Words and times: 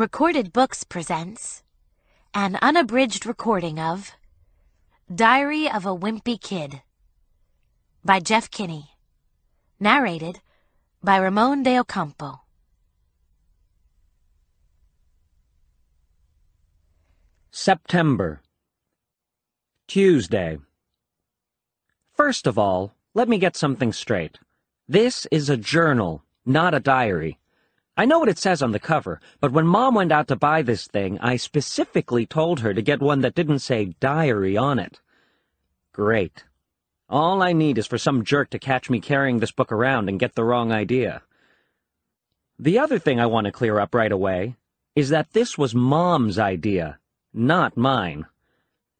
Recorded 0.00 0.50
Books 0.54 0.82
presents 0.82 1.62
an 2.32 2.58
unabridged 2.62 3.26
recording 3.26 3.78
of 3.78 4.12
Diary 5.14 5.70
of 5.70 5.84
a 5.84 5.94
Wimpy 5.94 6.40
Kid 6.40 6.80
by 8.02 8.18
Jeff 8.18 8.50
Kinney. 8.50 8.96
Narrated 9.78 10.40
by 11.02 11.18
Ramon 11.18 11.62
de 11.64 11.78
Ocampo. 11.78 12.40
September. 17.50 18.40
Tuesday. 19.86 20.56
First 22.14 22.46
of 22.46 22.58
all, 22.58 22.94
let 23.12 23.28
me 23.28 23.36
get 23.36 23.54
something 23.54 23.92
straight. 23.92 24.38
This 24.88 25.26
is 25.30 25.50
a 25.50 25.58
journal, 25.58 26.24
not 26.46 26.72
a 26.72 26.80
diary. 26.80 27.39
I 28.00 28.06
know 28.06 28.18
what 28.18 28.30
it 28.30 28.38
says 28.38 28.62
on 28.62 28.72
the 28.72 28.78
cover, 28.78 29.20
but 29.42 29.52
when 29.52 29.66
Mom 29.66 29.94
went 29.94 30.10
out 30.10 30.26
to 30.28 30.34
buy 30.34 30.62
this 30.62 30.86
thing, 30.86 31.18
I 31.20 31.36
specifically 31.36 32.24
told 32.24 32.60
her 32.60 32.72
to 32.72 32.80
get 32.80 33.02
one 33.02 33.20
that 33.20 33.34
didn't 33.34 33.58
say 33.58 33.92
diary 34.00 34.56
on 34.56 34.78
it. 34.78 35.02
Great. 35.92 36.44
All 37.10 37.42
I 37.42 37.52
need 37.52 37.76
is 37.76 37.86
for 37.86 37.98
some 37.98 38.24
jerk 38.24 38.48
to 38.50 38.58
catch 38.58 38.88
me 38.88 39.02
carrying 39.02 39.38
this 39.38 39.52
book 39.52 39.70
around 39.70 40.08
and 40.08 40.18
get 40.18 40.34
the 40.34 40.44
wrong 40.44 40.72
idea. 40.72 41.20
The 42.58 42.78
other 42.78 42.98
thing 42.98 43.20
I 43.20 43.26
want 43.26 43.44
to 43.44 43.52
clear 43.52 43.78
up 43.78 43.94
right 43.94 44.10
away 44.10 44.56
is 44.96 45.10
that 45.10 45.34
this 45.34 45.58
was 45.58 45.74
Mom's 45.74 46.38
idea, 46.38 46.98
not 47.34 47.76
mine. 47.76 48.24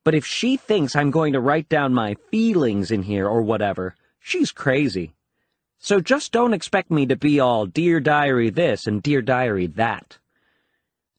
But 0.05 0.15
if 0.15 0.27
she 0.27 0.59
thinks 0.59 0.95
I'm 0.95 1.11
going 1.11 1.33
to 1.33 1.41
write 1.41 1.71
down 1.71 1.95
my 1.95 2.17
feelings 2.31 2.91
in 2.91 3.05
here 3.05 3.27
or 3.27 3.41
whatever, 3.41 3.95
she's 4.19 4.53
crazy. 4.53 5.14
So 5.83 5.98
just 5.98 6.31
don't 6.31 6.53
expect 6.53 6.91
me 6.91 7.06
to 7.06 7.17
be 7.17 7.41
all 7.41 7.64
Dear 7.64 8.00
Diary 8.00 8.50
this 8.50 8.86
and 8.86 9.03
Dear 9.03 9.23
Diary 9.23 9.67
that. 9.67 10.19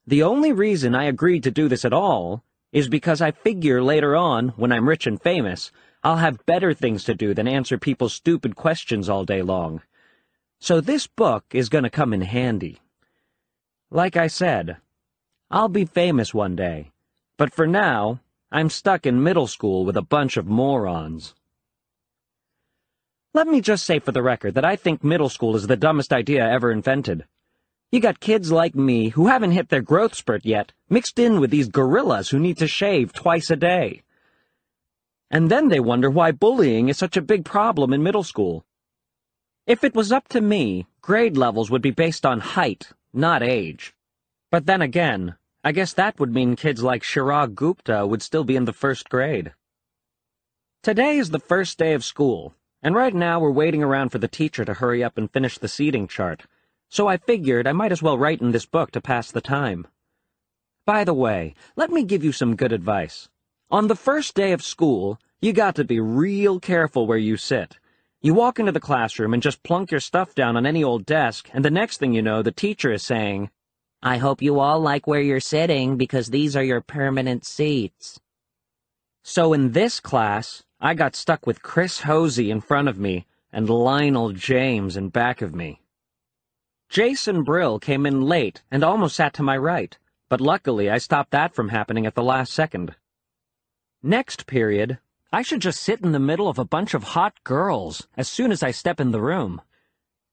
The 0.05 0.21
only 0.21 0.53
reason 0.53 0.93
I 0.93 1.05
agreed 1.05 1.41
to 1.43 1.51
do 1.51 1.67
this 1.67 1.83
at 1.83 1.93
all 1.93 2.43
is 2.71 2.87
because 2.87 3.21
I 3.21 3.31
figure 3.31 3.81
later 3.81 4.15
on, 4.15 4.49
when 4.49 4.71
I'm 4.71 4.87
rich 4.87 5.07
and 5.07 5.19
famous, 5.19 5.71
I'll 6.03 6.17
have 6.17 6.45
better 6.45 6.75
things 6.75 7.03
to 7.05 7.15
do 7.15 7.33
than 7.33 7.47
answer 7.47 7.79
people's 7.79 8.13
stupid 8.13 8.55
questions 8.55 9.09
all 9.09 9.25
day 9.25 9.41
long. 9.41 9.81
So 10.59 10.79
this 10.79 11.07
book 11.07 11.43
is 11.51 11.67
going 11.67 11.83
to 11.83 11.89
come 11.89 12.13
in 12.13 12.21
handy. 12.21 12.77
Like 13.89 14.15
I 14.15 14.27
said, 14.27 14.77
I'll 15.49 15.69
be 15.69 15.85
famous 15.85 16.35
one 16.35 16.55
day, 16.55 16.91
but 17.35 17.51
for 17.51 17.65
now, 17.65 18.19
I'm 18.51 18.69
stuck 18.69 19.07
in 19.07 19.23
middle 19.23 19.47
school 19.47 19.85
with 19.85 19.97
a 19.97 20.03
bunch 20.03 20.37
of 20.37 20.45
morons. 20.45 21.33
Let 23.33 23.47
me 23.47 23.61
just 23.61 23.85
say 23.85 23.99
for 23.99 24.11
the 24.11 24.21
record 24.21 24.55
that 24.55 24.65
I 24.65 24.75
think 24.75 25.05
middle 25.05 25.29
school 25.29 25.55
is 25.55 25.67
the 25.67 25.77
dumbest 25.77 26.11
idea 26.11 26.45
ever 26.45 26.69
invented. 26.69 27.23
You 27.89 28.01
got 28.01 28.19
kids 28.19 28.51
like 28.51 28.75
me 28.75 29.09
who 29.09 29.27
haven't 29.27 29.51
hit 29.51 29.69
their 29.69 29.81
growth 29.81 30.15
spurt 30.15 30.45
yet, 30.45 30.73
mixed 30.89 31.17
in 31.17 31.39
with 31.39 31.49
these 31.49 31.69
gorillas 31.69 32.29
who 32.29 32.39
need 32.39 32.57
to 32.57 32.67
shave 32.67 33.13
twice 33.13 33.49
a 33.49 33.55
day. 33.55 34.03
And 35.29 35.49
then 35.49 35.69
they 35.69 35.79
wonder 35.79 36.09
why 36.09 36.33
bullying 36.33 36.89
is 36.89 36.97
such 36.97 37.15
a 37.15 37.21
big 37.21 37.45
problem 37.45 37.93
in 37.93 38.03
middle 38.03 38.23
school. 38.23 38.65
If 39.65 39.85
it 39.85 39.95
was 39.95 40.11
up 40.11 40.27
to 40.29 40.41
me, 40.41 40.87
grade 41.01 41.37
levels 41.37 41.71
would 41.71 41.81
be 41.81 41.91
based 41.91 42.25
on 42.25 42.41
height, 42.41 42.91
not 43.13 43.41
age. 43.41 43.93
But 44.49 44.65
then 44.65 44.81
again, 44.81 45.35
I 45.63 45.71
guess 45.71 45.93
that 45.93 46.19
would 46.19 46.33
mean 46.33 46.57
kids 46.57 46.83
like 46.83 47.03
Chirag 47.03 47.55
Gupta 47.55 48.05
would 48.05 48.21
still 48.21 48.43
be 48.43 48.57
in 48.57 48.65
the 48.65 48.73
first 48.73 49.09
grade. 49.09 49.53
Today 50.83 51.17
is 51.17 51.29
the 51.29 51.39
first 51.39 51.77
day 51.77 51.93
of 51.93 52.03
school, 52.03 52.55
and 52.81 52.95
right 52.95 53.13
now 53.13 53.39
we're 53.39 53.51
waiting 53.51 53.83
around 53.83 54.09
for 54.09 54.17
the 54.17 54.27
teacher 54.27 54.65
to 54.65 54.73
hurry 54.73 55.03
up 55.03 55.17
and 55.17 55.31
finish 55.31 55.57
the 55.57 55.67
seating 55.67 56.07
chart, 56.07 56.43
so 56.89 57.07
I 57.07 57.17
figured 57.17 57.67
I 57.67 57.71
might 57.71 57.91
as 57.91 58.01
well 58.01 58.17
write 58.17 58.41
in 58.41 58.51
this 58.51 58.65
book 58.65 58.91
to 58.91 59.01
pass 59.01 59.31
the 59.31 59.41
time. 59.41 59.87
By 60.85 61.03
the 61.03 61.13
way, 61.13 61.55
let 61.75 61.91
me 61.91 62.03
give 62.03 62.23
you 62.23 62.31
some 62.31 62.55
good 62.55 62.73
advice. 62.73 63.29
On 63.69 63.87
the 63.87 63.95
first 63.95 64.35
day 64.35 64.51
of 64.51 64.63
school, 64.63 65.19
you 65.41 65.53
got 65.53 65.75
to 65.75 65.83
be 65.83 65.99
real 65.99 66.59
careful 66.59 67.07
where 67.07 67.17
you 67.17 67.37
sit. 67.37 67.77
You 68.21 68.33
walk 68.33 68.59
into 68.59 68.71
the 68.71 68.79
classroom 68.79 69.33
and 69.33 69.41
just 69.41 69.63
plunk 69.63 69.91
your 69.91 69.99
stuff 69.99 70.35
down 70.35 70.57
on 70.57 70.65
any 70.65 70.83
old 70.83 71.05
desk, 71.05 71.49
and 71.53 71.63
the 71.63 71.71
next 71.71 71.97
thing 71.97 72.13
you 72.13 72.21
know, 72.21 72.41
the 72.41 72.51
teacher 72.51 72.91
is 72.91 73.03
saying, 73.03 73.49
I 74.03 74.17
hope 74.17 74.41
you 74.41 74.59
all 74.59 74.79
like 74.79 75.07
where 75.07 75.21
you're 75.21 75.39
sitting 75.39 75.95
because 75.95 76.27
these 76.27 76.55
are 76.55 76.63
your 76.63 76.81
permanent 76.81 77.45
seats. 77.45 78.19
So 79.23 79.53
in 79.53 79.71
this 79.71 79.99
class, 79.99 80.63
I 80.83 80.95
got 80.95 81.15
stuck 81.15 81.45
with 81.45 81.61
Chris 81.61 82.01
Hosey 82.01 82.49
in 82.49 82.59
front 82.59 82.87
of 82.87 82.97
me 82.97 83.27
and 83.53 83.69
Lionel 83.69 84.31
James 84.31 84.97
in 84.97 85.09
back 85.09 85.43
of 85.43 85.53
me. 85.53 85.79
Jason 86.89 87.43
Brill 87.43 87.77
came 87.77 88.07
in 88.07 88.21
late 88.21 88.63
and 88.71 88.83
almost 88.83 89.15
sat 89.15 89.31
to 89.35 89.43
my 89.43 89.55
right, 89.55 89.95
but 90.27 90.41
luckily 90.41 90.89
I 90.89 90.97
stopped 90.97 91.29
that 91.31 91.53
from 91.53 91.69
happening 91.69 92.07
at 92.07 92.15
the 92.15 92.23
last 92.23 92.51
second. 92.51 92.95
Next 94.01 94.47
period, 94.47 94.97
I 95.31 95.43
should 95.43 95.61
just 95.61 95.83
sit 95.83 96.01
in 96.01 96.13
the 96.13 96.19
middle 96.19 96.49
of 96.49 96.57
a 96.57 96.65
bunch 96.65 96.95
of 96.95 97.03
hot 97.03 97.35
girls 97.43 98.07
as 98.17 98.27
soon 98.27 98.51
as 98.51 98.63
I 98.63 98.71
step 98.71 98.99
in 98.99 99.11
the 99.11 99.21
room. 99.21 99.61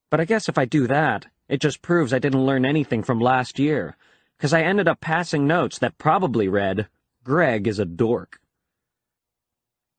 But 0.09 0.19
I 0.19 0.25
guess 0.25 0.49
if 0.49 0.57
I 0.57 0.65
do 0.65 0.87
that, 0.87 1.27
it 1.47 1.61
just 1.61 1.83
proves 1.83 2.11
I 2.11 2.17
didn't 2.17 2.45
learn 2.45 2.65
anything 2.65 3.03
from 3.03 3.19
last 3.19 3.59
year, 3.59 3.95
because 4.35 4.51
I 4.51 4.63
ended 4.63 4.87
up 4.87 4.99
passing 4.99 5.45
notes 5.45 5.77
that 5.77 5.99
probably 5.99 6.47
read, 6.47 6.87
Greg 7.23 7.67
is 7.67 7.77
a 7.77 7.85
dork. 7.85 8.38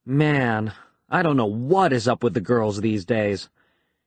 Man, 0.07 0.73
I 1.11 1.23
don't 1.23 1.37
know 1.37 1.45
what 1.45 1.93
is 1.93 2.09
up 2.09 2.23
with 2.23 2.33
the 2.35 2.41
girls 2.41 2.81
these 2.81 3.05
days. 3.05 3.51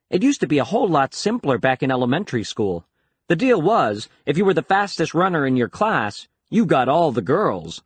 It 0.09 0.23
used 0.23 0.39
to 0.41 0.47
be 0.47 0.57
a 0.57 0.63
whole 0.63 0.87
lot 0.87 1.13
simpler 1.13 1.57
back 1.57 1.83
in 1.83 1.91
elementary 1.91 2.43
school. 2.43 2.85
The 3.27 3.35
deal 3.35 3.61
was, 3.61 4.09
if 4.25 4.37
you 4.37 4.45
were 4.45 4.53
the 4.53 4.63
fastest 4.63 5.13
runner 5.13 5.45
in 5.45 5.55
your 5.55 5.69
class, 5.69 6.27
you 6.49 6.65
got 6.65 6.89
all 6.89 7.11
the 7.11 7.21
girls. 7.21 7.83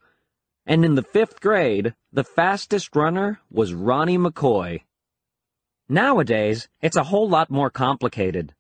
And 0.66 0.86
in 0.86 0.96
the 0.96 1.04
fifth 1.04 1.42
grade, 1.42 1.96
the 2.12 2.24
fastest 2.24 2.96
runner 2.96 3.40
was 3.52 3.74
Ronnie 3.74 4.18
McCoy. 4.18 4.82
Nowadays, 5.90 6.70
it's 6.82 6.98
a 6.98 7.06
whole 7.06 7.28
lot 7.28 7.50
more 7.50 7.70
complicated. 7.70 8.54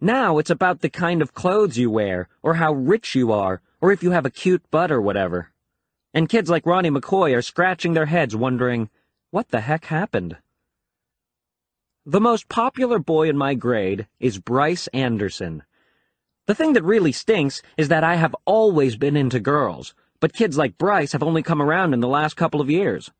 Now 0.00 0.38
it's 0.38 0.50
about 0.50 0.80
the 0.80 0.90
kind 0.90 1.22
of 1.22 1.34
clothes 1.34 1.78
you 1.78 1.90
wear, 1.90 2.28
or 2.42 2.54
how 2.54 2.72
rich 2.72 3.14
you 3.14 3.30
are, 3.32 3.62
or 3.80 3.92
if 3.92 4.02
you 4.02 4.10
have 4.10 4.26
a 4.26 4.30
cute 4.30 4.70
butt 4.70 4.90
or 4.90 5.00
whatever. 5.00 5.51
And 6.14 6.28
kids 6.28 6.50
like 6.50 6.66
Ronnie 6.66 6.90
McCoy 6.90 7.34
are 7.36 7.42
scratching 7.42 7.94
their 7.94 8.06
heads 8.06 8.36
wondering, 8.36 8.90
what 9.30 9.48
the 9.48 9.62
heck 9.62 9.86
happened? 9.86 10.36
The 12.04 12.20
most 12.20 12.48
popular 12.48 12.98
boy 12.98 13.28
in 13.28 13.36
my 13.38 13.54
grade 13.54 14.08
is 14.20 14.38
Bryce 14.38 14.88
Anderson. 14.88 15.62
The 16.46 16.54
thing 16.54 16.72
that 16.72 16.82
really 16.82 17.12
stinks 17.12 17.62
is 17.78 17.88
that 17.88 18.04
I 18.04 18.16
have 18.16 18.36
always 18.44 18.96
been 18.96 19.16
into 19.16 19.40
girls, 19.40 19.94
but 20.20 20.32
kids 20.32 20.58
like 20.58 20.76
Bryce 20.76 21.12
have 21.12 21.22
only 21.22 21.42
come 21.42 21.62
around 21.62 21.94
in 21.94 22.00
the 22.00 22.08
last 22.08 22.36
couple 22.36 22.60
of 22.60 22.68
years. 22.68 23.10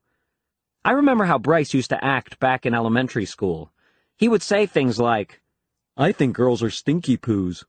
I 0.85 0.91
remember 0.91 1.25
how 1.25 1.39
Bryce 1.39 1.73
used 1.73 1.91
to 1.91 2.05
act 2.05 2.41
back 2.41 2.67
in 2.67 2.75
elementary 2.75 3.25
school. 3.25 3.71
He 4.17 4.29
would 4.29 4.43
say 4.43 4.67
things 4.67 4.99
like, 4.99 5.41
I 5.97 6.11
think 6.13 6.35
girls 6.35 6.63
are 6.63 6.71
stinky 6.71 7.17
poos. 7.17 7.65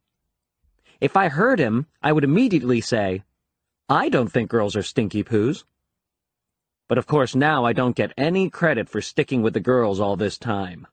If 0.99 1.15
I 1.15 1.29
heard 1.29 1.59
him, 1.59 1.85
I 2.01 2.11
would 2.11 2.23
immediately 2.23 2.81
say, 2.81 3.23
I 3.93 4.09
don't 4.09 4.31
think 4.31 4.49
girls 4.49 4.75
are 4.75 4.81
stinky 4.81 5.23
poos. 5.23 5.65
But 6.89 6.97
of 6.97 7.05
course 7.05 7.35
now 7.35 7.63
I 7.63 7.73
don't 7.73 7.95
get 7.95 8.11
any 8.17 8.49
credit 8.49 8.89
for 8.89 9.01
sticking 9.01 9.43
with 9.43 9.53
the 9.53 9.59
girls 9.59 9.99
all 9.99 10.15
this 10.15 10.39
time. 10.39 10.87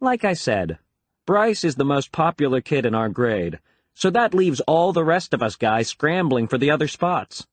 Like 0.00 0.22
I 0.22 0.34
said, 0.34 0.78
Bryce 1.24 1.64
is 1.64 1.76
the 1.76 1.84
most 1.84 2.12
popular 2.12 2.60
kid 2.60 2.84
in 2.84 2.94
our 2.94 3.08
grade, 3.08 3.58
so 3.94 4.10
that 4.10 4.34
leaves 4.34 4.60
all 4.66 4.92
the 4.92 5.02
rest 5.02 5.32
of 5.32 5.42
us 5.42 5.56
guys 5.56 5.88
scrambling 5.88 6.46
for 6.46 6.58
the 6.58 6.70
other 6.70 6.88
spots. 6.88 7.46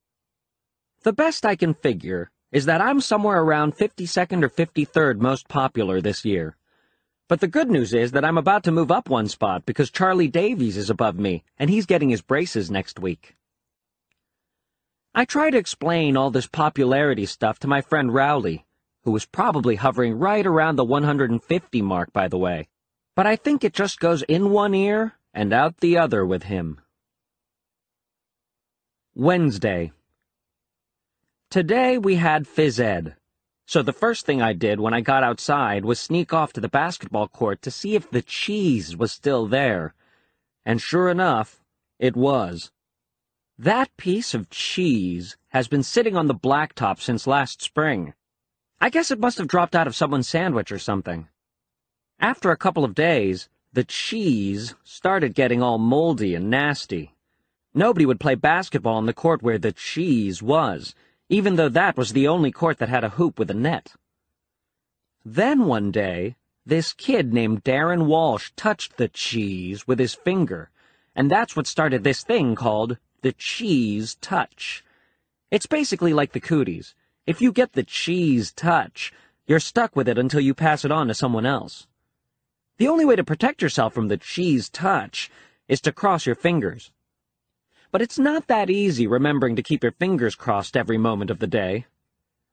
The 1.02 1.14
best 1.14 1.46
I 1.46 1.56
can 1.56 1.72
figure 1.72 2.30
is 2.50 2.66
that 2.66 2.82
I'm 2.82 3.00
somewhere 3.00 3.40
around 3.40 3.78
52nd 3.78 4.44
or 4.44 4.50
53rd 4.50 5.18
most 5.18 5.48
popular 5.48 6.02
this 6.02 6.26
year. 6.26 6.58
But 7.26 7.40
the 7.40 7.48
good 7.48 7.70
news 7.70 7.94
is 7.94 8.12
that 8.12 8.26
I'm 8.26 8.36
about 8.36 8.64
to 8.64 8.70
move 8.70 8.92
up 8.92 9.08
one 9.08 9.28
spot 9.28 9.64
because 9.64 9.90
Charlie 9.90 10.28
Davies 10.28 10.76
is 10.76 10.90
above 10.90 11.18
me, 11.18 11.42
and 11.58 11.70
he's 11.70 11.86
getting 11.86 12.10
his 12.10 12.20
braces 12.20 12.70
next 12.70 13.00
week. 13.00 13.34
I 15.14 15.26
try 15.26 15.50
to 15.50 15.58
explain 15.58 16.16
all 16.16 16.30
this 16.30 16.46
popularity 16.46 17.26
stuff 17.26 17.58
to 17.60 17.68
my 17.68 17.82
friend 17.82 18.14
Rowley, 18.14 18.64
who 19.04 19.10
was 19.10 19.26
probably 19.26 19.76
hovering 19.76 20.18
right 20.18 20.46
around 20.46 20.76
the 20.76 20.86
150 20.86 21.82
mark, 21.82 22.12
by 22.14 22.28
the 22.28 22.38
way. 22.38 22.68
But 23.14 23.26
I 23.26 23.36
think 23.36 23.62
it 23.62 23.74
just 23.74 24.00
goes 24.00 24.22
in 24.22 24.50
one 24.50 24.74
ear 24.74 25.18
and 25.34 25.52
out 25.52 25.80
the 25.80 25.98
other 25.98 26.24
with 26.24 26.44
him. 26.44 26.80
Wednesday. 29.14 29.92
Today 31.50 31.98
we 31.98 32.14
had 32.14 32.46
phys 32.46 32.80
ed. 32.80 33.16
So 33.66 33.82
the 33.82 33.92
first 33.92 34.24
thing 34.24 34.40
I 34.40 34.54
did 34.54 34.80
when 34.80 34.94
I 34.94 35.02
got 35.02 35.22
outside 35.22 35.84
was 35.84 36.00
sneak 36.00 36.32
off 36.32 36.54
to 36.54 36.60
the 36.60 36.68
basketball 36.68 37.28
court 37.28 37.60
to 37.62 37.70
see 37.70 37.94
if 37.94 38.10
the 38.10 38.22
cheese 38.22 38.96
was 38.96 39.12
still 39.12 39.46
there. 39.46 39.94
And 40.64 40.80
sure 40.80 41.10
enough, 41.10 41.62
it 41.98 42.16
was. 42.16 42.72
That 43.62 43.96
piece 43.96 44.34
of 44.34 44.50
cheese 44.50 45.36
has 45.50 45.68
been 45.68 45.84
sitting 45.84 46.16
on 46.16 46.26
the 46.26 46.34
blacktop 46.34 46.98
since 46.98 47.28
last 47.28 47.62
spring. 47.62 48.12
I 48.80 48.90
guess 48.90 49.12
it 49.12 49.20
must 49.20 49.38
have 49.38 49.46
dropped 49.46 49.76
out 49.76 49.86
of 49.86 49.94
someone's 49.94 50.28
sandwich 50.28 50.72
or 50.72 50.80
something. 50.80 51.28
After 52.18 52.50
a 52.50 52.56
couple 52.56 52.84
of 52.84 52.96
days, 52.96 53.48
the 53.72 53.84
cheese 53.84 54.74
started 54.82 55.36
getting 55.36 55.62
all 55.62 55.78
moldy 55.78 56.34
and 56.34 56.50
nasty. 56.50 57.14
Nobody 57.72 58.04
would 58.04 58.18
play 58.18 58.34
basketball 58.34 58.96
on 58.96 59.06
the 59.06 59.12
court 59.12 59.44
where 59.44 59.58
the 59.58 59.70
cheese 59.70 60.42
was, 60.42 60.96
even 61.28 61.54
though 61.54 61.68
that 61.68 61.96
was 61.96 62.14
the 62.14 62.26
only 62.26 62.50
court 62.50 62.78
that 62.78 62.88
had 62.88 63.04
a 63.04 63.10
hoop 63.10 63.38
with 63.38 63.48
a 63.48 63.54
net. 63.54 63.92
Then 65.24 65.66
one 65.66 65.92
day, 65.92 66.34
this 66.66 66.92
kid 66.92 67.32
named 67.32 67.62
Darren 67.62 68.06
Walsh 68.06 68.50
touched 68.56 68.96
the 68.96 69.06
cheese 69.06 69.86
with 69.86 70.00
his 70.00 70.14
finger, 70.14 70.70
and 71.14 71.30
that's 71.30 71.54
what 71.54 71.68
started 71.68 72.02
this 72.02 72.24
thing 72.24 72.56
called 72.56 72.98
the 73.22 73.32
cheese 73.32 74.16
touch. 74.20 74.84
It's 75.50 75.66
basically 75.66 76.12
like 76.12 76.32
the 76.32 76.40
cooties. 76.40 76.94
If 77.26 77.40
you 77.40 77.52
get 77.52 77.72
the 77.72 77.82
cheese 77.84 78.52
touch, 78.52 79.12
you're 79.46 79.60
stuck 79.60 79.96
with 79.96 80.08
it 80.08 80.18
until 80.18 80.40
you 80.40 80.54
pass 80.54 80.84
it 80.84 80.92
on 80.92 81.08
to 81.08 81.14
someone 81.14 81.46
else. 81.46 81.86
The 82.78 82.88
only 82.88 83.04
way 83.04 83.16
to 83.16 83.24
protect 83.24 83.62
yourself 83.62 83.94
from 83.94 84.08
the 84.08 84.16
cheese 84.16 84.68
touch 84.68 85.30
is 85.68 85.80
to 85.82 85.92
cross 85.92 86.26
your 86.26 86.34
fingers. 86.34 86.90
But 87.92 88.02
it's 88.02 88.18
not 88.18 88.48
that 88.48 88.70
easy 88.70 89.06
remembering 89.06 89.54
to 89.56 89.62
keep 89.62 89.82
your 89.82 89.92
fingers 89.92 90.34
crossed 90.34 90.76
every 90.76 90.98
moment 90.98 91.30
of 91.30 91.38
the 91.38 91.46
day. 91.46 91.86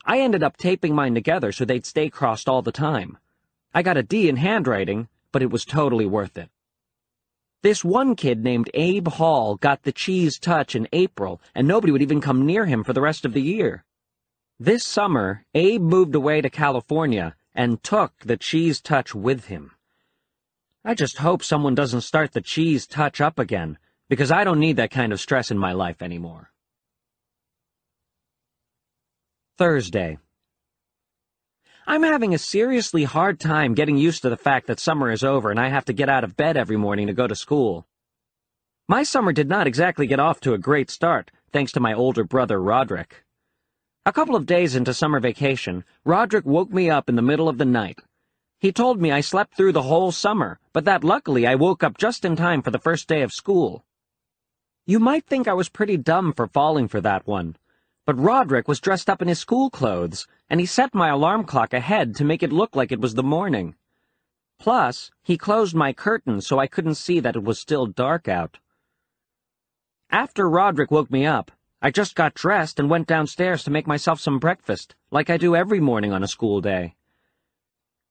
I 0.06 0.20
ended 0.20 0.44
up 0.44 0.58
taping 0.58 0.94
mine 0.94 1.16
together 1.16 1.52
so 1.52 1.66
they'd 1.66 1.86
stay 1.86 2.10
crossed 2.10 2.48
all 2.48 2.62
the 2.62 2.72
time. 2.72 3.18
I 3.74 3.82
got 3.82 3.98
a 3.98 4.04
D 4.04 4.30
in 4.30 4.38
handwriting, 4.38 5.08
but 5.32 5.42
it 5.42 5.52
was 5.52 5.66
totally 5.66 6.06
worth 6.06 6.38
it. 6.38 6.50
This 7.62 7.84
one 7.84 8.16
kid 8.16 8.42
named 8.42 8.70
Abe 8.74 9.10
Hall 9.10 9.56
got 9.58 9.84
the 9.84 9.92
cheese 9.92 10.40
touch 10.40 10.76
in 10.76 10.88
April, 10.94 11.42
and 11.54 11.68
nobody 11.68 11.92
would 11.92 12.02
even 12.02 12.22
come 12.22 12.46
near 12.46 12.66
him 12.66 12.86
for 12.86 12.94
the 12.94 13.02
rest 13.02 13.26
of 13.26 13.34
the 13.34 13.42
year. 13.42 13.84
This 14.60 14.86
summer, 14.86 15.46
Abe 15.54 15.82
moved 15.82 16.16
away 16.16 16.40
to 16.40 16.50
California 16.50 17.36
and 17.54 17.84
took 17.84 18.14
the 18.20 18.38
cheese 18.38 18.80
touch 18.80 19.14
with 19.14 19.46
him. 19.48 19.72
I 20.86 20.94
just 20.94 21.18
hope 21.18 21.44
someone 21.44 21.76
doesn't 21.76 22.02
start 22.02 22.32
the 22.32 22.42
cheese 22.42 22.88
touch 22.88 23.20
up 23.20 23.38
again, 23.38 23.78
because 24.08 24.32
I 24.32 24.46
don't 24.46 24.60
need 24.60 24.78
that 24.78 24.92
kind 24.92 25.12
of 25.12 25.20
stress 25.20 25.52
in 25.52 25.58
my 25.58 25.74
life 25.74 26.02
anymore. 26.02 26.52
Thursday. 29.58 30.18
I'm 31.90 32.04
having 32.04 32.36
a 32.36 32.38
seriously 32.38 33.04
hard 33.04 33.40
time 33.40 33.74
getting 33.74 33.98
used 33.98 34.22
to 34.22 34.30
the 34.30 34.38
fact 34.38 34.68
that 34.68 34.80
summer 34.80 35.10
is 35.10 35.24
over 35.24 35.50
and 35.50 35.60
I 35.60 35.70
have 35.70 35.86
to 35.86 35.94
get 35.94 36.08
out 36.08 36.24
of 36.24 36.38
bed 36.38 36.56
every 36.56 36.78
morning 36.78 37.08
to 37.08 37.14
go 37.14 37.26
to 37.26 37.36
school. 37.36 37.88
My 38.88 39.02
summer 39.02 39.34
did 39.34 39.50
not 39.50 39.66
exactly 39.66 40.06
get 40.06 40.20
off 40.20 40.40
to 40.42 40.54
a 40.54 40.60
great 40.60 40.92
start, 40.92 41.32
thanks 41.52 41.72
to 41.72 41.80
my 41.80 41.96
older 41.96 42.24
brother 42.24 42.62
Roderick. 42.62 43.24
A 44.06 44.14
couple 44.14 44.36
of 44.36 44.46
days 44.46 44.76
into 44.76 44.94
summer 44.94 45.20
vacation, 45.20 45.84
Roderick 46.06 46.46
woke 46.46 46.72
me 46.72 46.92
up 46.92 47.10
in 47.10 47.16
the 47.16 47.24
middle 47.24 47.50
of 47.50 47.58
the 47.58 47.66
night. 47.66 47.98
He 48.60 48.72
told 48.72 49.02
me 49.02 49.12
I 49.12 49.22
slept 49.22 49.56
through 49.56 49.72
the 49.72 49.82
whole 49.82 50.12
summer, 50.12 50.60
but 50.74 50.86
that 50.86 51.04
luckily 51.04 51.48
I 51.48 51.56
woke 51.56 51.84
up 51.84 51.98
just 51.98 52.24
in 52.24 52.36
time 52.36 52.62
for 52.62 52.70
the 52.70 52.78
first 52.78 53.08
day 53.08 53.24
of 53.24 53.34
school. 53.34 53.84
You 54.86 55.00
might 55.00 55.26
think 55.26 55.48
I 55.48 55.54
was 55.54 55.70
pretty 55.70 55.98
dumb 55.98 56.34
for 56.34 56.46
falling 56.46 56.88
for 56.88 57.02
that 57.02 57.26
one, 57.26 57.56
but 58.06 58.20
Roderick 58.20 58.68
was 58.68 58.80
dressed 58.80 59.10
up 59.10 59.24
in 59.24 59.28
his 59.28 59.40
school 59.40 59.72
clothes, 59.72 60.28
and 60.50 60.60
he 60.60 60.66
set 60.66 60.96
my 60.96 61.10
alarm 61.10 61.44
clock 61.44 61.74
ahead 61.74 62.16
to 62.16 62.26
make 62.26 62.42
it 62.42 62.52
look 62.52 62.76
like 62.76 62.92
it 62.92 63.00
was 63.00 63.16
the 63.16 63.24
morning. 63.24 63.76
Plus, 64.60 65.12
he 65.24 65.38
closed 65.38 65.76
my 65.76 65.94
curtains 65.94 66.48
so 66.48 66.60
I 66.60 66.68
couldn't 66.68 66.96
see 66.96 67.20
that 67.20 67.36
it 67.36 67.44
was 67.44 67.60
still 67.60 67.86
dark 67.86 68.28
out. 68.28 68.60
After 70.10 70.50
Roderick 70.50 70.92
woke 70.92 71.12
me 71.12 71.26
up, 71.26 71.52
I 71.82 71.92
just 71.92 72.16
got 72.16 72.34
dressed 72.34 72.80
and 72.80 72.90
went 72.90 73.08
downstairs 73.08 73.64
to 73.64 73.72
make 73.72 73.88
myself 73.88 74.20
some 74.20 74.40
breakfast, 74.40 74.96
like 75.12 75.30
I 75.30 75.38
do 75.38 75.56
every 75.56 75.80
morning 75.80 76.12
on 76.12 76.24
a 76.24 76.28
school 76.28 76.60
day. 76.60 76.96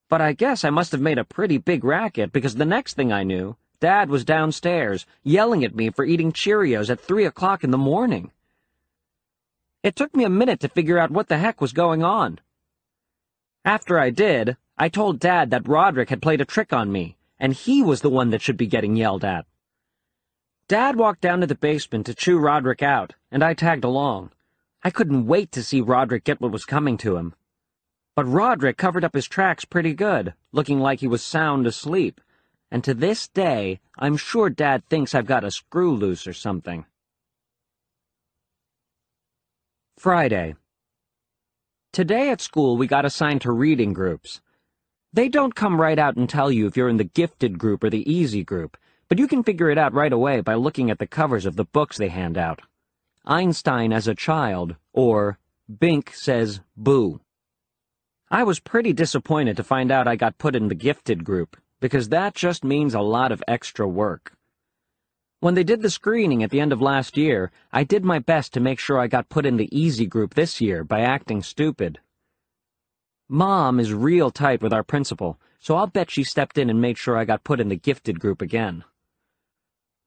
But 0.07 0.21
I 0.21 0.33
guess 0.33 0.63
I 0.63 0.71
must 0.71 0.91
have 0.91 1.01
made 1.01 1.19
a 1.19 1.23
pretty 1.23 1.59
big 1.59 1.83
racket 1.83 2.31
because 2.31 2.55
the 2.55 2.65
next 2.65 2.95
thing 2.95 3.11
I 3.11 3.23
knew, 3.23 3.57
Dad 3.79 4.09
was 4.09 4.25
downstairs, 4.25 5.05
yelling 5.23 5.63
at 5.63 5.75
me 5.75 5.91
for 5.91 6.03
eating 6.03 6.31
Cheerios 6.31 6.89
at 6.89 6.99
three 6.99 7.25
o'clock 7.25 7.63
in 7.63 7.69
the 7.69 7.77
morning. 7.77 8.31
It 9.81 9.95
took 9.95 10.13
me 10.15 10.25
a 10.25 10.29
minute 10.29 10.59
to 10.61 10.67
figure 10.67 10.97
out 10.97 11.11
what 11.11 11.29
the 11.29 11.37
heck 11.37 11.61
was 11.61 11.71
going 11.71 12.03
on. 12.03 12.39
After 13.63 13.97
I 13.97 14.09
did, 14.09 14.57
I 14.77 14.89
told 14.89 15.19
Dad 15.19 15.51
that 15.51 15.67
Roderick 15.67 16.09
had 16.09 16.21
played 16.21 16.41
a 16.41 16.45
trick 16.45 16.73
on 16.73 16.91
me, 16.91 17.17
and 17.39 17.53
he 17.53 17.81
was 17.81 18.01
the 18.01 18.09
one 18.09 18.29
that 18.31 18.41
should 18.41 18.57
be 18.57 18.67
getting 18.67 18.97
yelled 18.97 19.23
at. 19.23 19.45
Dad 20.67 20.97
walked 20.97 21.21
down 21.21 21.39
to 21.41 21.47
the 21.47 21.55
basement 21.55 22.05
to 22.05 22.13
chew 22.13 22.37
Roderick 22.39 22.83
out, 22.83 23.15
and 23.31 23.41
I 23.41 23.53
tagged 23.53 23.85
along. 23.85 24.31
I 24.83 24.89
couldn't 24.89 25.27
wait 25.27 25.51
to 25.53 25.63
see 25.63 25.81
Roderick 25.81 26.25
get 26.25 26.41
what 26.41 26.51
was 26.51 26.65
coming 26.65 26.97
to 26.97 27.15
him. 27.15 27.33
But 28.15 28.25
Roderick 28.25 28.77
covered 28.77 29.05
up 29.05 29.15
his 29.15 29.27
tracks 29.27 29.63
pretty 29.63 29.93
good, 29.93 30.33
looking 30.51 30.79
like 30.79 30.99
he 30.99 31.07
was 31.07 31.23
sound 31.23 31.65
asleep. 31.65 32.19
And 32.69 32.83
to 32.83 32.93
this 32.93 33.29
day, 33.29 33.79
I'm 33.97 34.17
sure 34.17 34.49
Dad 34.49 34.85
thinks 34.85 35.15
I've 35.15 35.25
got 35.25 35.45
a 35.45 35.51
screw 35.51 35.95
loose 35.95 36.27
or 36.27 36.33
something. 36.33 36.85
Friday. 39.99 40.55
Today 41.91 42.29
at 42.29 42.39
school 42.39 42.77
we 42.77 42.87
got 42.87 43.03
assigned 43.03 43.41
to 43.41 43.51
reading 43.51 43.91
groups. 43.91 44.39
They 45.11 45.27
don't 45.27 45.53
come 45.53 45.81
right 45.81 45.99
out 45.99 46.15
and 46.15 46.29
tell 46.29 46.49
you 46.49 46.67
if 46.67 46.77
you're 46.77 46.87
in 46.87 46.95
the 46.95 47.03
gifted 47.03 47.59
group 47.59 47.83
or 47.83 47.89
the 47.89 48.09
easy 48.09 48.45
group, 48.45 48.77
but 49.09 49.19
you 49.19 49.27
can 49.27 49.43
figure 49.43 49.69
it 49.69 49.77
out 49.77 49.91
right 49.91 50.13
away 50.13 50.39
by 50.39 50.53
looking 50.53 50.89
at 50.89 50.99
the 50.99 51.05
covers 51.05 51.45
of 51.45 51.57
the 51.57 51.65
books 51.65 51.97
they 51.97 52.07
hand 52.07 52.37
out. 52.37 52.61
Einstein 53.25 53.91
as 53.91 54.07
a 54.07 54.15
child, 54.15 54.77
or 54.93 55.37
Bink 55.67 56.13
says 56.13 56.61
boo. 56.77 57.19
I 58.31 58.43
was 58.43 58.61
pretty 58.61 58.93
disappointed 58.93 59.57
to 59.57 59.65
find 59.65 59.91
out 59.91 60.07
I 60.07 60.15
got 60.15 60.37
put 60.37 60.55
in 60.55 60.69
the 60.69 60.75
gifted 60.75 61.25
group, 61.25 61.57
because 61.81 62.07
that 62.07 62.35
just 62.35 62.63
means 62.63 62.93
a 62.93 63.01
lot 63.01 63.33
of 63.33 63.43
extra 63.49 63.85
work. 63.85 64.31
When 65.41 65.53
they 65.53 65.63
did 65.63 65.81
the 65.81 65.89
screening 65.89 66.43
at 66.43 66.49
the 66.49 66.59
end 66.59 66.73
of 66.73 66.81
last 66.81 67.15
year, 67.15 67.49
I 67.71 67.85
did 67.85 68.03
my 68.03 68.19
best 68.19 68.51
to 68.53 68.59
make 68.59 68.77
sure 68.77 68.99
I 68.99 69.07
got 69.07 69.29
put 69.29 69.45
in 69.45 69.55
the 69.55 69.69
easy 69.71 70.05
group 70.05 70.33
this 70.33 70.59
year 70.59 70.83
by 70.83 70.99
acting 70.99 71.41
stupid. 71.43 71.99
Mom 73.29 73.79
is 73.79 73.93
real 73.93 74.31
tight 74.31 74.61
with 74.61 74.73
our 74.73 74.83
principal, 74.83 75.39
so 75.57 75.77
I'll 75.77 75.87
bet 75.87 76.11
she 76.11 76.25
stepped 76.25 76.57
in 76.57 76.69
and 76.69 76.81
made 76.81 76.97
sure 76.97 77.15
I 77.15 77.23
got 77.23 77.45
put 77.45 77.61
in 77.61 77.69
the 77.69 77.77
gifted 77.77 78.19
group 78.19 78.41
again. 78.41 78.83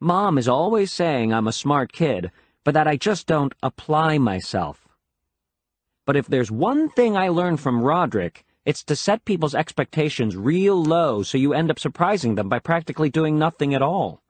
Mom 0.00 0.36
is 0.36 0.48
always 0.48 0.92
saying 0.92 1.32
I'm 1.32 1.48
a 1.48 1.52
smart 1.52 1.92
kid, 1.92 2.30
but 2.62 2.74
that 2.74 2.86
I 2.86 2.96
just 2.96 3.26
don't 3.26 3.54
apply 3.62 4.18
myself. 4.18 4.86
But 6.04 6.16
if 6.16 6.26
there's 6.26 6.50
one 6.50 6.90
thing 6.90 7.16
I 7.16 7.28
learned 7.28 7.60
from 7.60 7.82
Roderick, 7.82 8.44
it's 8.66 8.84
to 8.84 8.96
set 8.96 9.24
people's 9.24 9.54
expectations 9.54 10.36
real 10.36 10.82
low 10.82 11.22
so 11.22 11.38
you 11.38 11.54
end 11.54 11.70
up 11.70 11.78
surprising 11.78 12.34
them 12.34 12.48
by 12.48 12.58
practically 12.58 13.08
doing 13.08 13.38
nothing 13.38 13.74
at 13.74 13.82
all. 13.82 14.21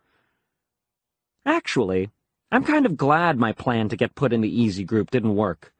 Actually, 1.45 2.11
I'm 2.51 2.65
kind 2.65 2.87
of 2.87 2.97
glad 2.97 3.39
my 3.39 3.53
plan 3.53 3.89
to 3.89 3.97
get 3.97 4.15
put 4.15 4.33
in 4.33 4.41
the 4.41 4.61
easy 4.61 4.85
group 4.85 5.11
didn't 5.11 5.35
work. 5.37 5.73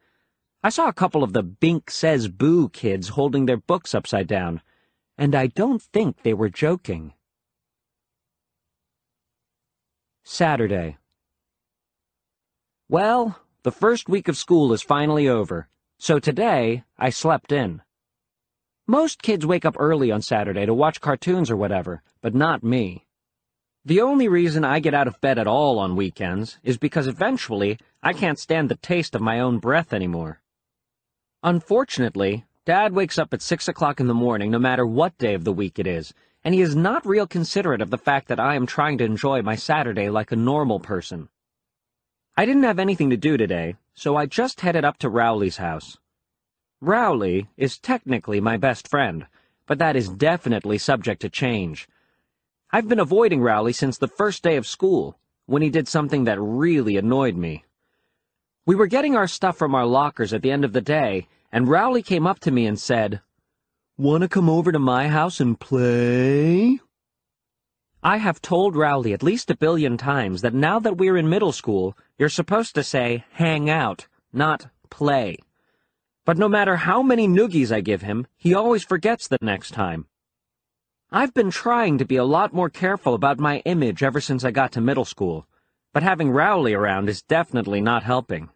I 0.63 0.69
saw 0.69 0.87
a 0.87 0.93
couple 0.93 1.23
of 1.23 1.33
the 1.33 1.43
Bink 1.43 1.91
Says 1.91 2.27
Boo 2.27 2.69
kids 2.69 3.09
holding 3.09 3.45
their 3.45 3.57
books 3.57 3.93
upside 3.93 4.27
down, 4.27 4.61
and 5.17 5.35
I 5.35 5.47
don't 5.47 5.81
think 5.81 6.23
they 6.23 6.33
were 6.33 6.49
joking. 6.49 7.13
Saturday. 10.23 10.97
Well, 12.89 13.39
the 13.63 13.71
first 13.71 14.09
week 14.09 14.27
of 14.27 14.37
school 14.37 14.73
is 14.73 14.81
finally 14.81 15.27
over. 15.27 15.67
So 15.97 16.19
today, 16.19 16.83
I 16.97 17.09
slept 17.09 17.51
in. 17.51 17.81
Most 18.87 19.21
kids 19.21 19.45
wake 19.45 19.63
up 19.63 19.75
early 19.79 20.11
on 20.11 20.21
Saturday 20.21 20.65
to 20.65 20.73
watch 20.73 20.99
cartoons 20.99 21.49
or 21.49 21.55
whatever, 21.55 22.03
but 22.21 22.35
not 22.35 22.63
me. 22.63 23.05
The 23.85 23.99
only 23.99 24.29
reason 24.29 24.63
I 24.63 24.79
get 24.79 24.93
out 24.93 25.09
of 25.09 25.19
bed 25.19 25.37
at 25.37 25.45
all 25.45 25.77
on 25.77 25.97
weekends 25.97 26.57
is 26.63 26.77
because 26.77 27.05
eventually 27.05 27.77
I 28.01 28.13
can't 28.13 28.39
stand 28.39 28.69
the 28.69 28.75
taste 28.75 29.13
of 29.13 29.21
my 29.21 29.41
own 29.41 29.59
breath 29.59 29.91
anymore. 29.91 30.39
Unfortunately, 31.43 32.45
Dad 32.65 32.93
wakes 32.93 33.19
up 33.19 33.33
at 33.33 33.41
6 33.41 33.67
o'clock 33.67 33.99
in 33.99 34.07
the 34.07 34.13
morning 34.13 34.51
no 34.51 34.59
matter 34.59 34.85
what 34.85 35.17
day 35.17 35.33
of 35.33 35.43
the 35.43 35.51
week 35.51 35.79
it 35.79 35.85
is, 35.85 36.13
and 36.45 36.55
he 36.55 36.61
is 36.61 36.77
not 36.77 37.05
real 37.05 37.27
considerate 37.27 37.81
of 37.81 37.89
the 37.89 37.97
fact 37.97 38.29
that 38.29 38.39
I 38.39 38.55
am 38.55 38.65
trying 38.65 38.97
to 38.99 39.03
enjoy 39.03 39.41
my 39.41 39.57
Saturday 39.57 40.09
like 40.09 40.31
a 40.31 40.37
normal 40.37 40.79
person. 40.79 41.27
I 42.37 42.45
didn't 42.45 42.63
have 42.63 42.79
anything 42.79 43.09
to 43.09 43.17
do 43.17 43.35
today, 43.35 43.75
so 43.93 44.15
I 44.15 44.27
just 44.27 44.61
headed 44.61 44.85
up 44.85 44.97
to 44.99 45.09
Rowley's 45.09 45.57
house. 45.57 45.97
Rowley 46.79 47.49
is 47.57 47.79
technically 47.79 48.39
my 48.39 48.55
best 48.55 48.87
friend, 48.87 49.27
but 49.67 49.77
that 49.79 49.97
is 49.97 50.07
definitely 50.07 50.77
subject 50.77 51.19
to 51.21 51.29
change. 51.29 51.85
I've 52.75 52.89
been 52.89 52.99
avoiding 52.99 53.39
Rowley 53.39 53.71
since 53.71 53.99
the 53.99 54.07
first 54.07 54.41
day 54.41 54.55
of 54.55 54.65
school, 54.65 55.19
when 55.45 55.61
he 55.61 55.69
did 55.69 55.87
something 55.87 56.23
that 56.23 56.41
really 56.41 56.97
annoyed 56.97 57.35
me. 57.35 57.65
We 58.65 58.73
were 58.73 58.87
getting 58.87 59.15
our 59.15 59.27
stuff 59.27 59.59
from 59.59 59.75
our 59.75 59.85
lockers 59.85 60.33
at 60.33 60.41
the 60.41 60.49
end 60.49 60.65
of 60.65 60.73
the 60.73 60.81
day, 60.81 61.27
and 61.51 61.67
Rowley 61.67 62.01
came 62.01 62.25
up 62.25 62.39
to 62.39 62.49
me 62.49 62.65
and 62.65 62.79
said, 62.79 63.21
Want 63.95 64.23
to 64.23 64.27
come 64.27 64.49
over 64.49 64.71
to 64.71 64.79
my 64.79 65.07
house 65.07 65.39
and 65.39 65.59
play? 65.59 66.79
I 68.01 68.17
have 68.17 68.41
told 68.41 68.75
Rowley 68.75 69.13
at 69.13 69.21
least 69.21 69.51
a 69.51 69.55
billion 69.55 69.95
times 69.95 70.41
that 70.41 70.55
now 70.55 70.79
that 70.79 70.97
we're 70.97 71.15
in 71.17 71.29
middle 71.29 71.51
school, 71.51 71.95
you're 72.17 72.27
supposed 72.27 72.73
to 72.73 72.83
say 72.83 73.23
hang 73.33 73.69
out, 73.69 74.07
not 74.33 74.65
play. 74.89 75.37
But 76.25 76.39
no 76.39 76.49
matter 76.49 76.77
how 76.77 77.03
many 77.03 77.27
noogies 77.27 77.71
I 77.71 77.81
give 77.81 78.01
him, 78.01 78.25
he 78.35 78.55
always 78.55 78.83
forgets 78.83 79.27
the 79.27 79.37
next 79.43 79.75
time. 79.75 80.07
I've 81.15 81.35
been 81.35 81.51
trying 81.51 81.99
to 81.99 82.05
be 82.05 82.15
a 82.15 82.23
lot 82.23 82.53
more 82.53 82.71
careful 82.71 83.13
about 83.13 83.37
my 83.37 83.59
image 83.65 84.01
ever 84.01 84.19
since 84.19 84.43
I 84.43 84.49
got 84.49 84.71
to 84.71 84.81
middle 84.81 85.05
school. 85.05 85.45
but 85.93 86.01
having 86.01 86.31
Rowley 86.31 86.73
around 86.73 87.07
is 87.07 87.21
definitely 87.21 87.79
not 87.79 88.01
helping. 88.01 88.49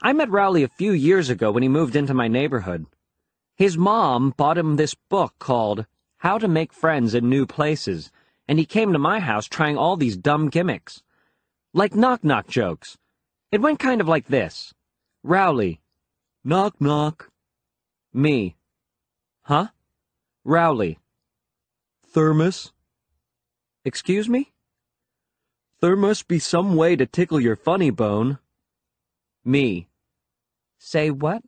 I 0.00 0.14
met 0.14 0.30
Rowley 0.30 0.62
a 0.62 0.68
few 0.68 0.92
years 0.92 1.28
ago 1.28 1.52
when 1.52 1.62
he 1.62 1.68
moved 1.68 1.94
into 1.94 2.14
my 2.14 2.26
neighborhood. 2.26 2.86
His 3.54 3.76
mom 3.76 4.32
bought 4.36 4.56
him 4.56 4.76
this 4.76 4.94
book 5.10 5.34
called 5.38 5.84
How 6.18 6.38
to 6.38 6.48
Make 6.48 6.72
Friends 6.72 7.14
in 7.14 7.28
New 7.28 7.44
Places, 7.44 8.10
and 8.48 8.58
he 8.58 8.64
came 8.64 8.94
to 8.94 8.98
my 8.98 9.20
house 9.20 9.46
trying 9.46 9.76
all 9.76 9.96
these 9.96 10.16
dumb 10.16 10.48
gimmicks. 10.48 11.02
Like 11.74 11.94
knock-knock 11.94 12.48
jokes. 12.48 12.96
It 13.52 13.60
went 13.60 13.78
kind 13.78 14.00
of 14.00 14.08
like 14.08 14.28
this. 14.28 14.72
Rowley. 15.22 15.82
Knock 16.44 16.80
knock. 16.80 17.30
Me. 18.14 18.56
Huh? 19.42 19.66
Rowley. 20.44 20.98
Thermos. 22.10 22.72
Excuse 23.84 24.28
me? 24.28 24.52
There 25.80 25.96
must 25.96 26.26
be 26.26 26.38
some 26.38 26.74
way 26.74 26.96
to 26.96 27.06
tickle 27.06 27.38
your 27.38 27.54
funny 27.54 27.90
bone. 27.90 28.38
Me. 29.44 29.88
Say 30.78 31.10
what? 31.10 31.42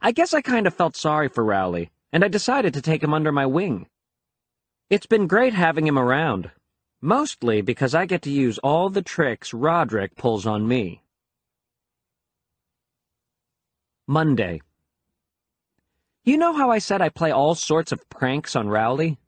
I 0.00 0.12
guess 0.12 0.32
I 0.32 0.40
kind 0.40 0.66
of 0.66 0.74
felt 0.74 0.96
sorry 0.96 1.28
for 1.28 1.44
Rowley, 1.44 1.90
and 2.12 2.24
I 2.24 2.28
decided 2.28 2.72
to 2.74 2.82
take 2.82 3.02
him 3.02 3.12
under 3.12 3.30
my 3.30 3.44
wing. 3.44 3.88
It's 4.88 5.06
been 5.06 5.26
great 5.26 5.52
having 5.52 5.86
him 5.86 5.98
around, 5.98 6.50
mostly 7.00 7.60
because 7.60 7.94
I 7.94 8.06
get 8.06 8.22
to 8.22 8.30
use 8.30 8.58
all 8.58 8.88
the 8.88 9.02
tricks 9.02 9.52
Roderick 9.52 10.16
pulls 10.16 10.46
on 10.46 10.66
me. 10.66 11.02
Monday. 14.06 14.62
You 16.26 16.36
know 16.36 16.54
how 16.54 16.72
I 16.72 16.78
said 16.78 17.00
I 17.00 17.08
play 17.08 17.30
all 17.30 17.54
sorts 17.54 17.92
of 17.92 18.08
pranks 18.08 18.56
on 18.56 18.68
Rowley? 18.68 19.20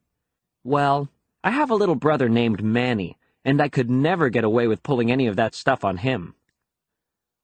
Well, 0.65 1.09
I 1.45 1.53
have 1.53 1.71
a 1.71 1.77
little 1.77 1.95
brother 1.95 2.29
named 2.29 2.61
Manny, 2.61 3.17
and 3.45 3.63
I 3.63 3.69
could 3.69 3.89
never 3.89 4.31
get 4.31 4.43
away 4.43 4.67
with 4.67 4.83
pulling 4.83 5.13
any 5.13 5.29
of 5.29 5.37
that 5.37 5.55
stuff 5.55 5.85
on 5.85 5.99
him. 5.99 6.35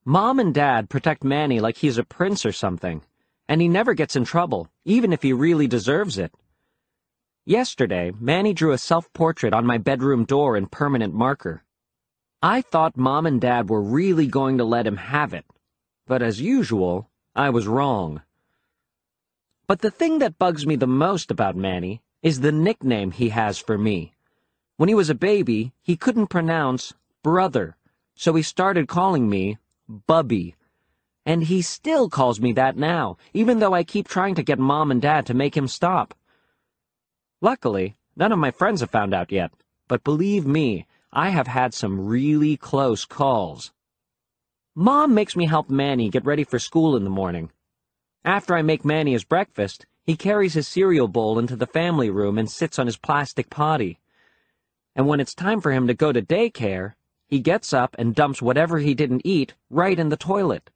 Mom 0.04 0.40
and 0.40 0.52
Dad 0.52 0.90
protect 0.90 1.22
Manny 1.22 1.60
like 1.60 1.76
he's 1.76 1.98
a 1.98 2.02
prince 2.02 2.44
or 2.44 2.50
something, 2.50 3.04
and 3.48 3.60
he 3.60 3.68
never 3.68 3.94
gets 3.94 4.16
in 4.16 4.24
trouble, 4.24 4.70
even 4.84 5.12
if 5.12 5.22
he 5.22 5.32
really 5.32 5.68
deserves 5.68 6.18
it. 6.18 6.34
Yesterday, 7.46 8.10
Manny 8.18 8.54
drew 8.54 8.72
a 8.72 8.78
self-portrait 8.78 9.54
on 9.54 9.64
my 9.64 9.78
bedroom 9.78 10.24
door 10.24 10.56
in 10.56 10.66
permanent 10.66 11.14
marker. 11.14 11.62
I 12.42 12.60
thought 12.60 12.96
Mom 12.96 13.24
and 13.24 13.40
Dad 13.40 13.70
were 13.70 13.80
really 13.80 14.26
going 14.26 14.58
to 14.58 14.64
let 14.64 14.84
him 14.84 14.96
have 14.96 15.32
it, 15.32 15.44
but 16.08 16.22
as 16.22 16.40
usual, 16.40 17.08
I 17.36 17.50
was 17.50 17.68
wrong. 17.68 18.22
But 19.66 19.80
the 19.80 19.90
thing 19.90 20.18
that 20.18 20.38
bugs 20.38 20.66
me 20.66 20.76
the 20.76 20.86
most 20.86 21.30
about 21.30 21.56
Manny 21.56 22.02
is 22.22 22.40
the 22.40 22.52
nickname 22.52 23.12
he 23.12 23.30
has 23.30 23.58
for 23.58 23.78
me. 23.78 24.14
When 24.76 24.90
he 24.90 24.94
was 24.94 25.08
a 25.08 25.14
baby, 25.14 25.72
he 25.82 25.96
couldn't 25.96 26.26
pronounce 26.26 26.92
brother, 27.22 27.76
so 28.14 28.34
he 28.34 28.42
started 28.42 28.88
calling 28.88 29.28
me 29.28 29.58
Bubby. 29.88 30.54
And 31.24 31.44
he 31.44 31.62
still 31.62 32.10
calls 32.10 32.40
me 32.40 32.52
that 32.52 32.76
now, 32.76 33.16
even 33.32 33.58
though 33.58 33.72
I 33.72 33.84
keep 33.84 34.06
trying 34.06 34.34
to 34.34 34.42
get 34.42 34.58
Mom 34.58 34.90
and 34.90 35.00
Dad 35.00 35.24
to 35.26 35.34
make 35.34 35.56
him 35.56 35.68
stop. 35.68 36.14
Luckily, 37.40 37.96
none 38.16 38.32
of 38.32 38.38
my 38.38 38.50
friends 38.50 38.80
have 38.82 38.90
found 38.90 39.14
out 39.14 39.32
yet, 39.32 39.50
but 39.88 40.04
believe 40.04 40.46
me, 40.46 40.86
I 41.10 41.30
have 41.30 41.46
had 41.46 41.72
some 41.72 42.06
really 42.06 42.58
close 42.58 43.06
calls. 43.06 43.72
Mom 44.74 45.14
makes 45.14 45.36
me 45.36 45.46
help 45.46 45.70
Manny 45.70 46.10
get 46.10 46.24
ready 46.26 46.44
for 46.44 46.58
school 46.58 46.96
in 46.96 47.04
the 47.04 47.10
morning. 47.10 47.50
After 48.24 48.56
I 48.56 48.62
make 48.62 48.84
Manny 48.84 49.12
his 49.12 49.24
breakfast, 49.24 49.84
he 50.02 50.16
carries 50.16 50.54
his 50.54 50.66
cereal 50.66 51.08
bowl 51.08 51.38
into 51.38 51.56
the 51.56 51.66
family 51.66 52.08
room 52.08 52.38
and 52.38 52.50
sits 52.50 52.78
on 52.78 52.86
his 52.86 52.96
plastic 52.96 53.50
potty. 53.50 54.00
And 54.96 55.06
when 55.06 55.20
it's 55.20 55.34
time 55.34 55.60
for 55.60 55.72
him 55.72 55.86
to 55.88 55.94
go 55.94 56.10
to 56.10 56.22
daycare, 56.22 56.94
he 57.26 57.40
gets 57.40 57.72
up 57.72 57.94
and 57.98 58.14
dumps 58.14 58.40
whatever 58.40 58.78
he 58.78 58.94
didn't 58.94 59.22
eat 59.24 59.54
right 59.68 59.98
in 59.98 60.08
the 60.08 60.16
toilet. 60.16 60.70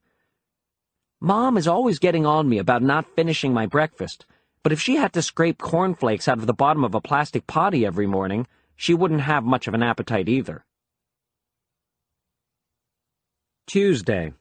Mom 1.21 1.57
is 1.57 1.67
always 1.67 1.99
getting 1.99 2.26
on 2.26 2.49
me 2.49 2.59
about 2.59 2.83
not 2.83 3.14
finishing 3.17 3.52
my 3.55 3.67
breakfast, 3.67 4.26
but 4.62 4.73
if 4.73 4.81
she 4.81 4.97
had 4.97 5.12
to 5.14 5.23
scrape 5.23 5.59
cornflakes 5.59 6.28
out 6.28 6.38
of 6.38 6.47
the 6.47 6.52
bottom 6.52 6.85
of 6.85 6.95
a 6.95 7.00
plastic 7.00 7.47
potty 7.47 7.87
every 7.87 8.07
morning, 8.07 8.47
she 8.76 8.93
wouldn't 8.93 9.23
have 9.23 9.45
much 9.45 9.67
of 9.67 9.75
an 9.75 9.83
appetite 9.83 10.28
either. 10.28 10.64
Tuesday. 13.67 14.33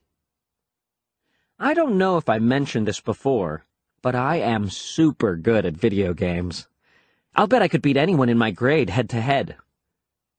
I 1.60 1.74
don't 1.74 1.98
know 1.98 2.18
if 2.18 2.30
I 2.30 2.38
mentioned 2.38 2.88
this 2.88 3.00
before, 3.00 3.66
but 4.04 4.14
I 4.14 4.36
am 4.36 4.70
super 4.70 5.36
good 5.36 5.66
at 5.66 5.74
video 5.74 6.14
games. 6.14 6.68
I'll 7.36 7.48
bet 7.48 7.64
I 7.64 7.68
could 7.68 7.82
beat 7.82 7.98
anyone 7.98 8.30
in 8.30 8.38
my 8.38 8.52
grade 8.52 8.92
head 8.92 9.10
to 9.10 9.22
head. 9.22 9.56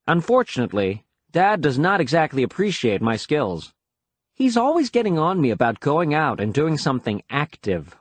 Unfortunately, 0.07 1.05
Dad 1.33 1.61
does 1.61 1.77
not 1.77 2.01
exactly 2.01 2.45
appreciate 2.45 3.03
my 3.03 3.17
skills. 3.17 3.75
He's 4.33 4.57
always 4.57 4.91
getting 4.91 5.19
on 5.19 5.41
me 5.41 5.51
about 5.51 5.81
going 5.81 6.15
out 6.15 6.39
and 6.39 6.55
doing 6.55 6.79
something 6.79 7.21
active. 7.29 7.97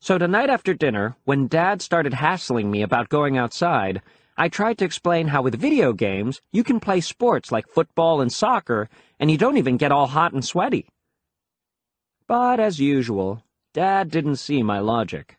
So 0.00 0.18
tonight 0.18 0.50
after 0.50 0.74
dinner, 0.74 1.14
when 1.24 1.46
Dad 1.46 1.80
started 1.82 2.14
hassling 2.14 2.68
me 2.68 2.82
about 2.82 3.10
going 3.10 3.38
outside, 3.38 4.02
I 4.36 4.48
tried 4.48 4.78
to 4.78 4.84
explain 4.84 5.28
how 5.28 5.42
with 5.42 5.54
video 5.54 5.92
games, 5.92 6.40
you 6.50 6.64
can 6.64 6.80
play 6.80 7.00
sports 7.00 7.52
like 7.52 7.68
football 7.68 8.20
and 8.20 8.32
soccer, 8.32 8.88
and 9.20 9.30
you 9.30 9.38
don't 9.38 9.56
even 9.56 9.76
get 9.76 9.92
all 9.92 10.08
hot 10.08 10.32
and 10.32 10.44
sweaty. 10.44 10.88
But 12.28 12.60
as 12.60 12.78
usual, 12.78 13.42
Dad 13.72 14.10
didn't 14.10 14.36
see 14.36 14.62
my 14.62 14.80
logic. 14.80 15.38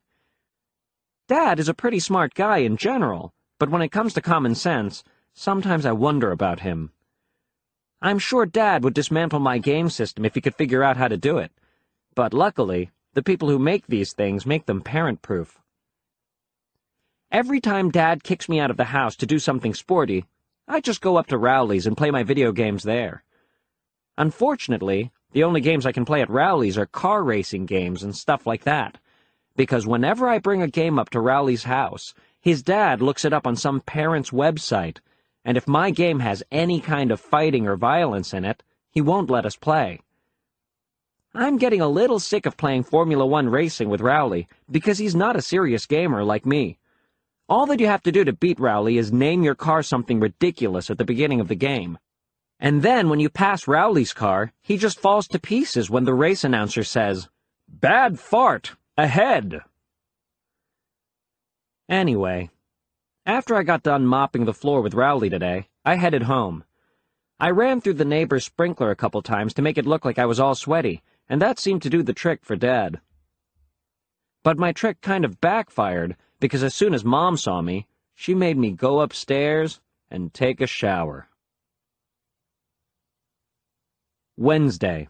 Dad 1.27 1.59
is 1.59 1.69
a 1.69 1.75
pretty 1.75 1.99
smart 1.99 2.33
guy 2.33 2.57
in 2.57 2.77
general, 2.77 3.31
but 3.59 3.69
when 3.69 3.83
it 3.83 3.91
comes 3.91 4.15
to 4.15 4.21
common 4.21 4.55
sense, 4.55 5.03
sometimes 5.35 5.85
I 5.85 5.91
wonder 5.91 6.31
about 6.31 6.61
him. 6.61 6.91
I'm 8.01 8.17
sure 8.17 8.47
Dad 8.47 8.83
would 8.83 8.95
dismantle 8.95 9.39
my 9.39 9.59
game 9.59 9.91
system 9.91 10.25
if 10.25 10.33
he 10.33 10.41
could 10.41 10.55
figure 10.55 10.81
out 10.81 10.97
how 10.97 11.07
to 11.07 11.15
do 11.15 11.37
it, 11.37 11.51
but 12.15 12.33
luckily, 12.33 12.89
the 13.13 13.21
people 13.21 13.49
who 13.49 13.59
make 13.59 13.85
these 13.85 14.13
things 14.13 14.47
make 14.47 14.65
them 14.65 14.81
parent-proof. 14.81 15.59
Every 17.31 17.61
time 17.61 17.91
Dad 17.91 18.23
kicks 18.23 18.49
me 18.49 18.59
out 18.59 18.71
of 18.71 18.77
the 18.77 18.85
house 18.85 19.15
to 19.17 19.27
do 19.27 19.37
something 19.37 19.75
sporty, 19.75 20.25
I 20.67 20.81
just 20.81 21.01
go 21.01 21.17
up 21.17 21.27
to 21.27 21.37
Rowley's 21.37 21.85
and 21.85 21.95
play 21.95 22.09
my 22.09 22.23
video 22.23 22.51
games 22.51 22.81
there. 22.81 23.23
Unfortunately, 24.17 25.11
the 25.31 25.43
only 25.43 25.61
games 25.61 25.85
I 25.85 25.91
can 25.91 26.05
play 26.05 26.21
at 26.21 26.29
Rowley's 26.29 26.77
are 26.77 26.85
car 26.85 27.23
racing 27.23 27.65
games 27.65 28.03
and 28.03 28.15
stuff 28.15 28.47
like 28.47 28.63
that, 28.63 28.97
because 29.55 29.85
whenever 29.85 30.27
I 30.27 30.39
bring 30.39 30.61
a 30.61 30.67
game 30.67 30.97
up 30.97 31.09
to 31.11 31.19
Rowley's 31.19 31.63
house, 31.63 32.13
his 32.41 32.63
dad 32.63 33.01
looks 33.01 33.25
it 33.25 33.33
up 33.33 33.45
on 33.45 33.55
some 33.55 33.81
parent's 33.81 34.31
website, 34.31 34.99
and 35.45 35.57
if 35.57 35.67
my 35.67 35.91
game 35.91 36.19
has 36.19 36.43
any 36.51 36.79
kind 36.79 37.11
of 37.11 37.19
fighting 37.19 37.67
or 37.67 37.75
violence 37.75 38.33
in 38.33 38.45
it, 38.45 38.63
he 38.91 39.01
won't 39.01 39.29
let 39.29 39.45
us 39.45 39.55
play. 39.55 39.99
I'm 41.33 41.57
getting 41.57 41.81
a 41.81 41.87
little 41.87 42.19
sick 42.19 42.47
of 42.47 42.57
playing 42.57 42.83
Formula 42.83 43.25
One 43.25 43.49
racing 43.49 43.89
with 43.89 44.01
Rowley 44.01 44.47
because 44.71 44.97
he's 44.97 45.15
not 45.15 45.35
a 45.35 45.41
serious 45.41 45.85
gamer 45.85 46.23
like 46.23 46.45
me. 46.45 46.79
All 47.47 47.65
that 47.67 47.79
you 47.79 47.87
have 47.87 48.03
to 48.03 48.11
do 48.11 48.23
to 48.23 48.33
beat 48.33 48.59
Rowley 48.59 48.97
is 48.97 49.11
name 49.11 49.43
your 49.43 49.55
car 49.55 49.83
something 49.83 50.19
ridiculous 50.19 50.89
at 50.89 50.97
the 50.97 51.05
beginning 51.05 51.39
of 51.39 51.47
the 51.47 51.55
game. 51.55 51.99
And 52.59 52.81
then 52.81 53.07
when 53.09 53.21
you 53.21 53.29
pass 53.29 53.67
Rowley's 53.67 54.11
car, 54.11 54.51
he 54.61 54.77
just 54.77 54.99
falls 54.99 55.27
to 55.29 55.39
pieces 55.39 55.89
when 55.89 56.03
the 56.03 56.13
race 56.13 56.43
announcer 56.43 56.83
says, 56.83 57.29
Bad 57.67 58.19
fart! 58.19 58.75
Ahead! 58.97 59.61
Anyway, 61.87 62.49
after 63.25 63.55
I 63.55 63.63
got 63.63 63.83
done 63.83 64.05
mopping 64.05 64.43
the 64.43 64.53
floor 64.53 64.81
with 64.81 64.93
Rowley 64.93 65.29
today, 65.29 65.69
I 65.85 65.95
headed 65.95 66.23
home. 66.23 66.65
I 67.39 67.51
ran 67.51 67.79
through 67.79 67.93
the 67.93 68.03
neighbor's 68.03 68.43
sprinkler 68.43 68.91
a 68.91 68.95
couple 68.97 69.21
times 69.21 69.53
to 69.53 69.61
make 69.61 69.77
it 69.77 69.85
look 69.85 70.03
like 70.03 70.19
I 70.19 70.25
was 70.25 70.39
all 70.39 70.55
sweaty, 70.55 71.01
and 71.29 71.41
that 71.41 71.59
seemed 71.59 71.81
to 71.83 71.89
do 71.89 72.03
the 72.03 72.13
trick 72.13 72.43
for 72.43 72.57
Dad. 72.57 72.99
But 74.43 74.57
my 74.57 74.73
trick 74.73 74.99
kind 74.99 75.23
of 75.23 75.39
backfired, 75.39 76.17
because 76.41 76.63
as 76.63 76.75
soon 76.75 76.93
as 76.93 77.05
Mom 77.05 77.37
saw 77.37 77.61
me, 77.61 77.87
she 78.13 78.33
made 78.35 78.57
me 78.57 78.71
go 78.71 78.99
upstairs 78.99 79.79
and 80.11 80.33
take 80.33 80.59
a 80.59 80.67
shower. 80.67 81.28
Wednesday. 84.39 85.09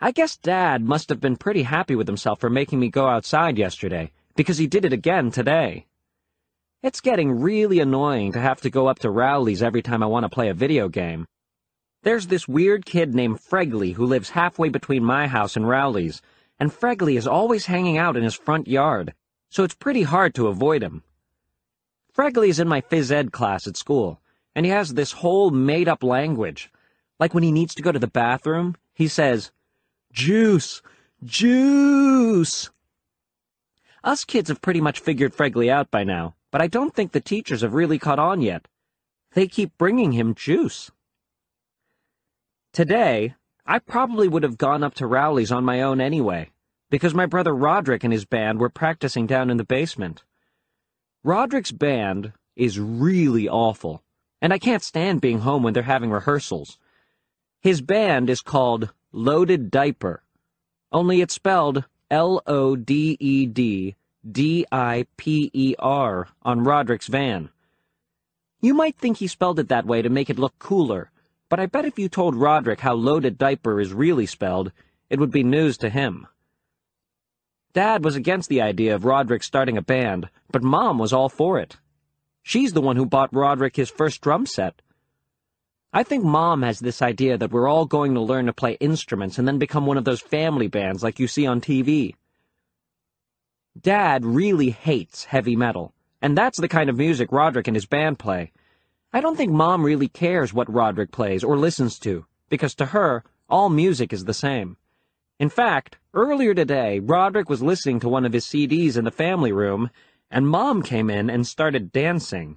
I 0.00 0.12
guess 0.12 0.36
Dad 0.36 0.84
must 0.84 1.08
have 1.08 1.20
been 1.20 1.34
pretty 1.34 1.64
happy 1.64 1.96
with 1.96 2.06
himself 2.06 2.38
for 2.38 2.48
making 2.48 2.78
me 2.78 2.88
go 2.88 3.08
outside 3.08 3.58
yesterday, 3.58 4.12
because 4.36 4.58
he 4.58 4.68
did 4.68 4.84
it 4.84 4.92
again 4.92 5.32
today. 5.32 5.86
It's 6.84 7.00
getting 7.00 7.40
really 7.40 7.80
annoying 7.80 8.30
to 8.30 8.40
have 8.40 8.60
to 8.60 8.70
go 8.70 8.86
up 8.86 9.00
to 9.00 9.10
Rowley's 9.10 9.60
every 9.60 9.82
time 9.82 10.04
I 10.04 10.06
want 10.06 10.22
to 10.22 10.28
play 10.28 10.50
a 10.50 10.54
video 10.54 10.88
game. 10.88 11.26
There's 12.04 12.28
this 12.28 12.46
weird 12.46 12.86
kid 12.86 13.12
named 13.12 13.40
Fregley 13.40 13.94
who 13.94 14.06
lives 14.06 14.30
halfway 14.30 14.68
between 14.68 15.02
my 15.02 15.26
house 15.26 15.56
and 15.56 15.66
Rowley's, 15.66 16.22
and 16.60 16.70
Fregley 16.70 17.16
is 17.18 17.26
always 17.26 17.66
hanging 17.66 17.98
out 17.98 18.16
in 18.16 18.22
his 18.22 18.36
front 18.36 18.68
yard, 18.68 19.14
so 19.50 19.64
it's 19.64 19.74
pretty 19.74 20.02
hard 20.02 20.32
to 20.36 20.46
avoid 20.46 20.80
him. 20.80 21.02
Fregley's 22.16 22.60
in 22.60 22.68
my 22.68 22.82
phys 22.82 23.10
ed 23.10 23.32
class 23.32 23.66
at 23.66 23.76
school, 23.76 24.20
and 24.54 24.64
he 24.64 24.70
has 24.70 24.94
this 24.94 25.10
whole 25.10 25.50
made-up 25.50 26.04
language. 26.04 26.70
Like 27.18 27.34
when 27.34 27.42
he 27.42 27.52
needs 27.52 27.74
to 27.74 27.82
go 27.82 27.92
to 27.92 27.98
the 27.98 28.06
bathroom, 28.06 28.76
he 28.92 29.08
says, 29.08 29.52
Juice! 30.12 30.82
Juice! 31.24 32.70
Us 34.02 34.24
kids 34.24 34.48
have 34.48 34.60
pretty 34.60 34.80
much 34.80 35.00
figured 35.00 35.34
Fregley 35.34 35.70
out 35.70 35.90
by 35.90 36.04
now, 36.04 36.34
but 36.50 36.60
I 36.60 36.66
don't 36.66 36.94
think 36.94 37.12
the 37.12 37.20
teachers 37.20 37.62
have 37.62 37.72
really 37.72 37.98
caught 37.98 38.18
on 38.18 38.42
yet. 38.42 38.68
They 39.32 39.48
keep 39.48 39.76
bringing 39.78 40.12
him 40.12 40.34
juice. 40.34 40.90
Today, 42.72 43.34
I 43.64 43.78
probably 43.78 44.28
would 44.28 44.42
have 44.42 44.58
gone 44.58 44.82
up 44.82 44.94
to 44.94 45.06
Rowley's 45.06 45.50
on 45.50 45.64
my 45.64 45.80
own 45.80 46.00
anyway, 46.00 46.50
because 46.90 47.14
my 47.14 47.24
brother 47.24 47.54
Roderick 47.54 48.04
and 48.04 48.12
his 48.12 48.24
band 48.26 48.58
were 48.58 48.68
practicing 48.68 49.26
down 49.26 49.48
in 49.48 49.56
the 49.56 49.64
basement. 49.64 50.22
Roderick's 51.22 51.72
band 51.72 52.32
is 52.56 52.78
really 52.78 53.48
awful, 53.48 54.02
and 54.42 54.52
I 54.52 54.58
can't 54.58 54.82
stand 54.82 55.20
being 55.20 55.40
home 55.40 55.62
when 55.62 55.72
they're 55.72 55.82
having 55.82 56.10
rehearsals. 56.10 56.78
His 57.64 57.80
band 57.80 58.28
is 58.28 58.42
called 58.42 58.92
Loaded 59.10 59.70
Diaper, 59.70 60.22
only 60.92 61.22
it's 61.22 61.32
spelled 61.32 61.86
L-O-D-E-D-D-I-P-E-R 62.10 62.68
on 66.42 66.64
Roderick's 66.64 67.06
van. 67.06 67.48
You 68.60 68.74
might 68.74 68.98
think 68.98 69.16
he 69.16 69.26
spelled 69.26 69.58
it 69.58 69.68
that 69.68 69.86
way 69.86 70.02
to 70.02 70.10
make 70.10 70.28
it 70.28 70.38
look 70.38 70.58
cooler, 70.58 71.10
but 71.48 71.58
I 71.58 71.64
bet 71.64 71.86
if 71.86 71.98
you 71.98 72.10
told 72.10 72.36
Roderick 72.36 72.80
how 72.80 72.92
Loaded 72.92 73.38
Diaper 73.38 73.80
is 73.80 73.94
really 73.94 74.26
spelled, 74.26 74.70
it 75.08 75.18
would 75.18 75.30
be 75.30 75.42
news 75.42 75.78
to 75.78 75.88
him. 75.88 76.26
Dad 77.72 78.04
was 78.04 78.14
against 78.14 78.50
the 78.50 78.60
idea 78.60 78.94
of 78.94 79.06
Roderick 79.06 79.42
starting 79.42 79.78
a 79.78 79.82
band, 79.82 80.28
but 80.52 80.62
Mom 80.62 80.98
was 80.98 81.14
all 81.14 81.30
for 81.30 81.58
it. 81.58 81.78
She's 82.42 82.74
the 82.74 82.82
one 82.82 82.96
who 82.96 83.06
bought 83.06 83.32
Roderick 83.32 83.76
his 83.76 83.88
first 83.88 84.20
drum 84.20 84.44
set. 84.44 84.82
I 85.96 86.02
think 86.02 86.24
Mom 86.24 86.62
has 86.62 86.80
this 86.80 87.00
idea 87.00 87.38
that 87.38 87.52
we're 87.52 87.68
all 87.68 87.86
going 87.86 88.14
to 88.14 88.20
learn 88.20 88.46
to 88.46 88.52
play 88.52 88.72
instruments 88.80 89.38
and 89.38 89.46
then 89.46 89.58
become 89.58 89.86
one 89.86 89.96
of 89.96 90.04
those 90.04 90.20
family 90.20 90.66
bands 90.66 91.04
like 91.04 91.20
you 91.20 91.28
see 91.28 91.46
on 91.46 91.60
TV. 91.60 92.16
Dad 93.80 94.24
really 94.24 94.70
hates 94.70 95.26
heavy 95.26 95.54
metal, 95.54 95.94
and 96.20 96.36
that's 96.36 96.58
the 96.58 96.66
kind 96.66 96.90
of 96.90 96.96
music 96.96 97.30
Roderick 97.30 97.68
and 97.68 97.76
his 97.76 97.86
band 97.86 98.18
play. 98.18 98.50
I 99.12 99.20
don't 99.20 99.36
think 99.36 99.52
Mom 99.52 99.84
really 99.84 100.08
cares 100.08 100.52
what 100.52 100.72
Roderick 100.72 101.12
plays 101.12 101.44
or 101.44 101.56
listens 101.56 102.00
to, 102.00 102.26
because 102.48 102.74
to 102.74 102.86
her, 102.86 103.22
all 103.48 103.68
music 103.68 104.12
is 104.12 104.24
the 104.24 104.34
same. 104.34 104.76
In 105.38 105.48
fact, 105.48 105.98
earlier 106.12 106.54
today, 106.54 106.98
Roderick 106.98 107.48
was 107.48 107.62
listening 107.62 108.00
to 108.00 108.08
one 108.08 108.24
of 108.24 108.32
his 108.32 108.44
CDs 108.44 108.96
in 108.96 109.04
the 109.04 109.12
family 109.12 109.52
room, 109.52 109.90
and 110.28 110.48
Mom 110.48 110.82
came 110.82 111.08
in 111.08 111.30
and 111.30 111.46
started 111.46 111.92
dancing. 111.92 112.56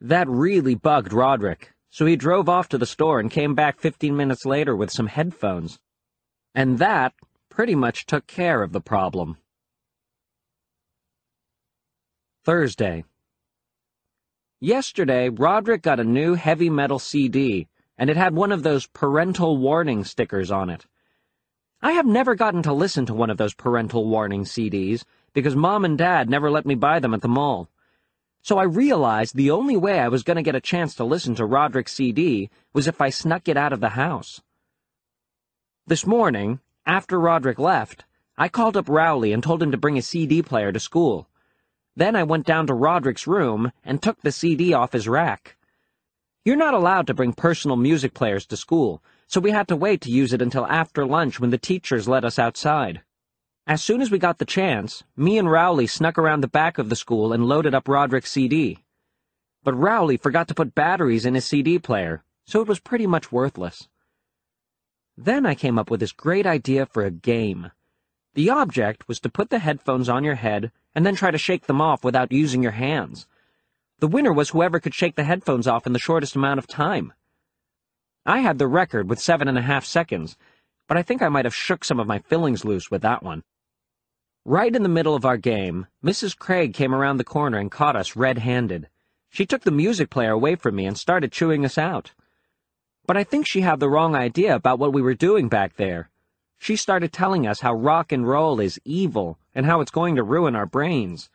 That 0.00 0.28
really 0.28 0.74
bugged 0.74 1.12
Roderick, 1.12 1.72
so 1.90 2.06
he 2.06 2.16
drove 2.16 2.48
off 2.48 2.68
to 2.68 2.78
the 2.78 2.86
store 2.86 3.20
and 3.20 3.30
came 3.30 3.54
back 3.54 3.80
15 3.80 4.16
minutes 4.16 4.44
later 4.44 4.76
with 4.76 4.90
some 4.90 5.06
headphones. 5.06 5.78
And 6.54 6.78
that 6.78 7.14
pretty 7.48 7.74
much 7.74 8.06
took 8.06 8.26
care 8.26 8.62
of 8.62 8.72
the 8.72 8.80
problem. 8.80 9.38
Thursday. 12.44 13.04
Yesterday, 14.60 15.28
Roderick 15.28 15.82
got 15.82 16.00
a 16.00 16.04
new 16.04 16.34
heavy 16.34 16.70
metal 16.70 16.98
CD, 16.98 17.68
and 17.96 18.10
it 18.10 18.16
had 18.16 18.34
one 18.34 18.52
of 18.52 18.62
those 18.62 18.86
parental 18.86 19.56
warning 19.56 20.04
stickers 20.04 20.50
on 20.50 20.70
it. 20.70 20.86
I 21.80 21.92
have 21.92 22.06
never 22.06 22.34
gotten 22.34 22.62
to 22.64 22.72
listen 22.72 23.06
to 23.06 23.14
one 23.14 23.30
of 23.30 23.36
those 23.36 23.54
parental 23.54 24.08
warning 24.08 24.44
CDs 24.44 25.04
because 25.32 25.54
mom 25.54 25.84
and 25.84 25.96
dad 25.96 26.28
never 26.28 26.50
let 26.50 26.66
me 26.66 26.74
buy 26.74 26.98
them 26.98 27.14
at 27.14 27.20
the 27.20 27.28
mall. 27.28 27.68
So 28.48 28.56
I 28.56 28.62
realized 28.62 29.36
the 29.36 29.50
only 29.50 29.76
way 29.76 30.00
I 30.00 30.08
was 30.08 30.22
going 30.22 30.38
to 30.38 30.42
get 30.42 30.54
a 30.54 30.60
chance 30.62 30.94
to 30.94 31.04
listen 31.04 31.34
to 31.34 31.44
Roderick's 31.44 31.92
CD 31.92 32.48
was 32.72 32.86
if 32.86 32.98
I 32.98 33.10
snuck 33.10 33.46
it 33.46 33.58
out 33.58 33.74
of 33.74 33.80
the 33.80 33.90
house. 33.90 34.40
This 35.86 36.06
morning, 36.06 36.60
after 36.86 37.20
Roderick 37.20 37.58
left, 37.58 38.06
I 38.38 38.48
called 38.48 38.74
up 38.74 38.88
Rowley 38.88 39.34
and 39.34 39.42
told 39.42 39.62
him 39.62 39.70
to 39.70 39.76
bring 39.76 39.98
a 39.98 40.00
CD 40.00 40.40
player 40.40 40.72
to 40.72 40.80
school. 40.80 41.28
Then 41.94 42.16
I 42.16 42.22
went 42.22 42.46
down 42.46 42.66
to 42.68 42.72
Roderick's 42.72 43.26
room 43.26 43.70
and 43.84 44.00
took 44.00 44.22
the 44.22 44.32
CD 44.32 44.72
off 44.72 44.94
his 44.94 45.06
rack. 45.06 45.58
You're 46.42 46.56
not 46.56 46.72
allowed 46.72 47.06
to 47.08 47.14
bring 47.14 47.34
personal 47.34 47.76
music 47.76 48.14
players 48.14 48.46
to 48.46 48.56
school, 48.56 49.02
so 49.26 49.42
we 49.42 49.50
had 49.50 49.68
to 49.68 49.76
wait 49.76 50.00
to 50.00 50.10
use 50.10 50.32
it 50.32 50.40
until 50.40 50.64
after 50.64 51.04
lunch 51.04 51.38
when 51.38 51.50
the 51.50 51.58
teachers 51.58 52.08
let 52.08 52.24
us 52.24 52.38
outside. 52.38 53.02
As 53.68 53.82
soon 53.82 54.00
as 54.00 54.10
we 54.10 54.18
got 54.18 54.38
the 54.38 54.46
chance, 54.46 55.04
me 55.14 55.36
and 55.36 55.50
Rowley 55.50 55.86
snuck 55.86 56.16
around 56.16 56.40
the 56.40 56.48
back 56.48 56.78
of 56.78 56.88
the 56.88 56.96
school 56.96 57.34
and 57.34 57.44
loaded 57.44 57.74
up 57.74 57.86
Roderick's 57.86 58.30
CD. 58.30 58.78
But 59.62 59.74
Rowley 59.74 60.16
forgot 60.16 60.48
to 60.48 60.54
put 60.54 60.74
batteries 60.74 61.26
in 61.26 61.34
his 61.34 61.44
CD 61.44 61.78
player, 61.78 62.24
so 62.46 62.62
it 62.62 62.66
was 62.66 62.80
pretty 62.80 63.06
much 63.06 63.30
worthless. 63.30 63.86
Then 65.18 65.44
I 65.44 65.54
came 65.54 65.78
up 65.78 65.90
with 65.90 66.00
this 66.00 66.12
great 66.12 66.46
idea 66.46 66.86
for 66.86 67.04
a 67.04 67.10
game. 67.10 67.70
The 68.32 68.48
object 68.48 69.06
was 69.06 69.20
to 69.20 69.28
put 69.28 69.50
the 69.50 69.58
headphones 69.58 70.08
on 70.08 70.24
your 70.24 70.36
head 70.36 70.72
and 70.94 71.04
then 71.04 71.14
try 71.14 71.30
to 71.30 71.36
shake 71.36 71.66
them 71.66 71.82
off 71.82 72.02
without 72.02 72.32
using 72.32 72.62
your 72.62 72.72
hands. 72.72 73.26
The 73.98 74.08
winner 74.08 74.32
was 74.32 74.48
whoever 74.48 74.80
could 74.80 74.94
shake 74.94 75.16
the 75.16 75.24
headphones 75.24 75.66
off 75.66 75.86
in 75.86 75.92
the 75.92 75.98
shortest 75.98 76.34
amount 76.34 76.58
of 76.58 76.66
time. 76.66 77.12
I 78.24 78.38
had 78.38 78.56
the 78.56 78.66
record 78.66 79.10
with 79.10 79.20
seven 79.20 79.46
and 79.46 79.58
a 79.58 79.62
half 79.62 79.84
seconds, 79.84 80.38
but 80.86 80.96
I 80.96 81.02
think 81.02 81.20
I 81.20 81.28
might 81.28 81.44
have 81.44 81.54
shook 81.54 81.84
some 81.84 82.00
of 82.00 82.06
my 82.06 82.20
fillings 82.20 82.64
loose 82.64 82.90
with 82.90 83.02
that 83.02 83.22
one. 83.22 83.44
Right 84.48 84.74
in 84.74 84.82
the 84.82 84.88
middle 84.88 85.14
of 85.14 85.26
our 85.26 85.36
game, 85.36 85.88
Mrs. 86.02 86.34
Craig 86.34 86.72
came 86.72 86.94
around 86.94 87.18
the 87.18 87.22
corner 87.22 87.58
and 87.58 87.70
caught 87.70 87.96
us 87.96 88.16
red-handed. 88.16 88.88
She 89.28 89.44
took 89.44 89.60
the 89.60 89.70
music 89.70 90.08
player 90.08 90.30
away 90.30 90.54
from 90.54 90.76
me 90.76 90.86
and 90.86 90.96
started 90.96 91.32
chewing 91.32 91.66
us 91.66 91.76
out. 91.76 92.14
But 93.06 93.18
I 93.18 93.24
think 93.24 93.46
she 93.46 93.60
had 93.60 93.78
the 93.78 93.90
wrong 93.90 94.14
idea 94.14 94.54
about 94.54 94.78
what 94.78 94.94
we 94.94 95.02
were 95.02 95.12
doing 95.12 95.50
back 95.50 95.76
there. 95.76 96.08
She 96.56 96.76
started 96.76 97.12
telling 97.12 97.46
us 97.46 97.60
how 97.60 97.74
rock 97.74 98.10
and 98.10 98.26
roll 98.26 98.58
is 98.58 98.80
evil 98.86 99.38
and 99.54 99.66
how 99.66 99.82
it's 99.82 99.90
going 99.90 100.16
to 100.16 100.22
ruin 100.22 100.56
our 100.56 100.64
brains. 100.64 101.28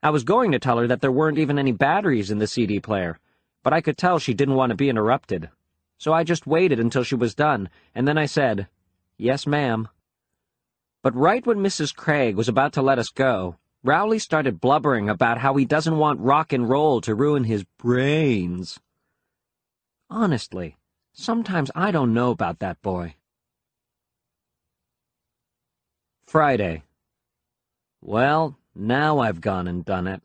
I 0.00 0.10
was 0.10 0.22
going 0.22 0.52
to 0.52 0.60
tell 0.60 0.78
her 0.78 0.86
that 0.86 1.00
there 1.00 1.10
weren't 1.10 1.38
even 1.38 1.58
any 1.58 1.72
batteries 1.72 2.30
in 2.30 2.38
the 2.38 2.46
CD 2.46 2.78
player, 2.78 3.18
but 3.64 3.72
I 3.72 3.80
could 3.80 3.98
tell 3.98 4.20
she 4.20 4.34
didn't 4.34 4.54
want 4.54 4.70
to 4.70 4.76
be 4.76 4.88
interrupted 4.88 5.50
so 5.98 6.12
I 6.12 6.22
just 6.22 6.46
waited 6.46 6.78
until 6.78 7.02
she 7.02 7.14
was 7.14 7.34
done, 7.34 7.70
and 7.94 8.06
then 8.06 8.18
I 8.18 8.26
said, 8.26 8.68
Yes, 9.16 9.46
ma'am. 9.46 9.88
But 11.04 11.14
right 11.14 11.46
when 11.46 11.58
Mrs. 11.58 11.94
Craig 11.94 12.34
was 12.34 12.48
about 12.48 12.72
to 12.72 12.80
let 12.80 12.98
us 12.98 13.10
go, 13.10 13.56
Rowley 13.82 14.18
started 14.18 14.58
blubbering 14.58 15.10
about 15.10 15.36
how 15.36 15.54
he 15.54 15.66
doesn't 15.66 15.98
want 15.98 16.18
rock 16.18 16.50
and 16.50 16.66
roll 16.66 17.02
to 17.02 17.14
ruin 17.14 17.44
his 17.44 17.62
brains. 17.76 18.80
Honestly, 20.08 20.78
sometimes 21.12 21.70
I 21.74 21.90
don't 21.90 22.14
know 22.14 22.30
about 22.30 22.60
that 22.60 22.80
boy. 22.80 23.16
Friday. 26.24 26.84
Well, 28.00 28.56
now 28.74 29.18
I've 29.18 29.42
gone 29.42 29.68
and 29.68 29.84
done 29.84 30.06
it. 30.06 30.22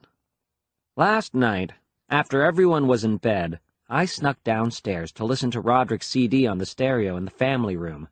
Last 0.96 1.34
night, 1.34 1.74
after 2.08 2.42
everyone 2.42 2.88
was 2.88 3.04
in 3.04 3.18
bed, 3.18 3.60
I 3.90 4.06
snuck 4.06 4.42
downstairs 4.46 5.12
to 5.14 5.26
listen 5.26 5.52
to 5.52 5.60
Roderick's 5.60 6.08
CD 6.08 6.48
on 6.48 6.58
the 6.58 6.66
stereo 6.66 7.18
in 7.18 7.26
the 7.26 7.32
family 7.32 7.76
room. 7.76 8.08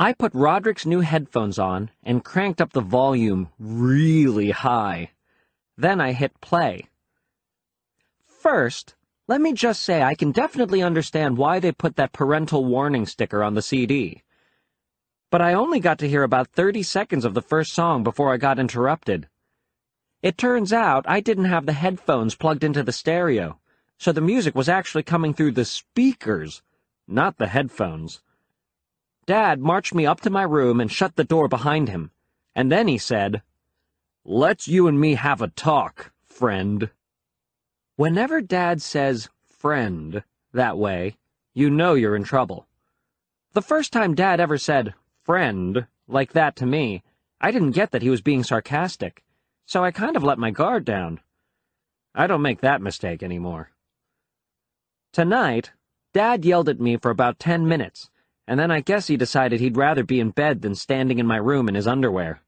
I 0.00 0.14
put 0.14 0.32
Roderick's 0.34 0.86
new 0.86 1.00
headphones 1.00 1.58
on 1.58 1.90
and 2.02 2.24
cranked 2.24 2.62
up 2.62 2.72
the 2.72 2.80
volume 2.80 3.50
really 3.58 4.50
high. 4.50 5.10
Then 5.76 6.00
I 6.00 6.12
hit 6.12 6.40
play. 6.40 6.88
First, 8.24 8.94
let 9.28 9.42
me 9.42 9.52
just 9.52 9.82
say 9.82 10.02
I 10.02 10.14
can 10.14 10.32
definitely 10.32 10.82
understand 10.82 11.36
why 11.36 11.60
they 11.60 11.70
put 11.70 11.96
that 11.96 12.14
parental 12.14 12.64
warning 12.64 13.04
sticker 13.04 13.44
on 13.44 13.52
the 13.52 13.60
CD. 13.60 14.22
But 15.30 15.42
I 15.42 15.52
only 15.52 15.80
got 15.80 15.98
to 15.98 16.08
hear 16.08 16.22
about 16.22 16.48
30 16.48 16.82
seconds 16.82 17.26
of 17.26 17.34
the 17.34 17.42
first 17.42 17.74
song 17.74 18.02
before 18.02 18.32
I 18.32 18.38
got 18.38 18.58
interrupted. 18.58 19.28
It 20.22 20.38
turns 20.38 20.72
out 20.72 21.04
I 21.06 21.20
didn't 21.20 21.44
have 21.44 21.66
the 21.66 21.74
headphones 21.74 22.34
plugged 22.34 22.64
into 22.64 22.82
the 22.82 22.90
stereo 22.92 23.60
so 23.98 24.12
the 24.12 24.22
music 24.22 24.54
was 24.54 24.70
actually 24.70 25.02
coming 25.02 25.34
through 25.34 25.52
the 25.52 25.66
speakers, 25.66 26.62
not 27.06 27.36
the 27.36 27.48
headphones. 27.48 28.22
Dad 29.30 29.60
marched 29.60 29.94
me 29.94 30.06
up 30.06 30.20
to 30.22 30.28
my 30.28 30.42
room 30.42 30.80
and 30.80 30.90
shut 30.90 31.14
the 31.14 31.22
door 31.22 31.46
behind 31.46 31.88
him, 31.88 32.10
and 32.52 32.72
then 32.72 32.88
he 32.88 32.98
said, 32.98 33.42
Let's 34.24 34.66
you 34.66 34.88
and 34.88 35.00
me 35.00 35.14
have 35.14 35.40
a 35.40 35.46
talk, 35.46 36.10
friend. 36.24 36.90
Whenever 37.94 38.40
Dad 38.40 38.82
says 38.82 39.28
friend 39.46 40.24
that 40.52 40.76
way, 40.76 41.16
you 41.54 41.70
know 41.70 41.94
you're 41.94 42.16
in 42.16 42.24
trouble. 42.24 42.66
The 43.52 43.62
first 43.62 43.92
time 43.92 44.16
Dad 44.16 44.40
ever 44.40 44.58
said 44.58 44.94
friend 45.22 45.86
like 46.08 46.32
that 46.32 46.56
to 46.56 46.66
me, 46.66 47.04
I 47.40 47.52
didn't 47.52 47.70
get 47.70 47.92
that 47.92 48.02
he 48.02 48.10
was 48.10 48.22
being 48.22 48.42
sarcastic, 48.42 49.22
so 49.64 49.84
I 49.84 49.92
kind 49.92 50.16
of 50.16 50.24
let 50.24 50.40
my 50.40 50.50
guard 50.50 50.84
down. 50.84 51.20
I 52.16 52.26
don't 52.26 52.42
make 52.42 52.62
that 52.62 52.82
mistake 52.82 53.22
anymore. 53.22 53.70
Tonight, 55.12 55.70
Dad 56.12 56.44
yelled 56.44 56.68
at 56.68 56.80
me 56.80 56.96
for 56.96 57.12
about 57.12 57.38
ten 57.38 57.68
minutes, 57.68 58.10
and 58.46 58.58
then 58.58 58.70
I 58.70 58.80
guess 58.80 59.06
he 59.06 59.16
decided 59.16 59.60
he'd 59.60 59.76
rather 59.76 60.04
be 60.04 60.20
in 60.20 60.30
bed 60.30 60.62
than 60.62 60.74
standing 60.74 61.18
in 61.18 61.26
my 61.26 61.36
room 61.36 61.68
in 61.68 61.74
his 61.74 61.86
underwear. 61.86 62.40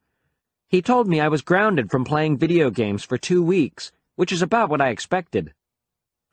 He 0.68 0.83
told 0.83 1.07
me 1.07 1.20
I 1.20 1.28
was 1.28 1.42
grounded 1.42 1.90
from 1.90 2.05
playing 2.05 2.38
video 2.38 2.70
games 2.70 3.05
for 3.05 3.18
two 3.18 3.42
weeks, 3.42 3.92
which 4.16 4.33
is 4.33 4.42
about 4.42 4.70
what 4.70 4.81
I 4.81 4.88
expected. 4.88 5.52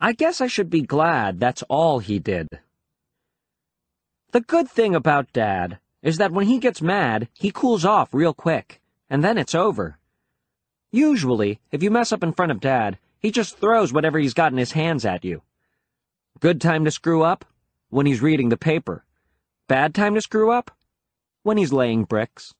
I 0.00 0.12
guess 0.12 0.40
I 0.40 0.46
should 0.46 0.70
be 0.70 0.80
glad 0.80 1.38
that's 1.38 1.62
all 1.64 1.98
he 1.98 2.18
did. 2.18 2.48
The 4.32 4.40
good 4.40 4.68
thing 4.68 4.94
about 4.94 5.32
Dad 5.32 5.78
is 6.02 6.16
that 6.18 6.32
when 6.32 6.46
he 6.46 6.58
gets 6.58 6.80
mad, 6.80 7.28
he 7.34 7.50
cools 7.50 7.84
off 7.84 8.14
real 8.14 8.32
quick, 8.32 8.80
and 9.10 9.22
then 9.22 9.36
it's 9.36 9.54
over. 9.54 9.98
Usually, 10.90 11.60
if 11.70 11.82
you 11.82 11.90
mess 11.90 12.12
up 12.12 12.22
in 12.22 12.32
front 12.32 12.50
of 12.50 12.60
Dad, 12.60 12.98
he 13.18 13.30
just 13.30 13.58
throws 13.58 13.92
whatever 13.92 14.18
he's 14.18 14.34
got 14.34 14.52
in 14.52 14.58
his 14.58 14.72
hands 14.72 15.04
at 15.04 15.24
you. 15.24 15.42
Good 16.40 16.60
time 16.60 16.84
to 16.86 16.90
screw 16.90 17.22
up? 17.22 17.44
When 17.90 18.06
he's 18.06 18.22
reading 18.22 18.48
the 18.48 18.56
paper. 18.56 19.04
Bad 19.70 19.94
time 19.94 20.16
to 20.16 20.20
screw 20.20 20.50
up? 20.50 20.72
When 21.44 21.56
he's 21.56 21.72
laying 21.72 22.02
bricks. 22.02 22.52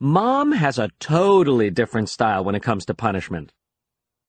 Mom 0.00 0.52
has 0.52 0.78
a 0.78 0.88
totally 0.98 1.68
different 1.68 2.08
style 2.08 2.42
when 2.42 2.54
it 2.54 2.62
comes 2.62 2.86
to 2.86 2.94
punishment. 2.94 3.52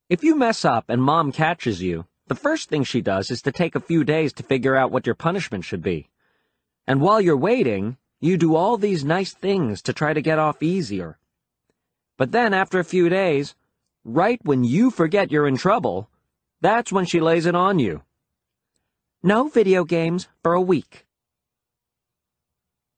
If 0.10 0.26
you 0.26 0.36
mess 0.36 0.66
up 0.66 0.84
and 0.90 1.02
mom 1.02 1.32
catches 1.32 1.82
you, 1.82 2.06
the 2.28 2.36
first 2.36 2.68
thing 2.68 2.84
she 2.84 3.00
does 3.00 3.32
is 3.32 3.42
to 3.44 3.54
take 3.54 3.76
a 3.76 3.80
few 3.80 4.04
days 4.04 4.34
to 4.34 4.44
figure 4.44 4.76
out 4.76 4.92
what 4.92 5.06
your 5.06 5.16
punishment 5.16 5.64
should 5.64 5.82
be. 5.82 6.10
And 6.86 7.00
while 7.00 7.22
you're 7.22 7.38
waiting, 7.38 7.96
you 8.20 8.36
do 8.36 8.58
all 8.58 8.76
these 8.76 9.06
nice 9.06 9.34
things 9.34 9.82
to 9.84 9.94
try 9.94 10.12
to 10.12 10.22
get 10.22 10.40
off 10.40 10.62
easier. 10.62 11.18
But 12.18 12.34
then 12.34 12.54
after 12.54 12.78
a 12.78 12.84
few 12.84 13.08
days, 13.08 13.56
right 14.04 14.40
when 14.44 14.66
you 14.66 14.92
forget 14.92 15.32
you're 15.32 15.48
in 15.48 15.56
trouble, 15.56 16.10
that's 16.60 16.92
when 16.92 17.06
she 17.06 17.22
lays 17.22 17.46
it 17.46 17.56
on 17.56 17.80
you. 17.80 18.02
No 19.24 19.48
video 19.48 19.86
games 19.86 20.28
for 20.44 20.52
a 20.52 20.60
week. 20.60 21.06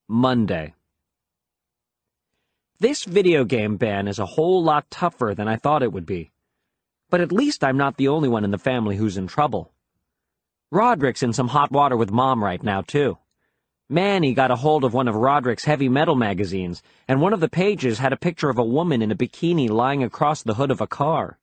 Monday. 0.07 0.75
This 2.79 3.05
video 3.05 3.43
game 3.43 3.77
ban 3.77 4.07
is 4.07 4.19
a 4.19 4.25
whole 4.25 4.63
lot 4.63 4.91
tougher 4.91 5.33
than 5.35 5.47
I 5.47 5.55
thought 5.55 5.81
it 5.81 5.91
would 5.91 6.05
be. 6.05 6.29
But 7.09 7.21
at 7.21 7.31
least 7.31 7.63
I'm 7.63 7.77
not 7.77 7.97
the 7.97 8.09
only 8.09 8.29
one 8.29 8.43
in 8.43 8.51
the 8.51 8.59
family 8.59 8.97
who's 8.97 9.17
in 9.17 9.25
trouble. 9.25 9.71
Roderick's 10.71 11.23
in 11.23 11.33
some 11.33 11.47
hot 11.47 11.71
water 11.71 11.97
with 11.97 12.11
Mom 12.11 12.43
right 12.43 12.61
now, 12.61 12.81
too. 12.81 13.17
Manny 13.89 14.35
got 14.35 14.51
a 14.51 14.55
hold 14.55 14.83
of 14.83 14.93
one 14.93 15.07
of 15.07 15.15
Roderick's 15.15 15.65
heavy 15.65 15.89
metal 15.89 16.15
magazines, 16.15 16.83
and 17.07 17.19
one 17.19 17.33
of 17.33 17.39
the 17.39 17.49
pages 17.49 17.97
had 17.97 18.13
a 18.13 18.17
picture 18.17 18.49
of 18.49 18.59
a 18.59 18.63
woman 18.63 19.01
in 19.01 19.11
a 19.11 19.15
bikini 19.15 19.69
lying 19.69 20.03
across 20.03 20.43
the 20.43 20.53
hood 20.53 20.69
of 20.69 20.81
a 20.81 20.87
car. 20.87 21.39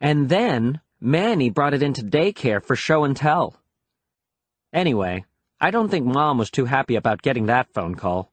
And 0.00 0.28
then, 0.28 0.80
Manny 1.00 1.50
brought 1.50 1.74
it 1.74 1.82
into 1.82 2.02
daycare 2.02 2.62
for 2.62 2.76
show 2.76 3.02
and 3.02 3.16
tell. 3.16 3.56
Anyway, 4.72 5.24
I 5.62 5.70
don't 5.70 5.90
think 5.90 6.06
Mom 6.06 6.38
was 6.38 6.50
too 6.50 6.64
happy 6.64 6.96
about 6.96 7.20
getting 7.20 7.46
that 7.46 7.72
phone 7.74 7.94
call. 7.94 8.32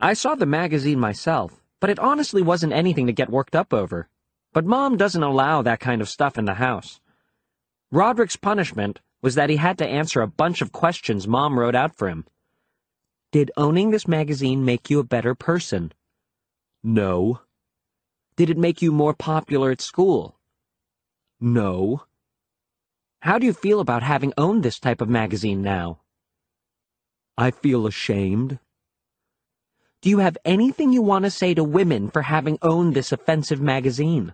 I 0.00 0.14
saw 0.14 0.34
the 0.34 0.44
magazine 0.44 0.98
myself, 0.98 1.62
but 1.80 1.88
it 1.88 2.00
honestly 2.00 2.42
wasn't 2.42 2.72
anything 2.72 3.06
to 3.06 3.12
get 3.12 3.30
worked 3.30 3.54
up 3.54 3.72
over. 3.72 4.08
But 4.52 4.64
Mom 4.64 4.96
doesn't 4.96 5.22
allow 5.22 5.62
that 5.62 5.78
kind 5.78 6.02
of 6.02 6.08
stuff 6.08 6.36
in 6.36 6.44
the 6.44 6.54
house. 6.54 7.00
Roderick's 7.92 8.34
punishment 8.36 9.00
was 9.22 9.36
that 9.36 9.50
he 9.50 9.56
had 9.56 9.78
to 9.78 9.86
answer 9.86 10.20
a 10.20 10.26
bunch 10.26 10.62
of 10.62 10.72
questions 10.72 11.28
Mom 11.28 11.58
wrote 11.58 11.76
out 11.76 11.94
for 11.94 12.08
him. 12.08 12.26
Did 13.30 13.52
owning 13.56 13.90
this 13.90 14.08
magazine 14.08 14.64
make 14.64 14.90
you 14.90 14.98
a 14.98 15.04
better 15.04 15.36
person? 15.36 15.92
No. 16.82 17.40
Did 18.34 18.50
it 18.50 18.58
make 18.58 18.82
you 18.82 18.90
more 18.90 19.14
popular 19.14 19.70
at 19.70 19.80
school? 19.80 20.38
No. 21.40 22.02
How 23.20 23.38
do 23.38 23.46
you 23.46 23.52
feel 23.52 23.78
about 23.78 24.02
having 24.02 24.32
owned 24.36 24.62
this 24.62 24.80
type 24.80 25.00
of 25.00 25.08
magazine 25.08 25.62
now? 25.62 26.00
I 27.38 27.50
feel 27.50 27.86
ashamed. 27.86 28.58
Do 30.00 30.08
you 30.08 30.18
have 30.18 30.38
anything 30.44 30.92
you 30.92 31.02
want 31.02 31.24
to 31.24 31.30
say 31.30 31.52
to 31.52 31.64
women 31.64 32.10
for 32.10 32.22
having 32.22 32.58
owned 32.62 32.94
this 32.94 33.12
offensive 33.12 33.60
magazine? 33.60 34.32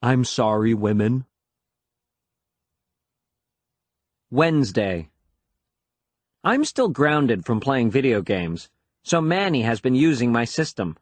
I'm 0.00 0.24
sorry, 0.24 0.74
women. 0.74 1.24
Wednesday. 4.30 5.08
I'm 6.44 6.64
still 6.64 6.88
grounded 6.88 7.44
from 7.46 7.58
playing 7.58 7.90
video 7.90 8.20
games, 8.20 8.68
so 9.02 9.20
Manny 9.20 9.62
has 9.62 9.80
been 9.80 9.94
using 9.94 10.30
my 10.30 10.44
system. 10.44 10.96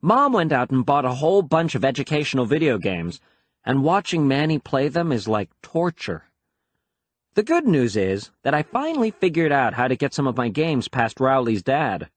Mom 0.00 0.32
went 0.32 0.52
out 0.52 0.70
and 0.70 0.86
bought 0.86 1.04
a 1.04 1.14
whole 1.14 1.42
bunch 1.42 1.74
of 1.74 1.84
educational 1.84 2.46
video 2.46 2.78
games, 2.78 3.20
and 3.64 3.84
watching 3.84 4.26
Manny 4.26 4.58
play 4.58 4.88
them 4.88 5.12
is 5.12 5.28
like 5.28 5.50
torture. 5.62 6.29
The 7.40 7.46
good 7.46 7.66
news 7.66 7.96
is 7.96 8.30
that 8.42 8.52
I 8.52 8.62
finally 8.62 9.12
figured 9.12 9.50
out 9.50 9.72
how 9.72 9.88
to 9.88 9.96
get 9.96 10.12
some 10.12 10.26
of 10.26 10.36
my 10.36 10.50
games 10.50 10.88
past 10.88 11.20
Rowley's 11.20 11.62
dad. 11.62 12.10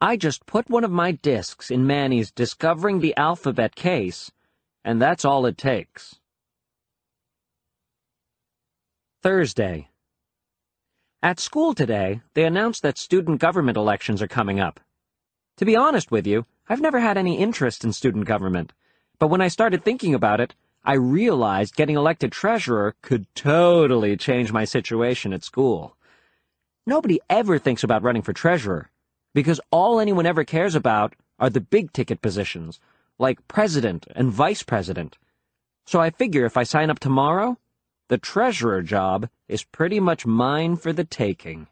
I 0.00 0.16
just 0.16 0.46
put 0.46 0.70
one 0.70 0.84
of 0.84 0.92
my 0.92 1.10
discs 1.10 1.72
in 1.72 1.88
Manny's 1.88 2.30
Discovering 2.30 3.00
the 3.00 3.16
Alphabet 3.16 3.74
case, 3.74 4.30
and 4.84 5.02
that's 5.02 5.24
all 5.24 5.44
it 5.46 5.58
takes. 5.58 6.20
Thursday. 9.24 9.88
At 11.20 11.40
school 11.40 11.74
today, 11.74 12.20
they 12.34 12.44
announced 12.44 12.84
that 12.84 12.96
student 12.96 13.40
government 13.40 13.76
elections 13.76 14.22
are 14.22 14.28
coming 14.28 14.60
up. 14.60 14.78
To 15.56 15.64
be 15.64 15.74
honest 15.74 16.12
with 16.12 16.28
you, 16.28 16.46
I've 16.68 16.80
never 16.80 17.00
had 17.00 17.18
any 17.18 17.38
interest 17.40 17.82
in 17.82 17.92
student 17.92 18.26
government, 18.26 18.72
but 19.18 19.30
when 19.30 19.40
I 19.40 19.48
started 19.48 19.82
thinking 19.82 20.14
about 20.14 20.40
it, 20.40 20.54
I 20.86 20.94
realized 20.94 21.76
getting 21.76 21.96
elected 21.96 22.30
treasurer 22.30 22.94
could 23.00 23.26
totally 23.34 24.18
change 24.18 24.52
my 24.52 24.64
situation 24.64 25.32
at 25.32 25.42
school. 25.42 25.96
Nobody 26.86 27.20
ever 27.30 27.58
thinks 27.58 27.82
about 27.82 28.02
running 28.02 28.20
for 28.20 28.34
treasurer, 28.34 28.90
because 29.32 29.62
all 29.70 29.98
anyone 29.98 30.26
ever 30.26 30.44
cares 30.44 30.74
about 30.74 31.14
are 31.38 31.48
the 31.48 31.62
big 31.62 31.92
ticket 31.94 32.20
positions, 32.20 32.80
like 33.18 33.48
president 33.48 34.06
and 34.14 34.30
vice 34.30 34.62
president. 34.62 35.16
So 35.86 36.00
I 36.00 36.10
figure 36.10 36.44
if 36.44 36.58
I 36.58 36.64
sign 36.64 36.90
up 36.90 36.98
tomorrow, 36.98 37.58
the 38.08 38.18
treasurer 38.18 38.82
job 38.82 39.30
is 39.48 39.64
pretty 39.64 40.00
much 40.00 40.26
mine 40.26 40.76
for 40.76 40.92
the 40.92 41.04
taking. 41.04 41.66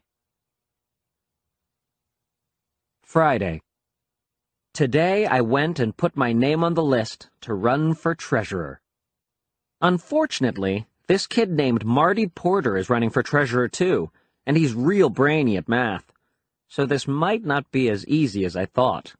Friday. 3.03 3.61
Today 4.73 5.27
I 5.27 5.41
went 5.41 5.79
and 5.79 5.95
put 5.95 6.17
my 6.17 6.33
name 6.33 6.63
on 6.63 6.73
the 6.73 6.83
list 6.83 7.29
to 7.41 7.53
run 7.53 7.93
for 7.93 8.15
treasurer. 8.15 8.81
Unfortunately, 9.83 10.87
this 11.07 11.27
kid 11.27 11.51
named 11.51 11.83
Marty 11.83 12.25
Porter 12.25 12.77
is 12.77 12.89
running 12.89 13.09
for 13.09 13.21
treasurer 13.21 13.67
too, 13.67 14.09
and 14.45 14.55
he's 14.55 14.73
real 14.73 15.09
brainy 15.09 15.57
at 15.57 15.67
math. 15.67 16.09
So 16.69 16.85
this 16.85 17.05
might 17.05 17.43
not 17.43 17.69
be 17.69 17.89
as 17.89 18.07
easy 18.07 18.45
as 18.45 18.55
I 18.55 18.65
thought. 18.65 19.13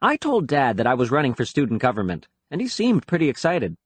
I 0.00 0.16
told 0.16 0.46
Dad 0.46 0.78
that 0.78 0.86
I 0.86 0.94
was 0.94 1.10
running 1.10 1.34
for 1.34 1.44
student 1.44 1.82
government, 1.82 2.28
and 2.50 2.62
he 2.62 2.66
seemed 2.66 3.06
pretty 3.06 3.28
excited. 3.28 3.76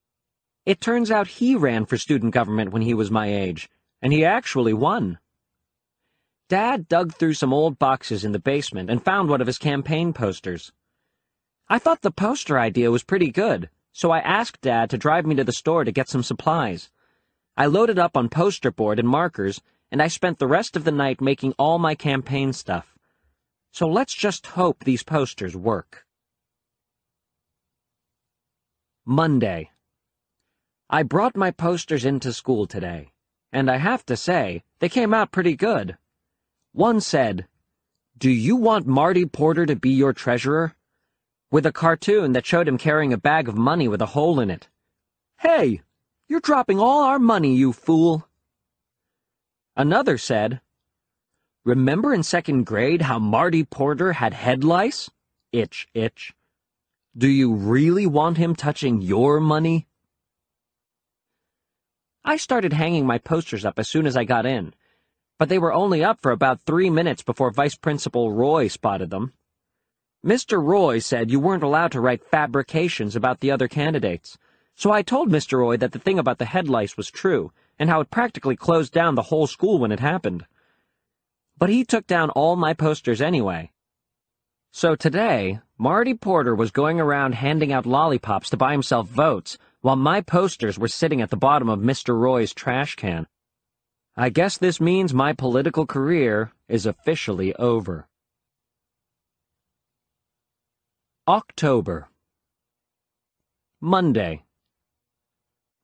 It 0.65 0.81
turns 0.81 1.11
out 1.11 1.27
he 1.27 1.57
ran 1.57 1.85
for 1.85 1.99
student 1.99 2.33
government 2.33 2.71
when 2.71 2.83
he 2.83 2.95
was 2.95 3.11
my 3.11 3.27
age, 3.27 3.69
and 4.01 4.13
he 4.13 4.25
actually 4.25 4.73
won. 4.73 5.19
Dad 6.49 6.87
dug 6.87 7.13
through 7.13 7.35
some 7.35 7.53
old 7.53 7.77
boxes 7.77 8.25
in 8.25 8.31
the 8.31 8.39
basement 8.39 8.89
and 8.89 9.05
found 9.05 9.29
one 9.29 9.41
of 9.41 9.49
his 9.49 9.59
campaign 9.59 10.13
posters. 10.13 10.71
I 11.69 11.81
thought 11.81 12.03
the 12.03 12.13
poster 12.13 12.57
idea 12.57 12.93
was 12.93 13.03
pretty 13.03 13.33
good, 13.33 13.69
so 13.95 14.11
I 14.11 14.19
asked 14.19 14.61
Dad 14.61 14.91
to 14.91 14.99
drive 14.99 15.25
me 15.25 15.37
to 15.37 15.45
the 15.45 15.53
store 15.53 15.85
to 15.85 15.93
get 15.93 16.09
some 16.09 16.25
supplies. 16.25 16.91
I 17.57 17.67
loaded 17.67 17.97
up 17.97 18.17
on 18.17 18.29
poster 18.29 18.73
board 18.73 18.99
and 18.99 19.09
markers, 19.09 19.61
and 19.93 20.03
I 20.03 20.09
spent 20.09 20.41
the 20.41 20.49
rest 20.49 20.75
of 20.75 20.83
the 20.83 20.91
night 20.91 21.21
making 21.21 21.55
all 21.61 21.79
my 21.79 21.95
campaign 21.95 22.53
stuff. 22.53 22.97
So 23.71 23.87
let's 23.87 24.13
just 24.13 24.49
hope 24.49 24.83
these 24.83 25.05
posters 25.05 25.57
work. 25.57 26.05
Monday. 29.07 29.71
I 30.91 31.05
brought 31.05 31.37
my 31.37 31.53
posters 31.53 32.05
into 32.05 32.33
school 32.33 32.67
today, 32.67 33.13
and 33.53 33.71
I 33.71 33.77
have 33.77 34.05
to 34.07 34.17
say, 34.17 34.65
they 34.81 34.89
came 34.89 35.15
out 35.15 35.31
pretty 35.31 35.55
good. 35.55 35.97
One 36.73 37.01
said, 37.01 37.47
Do 38.19 38.29
you 38.29 38.57
want 38.57 38.89
Marty 38.89 39.25
Porter 39.25 39.67
to 39.67 39.77
be 39.77 39.91
your 39.91 40.13
treasurer? 40.13 40.75
With 41.55 41.67
a 41.67 41.73
cartoon 41.73 42.33
that 42.33 42.45
showed 42.45 42.67
him 42.67 42.79
carrying 42.79 43.13
a 43.13 43.17
bag 43.17 43.49
of 43.49 43.57
money 43.57 43.87
with 43.87 44.03
a 44.03 44.07
hole 44.07 44.41
in 44.41 44.51
it. 44.51 44.69
Hey, 45.39 45.83
you're 46.27 46.41
dropping 46.41 46.81
all 46.81 47.05
our 47.05 47.21
money, 47.21 47.55
you 47.55 47.73
fool. 47.73 48.27
Another 49.77 50.19
said, 50.19 50.61
Remember 51.65 52.13
in 52.13 52.25
second 52.25 52.67
grade 52.67 53.03
how 53.03 53.21
Marty 53.21 53.63
Porter 53.63 54.15
had 54.15 54.35
head 54.35 54.65
lice? 54.65 55.13
Itch, 55.53 55.87
itch. 55.95 56.33
Do 57.17 57.29
you 57.29 57.55
really 57.55 58.05
want 58.05 58.37
him 58.37 58.57
touching 58.57 59.01
your 59.01 59.39
money? 59.39 59.87
I 62.25 62.37
started 62.37 62.73
hanging 62.73 63.07
my 63.07 63.19
posters 63.19 63.65
up 63.65 63.79
as 63.79 63.89
soon 63.89 64.07
as 64.07 64.17
I 64.17 64.25
got 64.25 64.45
in, 64.45 64.75
but 65.39 65.49
they 65.49 65.61
were 65.61 65.73
only 65.73 66.03
up 66.03 66.21
for 66.21 66.33
about 66.33 66.63
three 66.63 66.91
minutes 66.91 67.23
before 67.23 67.53
Vice 67.53 67.77
Principal 67.77 68.33
Roy 68.33 68.67
spotted 68.67 69.11
them. 69.11 69.35
Mr. 70.25 70.63
Roy 70.63 71.01
said 71.01 71.31
you 71.31 71.39
weren't 71.39 71.63
allowed 71.63 71.93
to 71.93 72.01
write 72.01 72.25
fabrications 72.25 73.15
about 73.15 73.41
the 73.41 73.51
other 73.51 73.69
candidates, 73.69 74.39
so 74.75 74.91
I 74.91 75.03
told 75.03 75.29
Mr. 75.29 75.59
Roy 75.59 75.77
that 75.77 75.93
the 75.93 75.99
thing 75.99 76.19
about 76.19 76.39
the 76.39 76.47
head 76.47 76.67
lice 76.67 76.97
was 76.97 77.11
true, 77.11 77.53
and 77.79 77.91
how 77.91 78.01
it 78.01 78.11
practically 78.11 78.57
closed 78.57 78.91
down 78.91 79.17
the 79.17 79.29
whole 79.29 79.47
school 79.47 79.79
when 79.79 79.93
it 79.93 80.01
happened. 80.01 80.47
But 81.59 81.69
he 81.69 81.85
took 81.85 82.07
down 82.07 82.31
all 82.31 82.57
my 82.57 82.73
posters 82.73 83.21
anyway. 83.21 83.71
So 84.73 84.97
today, 84.97 85.61
Marty 85.77 86.15
Porter 86.15 86.55
was 86.55 86.71
going 86.71 87.01
around 87.01 87.35
handing 87.35 87.71
out 87.71 87.85
lollipops 87.85 88.49
to 88.51 88.57
buy 88.57 88.73
himself 88.73 89.09
votes, 89.09 89.59
while 89.83 89.95
my 89.95 90.23
posters 90.23 90.79
were 90.79 90.89
sitting 90.89 91.21
at 91.21 91.29
the 91.29 91.37
bottom 91.37 91.69
of 91.69 91.81
Mr. 91.81 92.19
Roy's 92.19 92.55
trash 92.55 92.97
can. 92.97 93.27
I 94.17 94.31
guess 94.31 94.57
this 94.57 94.81
means 94.81 95.13
my 95.13 95.35
political 95.35 95.85
career 95.85 96.51
is 96.67 96.87
officially 96.87 97.55
over. 97.57 98.09
October 101.27 102.11
Monday 103.81 104.45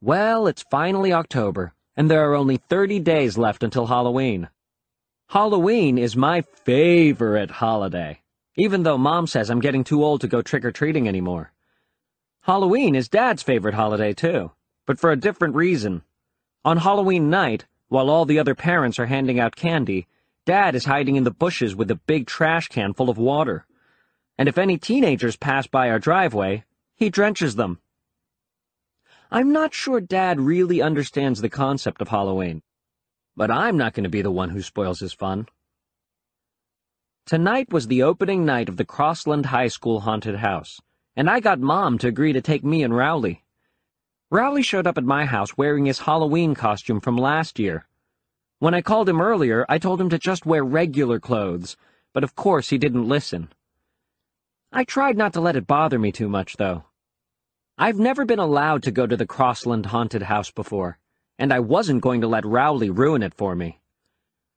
Well, 0.03 0.47
it's 0.47 0.67
finally 0.71 1.15
October, 1.15 1.73
and 1.97 2.11
there 2.11 2.31
are 2.31 2.35
only 2.35 2.59
30 2.59 3.01
days 3.01 3.39
left 3.39 3.63
until 3.63 3.87
Halloween. 3.87 4.51
Halloween 5.31 5.97
is 5.97 6.15
my 6.15 6.43
favorite 6.43 7.53
holiday, 7.53 8.21
even 8.57 8.83
though 8.83 8.99
Mom 8.99 9.27
says 9.27 9.49
I'm 9.49 9.61
getting 9.61 9.83
too 9.83 10.05
old 10.05 10.21
to 10.21 10.29
go 10.29 10.43
trick-or-treating 10.43 11.09
anymore. 11.09 11.53
Halloween 12.43 12.95
is 12.95 13.09
Dad's 13.09 13.43
favorite 13.43 13.75
holiday, 13.75 14.13
too, 14.13 14.51
but 14.87 14.99
for 14.99 15.11
a 15.11 15.17
different 15.17 15.55
reason. 15.55 16.03
On 16.67 16.77
Halloween 16.77 17.31
night, 17.31 17.65
while 17.89 18.11
all 18.11 18.27
the 18.27 18.39
other 18.39 18.55
parents 18.55 18.99
are 18.99 19.07
handing 19.07 19.41
out 19.41 19.57
candy, 19.57 20.07
Dad 20.45 20.75
is 20.75 20.85
hiding 20.85 21.17
in 21.17 21.25
the 21.25 21.31
bushes 21.31 21.75
with 21.75 21.91
a 21.91 21.95
big 22.07 22.27
trash 22.27 22.69
can 22.69 22.93
full 22.93 23.09
of 23.09 23.17
water. 23.17 23.65
And 24.41 24.49
if 24.49 24.57
any 24.57 24.79
teenagers 24.79 25.37
pass 25.37 25.67
by 25.67 25.91
our 25.91 25.99
driveway, 25.99 26.65
he 26.97 27.11
drenches 27.11 27.57
them. 27.57 27.79
I'm 29.31 29.53
not 29.53 29.75
sure 29.75 30.01
Dad 30.01 30.41
really 30.41 30.81
understands 30.81 31.43
the 31.43 31.51
concept 31.51 32.01
of 32.01 32.09
Halloween, 32.09 32.63
but 33.37 33.51
I'm 33.51 33.77
not 33.77 33.93
going 33.93 34.05
to 34.05 34.09
be 34.09 34.23
the 34.23 34.31
one 34.31 34.49
who 34.49 34.63
spoils 34.63 35.01
his 35.01 35.13
fun. 35.13 35.47
Tonight 37.27 37.71
was 37.71 37.89
the 37.89 38.03
opening 38.03 38.47
night 38.47 38.71
of 38.71 38.79
the 38.79 38.85
Crossland 38.87 39.45
High 39.45 39.69
School 39.69 40.01
haunted 40.01 40.37
house, 40.37 40.81
and 41.15 41.29
I 41.29 41.41
got 41.41 41.61
Mom 41.61 41.99
to 41.99 42.09
agree 42.09 42.33
to 42.33 42.41
take 42.41 42.65
me 42.65 42.83
and 42.83 42.97
Rowley. 42.97 43.45
Rowley 44.31 44.63
showed 44.63 44.87
up 44.87 44.97
at 44.97 45.05
my 45.05 45.27
house 45.27 45.59
wearing 45.59 45.85
his 45.85 45.99
Halloween 45.99 46.55
costume 46.55 47.01
from 47.01 47.19
last 47.19 47.59
year. 47.59 47.87
When 48.59 48.73
I 48.73 48.81
called 48.81 49.07
him 49.07 49.21
earlier, 49.21 49.67
I 49.69 49.77
told 49.77 50.01
him 50.01 50.09
to 50.09 50.19
just 50.19 50.47
wear 50.47 50.65
regular 50.65 51.21
clothes, 51.21 51.77
but 52.15 52.25
of 52.25 52.37
course 52.37 52.71
he 52.71 52.79
didn't 52.79 53.07
listen. 53.07 53.53
I 54.73 54.85
tried 54.85 55.17
not 55.17 55.33
to 55.33 55.41
let 55.41 55.57
it 55.57 55.67
bother 55.67 55.99
me 55.99 56.13
too 56.13 56.29
much, 56.29 56.57
though. 56.57 56.85
I've 57.77 57.99
never 57.99 58.25
been 58.25 58.39
allowed 58.39 58.85
to 58.85 58.93
go 58.93 59.07
to 59.07 59.17
the 59.17 59.27
Crossland 59.27 59.87
haunted 59.87 60.23
house 60.23 60.51
before, 60.51 60.99
and 61.39 61.53
I 61.53 61.59
wasn't 61.59 62.03
going 62.03 62.21
to 62.21 62.29
let 62.29 62.45
Rowley 62.45 62.91
ruin 62.91 63.23
it 63.23 63.35
for 63.35 63.57
me. 63.57 63.81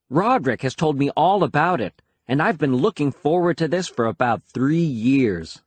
Roderick 0.10 0.62
has 0.62 0.76
told 0.76 0.99
me 0.99 1.10
all 1.12 1.43
about 1.43 1.82
it, 1.82 2.02
and 2.28 2.41
I've 2.41 2.60
been 2.60 2.76
looking 2.76 3.12
forward 3.12 3.58
to 3.58 3.67
this 3.67 3.88
for 3.88 4.06
about 4.06 4.43
three 4.43 4.84
years. 4.84 5.63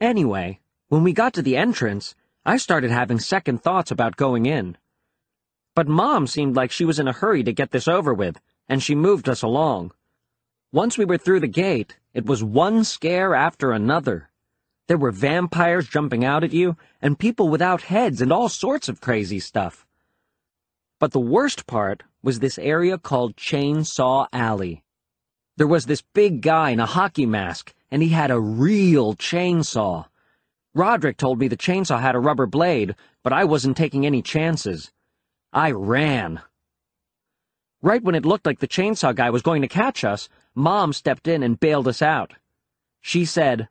Anyway, 0.00 0.60
when 0.88 1.02
we 1.02 1.12
got 1.12 1.32
to 1.34 1.42
the 1.42 1.56
entrance, 1.56 2.14
I 2.44 2.58
started 2.58 2.90
having 2.90 3.18
second 3.18 3.62
thoughts 3.62 3.90
about 3.90 4.16
going 4.16 4.44
in. 4.44 4.76
But 5.74 5.88
Mom 5.88 6.26
seemed 6.26 6.56
like 6.56 6.70
she 6.70 6.84
was 6.84 6.98
in 6.98 7.08
a 7.08 7.12
hurry 7.12 7.44
to 7.44 7.52
get 7.52 7.70
this 7.70 7.88
over 7.88 8.12
with, 8.12 8.40
and 8.68 8.82
she 8.82 8.94
moved 8.94 9.28
us 9.28 9.42
along. 9.42 9.92
Once 10.72 10.96
we 10.96 11.04
were 11.04 11.18
through 11.18 11.40
the 11.40 11.48
gate, 11.48 11.98
it 12.14 12.26
was 12.26 12.44
one 12.44 12.84
scare 12.84 13.34
after 13.34 13.72
another. 13.72 14.30
There 14.86 14.98
were 14.98 15.10
vampires 15.10 15.88
jumping 15.88 16.24
out 16.24 16.44
at 16.44 16.52
you, 16.52 16.76
and 17.02 17.18
people 17.18 17.48
without 17.48 17.82
heads, 17.82 18.20
and 18.20 18.32
all 18.32 18.48
sorts 18.48 18.88
of 18.88 19.00
crazy 19.00 19.40
stuff. 19.40 19.84
But 21.00 21.10
the 21.10 21.18
worst 21.18 21.66
part 21.66 22.04
was 22.22 22.38
this 22.38 22.56
area 22.56 22.98
called 22.98 23.36
Chainsaw 23.36 24.28
Alley. 24.32 24.84
There 25.56 25.66
was 25.66 25.86
this 25.86 26.02
big 26.14 26.40
guy 26.40 26.70
in 26.70 26.78
a 26.78 26.86
hockey 26.86 27.26
mask, 27.26 27.74
and 27.90 28.00
he 28.00 28.10
had 28.10 28.30
a 28.30 28.38
real 28.38 29.14
chainsaw. 29.16 30.06
Roderick 30.72 31.16
told 31.16 31.40
me 31.40 31.48
the 31.48 31.56
chainsaw 31.56 32.00
had 32.00 32.14
a 32.14 32.20
rubber 32.20 32.46
blade, 32.46 32.94
but 33.24 33.32
I 33.32 33.44
wasn't 33.44 33.76
taking 33.76 34.06
any 34.06 34.22
chances. 34.22 34.92
I 35.52 35.72
ran. 35.72 36.42
Right 37.82 38.02
when 38.02 38.14
it 38.14 38.24
looked 38.24 38.46
like 38.46 38.60
the 38.60 38.68
chainsaw 38.68 39.14
guy 39.14 39.30
was 39.30 39.42
going 39.42 39.62
to 39.62 39.68
catch 39.68 40.04
us, 40.04 40.28
Mom 40.54 40.92
stepped 40.92 41.28
in 41.28 41.42
and 41.42 41.60
bailed 41.60 41.88
us 41.88 42.02
out. 42.02 42.34
She 43.00 43.24
said, 43.24 43.68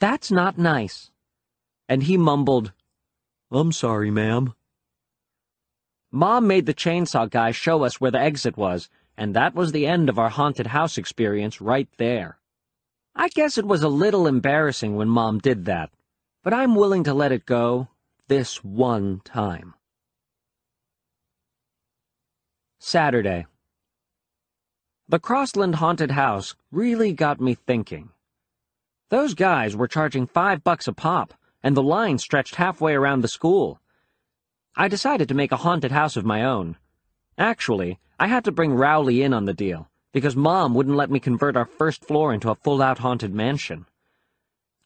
that's 0.00 0.30
not 0.30 0.58
nice. 0.58 1.10
And 1.88 2.04
he 2.04 2.16
mumbled, 2.16 2.72
I'm 3.50 3.72
sorry, 3.72 4.10
ma'am. 4.10 4.54
Mom 6.10 6.46
made 6.46 6.66
the 6.66 6.74
chainsaw 6.74 7.28
guy 7.28 7.50
show 7.50 7.84
us 7.84 8.00
where 8.00 8.10
the 8.10 8.20
exit 8.20 8.56
was, 8.56 8.88
and 9.16 9.34
that 9.34 9.54
was 9.54 9.72
the 9.72 9.86
end 9.86 10.08
of 10.08 10.18
our 10.18 10.28
haunted 10.28 10.68
house 10.68 10.96
experience 10.96 11.60
right 11.60 11.88
there. 11.98 12.38
I 13.14 13.28
guess 13.28 13.58
it 13.58 13.66
was 13.66 13.82
a 13.82 13.88
little 13.88 14.26
embarrassing 14.26 14.94
when 14.94 15.08
Mom 15.08 15.38
did 15.38 15.64
that, 15.64 15.90
but 16.44 16.54
I'm 16.54 16.76
willing 16.76 17.04
to 17.04 17.14
let 17.14 17.32
it 17.32 17.44
go 17.44 17.88
this 18.28 18.62
one 18.62 19.20
time. 19.24 19.74
Saturday. 22.78 23.46
The 25.10 25.18
Crossland 25.18 25.76
Haunted 25.76 26.10
House 26.10 26.54
really 26.70 27.14
got 27.14 27.40
me 27.40 27.54
thinking. 27.54 28.10
Those 29.08 29.32
guys 29.32 29.74
were 29.74 29.88
charging 29.88 30.26
five 30.26 30.62
bucks 30.62 30.86
a 30.86 30.92
pop, 30.92 31.32
and 31.62 31.74
the 31.74 31.82
line 31.82 32.18
stretched 32.18 32.56
halfway 32.56 32.92
around 32.92 33.22
the 33.22 33.28
school. 33.28 33.80
I 34.76 34.86
decided 34.86 35.26
to 35.28 35.34
make 35.34 35.50
a 35.50 35.56
haunted 35.64 35.92
house 35.92 36.18
of 36.18 36.26
my 36.26 36.44
own. 36.44 36.76
Actually, 37.38 37.98
I 38.20 38.26
had 38.26 38.44
to 38.44 38.52
bring 38.52 38.74
Rowley 38.74 39.22
in 39.22 39.32
on 39.32 39.46
the 39.46 39.54
deal, 39.54 39.88
because 40.12 40.36
Mom 40.36 40.74
wouldn't 40.74 40.98
let 40.98 41.10
me 41.10 41.20
convert 41.20 41.56
our 41.56 41.64
first 41.64 42.04
floor 42.04 42.34
into 42.34 42.50
a 42.50 42.56
full-out 42.56 42.98
haunted 42.98 43.32
mansion. 43.32 43.86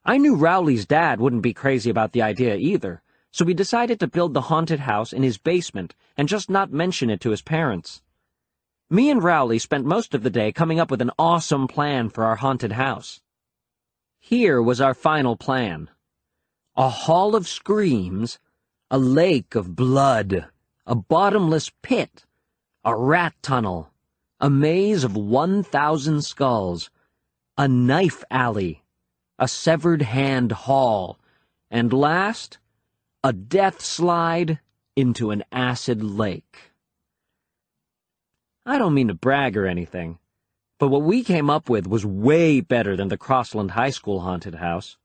I 0.04 0.18
knew 0.18 0.36
Rowley's 0.36 0.86
dad 0.86 1.20
wouldn't 1.20 1.42
be 1.42 1.52
crazy 1.52 1.90
about 1.90 2.12
the 2.12 2.22
idea 2.22 2.54
either, 2.54 3.02
so 3.32 3.44
we 3.44 3.54
decided 3.54 3.98
to 3.98 4.06
build 4.06 4.34
the 4.34 4.42
haunted 4.42 4.78
house 4.78 5.12
in 5.12 5.24
his 5.24 5.36
basement 5.36 5.96
and 6.16 6.28
just 6.28 6.48
not 6.48 6.72
mention 6.72 7.10
it 7.10 7.20
to 7.22 7.30
his 7.30 7.42
parents. 7.42 8.02
Me 8.92 9.08
and 9.08 9.24
Rowley 9.24 9.58
spent 9.58 9.86
most 9.86 10.12
of 10.12 10.22
the 10.22 10.28
day 10.28 10.52
coming 10.52 10.78
up 10.78 10.90
with 10.90 11.00
an 11.00 11.12
awesome 11.18 11.66
plan 11.66 12.10
for 12.10 12.24
our 12.24 12.36
haunted 12.36 12.72
house. 12.72 13.22
Here 14.18 14.60
was 14.60 14.82
our 14.82 14.92
final 14.92 15.34
plan. 15.34 15.88
A 16.76 16.90
hall 16.90 17.34
of 17.34 17.48
screams, 17.48 18.38
a 18.90 18.98
lake 18.98 19.54
of 19.54 19.74
blood, 19.74 20.44
a 20.86 20.94
bottomless 20.94 21.70
pit, 21.80 22.26
a 22.84 22.94
rat 22.94 23.32
tunnel, 23.40 23.90
a 24.38 24.50
maze 24.50 25.04
of 25.04 25.16
1,000 25.16 26.20
skulls, 26.20 26.90
a 27.56 27.66
knife 27.66 28.22
alley, 28.30 28.84
a 29.38 29.48
severed 29.48 30.02
hand 30.02 30.52
hall, 30.52 31.18
and 31.70 31.94
last, 31.94 32.58
a 33.24 33.32
death 33.32 33.80
slide 33.80 34.60
into 34.94 35.30
an 35.30 35.44
acid 35.50 36.04
lake. 36.04 36.71
I 38.64 38.78
don't 38.78 38.94
mean 38.94 39.08
to 39.08 39.14
brag 39.14 39.56
or 39.56 39.66
anything, 39.66 40.18
but 40.78 40.86
what 40.86 41.02
we 41.02 41.24
came 41.24 41.50
up 41.50 41.68
with 41.68 41.88
was 41.88 42.06
way 42.06 42.60
better 42.60 42.96
than 42.96 43.08
the 43.08 43.18
Crossland 43.18 43.72
High 43.72 43.90
School 43.90 44.20
haunted 44.20 44.54
house. 44.56 44.96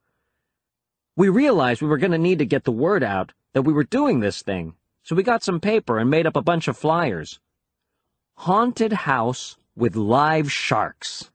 We 1.15 1.30
realized 1.30 1.82
we 1.82 1.88
were 1.88 1.98
going 1.98 2.12
to 2.12 2.20
need 2.20 2.38
to 2.38 2.46
get 2.46 2.65
the 2.65 2.72
word 2.72 3.04
out 3.04 3.34
that 3.54 3.63
we 3.63 3.74
were 3.74 3.84
doing 3.84 4.20
this 4.20 4.43
thing, 4.43 4.76
so 5.02 5.15
we 5.15 5.24
got 5.24 5.41
some 5.41 5.60
paper 5.60 5.98
and 5.98 6.08
made 6.08 6.28
up 6.28 6.36
a 6.36 6.41
bunch 6.43 6.67
of 6.67 6.78
flyers. 6.78 7.39
Haunted 8.36 8.93
House 8.93 9.58
with 9.76 9.96
Live 9.96 10.52
Sharks. 10.52 11.32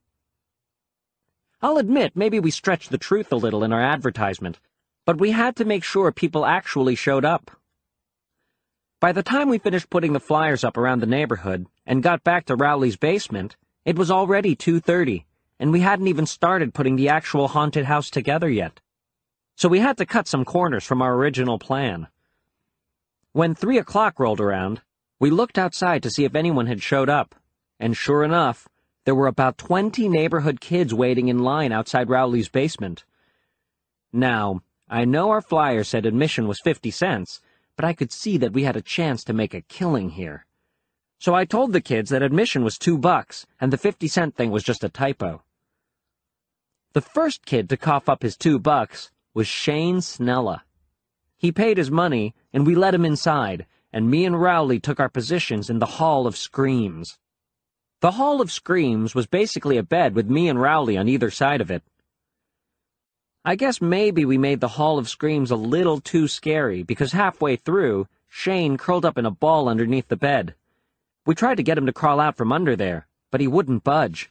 I'll 1.61 1.77
admit, 1.77 2.15
maybe 2.15 2.39
we 2.39 2.51
stretched 2.51 2.89
the 2.89 2.97
truth 2.97 3.33
a 3.33 3.35
little 3.35 3.65
in 3.65 3.73
our 3.73 3.81
advertisement, 3.81 4.61
but 5.05 5.19
we 5.19 5.31
had 5.31 5.57
to 5.57 5.65
make 5.65 5.83
sure 5.83 6.13
people 6.13 6.45
actually 6.45 6.95
showed 6.95 7.25
up. 7.25 7.51
By 9.01 9.11
the 9.11 9.23
time 9.23 9.49
we 9.49 9.57
finished 9.57 9.89
putting 9.89 10.13
the 10.13 10.21
flyers 10.21 10.63
up 10.63 10.77
around 10.77 11.01
the 11.01 11.05
neighborhood 11.05 11.67
and 11.85 12.03
got 12.03 12.23
back 12.23 12.45
to 12.45 12.55
Rowley's 12.55 12.97
basement, 12.97 13.55
it 13.85 13.97
was 13.97 14.09
already 14.09 14.55
2.30, 14.55 15.25
and 15.59 15.71
we 15.71 15.81
hadn't 15.81 16.07
even 16.07 16.25
started 16.25 16.73
putting 16.73 16.95
the 16.95 17.09
actual 17.09 17.49
haunted 17.49 17.85
house 17.85 18.09
together 18.09 18.49
yet. 18.49 18.79
So 19.55 19.69
we 19.69 19.79
had 19.79 19.97
to 19.97 20.05
cut 20.05 20.27
some 20.27 20.45
corners 20.45 20.83
from 20.83 21.01
our 21.01 21.15
original 21.15 21.59
plan. 21.59 22.07
When 23.33 23.55
3 23.55 23.77
o'clock 23.77 24.19
rolled 24.19 24.39
around, 24.39 24.81
we 25.19 25.29
looked 25.29 25.57
outside 25.57 26.03
to 26.03 26.09
see 26.09 26.23
if 26.23 26.35
anyone 26.35 26.67
had 26.67 26.81
showed 26.81 27.09
up, 27.09 27.35
and 27.79 27.95
sure 27.95 28.23
enough, 28.23 28.67
there 29.05 29.15
were 29.15 29.27
about 29.27 29.57
20 29.57 30.07
neighborhood 30.07 30.61
kids 30.61 30.93
waiting 30.93 31.27
in 31.27 31.39
line 31.39 31.71
outside 31.71 32.09
Rowley's 32.09 32.49
basement. 32.49 33.03
Now, 34.11 34.61
I 34.89 35.05
know 35.05 35.31
our 35.31 35.41
flyer 35.41 35.83
said 35.83 36.05
admission 36.05 36.47
was 36.47 36.61
50 36.61 36.91
cents, 36.91 37.41
but 37.75 37.83
I 37.83 37.93
could 37.93 38.11
see 38.11 38.37
that 38.37 38.53
we 38.53 38.63
had 38.63 38.75
a 38.75 38.81
chance 38.81 39.23
to 39.25 39.33
make 39.33 39.53
a 39.53 39.61
killing 39.61 40.11
here. 40.11 40.45
So 41.23 41.33
I 41.33 41.45
told 41.45 41.71
the 41.71 41.79
kids 41.79 42.09
that 42.09 42.21
admission 42.21 42.65
was 42.65 42.77
two 42.77 42.97
bucks, 42.97 43.47
and 43.61 43.71
the 43.71 43.77
50 43.77 44.09
cent 44.09 44.35
thing 44.35 44.51
was 44.51 44.61
just 44.61 44.83
a 44.83 44.89
typo. 44.89 45.41
The 46.91 46.99
first 46.99 47.45
kid 47.45 47.69
to 47.69 47.77
cough 47.77 48.09
up 48.09 48.23
his 48.23 48.35
two 48.35 48.59
bucks 48.59 49.09
was 49.33 49.47
Shane 49.47 49.99
Snella. 49.99 50.63
He 51.37 51.49
paid 51.49 51.77
his 51.77 51.89
money, 51.89 52.35
and 52.51 52.67
we 52.67 52.75
let 52.75 52.93
him 52.93 53.05
inside, 53.05 53.65
and 53.93 54.11
me 54.11 54.25
and 54.25 54.41
Rowley 54.41 54.81
took 54.81 54.99
our 54.99 55.07
positions 55.07 55.69
in 55.69 55.79
the 55.79 55.95
Hall 55.95 56.27
of 56.27 56.35
Screams. 56.35 57.17
The 58.01 58.11
Hall 58.19 58.41
of 58.41 58.51
Screams 58.51 59.15
was 59.15 59.25
basically 59.25 59.77
a 59.77 59.81
bed 59.81 60.15
with 60.15 60.29
me 60.29 60.49
and 60.49 60.59
Rowley 60.59 60.97
on 60.97 61.07
either 61.07 61.31
side 61.31 61.61
of 61.61 61.71
it. 61.71 61.83
I 63.45 63.55
guess 63.55 63.79
maybe 63.79 64.25
we 64.25 64.37
made 64.37 64.59
the 64.59 64.75
Hall 64.75 64.99
of 64.99 65.07
Screams 65.07 65.51
a 65.51 65.55
little 65.55 66.01
too 66.01 66.27
scary, 66.27 66.83
because 66.83 67.13
halfway 67.13 67.55
through, 67.55 68.09
Shane 68.27 68.75
curled 68.75 69.05
up 69.05 69.17
in 69.17 69.25
a 69.25 69.31
ball 69.31 69.69
underneath 69.69 70.09
the 70.09 70.17
bed. 70.17 70.55
We 71.25 71.35
tried 71.35 71.55
to 71.55 71.63
get 71.63 71.77
him 71.77 71.85
to 71.85 71.93
crawl 71.93 72.19
out 72.19 72.35
from 72.35 72.51
under 72.51 72.75
there, 72.75 73.07
but 73.31 73.39
he 73.39 73.47
wouldn't 73.47 73.83
budge. 73.83 74.29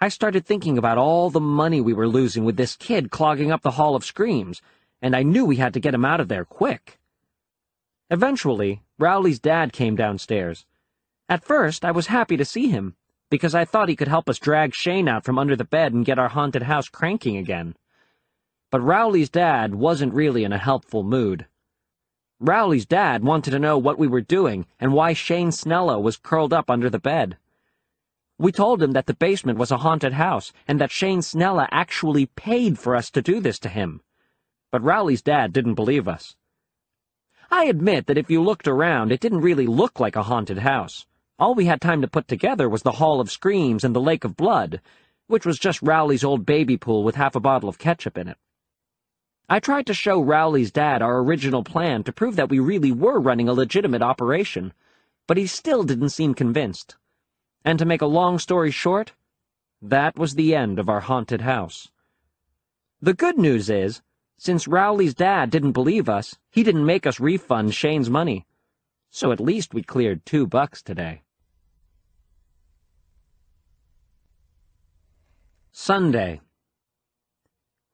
I 0.00 0.08
started 0.08 0.44
thinking 0.44 0.78
about 0.78 0.98
all 0.98 1.30
the 1.30 1.40
money 1.40 1.80
we 1.80 1.94
were 1.94 2.08
losing 2.08 2.44
with 2.44 2.56
this 2.56 2.76
kid 2.76 3.10
clogging 3.10 3.50
up 3.50 3.62
the 3.62 3.72
Hall 3.72 3.94
of 3.94 4.04
Screams, 4.04 4.62
and 5.02 5.14
I 5.14 5.22
knew 5.22 5.44
we 5.44 5.56
had 5.56 5.74
to 5.74 5.80
get 5.80 5.94
him 5.94 6.04
out 6.04 6.20
of 6.20 6.28
there 6.28 6.44
quick. 6.44 6.98
Eventually, 8.10 8.82
Rowley's 8.98 9.38
dad 9.38 9.72
came 9.72 9.96
downstairs. 9.96 10.64
At 11.28 11.44
first, 11.44 11.84
I 11.84 11.90
was 11.90 12.06
happy 12.06 12.36
to 12.36 12.44
see 12.44 12.68
him, 12.68 12.94
because 13.30 13.54
I 13.54 13.64
thought 13.64 13.88
he 13.88 13.96
could 13.96 14.08
help 14.08 14.28
us 14.28 14.38
drag 14.38 14.74
Shane 14.74 15.08
out 15.08 15.24
from 15.24 15.38
under 15.38 15.56
the 15.56 15.64
bed 15.64 15.92
and 15.92 16.04
get 16.04 16.18
our 16.18 16.28
haunted 16.28 16.62
house 16.62 16.88
cranking 16.88 17.36
again. 17.36 17.74
But 18.70 18.80
Rowley's 18.80 19.28
dad 19.28 19.74
wasn't 19.74 20.14
really 20.14 20.44
in 20.44 20.52
a 20.52 20.58
helpful 20.58 21.02
mood. 21.02 21.46
Rowley's 22.38 22.84
dad 22.84 23.24
wanted 23.24 23.52
to 23.52 23.58
know 23.58 23.78
what 23.78 23.98
we 23.98 24.06
were 24.06 24.20
doing 24.20 24.66
and 24.78 24.92
why 24.92 25.14
Shane 25.14 25.48
Snella 25.48 26.00
was 26.00 26.18
curled 26.18 26.52
up 26.52 26.70
under 26.70 26.90
the 26.90 26.98
bed. 26.98 27.38
We 28.38 28.52
told 28.52 28.82
him 28.82 28.92
that 28.92 29.06
the 29.06 29.14
basement 29.14 29.58
was 29.58 29.70
a 29.70 29.78
haunted 29.78 30.12
house 30.12 30.52
and 30.68 30.78
that 30.78 30.90
Shane 30.90 31.20
Snella 31.20 31.66
actually 31.70 32.26
paid 32.26 32.78
for 32.78 32.94
us 32.94 33.10
to 33.12 33.22
do 33.22 33.40
this 33.40 33.58
to 33.60 33.70
him. 33.70 34.02
But 34.70 34.82
Rowley's 34.82 35.22
dad 35.22 35.54
didn't 35.54 35.76
believe 35.76 36.06
us. 36.06 36.36
I 37.50 37.64
admit 37.64 38.06
that 38.06 38.18
if 38.18 38.28
you 38.28 38.42
looked 38.42 38.68
around, 38.68 39.12
it 39.12 39.20
didn't 39.20 39.40
really 39.40 39.66
look 39.66 39.98
like 39.98 40.16
a 40.16 40.24
haunted 40.24 40.58
house. 40.58 41.06
All 41.38 41.54
we 41.54 41.64
had 41.64 41.80
time 41.80 42.02
to 42.02 42.08
put 42.08 42.28
together 42.28 42.68
was 42.68 42.82
the 42.82 42.92
Hall 42.92 43.18
of 43.18 43.30
Screams 43.30 43.82
and 43.82 43.96
the 43.96 44.00
Lake 44.00 44.24
of 44.24 44.36
Blood, 44.36 44.82
which 45.26 45.46
was 45.46 45.58
just 45.58 45.80
Rowley's 45.80 46.24
old 46.24 46.44
baby 46.44 46.76
pool 46.76 47.02
with 47.02 47.14
half 47.14 47.34
a 47.34 47.40
bottle 47.40 47.70
of 47.70 47.78
ketchup 47.78 48.18
in 48.18 48.28
it. 48.28 48.36
I 49.48 49.60
tried 49.60 49.86
to 49.86 49.94
show 49.94 50.20
Rowley's 50.20 50.72
dad 50.72 51.02
our 51.02 51.20
original 51.20 51.62
plan 51.62 52.02
to 52.04 52.12
prove 52.12 52.34
that 52.34 52.48
we 52.48 52.58
really 52.58 52.90
were 52.90 53.20
running 53.20 53.48
a 53.48 53.52
legitimate 53.52 54.02
operation, 54.02 54.72
but 55.28 55.36
he 55.36 55.46
still 55.46 55.84
didn't 55.84 56.08
seem 56.08 56.34
convinced. 56.34 56.96
And 57.64 57.78
to 57.78 57.84
make 57.84 58.02
a 58.02 58.06
long 58.06 58.40
story 58.40 58.72
short, 58.72 59.12
that 59.80 60.18
was 60.18 60.34
the 60.34 60.54
end 60.54 60.80
of 60.80 60.88
our 60.88 61.00
haunted 61.00 61.42
house. 61.42 61.88
The 63.00 63.14
good 63.14 63.38
news 63.38 63.70
is, 63.70 64.02
since 64.36 64.66
Rowley's 64.66 65.14
dad 65.14 65.50
didn't 65.50 65.72
believe 65.72 66.08
us, 66.08 66.36
he 66.50 66.64
didn't 66.64 66.84
make 66.84 67.06
us 67.06 67.20
refund 67.20 67.74
Shane's 67.74 68.10
money. 68.10 68.46
So 69.10 69.30
at 69.30 69.40
least 69.40 69.72
we 69.72 69.82
cleared 69.82 70.26
two 70.26 70.46
bucks 70.46 70.82
today. 70.82 71.22
Sunday. 75.70 76.40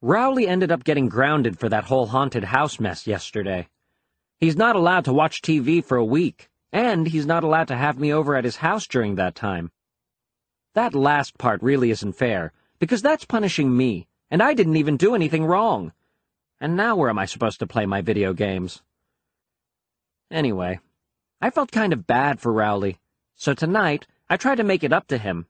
Rowley 0.05 0.49
ended 0.49 0.73
up 0.73 0.83
getting 0.83 1.09
grounded 1.09 1.61
for 1.61 1.69
that 1.69 1.85
whole 1.85 2.07
haunted 2.07 2.43
house 2.43 2.81
mess 2.81 3.07
yesterday. 3.07 3.69
He's 4.41 4.57
not 4.57 4.75
allowed 4.75 5.05
to 5.05 5.13
watch 5.13 5.43
TV 5.43 5.83
for 5.85 5.97
a 5.97 6.05
week, 6.05 6.51
and 6.73 7.07
he's 7.07 7.25
not 7.25 7.45
allowed 7.45 7.69
to 7.69 7.77
have 7.77 8.01
me 8.01 8.13
over 8.13 8.35
at 8.35 8.43
his 8.45 8.57
house 8.57 8.85
during 8.89 9.15
that 9.15 9.37
time. 9.37 9.71
That 10.75 10.97
last 10.97 11.39
part 11.39 11.63
really 11.63 11.93
isn't 11.93 12.15
fair, 12.15 12.53
because 12.81 13.01
that's 13.01 13.25
punishing 13.25 13.77
me, 13.77 14.09
and 14.29 14.43
I 14.43 14.55
didn't 14.55 14.77
even 14.77 14.97
do 14.97 15.15
anything 15.15 15.47
wrong. 15.47 15.93
And 16.61 16.77
now 16.77 16.97
where 16.97 17.11
am 17.11 17.19
I 17.21 17.27
supposed 17.27 17.61
to 17.61 17.67
play 17.69 17.87
my 17.87 18.01
video 18.01 18.33
games? 18.33 18.83
Anyway, 20.33 20.81
I 21.41 21.51
felt 21.51 21.71
kind 21.71 21.93
of 21.93 22.09
bad 22.09 22.41
for 22.41 22.53
Rowley, 22.53 22.99
so 23.37 23.55
tonight 23.55 24.09
I 24.29 24.37
tried 24.37 24.57
to 24.57 24.65
make 24.65 24.83
it 24.83 24.93
up 24.93 25.07
to 25.09 25.19
him. 25.19 25.47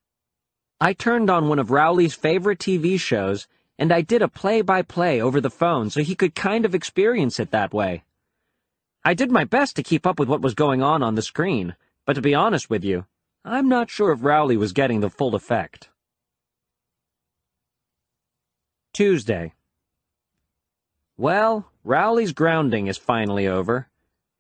I 0.79 0.93
turned 0.93 1.31
on 1.31 1.49
one 1.49 1.59
of 1.59 1.71
Rowley's 1.71 2.15
favorite 2.15 2.59
TV 2.59 3.01
shows, 3.01 3.49
and 3.79 3.93
I 3.93 4.01
did 4.03 4.23
a 4.23 4.29
play-by-play 4.29 5.19
-play 5.19 5.23
over 5.23 5.41
the 5.41 5.51
phone 5.51 5.91
so 5.91 6.03
he 6.03 6.15
could 6.15 6.35
kind 6.35 6.65
of 6.65 6.75
experience 6.75 7.41
it 7.41 7.51
that 7.51 7.73
way. 7.73 8.05
I 9.05 9.15
did 9.15 9.31
my 9.31 9.45
best 9.45 9.77
to 9.77 9.83
keep 9.83 10.07
up 10.07 10.19
with 10.19 10.29
what 10.29 10.43
was 10.43 10.55
going 10.55 10.83
on 10.83 11.03
on 11.03 11.15
the 11.15 11.23
screen, 11.23 11.77
but 12.07 12.15
to 12.15 12.23
be 12.23 12.35
honest 12.35 12.71
with 12.71 12.85
you, 12.85 13.07
I'm 13.45 13.69
not 13.69 13.91
sure 13.91 14.13
if 14.13 14.23
Rowley 14.23 14.57
was 14.57 14.73
getting 14.73 15.01
the 15.01 15.11
full 15.11 15.35
effect. 15.35 15.91
Tuesday. 18.93 19.55
Well, 21.17 21.71
Rowley's 21.83 22.33
grounding 22.33 22.87
is 22.87 22.99
finally 22.99 23.47
over. 23.49 23.89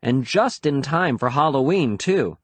And 0.02 0.24
just 0.24 0.66
in 0.66 0.82
time 0.82 1.16
for 1.16 1.30
Halloween, 1.30 1.96
too. 1.96 2.38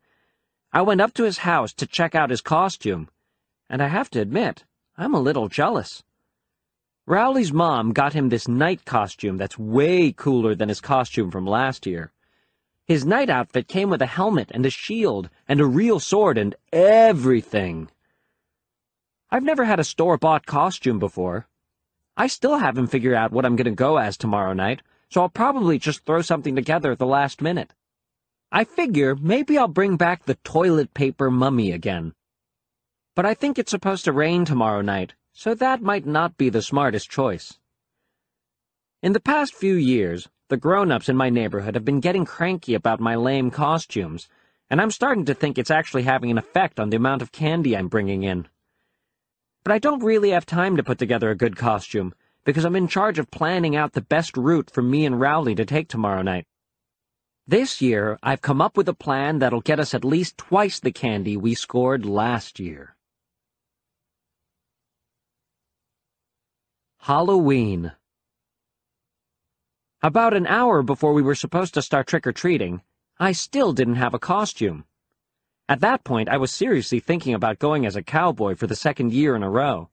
I 0.73 0.83
went 0.83 1.01
up 1.01 1.13
to 1.15 1.25
his 1.25 1.39
house 1.39 1.73
to 1.75 1.87
check 1.87 2.15
out 2.15 2.31
his 2.31 2.41
costume, 2.41 3.09
and 3.69 3.83
I 3.83 3.89
have 3.89 4.11
to 4.11 4.21
admit, 4.21 4.65
I'm 4.97 5.15
a 5.15 5.21
little 5.21 5.49
jealous. 5.49 6.05
Rowley's 7.09 7.53
mom 7.53 7.93
got 7.93 8.13
him 8.13 8.29
this 8.29 8.47
knight 8.47 8.85
costume 8.85 9.39
that's 9.39 9.59
way 9.59 10.13
cooler 10.13 10.55
than 10.55 10.69
his 10.69 10.81
costume 10.81 11.31
from 11.31 11.47
last 11.47 11.87
year. 11.87 12.13
His 12.87 13.07
knight 13.07 13.31
outfit 13.31 13.67
came 13.67 13.89
with 13.89 14.03
a 14.03 14.07
helmet 14.07 14.51
and 14.53 14.67
a 14.67 14.71
shield 14.71 15.31
and 15.49 15.61
a 15.61 15.67
real 15.67 16.01
sword 16.01 16.37
and 16.37 16.55
everything. 16.73 17.89
I've 19.31 19.43
never 19.43 19.65
had 19.65 19.81
a 19.81 19.85
store-bought 19.85 20.45
costume 20.45 20.99
before, 20.99 21.49
I 22.21 22.27
still 22.27 22.59
haven't 22.59 22.89
figured 22.89 23.15
out 23.15 23.31
what 23.31 23.45
I'm 23.45 23.55
going 23.55 23.67
to 23.67 23.71
go 23.71 23.97
as 23.97 24.17
tomorrow 24.17 24.53
night, 24.53 24.83
so 25.09 25.21
I'll 25.21 25.29
probably 25.29 25.79
just 25.79 26.05
throw 26.05 26.21
something 26.21 26.57
together 26.57 26.91
at 26.91 26.99
the 26.99 27.07
last 27.07 27.41
minute. 27.41 27.73
I 28.51 28.65
figure 28.65 29.15
maybe 29.15 29.57
I'll 29.57 29.69
bring 29.69 29.97
back 29.97 30.25
the 30.25 30.35
toilet 30.35 30.93
paper 30.95 31.31
mummy 31.31 31.71
again. 31.71 32.15
But 33.15 33.25
I 33.25 33.35
think 33.35 33.57
it's 33.57 33.71
supposed 33.71 34.05
to 34.07 34.13
rain 34.13 34.45
tomorrow 34.45 34.81
night, 34.81 35.15
so 35.39 35.55
that 35.55 35.81
might 35.81 36.05
not 36.05 36.37
be 36.37 36.51
the 36.51 36.61
smartest 36.61 37.09
choice. 37.09 37.61
In 39.05 39.13
the 39.13 39.21
past 39.21 39.55
few 39.55 39.75
years, 39.75 40.29
the 40.49 40.57
grown-ups 40.57 41.09
in 41.09 41.17
my 41.17 41.31
neighborhood 41.31 41.77
have 41.77 41.85
been 41.85 42.01
getting 42.01 42.25
cranky 42.25 42.75
about 42.75 42.99
my 42.99 43.15
lame 43.15 43.53
costumes, 43.53 44.29
and 44.69 44.81
I'm 44.81 44.91
starting 44.91 45.25
to 45.27 45.35
think 45.35 45.57
it's 45.57 45.71
actually 45.71 46.03
having 46.03 46.33
an 46.33 46.39
effect 46.39 46.81
on 46.81 46.91
the 46.91 46.97
amount 46.97 47.23
of 47.23 47.31
candy 47.31 47.77
I'm 47.77 47.87
bringing 47.87 48.25
in. 48.25 48.49
But 49.63 49.73
I 49.73 49.79
don't 49.79 50.03
really 50.03 50.31
have 50.31 50.45
time 50.45 50.77
to 50.77 50.83
put 50.83 50.99
together 50.99 51.31
a 51.31 51.37
good 51.37 51.55
costume, 51.55 52.15
because 52.43 52.65
I'm 52.65 52.75
in 52.75 52.89
charge 52.89 53.21
of 53.21 53.31
planning 53.31 53.77
out 53.77 53.93
the 53.93 54.01
best 54.01 54.37
route 54.37 54.73
for 54.73 54.83
me 54.83 55.07
and 55.07 55.21
Rowley 55.21 55.55
to 55.55 55.65
take 55.65 55.87
tomorrow 55.87 56.23
night. 56.23 56.47
This 57.47 57.81
year, 57.81 58.19
I've 58.25 58.43
come 58.43 58.61
up 58.61 58.77
with 58.77 58.89
a 58.89 58.93
plan 58.93 59.39
that'll 59.39 59.61
get 59.61 59.79
us 59.79 59.95
at 59.95 60.05
least 60.05 60.37
twice 60.37 60.81
the 60.81 60.91
candy 60.91 61.37
we 61.37 61.55
scored 61.55 62.05
last 62.05 62.59
year. 62.59 62.97
Halloween 67.01 67.93
About 70.03 70.35
an 70.35 70.47
hour 70.47 70.83
before 70.83 71.13
we 71.15 71.23
were 71.23 71.35
supposed 71.35 71.73
to 71.75 71.83
start 71.83 72.07
trick-or-treating, 72.07 72.83
I 73.19 73.33
still 73.33 73.73
didn't 73.73 73.97
have 73.97 74.15
a 74.15 74.19
costume. 74.19 74.85
At 75.69 75.81
that 75.81 76.05
point, 76.05 76.29
I 76.29 76.37
was 76.37 76.53
seriously 76.53 77.01
thinking 77.01 77.35
about 77.35 77.59
going 77.59 77.87
as 77.87 77.97
a 77.97 78.03
cowboy 78.03 78.55
for 78.55 78.67
the 78.67 78.77
second 78.77 79.13
year 79.13 79.35
in 79.35 79.43
a 79.43 79.51
row. 79.51 79.91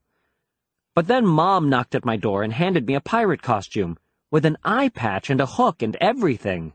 But 0.94 1.08
then 1.08 1.26
Mom 1.26 1.70
knocked 1.70 1.96
at 1.96 2.06
my 2.06 2.18
door 2.18 2.44
and 2.44 2.54
handed 2.54 2.86
me 2.86 2.96
a 2.96 3.02
pirate 3.02 3.42
costume, 3.42 3.98
with 4.30 4.46
an 4.46 4.58
eye 4.64 4.90
patch 4.90 5.30
and 5.30 5.42
a 5.42 5.46
hook 5.46 5.82
and 5.82 5.96
everything. 6.02 6.74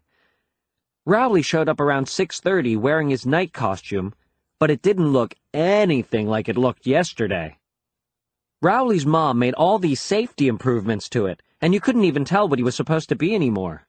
Rowley 1.06 1.42
showed 1.42 1.68
up 1.68 1.80
around 1.80 2.06
6.30 2.06 2.78
wearing 2.78 3.10
his 3.10 3.26
knight 3.26 3.52
costume, 3.52 4.14
but 4.58 4.70
it 4.70 4.82
didn't 4.82 5.12
look 5.12 5.34
anything 5.54 6.26
like 6.26 6.48
it 6.48 6.56
looked 6.56 6.86
yesterday. 6.86 7.59
Rowley's 8.62 9.06
mom 9.06 9.38
made 9.38 9.54
all 9.54 9.78
these 9.78 10.02
safety 10.02 10.46
improvements 10.46 11.08
to 11.10 11.24
it, 11.24 11.42
and 11.62 11.72
you 11.72 11.80
couldn't 11.80 12.04
even 12.04 12.26
tell 12.26 12.46
what 12.46 12.58
he 12.58 12.62
was 12.62 12.74
supposed 12.74 13.08
to 13.08 13.16
be 13.16 13.34
anymore. 13.34 13.86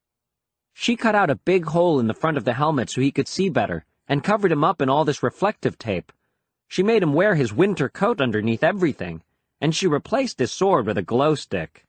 She 0.73 0.95
cut 0.95 1.13
out 1.13 1.29
a 1.29 1.35
big 1.35 1.65
hole 1.65 1.99
in 1.99 2.07
the 2.07 2.13
front 2.13 2.37
of 2.37 2.45
the 2.45 2.53
helmet 2.53 2.89
so 2.89 3.01
he 3.01 3.11
could 3.11 3.27
see 3.27 3.49
better, 3.49 3.83
and 4.07 4.23
covered 4.23 4.51
him 4.51 4.63
up 4.63 4.81
in 4.81 4.87
all 4.87 5.03
this 5.03 5.21
reflective 5.21 5.77
tape. 5.77 6.13
She 6.69 6.83
made 6.83 7.03
him 7.03 7.13
wear 7.13 7.35
his 7.35 7.51
winter 7.51 7.89
coat 7.89 8.21
underneath 8.21 8.63
everything, 8.63 9.23
and 9.59 9.75
she 9.75 9.87
replaced 9.87 10.39
his 10.39 10.53
sword 10.53 10.85
with 10.87 10.97
a 10.97 11.01
glow 11.01 11.35
stick. 11.35 11.85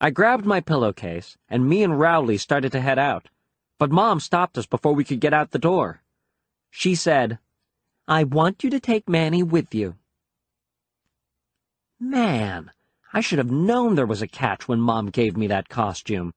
I 0.00 0.10
grabbed 0.10 0.44
my 0.44 0.60
pillowcase, 0.60 1.36
and 1.48 1.68
me 1.68 1.84
and 1.84 2.00
Rowley 2.00 2.38
started 2.38 2.72
to 2.72 2.80
head 2.80 2.98
out, 2.98 3.28
but 3.78 3.92
Mom 3.92 4.18
stopped 4.18 4.58
us 4.58 4.66
before 4.66 4.92
we 4.92 5.04
could 5.04 5.20
get 5.20 5.32
out 5.32 5.52
the 5.52 5.58
door. 5.60 6.02
She 6.70 6.96
said, 6.96 7.38
I 8.08 8.24
want 8.24 8.64
you 8.64 8.70
to 8.70 8.80
take 8.80 9.08
Manny 9.08 9.44
with 9.44 9.72
you. 9.72 9.94
Man, 12.00 12.70
I 13.12 13.20
should 13.20 13.38
have 13.38 13.50
known 13.50 13.96
there 13.96 14.06
was 14.06 14.22
a 14.22 14.28
catch 14.28 14.68
when 14.68 14.80
Mom 14.80 15.06
gave 15.06 15.36
me 15.36 15.48
that 15.48 15.68
costume. 15.68 16.32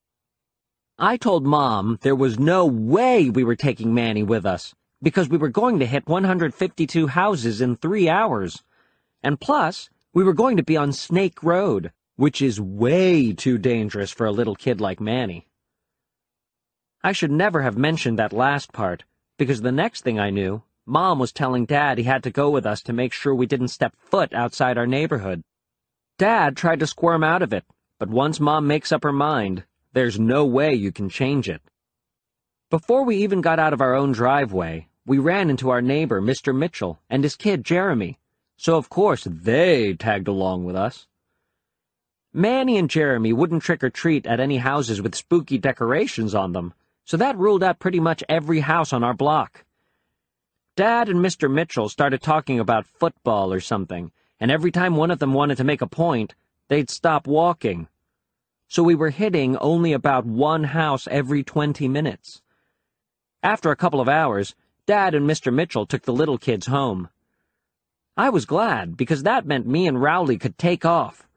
I 0.97 1.17
told 1.17 1.45
Mom 1.45 1.99
there 2.01 2.15
was 2.15 2.39
no 2.39 2.65
way 2.65 3.29
we 3.29 3.43
were 3.43 3.55
taking 3.55 3.93
Manny 3.93 4.23
with 4.23 4.43
us, 4.43 4.73
because 5.03 5.29
we 5.29 5.37
were 5.37 5.49
going 5.49 5.77
to 5.77 5.85
hit 5.85 6.07
152 6.07 7.07
houses 7.07 7.61
in 7.61 7.75
three 7.75 8.09
hours. 8.09 8.63
And 9.21 9.39
plus, 9.39 9.91
we 10.15 10.23
were 10.23 10.33
going 10.33 10.57
to 10.57 10.63
be 10.63 10.77
on 10.77 10.93
Snake 10.93 11.43
Road, 11.43 11.91
which 12.15 12.41
is 12.41 12.59
way 12.59 13.31
too 13.31 13.59
dangerous 13.59 14.11
for 14.11 14.25
a 14.25 14.31
little 14.31 14.55
kid 14.55 14.81
like 14.81 14.99
Manny. 14.99 15.45
I 17.03 17.11
should 17.11 17.31
never 17.31 17.61
have 17.61 17.77
mentioned 17.77 18.17
that 18.17 18.33
last 18.33 18.73
part, 18.73 19.03
because 19.37 19.61
the 19.61 19.71
next 19.71 20.01
thing 20.01 20.19
I 20.19 20.31
knew, 20.31 20.63
Mom 20.87 21.19
was 21.19 21.31
telling 21.31 21.65
Dad 21.65 21.99
he 21.99 22.03
had 22.05 22.23
to 22.23 22.31
go 22.31 22.49
with 22.49 22.65
us 22.65 22.81
to 22.81 22.93
make 22.93 23.13
sure 23.13 23.35
we 23.35 23.45
didn't 23.45 23.67
step 23.67 23.95
foot 23.97 24.33
outside 24.33 24.77
our 24.77 24.87
neighborhood. 24.87 25.43
Dad 26.21 26.55
tried 26.55 26.79
to 26.81 26.85
squirm 26.85 27.23
out 27.23 27.41
of 27.41 27.51
it, 27.51 27.65
but 27.97 28.07
once 28.07 28.39
Mom 28.39 28.67
makes 28.67 28.91
up 28.91 29.01
her 29.01 29.11
mind, 29.11 29.63
there's 29.93 30.19
no 30.19 30.45
way 30.45 30.71
you 30.71 30.91
can 30.91 31.09
change 31.09 31.49
it. 31.49 31.63
Before 32.69 33.03
we 33.03 33.15
even 33.15 33.41
got 33.41 33.57
out 33.57 33.73
of 33.73 33.81
our 33.81 33.95
own 33.95 34.11
driveway, 34.11 34.87
we 35.03 35.17
ran 35.17 35.49
into 35.49 35.71
our 35.71 35.81
neighbor, 35.81 36.21
Mr. 36.21 36.55
Mitchell, 36.55 36.99
and 37.09 37.23
his 37.23 37.35
kid, 37.35 37.65
Jeremy, 37.65 38.19
so 38.55 38.77
of 38.77 38.87
course 38.87 39.23
they 39.23 39.95
tagged 39.95 40.27
along 40.27 40.63
with 40.63 40.75
us. 40.75 41.07
Manny 42.31 42.77
and 42.77 42.87
Jeremy 42.87 43.33
wouldn't 43.33 43.63
trick-or-treat 43.63 44.27
at 44.27 44.39
any 44.39 44.57
houses 44.57 45.01
with 45.01 45.15
spooky 45.15 45.57
decorations 45.57 46.35
on 46.35 46.51
them, 46.51 46.75
so 47.03 47.17
that 47.17 47.35
ruled 47.35 47.63
out 47.63 47.79
pretty 47.79 47.99
much 47.99 48.23
every 48.29 48.59
house 48.59 48.93
on 48.93 49.03
our 49.03 49.15
block. 49.15 49.65
Dad 50.75 51.09
and 51.09 51.19
Mr. 51.19 51.51
Mitchell 51.51 51.89
started 51.89 52.21
talking 52.21 52.59
about 52.59 52.85
football 52.85 53.51
or 53.51 53.59
something, 53.59 54.11
and 54.41 54.49
every 54.49 54.71
time 54.71 54.95
one 54.95 55.11
of 55.11 55.19
them 55.19 55.33
wanted 55.33 55.55
to 55.55 55.63
make 55.63 55.81
a 55.81 55.87
point, 55.87 56.33
they'd 56.67 56.89
stop 56.89 57.27
walking. 57.27 57.87
So 58.67 58.81
we 58.81 58.95
were 58.95 59.11
hitting 59.11 59.55
only 59.57 59.93
about 59.93 60.25
one 60.25 60.63
house 60.63 61.07
every 61.11 61.43
20 61.43 61.87
minutes. 61.87 62.41
After 63.43 63.69
a 63.69 63.75
couple 63.75 64.01
of 64.01 64.09
hours, 64.09 64.55
Dad 64.87 65.13
and 65.13 65.29
Mr. 65.29 65.53
Mitchell 65.53 65.85
took 65.85 66.03
the 66.03 66.13
little 66.13 66.39
kids 66.39 66.65
home. 66.65 67.09
I 68.17 68.29
was 68.29 68.45
glad, 68.45 68.97
because 68.97 69.23
that 69.23 69.45
meant 69.45 69.67
me 69.67 69.87
and 69.87 70.01
Rowley 70.01 70.39
could 70.39 70.57
take 70.57 70.85
off. 70.85 71.27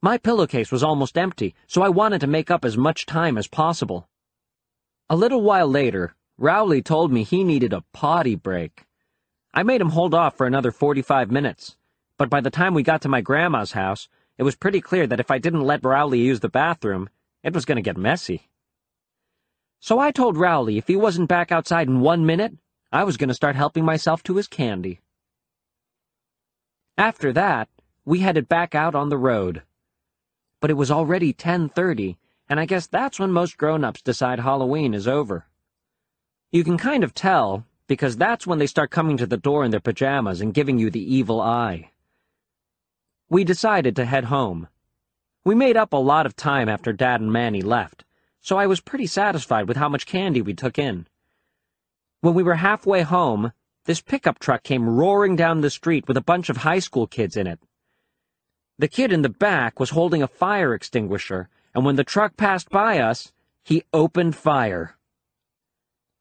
My 0.00 0.16
pillowcase 0.16 0.72
was 0.72 0.82
almost 0.82 1.18
empty, 1.18 1.54
so 1.66 1.82
I 1.82 1.90
wanted 1.90 2.22
to 2.22 2.26
make 2.26 2.50
up 2.50 2.64
as 2.64 2.76
much 2.78 3.04
time 3.04 3.36
as 3.36 3.48
possible. 3.48 4.08
A 5.10 5.16
little 5.16 5.42
while 5.42 5.68
later, 5.68 6.14
Rowley 6.38 6.80
told 6.80 7.12
me 7.12 7.22
he 7.22 7.44
needed 7.44 7.74
a 7.74 7.84
potty 7.92 8.34
break. 8.34 8.86
I 9.52 9.62
made 9.62 9.80
him 9.80 9.90
hold 9.90 10.14
off 10.14 10.36
for 10.36 10.46
another 10.46 10.70
45 10.70 11.30
minutes, 11.30 11.76
but 12.18 12.30
by 12.30 12.40
the 12.40 12.50
time 12.50 12.74
we 12.74 12.82
got 12.82 13.02
to 13.02 13.08
my 13.08 13.20
grandma's 13.20 13.72
house, 13.72 14.08
it 14.38 14.42
was 14.42 14.56
pretty 14.56 14.80
clear 14.80 15.06
that 15.06 15.20
if 15.20 15.30
I 15.30 15.38
didn't 15.38 15.62
let 15.62 15.84
Rowley 15.84 16.20
use 16.20 16.40
the 16.40 16.48
bathroom, 16.48 17.08
it 17.42 17.54
was 17.54 17.64
going 17.64 17.76
to 17.76 17.82
get 17.82 17.96
messy. 17.96 18.48
So 19.80 19.98
I 19.98 20.10
told 20.10 20.36
Rowley 20.36 20.78
if 20.78 20.88
he 20.88 20.96
wasn't 20.96 21.28
back 21.28 21.52
outside 21.52 21.88
in 21.88 22.00
one 22.00 22.26
minute, 22.26 22.54
I 22.90 23.04
was 23.04 23.16
going 23.16 23.28
to 23.28 23.34
start 23.34 23.56
helping 23.56 23.84
myself 23.84 24.22
to 24.24 24.36
his 24.36 24.48
candy. 24.48 25.00
After 26.98 27.32
that, 27.34 27.68
we 28.04 28.20
headed 28.20 28.48
back 28.48 28.74
out 28.74 28.94
on 28.94 29.10
the 29.10 29.18
road. 29.18 29.62
But 30.60 30.70
it 30.70 30.74
was 30.74 30.90
already 30.90 31.34
10.30, 31.34 32.16
and 32.48 32.58
I 32.58 32.64
guess 32.64 32.86
that's 32.86 33.18
when 33.18 33.30
most 33.32 33.58
grown-ups 33.58 34.02
decide 34.02 34.40
Halloween 34.40 34.94
is 34.94 35.06
over. 35.06 35.46
You 36.52 36.64
can 36.64 36.78
kind 36.78 37.04
of 37.04 37.12
tell, 37.12 37.66
because 37.86 38.16
that's 38.16 38.46
when 38.46 38.58
they 38.58 38.66
start 38.66 38.90
coming 38.90 39.16
to 39.18 39.26
the 39.26 39.36
door 39.36 39.64
in 39.64 39.70
their 39.70 39.80
pajamas 39.80 40.40
and 40.40 40.54
giving 40.54 40.78
you 40.78 40.90
the 40.90 41.14
evil 41.14 41.40
eye. 41.40 41.90
We 43.28 43.42
decided 43.42 43.96
to 43.96 44.04
head 44.04 44.26
home. 44.26 44.68
We 45.44 45.56
made 45.56 45.76
up 45.76 45.92
a 45.92 45.96
lot 45.96 46.26
of 46.26 46.36
time 46.36 46.68
after 46.68 46.92
Dad 46.92 47.20
and 47.20 47.32
Manny 47.32 47.60
left, 47.60 48.04
so 48.40 48.56
I 48.56 48.68
was 48.68 48.80
pretty 48.80 49.08
satisfied 49.08 49.66
with 49.66 49.76
how 49.76 49.88
much 49.88 50.06
candy 50.06 50.40
we 50.40 50.54
took 50.54 50.78
in. 50.78 51.08
When 52.20 52.34
we 52.34 52.44
were 52.44 52.54
halfway 52.54 53.02
home, 53.02 53.52
this 53.84 54.00
pickup 54.00 54.38
truck 54.38 54.62
came 54.62 54.88
roaring 54.88 55.34
down 55.34 55.60
the 55.60 55.70
street 55.70 56.06
with 56.06 56.16
a 56.16 56.22
bunch 56.22 56.48
of 56.48 56.58
high 56.58 56.78
school 56.78 57.08
kids 57.08 57.36
in 57.36 57.48
it. 57.48 57.58
The 58.78 58.88
kid 58.88 59.12
in 59.12 59.22
the 59.22 59.28
back 59.28 59.80
was 59.80 59.90
holding 59.90 60.22
a 60.22 60.28
fire 60.28 60.72
extinguisher, 60.72 61.48
and 61.74 61.84
when 61.84 61.96
the 61.96 62.04
truck 62.04 62.36
passed 62.36 62.70
by 62.70 63.00
us, 63.00 63.32
he 63.64 63.82
opened 63.92 64.36
fire. 64.36 64.96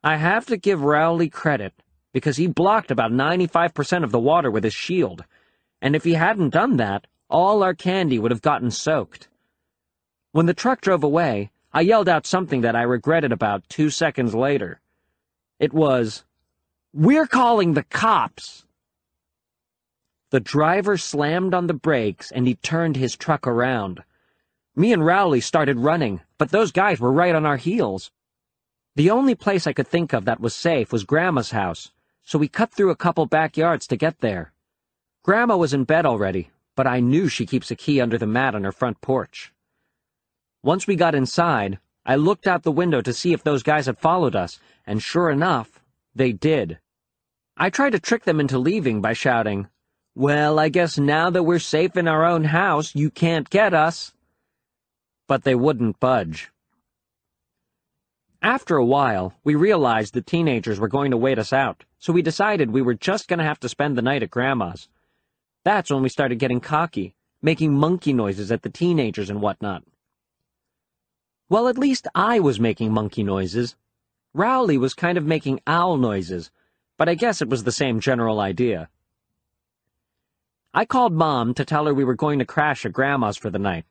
I 0.03 0.17
have 0.17 0.47
to 0.47 0.57
give 0.57 0.81
Rowley 0.81 1.29
credit, 1.29 1.73
because 2.13 2.37
he 2.37 2.47
blocked 2.47 2.89
about 2.89 3.11
95% 3.11 4.03
of 4.03 4.11
the 4.11 4.19
water 4.19 4.49
with 4.49 4.63
his 4.63 4.73
shield, 4.73 5.23
and 5.85 5.95
if 5.95 6.03
he 6.03 6.13
hadn't 6.13 6.49
done 6.49 6.77
that, 6.77 7.05
all 7.29 7.61
our 7.61 7.75
candy 7.75 8.17
would 8.17 8.31
have 8.31 8.41
gotten 8.41 8.71
soaked. 8.71 9.27
When 10.31 10.47
the 10.47 10.53
truck 10.55 10.81
drove 10.81 11.03
away, 11.03 11.51
I 11.71 11.81
yelled 11.81 12.09
out 12.09 12.25
something 12.25 12.61
that 12.61 12.75
I 12.75 12.81
regretted 12.81 13.31
about 13.31 13.69
two 13.69 13.91
seconds 13.91 14.33
later. 14.33 14.81
It 15.59 15.73
was, 15.73 16.25
We're 16.91 17.27
calling 17.27 17.75
the 17.75 17.83
cops! 17.83 18.65
The 20.31 20.39
driver 20.39 20.97
slammed 20.97 21.53
on 21.53 21.67
the 21.67 21.75
brakes 21.75 22.31
and 22.31 22.47
he 22.47 22.55
turned 22.55 22.95
his 22.95 23.15
truck 23.15 23.45
around. 23.45 24.03
Me 24.75 24.91
and 24.91 25.05
Rowley 25.05 25.39
started 25.39 25.77
running, 25.77 26.19
but 26.39 26.49
those 26.49 26.71
guys 26.71 26.99
were 26.99 27.13
right 27.13 27.35
on 27.35 27.45
our 27.45 27.57
heels. 27.57 28.09
The 28.95 29.11
only 29.11 29.35
place 29.35 29.67
I 29.67 29.73
could 29.73 29.87
think 29.87 30.13
of 30.13 30.25
that 30.25 30.41
was 30.41 30.55
safe 30.55 30.91
was 30.91 31.03
Grandma's 31.03 31.51
house, 31.51 31.91
so 32.23 32.39
we 32.39 32.47
cut 32.47 32.73
through 32.73 32.89
a 32.89 32.95
couple 32.95 33.27
backyards 33.27 33.85
to 33.85 33.95
get 33.95 34.21
there. 34.21 34.51
Grandma 35.25 35.57
was 35.57 35.73
in 35.73 35.85
bed 35.85 36.05
already, 36.05 36.51
but 36.75 36.85
I 36.85 36.99
knew 36.99 37.27
she 37.27 37.47
keeps 37.47 37.71
a 37.71 37.75
key 37.75 37.99
under 37.99 38.15
the 38.15 38.27
mat 38.27 38.53
on 38.53 38.63
her 38.63 38.71
front 38.71 39.01
porch. 39.01 39.51
Once 40.61 40.85
we 40.85 40.95
got 40.95 41.15
inside, 41.15 41.79
I 42.05 42.15
looked 42.15 42.45
out 42.45 42.61
the 42.61 42.71
window 42.71 43.01
to 43.01 43.11
see 43.11 43.33
if 43.33 43.41
those 43.41 43.63
guys 43.63 43.87
had 43.87 43.97
followed 43.97 44.35
us, 44.35 44.59
and 44.85 45.01
sure 45.01 45.31
enough, 45.31 45.81
they 46.13 46.31
did. 46.31 46.77
I 47.57 47.71
tried 47.71 47.93
to 47.93 47.99
trick 47.99 48.25
them 48.25 48.39
into 48.39 48.59
leaving 48.59 49.01
by 49.01 49.13
shouting, 49.13 49.67
Well, 50.13 50.59
I 50.59 50.69
guess 50.69 50.99
now 50.99 51.31
that 51.31 51.41
we're 51.41 51.57
safe 51.57 51.97
in 51.97 52.07
our 52.07 52.23
own 52.23 52.43
house, 52.43 52.93
you 52.93 53.09
can't 53.09 53.49
get 53.49 53.73
us. 53.73 54.13
But 55.27 55.43
they 55.43 55.55
wouldn't 55.55 55.99
budge. 55.99 56.51
After 58.43 58.77
a 58.77 58.85
while, 58.85 59.33
we 59.43 59.55
realized 59.55 60.13
the 60.13 60.21
teenagers 60.21 60.79
were 60.79 60.87
going 60.87 61.09
to 61.09 61.17
wait 61.17 61.39
us 61.39 61.51
out, 61.51 61.83
so 61.97 62.13
we 62.13 62.21
decided 62.21 62.69
we 62.69 62.83
were 62.83 62.93
just 62.93 63.27
going 63.27 63.39
to 63.39 63.43
have 63.43 63.59
to 63.61 63.69
spend 63.69 63.97
the 63.97 64.03
night 64.03 64.21
at 64.21 64.29
Grandma's. 64.29 64.87
That's 65.65 65.89
when 65.89 66.03
we 66.03 66.09
started 66.09 66.37
getting 66.37 66.61
cocky, 66.61 67.15
making 67.41 67.73
monkey 67.73 68.13
noises 68.13 68.51
at 68.51 68.61
the 68.61 68.69
teenagers 68.69 69.31
and 69.31 69.41
whatnot. 69.41 69.83
Well, 71.49 71.67
at 71.67 71.79
least 71.79 72.07
I 72.13 72.39
was 72.39 72.59
making 72.59 72.93
monkey 72.93 73.23
noises. 73.23 73.75
Rowley 74.35 74.77
was 74.77 74.93
kind 74.93 75.17
of 75.17 75.25
making 75.25 75.61
owl 75.65 75.97
noises, 75.97 76.51
but 76.97 77.09
I 77.09 77.15
guess 77.15 77.41
it 77.41 77.49
was 77.49 77.63
the 77.63 77.71
same 77.71 77.99
general 77.99 78.39
idea. 78.39 78.89
I 80.71 80.85
called 80.85 81.13
Mom 81.13 81.55
to 81.55 81.65
tell 81.65 81.87
her 81.87 81.95
we 81.95 82.03
were 82.03 82.13
going 82.13 82.37
to 82.37 82.45
crash 82.45 82.85
at 82.85 82.93
Grandma's 82.93 83.37
for 83.37 83.49
the 83.49 83.57
night, 83.57 83.85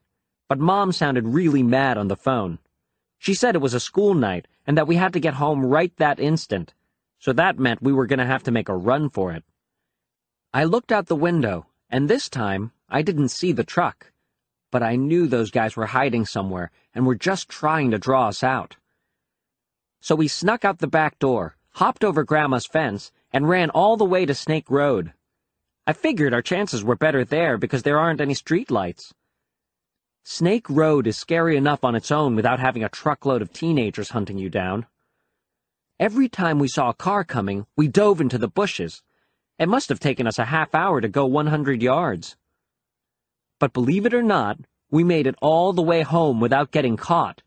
but 0.47 0.59
Mom 0.59 0.93
sounded 0.93 1.27
really 1.27 1.61
mad 1.61 1.97
on 1.97 2.07
the 2.07 2.15
phone. 2.15 2.57
She 3.17 3.33
said 3.33 3.53
it 3.53 3.61
was 3.61 3.73
a 3.73 3.81
school 3.81 4.13
night 4.13 4.47
and 4.65 4.77
that 4.77 4.87
we 4.87 4.95
had 4.95 5.11
to 5.11 5.19
get 5.19 5.33
home 5.33 5.65
right 5.65 5.91
that 5.97 6.21
instant, 6.21 6.73
so 7.19 7.33
that 7.33 7.59
meant 7.59 7.81
we 7.81 7.91
were 7.91 8.07
going 8.07 8.19
to 8.19 8.25
have 8.25 8.43
to 8.43 8.51
make 8.51 8.69
a 8.69 8.77
run 8.77 9.09
for 9.09 9.33
it. 9.33 9.43
I 10.55 10.63
looked 10.63 10.93
out 10.93 11.07
the 11.07 11.17
window, 11.17 11.65
and 11.89 12.09
this 12.09 12.29
time 12.29 12.71
I 12.87 13.01
didn't 13.01 13.27
see 13.27 13.51
the 13.51 13.65
truck, 13.65 14.13
but 14.71 14.81
I 14.81 14.95
knew 14.95 15.27
those 15.27 15.51
guys 15.51 15.75
were 15.75 15.87
hiding 15.87 16.25
somewhere 16.25 16.71
and 16.93 17.05
were 17.05 17.13
just 17.13 17.49
trying 17.49 17.91
to 17.91 17.97
draw 17.97 18.29
us 18.29 18.41
out. 18.41 18.77
So 19.99 20.15
we 20.15 20.29
snuck 20.29 20.63
out 20.63 20.79
the 20.79 20.87
back 20.87 21.19
door, 21.19 21.57
hopped 21.71 22.05
over 22.05 22.23
Grandma's 22.23 22.67
fence, 22.67 23.11
and 23.33 23.49
ran 23.49 23.69
all 23.69 23.97
the 23.97 24.05
way 24.05 24.25
to 24.25 24.33
Snake 24.33 24.71
Road. 24.71 25.11
I 25.85 25.91
figured 25.91 26.33
our 26.33 26.41
chances 26.41 26.85
were 26.85 26.95
better 26.95 27.25
there 27.25 27.57
because 27.57 27.83
there 27.83 27.99
aren't 27.99 28.21
any 28.21 28.33
streetlights. 28.33 29.11
Snake 30.23 30.69
Road 30.69 31.05
is 31.05 31.17
scary 31.17 31.57
enough 31.57 31.83
on 31.83 31.95
its 31.95 32.11
own 32.11 32.33
without 32.33 32.61
having 32.61 32.85
a 32.85 32.87
truckload 32.87 33.41
of 33.41 33.51
teenagers 33.51 34.11
hunting 34.11 34.37
you 34.37 34.49
down. 34.49 34.85
Every 35.99 36.29
time 36.29 36.59
we 36.59 36.69
saw 36.69 36.91
a 36.91 36.93
car 36.93 37.25
coming, 37.25 37.67
we 37.75 37.89
dove 37.89 38.21
into 38.21 38.37
the 38.37 38.47
bushes. 38.47 39.03
It 39.57 39.69
must 39.69 39.89
have 39.89 39.99
taken 39.99 40.27
us 40.27 40.39
a 40.39 40.45
half 40.45 40.75
hour 40.75 41.01
to 41.01 41.07
go 41.07 41.25
100 41.25 41.81
yards. 41.81 42.35
But 43.59 43.73
believe 43.73 44.05
it 44.05 44.13
or 44.13 44.23
not, 44.23 44.57
we 44.91 45.03
made 45.03 45.27
it 45.27 45.35
all 45.41 45.73
the 45.73 45.81
way 45.81 46.01
home 46.01 46.39
without 46.39 46.71
getting 46.71 46.97
caught, 46.97 47.41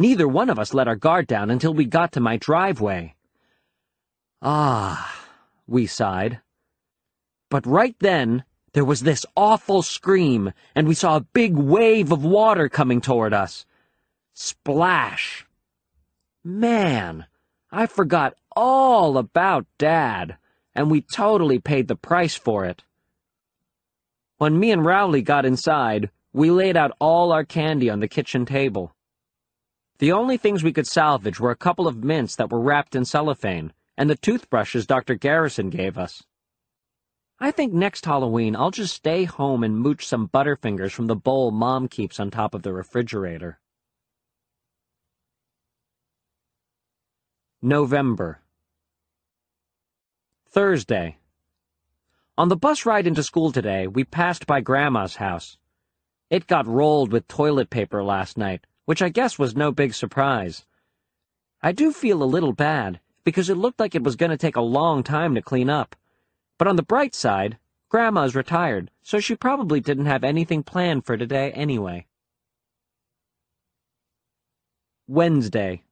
Neither 0.00 0.26
one 0.26 0.48
of 0.48 0.58
us 0.58 0.72
let 0.72 0.88
our 0.88 0.96
guard 0.96 1.26
down 1.26 1.50
until 1.50 1.74
we 1.74 1.84
got 1.84 2.12
to 2.12 2.20
my 2.20 2.38
driveway. 2.38 3.14
Ah, 4.40 5.26
we 5.66 5.86
sighed. 5.86 6.40
But 7.50 7.66
right 7.66 7.94
then, 7.98 8.44
there 8.72 8.84
was 8.84 9.00
this 9.00 9.26
awful 9.36 9.82
scream, 9.82 10.54
and 10.74 10.88
we 10.88 10.94
saw 10.94 11.16
a 11.16 11.20
big 11.34 11.54
wave 11.54 12.12
of 12.12 12.24
water 12.24 12.70
coming 12.70 13.02
toward 13.02 13.34
us. 13.34 13.66
Splash! 14.32 15.46
Man, 16.42 17.26
I 17.70 17.84
forgot 17.84 18.38
all 18.56 19.18
about 19.18 19.66
Dad, 19.76 20.38
and 20.74 20.90
we 20.90 21.00
totally 21.00 21.58
paid 21.58 21.88
the 21.88 21.96
price 21.96 22.34
for 22.34 22.64
it. 22.64 22.82
When 24.38 24.58
me 24.58 24.70
and 24.70 24.84
Rowley 24.84 25.22
got 25.22 25.44
inside, 25.44 26.10
we 26.32 26.50
laid 26.50 26.76
out 26.76 26.96
all 26.98 27.32
our 27.32 27.44
candy 27.44 27.90
on 27.90 28.00
the 28.00 28.08
kitchen 28.08 28.46
table. 28.46 28.94
The 29.98 30.12
only 30.12 30.36
things 30.36 30.62
we 30.62 30.72
could 30.72 30.86
salvage 30.86 31.38
were 31.38 31.50
a 31.50 31.56
couple 31.56 31.86
of 31.86 32.02
mints 32.02 32.36
that 32.36 32.50
were 32.50 32.60
wrapped 32.60 32.94
in 32.94 33.04
cellophane, 33.04 33.72
and 33.98 34.08
the 34.08 34.16
toothbrushes 34.16 34.86
Dr. 34.86 35.14
Garrison 35.14 35.68
gave 35.68 35.98
us. 35.98 36.22
I 37.38 37.50
think 37.50 37.72
next 37.72 38.04
Halloween 38.04 38.54
I'll 38.54 38.70
just 38.70 38.94
stay 38.94 39.24
home 39.24 39.64
and 39.64 39.78
mooch 39.78 40.06
some 40.06 40.28
Butterfingers 40.28 40.92
from 40.92 41.06
the 41.06 41.16
bowl 41.16 41.50
Mom 41.50 41.88
keeps 41.88 42.20
on 42.20 42.30
top 42.30 42.54
of 42.54 42.62
the 42.62 42.72
refrigerator. 42.72 43.58
November. 47.62 48.40
Thursday. 50.52 51.16
On 52.36 52.48
the 52.48 52.56
bus 52.56 52.84
ride 52.84 53.06
into 53.06 53.22
school 53.22 53.52
today, 53.52 53.86
we 53.86 54.02
passed 54.02 54.48
by 54.48 54.60
Grandma's 54.60 55.14
house. 55.14 55.56
It 56.28 56.48
got 56.48 56.66
rolled 56.66 57.12
with 57.12 57.28
toilet 57.28 57.70
paper 57.70 58.02
last 58.02 58.36
night, 58.36 58.66
which 58.84 59.00
I 59.00 59.10
guess 59.10 59.38
was 59.38 59.54
no 59.54 59.70
big 59.70 59.94
surprise. 59.94 60.66
I 61.62 61.70
do 61.70 61.92
feel 61.92 62.20
a 62.20 62.24
little 62.24 62.52
bad, 62.52 62.98
because 63.22 63.48
it 63.48 63.58
looked 63.58 63.78
like 63.78 63.94
it 63.94 64.02
was 64.02 64.16
going 64.16 64.32
to 64.32 64.36
take 64.36 64.56
a 64.56 64.60
long 64.60 65.04
time 65.04 65.36
to 65.36 65.40
clean 65.40 65.70
up. 65.70 65.94
But 66.58 66.66
on 66.66 66.74
the 66.74 66.82
bright 66.82 67.14
side, 67.14 67.56
Grandma's 67.88 68.34
retired, 68.34 68.90
so 69.02 69.20
she 69.20 69.36
probably 69.36 69.78
didn't 69.78 70.06
have 70.06 70.24
anything 70.24 70.64
planned 70.64 71.06
for 71.06 71.16
today 71.16 71.52
anyway. 71.52 72.06
Wednesday. 75.06 75.84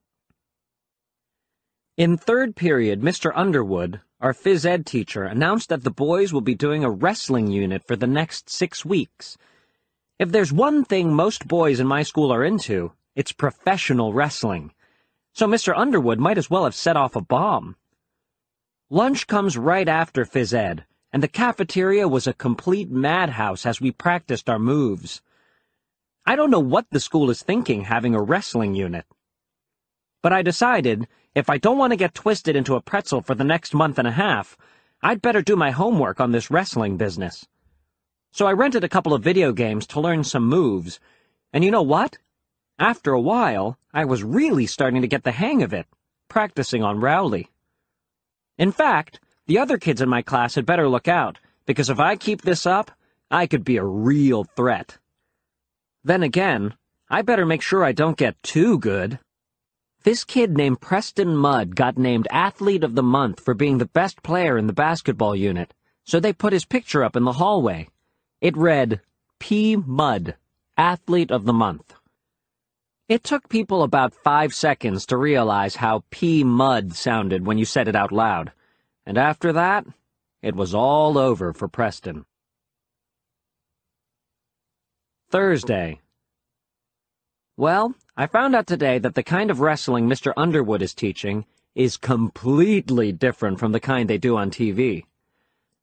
In 1.96 2.16
third 2.16 2.56
period, 2.56 3.02
Mr. 3.02 3.30
Underwood, 3.36 4.00
our 4.20 4.32
phys 4.32 4.64
ed 4.64 4.84
teacher, 4.84 5.24
announced 5.24 5.68
that 5.68 5.84
the 5.84 5.90
boys 5.90 6.32
will 6.32 6.40
be 6.40 6.54
doing 6.54 6.82
a 6.82 6.90
wrestling 6.90 7.48
unit 7.48 7.84
for 7.86 7.96
the 7.96 8.06
next 8.06 8.50
six 8.50 8.84
weeks. 8.84 9.38
If 10.18 10.32
there's 10.32 10.52
one 10.52 10.84
thing 10.84 11.14
most 11.14 11.46
boys 11.46 11.78
in 11.78 11.86
my 11.86 12.02
school 12.02 12.32
are 12.32 12.44
into, 12.44 12.92
it's 13.14 13.32
professional 13.32 14.12
wrestling. 14.12 14.72
So 15.32 15.46
Mr. 15.46 15.72
Underwood 15.76 16.18
might 16.18 16.38
as 16.38 16.50
well 16.50 16.64
have 16.64 16.74
set 16.74 16.96
off 16.96 17.14
a 17.14 17.20
bomb. 17.20 17.76
Lunch 18.90 19.26
comes 19.26 19.56
right 19.56 19.88
after 19.88 20.24
phys 20.24 20.52
ed, 20.52 20.84
and 21.12 21.22
the 21.22 21.28
cafeteria 21.28 22.08
was 22.08 22.26
a 22.26 22.32
complete 22.32 22.90
madhouse 22.90 23.64
as 23.64 23.80
we 23.80 23.92
practiced 23.92 24.50
our 24.50 24.58
moves. 24.58 25.22
I 26.26 26.36
don't 26.36 26.50
know 26.50 26.58
what 26.58 26.86
the 26.90 27.00
school 27.00 27.30
is 27.30 27.42
thinking 27.42 27.82
having 27.82 28.14
a 28.14 28.22
wrestling 28.22 28.74
unit. 28.74 29.06
But 30.22 30.32
I 30.32 30.42
decided 30.42 31.06
if 31.34 31.48
I 31.48 31.58
don't 31.58 31.78
want 31.78 31.92
to 31.92 31.96
get 31.96 32.14
twisted 32.14 32.56
into 32.56 32.74
a 32.74 32.80
pretzel 32.80 33.22
for 33.22 33.34
the 33.34 33.44
next 33.44 33.74
month 33.74 33.98
and 33.98 34.08
a 34.08 34.12
half, 34.12 34.56
I'd 35.02 35.22
better 35.22 35.42
do 35.42 35.54
my 35.54 35.70
homework 35.70 36.20
on 36.20 36.32
this 36.32 36.50
wrestling 36.50 36.96
business. 36.96 37.46
So 38.32 38.46
I 38.46 38.52
rented 38.52 38.82
a 38.82 38.88
couple 38.88 39.14
of 39.14 39.22
video 39.22 39.52
games 39.52 39.86
to 39.88 40.00
learn 40.00 40.24
some 40.24 40.46
moves, 40.46 40.98
and 41.52 41.64
you 41.64 41.70
know 41.70 41.82
what? 41.82 42.18
After 42.78 43.12
a 43.12 43.20
while, 43.20 43.78
I 43.94 44.04
was 44.04 44.22
really 44.22 44.66
starting 44.66 45.02
to 45.02 45.08
get 45.08 45.24
the 45.24 45.32
hang 45.32 45.62
of 45.62 45.72
it, 45.72 45.86
practicing 46.28 46.82
on 46.82 47.00
Rowley. 47.00 47.48
In 48.58 48.72
fact, 48.72 49.20
the 49.46 49.58
other 49.58 49.78
kids 49.78 50.02
in 50.02 50.08
my 50.08 50.22
class 50.22 50.56
had 50.56 50.66
better 50.66 50.88
look 50.88 51.08
out, 51.08 51.38
because 51.64 51.90
if 51.90 52.00
I 52.00 52.16
keep 52.16 52.42
this 52.42 52.66
up, 52.66 52.90
I 53.30 53.46
could 53.46 53.64
be 53.64 53.76
a 53.76 53.84
real 53.84 54.44
threat. 54.44 54.98
Then 56.02 56.22
again, 56.22 56.74
I 57.08 57.22
better 57.22 57.46
make 57.46 57.62
sure 57.62 57.84
I 57.84 57.92
don't 57.92 58.16
get 58.16 58.42
too 58.42 58.78
good. 58.78 59.18
This 60.04 60.24
kid 60.24 60.56
named 60.56 60.80
Preston 60.80 61.36
Mudd 61.36 61.74
got 61.74 61.98
named 61.98 62.28
Athlete 62.30 62.84
of 62.84 62.94
the 62.94 63.02
Month 63.02 63.40
for 63.40 63.52
being 63.52 63.78
the 63.78 63.86
best 63.86 64.22
player 64.22 64.56
in 64.56 64.68
the 64.68 64.72
basketball 64.72 65.34
unit, 65.34 65.74
so 66.04 66.20
they 66.20 66.32
put 66.32 66.52
his 66.52 66.64
picture 66.64 67.02
up 67.02 67.16
in 67.16 67.24
the 67.24 67.32
hallway. 67.32 67.88
It 68.40 68.56
read, 68.56 69.00
P. 69.40 69.76
Mudd, 69.76 70.36
Athlete 70.76 71.32
of 71.32 71.44
the 71.44 71.52
Month. 71.52 71.94
It 73.08 73.24
took 73.24 73.48
people 73.48 73.82
about 73.82 74.14
five 74.14 74.54
seconds 74.54 75.04
to 75.06 75.16
realize 75.16 75.76
how 75.76 76.04
P. 76.10 76.44
Mudd 76.44 76.94
sounded 76.94 77.44
when 77.44 77.58
you 77.58 77.64
said 77.64 77.88
it 77.88 77.96
out 77.96 78.12
loud, 78.12 78.52
and 79.04 79.18
after 79.18 79.52
that, 79.52 79.84
it 80.42 80.54
was 80.54 80.74
all 80.74 81.18
over 81.18 81.52
for 81.52 81.66
Preston. 81.66 82.24
Thursday. 85.30 86.00
Well, 87.58 87.96
I 88.16 88.28
found 88.28 88.54
out 88.54 88.68
today 88.68 89.00
that 89.00 89.16
the 89.16 89.24
kind 89.24 89.50
of 89.50 89.58
wrestling 89.58 90.06
Mr. 90.06 90.32
Underwood 90.36 90.80
is 90.80 90.94
teaching 90.94 91.44
is 91.74 91.96
completely 91.96 93.10
different 93.10 93.58
from 93.58 93.72
the 93.72 93.80
kind 93.80 94.08
they 94.08 94.16
do 94.16 94.36
on 94.36 94.52
TV. 94.52 95.06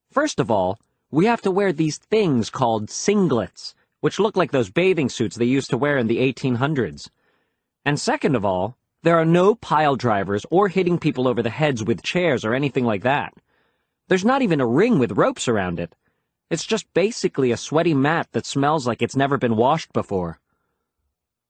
First 0.10 0.40
of 0.40 0.50
all, 0.50 0.80
we 1.12 1.26
have 1.26 1.42
to 1.42 1.52
wear 1.52 1.74
these 1.74 1.98
things 1.98 2.50
called 2.50 2.88
singlets, 2.88 3.74
which 4.00 4.22
look 4.22 4.38
like 4.38 4.52
those 4.52 4.70
bathing 4.70 5.10
suits 5.10 5.36
they 5.36 5.44
used 5.44 5.70
to 5.70 5.78
wear 5.78 5.98
in 5.98 6.08
the 6.08 6.20
1800s. 6.20 7.10
And 7.84 8.00
second 8.00 8.38
of 8.38 8.46
all, 8.46 8.78
there 9.04 9.20
are 9.20 9.26
no 9.26 9.54
pile 9.54 9.98
drivers 9.98 10.46
or 10.50 10.70
hitting 10.70 10.98
people 10.98 11.28
over 11.28 11.44
the 11.44 11.50
heads 11.50 11.84
with 11.84 12.02
chairs 12.02 12.46
or 12.46 12.54
anything 12.54 12.86
like 12.86 13.04
that. 13.04 13.34
There's 14.08 14.24
not 14.24 14.42
even 14.42 14.62
a 14.62 14.66
ring 14.66 14.98
with 14.98 15.18
ropes 15.18 15.50
around 15.50 15.82
it. 15.82 15.94
It's 16.50 16.66
just 16.66 16.86
basically 16.94 17.52
a 17.52 17.58
sweaty 17.58 17.94
mat 17.94 18.30
that 18.32 18.46
smells 18.46 18.88
like 18.88 19.02
it's 19.02 19.18
never 19.18 19.38
been 19.38 19.58
washed 19.58 19.92
before. 19.92 20.40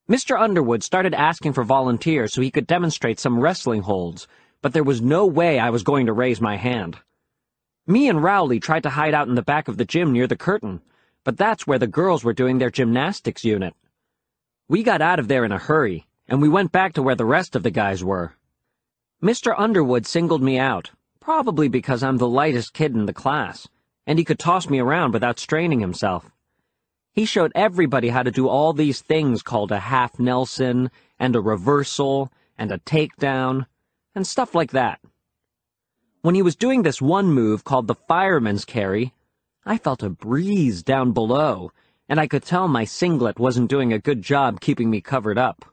Mr. 0.10 0.40
Underwood 0.40 0.84
started 0.84 1.16
asking 1.16 1.54
for 1.54 1.64
volunteers 1.64 2.32
so 2.32 2.42
he 2.42 2.52
could 2.52 2.68
demonstrate 2.68 3.20
some 3.20 3.40
wrestling 3.40 3.82
holds, 3.82 4.28
but 4.62 4.72
there 4.72 4.84
was 4.84 5.02
no 5.02 5.26
way 5.26 5.58
I 5.58 5.72
was 5.72 5.82
going 5.82 6.06
to 6.06 6.14
raise 6.14 6.40
my 6.40 6.58
hand. 6.58 7.00
Me 7.88 8.08
and 8.08 8.22
Rowley 8.22 8.60
tried 8.60 8.84
to 8.84 8.92
hide 8.92 9.16
out 9.16 9.28
in 9.28 9.34
the 9.34 9.42
back 9.42 9.68
of 9.68 9.78
the 9.78 9.86
gym 9.86 10.12
near 10.12 10.28
the 10.28 10.36
curtain, 10.36 10.82
but 11.24 11.38
that's 11.38 11.66
where 11.66 11.80
the 11.80 11.88
girls 11.88 12.24
were 12.24 12.34
doing 12.34 12.60
their 12.60 12.70
gymnastics 12.70 13.44
unit. 13.44 13.74
We 14.68 14.84
got 14.84 15.02
out 15.02 15.18
of 15.18 15.28
there 15.28 15.44
in 15.44 15.52
a 15.52 15.58
hurry, 15.58 16.06
and 16.28 16.40
we 16.40 16.50
went 16.50 16.72
back 16.72 16.94
to 16.94 17.02
where 17.02 17.16
the 17.16 17.26
rest 17.26 17.56
of 17.56 17.64
the 17.64 17.72
guys 17.72 18.04
were. 18.04 18.36
Mr. 19.24 19.56
Underwood 19.58 20.06
singled 20.06 20.44
me 20.44 20.60
out, 20.60 20.92
probably 21.20 21.68
because 21.68 22.04
I'm 22.04 22.18
the 22.18 22.30
lightest 22.30 22.74
kid 22.74 22.94
in 22.94 23.08
the 23.08 23.14
class, 23.14 23.68
and 24.06 24.20
he 24.20 24.26
could 24.26 24.38
toss 24.38 24.70
me 24.70 24.78
around 24.78 25.14
without 25.14 25.40
straining 25.40 25.80
himself. 25.80 26.30
He 27.16 27.24
showed 27.24 27.54
everybody 27.56 28.10
how 28.10 28.24
to 28.24 28.32
do 28.32 28.50
all 28.50 28.74
these 28.74 29.02
things 29.02 29.42
called 29.42 29.72
a 29.72 29.80
half 29.80 30.20
Nelson, 30.20 30.92
and 31.18 31.34
a 31.34 31.40
reversal, 31.40 32.30
and 32.58 32.74
a 32.74 32.80
takedown, 32.80 33.68
and 34.14 34.28
stuff 34.28 34.54
like 34.54 34.72
that. 34.72 35.00
When 36.22 36.36
he 36.36 36.42
was 36.42 36.58
doing 36.58 36.84
this 36.84 37.02
one 37.02 37.28
move 37.28 37.64
called 37.64 37.88
the 37.88 37.96
fireman's 37.96 38.66
carry, 38.66 39.14
I 39.66 39.78
felt 39.78 40.04
a 40.04 40.10
breeze 40.10 40.84
down 40.84 41.14
below, 41.14 41.72
and 42.10 42.20
I 42.20 42.28
could 42.28 42.44
tell 42.44 42.68
my 42.68 42.84
singlet 42.84 43.40
wasn't 43.40 43.70
doing 43.70 43.94
a 43.94 44.00
good 44.00 44.22
job 44.22 44.60
keeping 44.60 44.90
me 44.90 45.00
covered 45.00 45.38
up. 45.38 45.64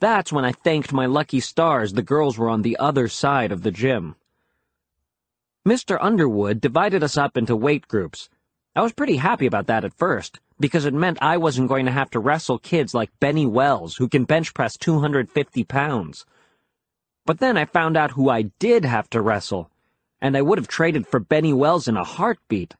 That's 0.00 0.32
when 0.32 0.44
I 0.44 0.52
thanked 0.52 0.92
my 0.92 1.06
lucky 1.06 1.40
stars 1.40 1.94
the 1.94 2.02
girls 2.02 2.36
were 2.36 2.50
on 2.50 2.60
the 2.60 2.76
other 2.76 3.08
side 3.08 3.52
of 3.52 3.62
the 3.62 3.70
gym. 3.70 4.16
Mr. 5.66 5.96
Underwood 5.98 6.60
divided 6.60 7.02
us 7.02 7.16
up 7.16 7.38
into 7.38 7.56
weight 7.56 7.88
groups, 7.88 8.28
I 8.76 8.82
was 8.82 8.92
pretty 8.92 9.16
happy 9.16 9.46
about 9.46 9.68
that 9.68 9.86
at 9.86 9.94
first, 9.94 10.38
because 10.60 10.84
it 10.84 10.92
meant 10.92 11.16
I 11.22 11.38
wasn't 11.38 11.70
going 11.70 11.86
to 11.86 11.92
have 11.92 12.10
to 12.10 12.18
wrestle 12.18 12.58
kids 12.58 12.92
like 12.92 13.18
Benny 13.20 13.46
Wells, 13.46 13.96
who 13.96 14.06
can 14.06 14.24
bench 14.24 14.52
press 14.52 14.76
250 14.76 15.64
pounds. 15.64 16.26
But 17.24 17.38
then 17.38 17.56
I 17.56 17.64
found 17.64 17.96
out 17.96 18.10
who 18.10 18.28
I 18.28 18.42
did 18.58 18.84
have 18.84 19.08
to 19.10 19.22
wrestle, 19.22 19.70
and 20.20 20.36
I 20.36 20.42
would 20.42 20.58
have 20.58 20.68
traded 20.68 21.06
for 21.06 21.18
Benny 21.18 21.54
Wells 21.54 21.88
in 21.88 21.96
a 21.96 22.04
heartbeat. 22.04 22.74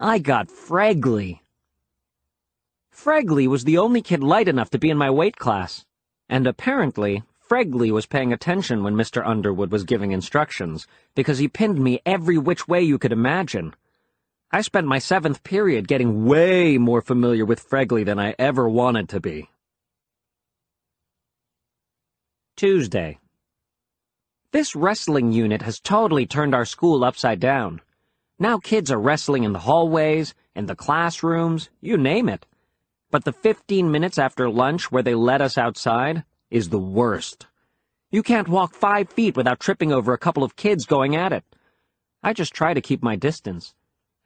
I 0.00 0.18
got 0.18 0.48
Fregley. 0.48 1.40
Fregley 2.90 3.46
was 3.46 3.64
the 3.64 3.76
only 3.76 4.00
kid 4.00 4.22
light 4.22 4.48
enough 4.48 4.70
to 4.70 4.78
be 4.78 4.88
in 4.88 4.96
my 4.96 5.10
weight 5.10 5.36
class, 5.36 5.84
and 6.30 6.46
apparently 6.46 7.22
Fregley 7.46 7.90
was 7.90 8.06
paying 8.06 8.32
attention 8.32 8.82
when 8.82 8.94
Mr. 8.94 9.22
Underwood 9.26 9.72
was 9.72 9.84
giving 9.84 10.12
instructions, 10.12 10.86
because 11.14 11.36
he 11.36 11.48
pinned 11.48 11.78
me 11.78 12.00
every 12.06 12.38
which 12.38 12.66
way 12.66 12.80
you 12.80 12.96
could 12.96 13.12
imagine. 13.12 13.74
I 14.50 14.62
spent 14.62 14.86
my 14.86 14.98
seventh 14.98 15.44
period 15.44 15.86
getting 15.86 16.24
way 16.24 16.78
more 16.78 17.02
familiar 17.02 17.44
with 17.44 17.68
Fregley 17.68 18.02
than 18.02 18.18
I 18.18 18.34
ever 18.38 18.66
wanted 18.66 19.10
to 19.10 19.20
be. 19.20 19.50
Tuesday. 22.56 23.18
This 24.50 24.74
wrestling 24.74 25.32
unit 25.32 25.60
has 25.60 25.78
totally 25.80 26.24
turned 26.24 26.54
our 26.54 26.64
school 26.64 27.04
upside 27.04 27.40
down. 27.40 27.82
Now 28.38 28.56
kids 28.58 28.90
are 28.90 28.98
wrestling 28.98 29.44
in 29.44 29.52
the 29.52 29.58
hallways, 29.58 30.34
in 30.54 30.64
the 30.64 30.74
classrooms, 30.74 31.68
you 31.82 31.98
name 31.98 32.30
it. 32.30 32.46
But 33.10 33.24
the 33.24 33.34
15 33.34 33.90
minutes 33.90 34.16
after 34.16 34.48
lunch 34.48 34.90
where 34.90 35.02
they 35.02 35.14
let 35.14 35.42
us 35.42 35.58
outside 35.58 36.24
is 36.50 36.70
the 36.70 36.78
worst. 36.78 37.46
You 38.10 38.22
can't 38.22 38.48
walk 38.48 38.72
five 38.72 39.10
feet 39.10 39.36
without 39.36 39.60
tripping 39.60 39.92
over 39.92 40.14
a 40.14 40.18
couple 40.18 40.42
of 40.42 40.56
kids 40.56 40.86
going 40.86 41.14
at 41.14 41.34
it. 41.34 41.44
I 42.22 42.32
just 42.32 42.54
try 42.54 42.72
to 42.72 42.80
keep 42.80 43.02
my 43.02 43.14
distance. 43.14 43.74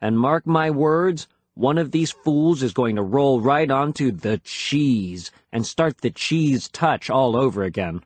And 0.03 0.19
mark 0.19 0.49
my 0.49 0.69
words, 0.69 1.29
one 1.55 1.79
of 1.79 1.93
these 1.93 2.11
fools 2.11 2.61
is 2.61 2.73
going 2.73 2.97
to 2.97 3.03
roll 3.03 3.41
right 3.41 3.71
onto 3.71 4.11
the 4.11 4.39
cheese 4.39 5.31
and 5.53 5.65
start 5.65 5.99
the 5.99 6.11
cheese 6.11 6.69
touch 6.69 7.09
all 7.09 7.37
over 7.37 7.63
again. 7.63 8.03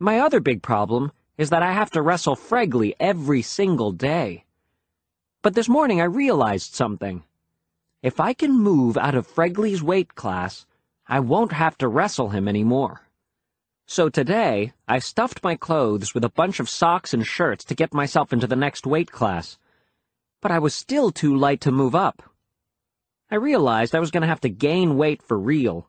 My 0.00 0.18
other 0.18 0.40
big 0.40 0.60
problem 0.60 1.12
is 1.38 1.50
that 1.50 1.62
I 1.62 1.70
have 1.72 1.92
to 1.92 2.02
wrestle 2.02 2.34
Fregley 2.34 2.94
every 2.98 3.42
single 3.42 3.92
day. 3.92 4.44
But 5.40 5.54
this 5.54 5.68
morning 5.68 6.00
I 6.00 6.04
realized 6.04 6.74
something. 6.74 7.22
If 8.02 8.18
I 8.18 8.32
can 8.32 8.58
move 8.58 8.98
out 8.98 9.14
of 9.14 9.28
Fregley's 9.28 9.84
weight 9.84 10.16
class, 10.16 10.66
I 11.06 11.20
won't 11.20 11.52
have 11.52 11.78
to 11.78 11.86
wrestle 11.86 12.30
him 12.30 12.48
anymore. 12.48 13.02
So 13.86 14.08
today, 14.08 14.72
I 14.88 14.98
stuffed 14.98 15.44
my 15.44 15.54
clothes 15.54 16.12
with 16.12 16.24
a 16.24 16.28
bunch 16.28 16.58
of 16.58 16.68
socks 16.68 17.14
and 17.14 17.24
shirts 17.24 17.62
to 17.66 17.76
get 17.76 17.94
myself 17.94 18.32
into 18.32 18.48
the 18.48 18.56
next 18.56 18.84
weight 18.84 19.12
class 19.12 19.58
but 20.44 20.52
I 20.52 20.58
was 20.58 20.74
still 20.74 21.10
too 21.10 21.34
light 21.34 21.62
to 21.62 21.72
move 21.72 21.94
up. 21.94 22.22
I 23.30 23.36
realized 23.36 23.94
I 23.94 23.98
was 23.98 24.10
going 24.10 24.20
to 24.20 24.28
have 24.28 24.42
to 24.42 24.50
gain 24.50 24.98
weight 24.98 25.22
for 25.22 25.38
real. 25.38 25.88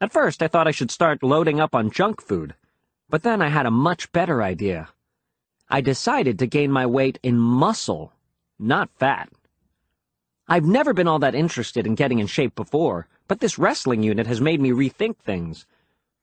At 0.00 0.14
first, 0.14 0.42
I 0.42 0.48
thought 0.48 0.66
I 0.66 0.70
should 0.70 0.90
start 0.90 1.22
loading 1.22 1.60
up 1.60 1.74
on 1.74 1.90
junk 1.90 2.22
food, 2.22 2.54
but 3.10 3.22
then 3.22 3.42
I 3.42 3.48
had 3.48 3.66
a 3.66 3.70
much 3.70 4.10
better 4.12 4.42
idea. 4.42 4.88
I 5.68 5.82
decided 5.82 6.38
to 6.38 6.46
gain 6.46 6.72
my 6.72 6.86
weight 6.86 7.18
in 7.22 7.38
muscle, 7.38 8.14
not 8.58 8.88
fat. 8.98 9.28
I've 10.48 10.64
never 10.64 10.94
been 10.94 11.06
all 11.06 11.18
that 11.18 11.34
interested 11.34 11.86
in 11.86 11.96
getting 11.96 12.18
in 12.18 12.28
shape 12.28 12.54
before, 12.54 13.08
but 13.28 13.40
this 13.40 13.58
wrestling 13.58 14.02
unit 14.02 14.26
has 14.26 14.40
made 14.40 14.62
me 14.62 14.70
rethink 14.70 15.18
things. 15.18 15.66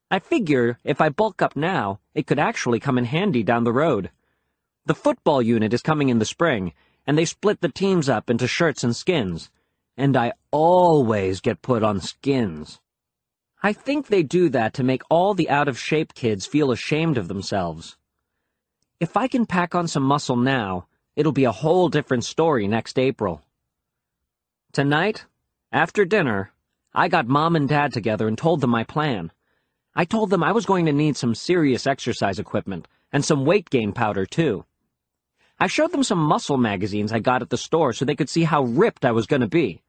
I 0.10 0.18
figure 0.18 0.80
if 0.84 0.99
I 0.99 1.10
bulk 1.10 1.43
up 1.43 1.56
now, 1.56 1.99
it 2.16 2.26
could 2.26 2.39
actually 2.39 2.80
come 2.80 2.97
in 2.97 3.06
handy 3.06 3.43
down 3.43 3.64
the 3.64 3.72
road. 3.72 4.10
The 4.88 4.95
football 4.95 5.39
unit 5.39 5.72
is 5.72 5.84
coming 5.84 6.10
in 6.10 6.18
the 6.18 6.26
spring, 6.26 6.74
and 7.06 7.18
they 7.18 7.26
split 7.26 7.62
the 7.62 7.70
teams 7.70 8.10
up 8.10 8.30
into 8.30 8.47
shirts 8.47 8.84
and 8.84 8.95
skins. 8.95 9.49
And 9.95 10.18
I 10.18 10.34
always 10.51 11.41
get 11.41 11.62
put 11.62 11.84
on 11.84 12.01
skins. 12.01 12.80
I 13.62 13.74
think 13.74 14.08
they 14.08 14.24
do 14.24 14.49
that 14.49 14.74
to 14.74 14.84
make 14.84 15.04
all 15.10 15.34
the 15.34 15.49
out-of-shape 15.49 16.14
kids 16.14 16.45
feel 16.45 16.72
ashamed 16.72 17.18
of 17.18 17.28
themselves. 17.28 17.95
If 18.99 19.16
I 19.16 19.28
can 19.28 19.45
pack 19.45 19.76
on 19.76 19.88
some 19.88 20.04
muscle 20.04 20.36
now, 20.36 20.88
it'll 21.16 21.32
be 21.32 21.45
a 21.45 21.51
whole 21.51 21.89
different 21.89 22.26
story 22.26 22.68
next 22.68 22.97
April. 22.97 23.41
Tonight, 24.72 25.26
after 25.72 26.06
dinner, 26.06 26.51
I 26.93 27.08
got 27.08 27.28
mom 27.28 27.56
and 27.56 27.70
dad 27.70 27.93
together 27.93 28.28
and 28.28 28.38
told 28.38 28.62
them 28.62 28.70
my 28.70 28.84
plan. 28.84 29.32
I 29.95 30.06
told 30.06 30.30
them 30.30 30.43
I 30.43 30.51
was 30.51 30.66
going 30.66 30.86
to 30.88 30.91
need 30.91 31.16
some 31.16 31.36
serious 31.36 31.86
exercise 31.86 32.39
equipment 32.39 32.88
and 33.12 33.24
some 33.24 33.45
weight 33.45 33.70
gain 33.70 33.93
powder, 33.93 34.26
too. 34.26 34.66
I 35.60 35.68
showed 35.68 35.91
them 35.91 36.04
some 36.04 36.20
muscle 36.20 36.58
magazines 36.58 37.12
I 37.12 37.20
got 37.20 37.41
at 37.41 37.49
the 37.49 37.58
store 37.58 37.93
so 37.93 38.06
they 38.06 38.16
could 38.16 38.30
see 38.30 38.43
how 38.43 38.64
ripped 38.64 39.06
I 39.06 39.12
was 39.12 39.28
going 39.28 39.41
to 39.41 39.47
be. 39.47 39.82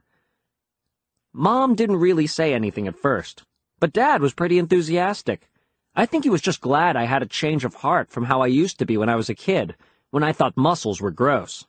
Mom 1.32 1.74
didn't 1.74 1.96
really 1.96 2.26
say 2.26 2.54
anything 2.54 2.86
at 2.86 2.98
first, 2.98 3.42
but 3.80 3.92
Dad 3.92 4.20
was 4.20 4.34
pretty 4.34 4.58
enthusiastic. 4.58 5.48
I 5.96 6.06
think 6.06 6.24
he 6.24 6.30
was 6.30 6.40
just 6.40 6.60
glad 6.60 6.96
I 6.96 7.04
had 7.04 7.22
a 7.22 7.26
change 7.26 7.64
of 7.64 7.76
heart 7.76 8.10
from 8.10 8.24
how 8.24 8.40
I 8.40 8.46
used 8.46 8.78
to 8.78 8.86
be 8.86 8.96
when 8.96 9.08
I 9.08 9.16
was 9.16 9.28
a 9.28 9.34
kid, 9.34 9.74
when 10.10 10.22
I 10.22 10.32
thought 10.32 10.56
muscles 10.56 11.00
were 11.00 11.10
gross. 11.10 11.66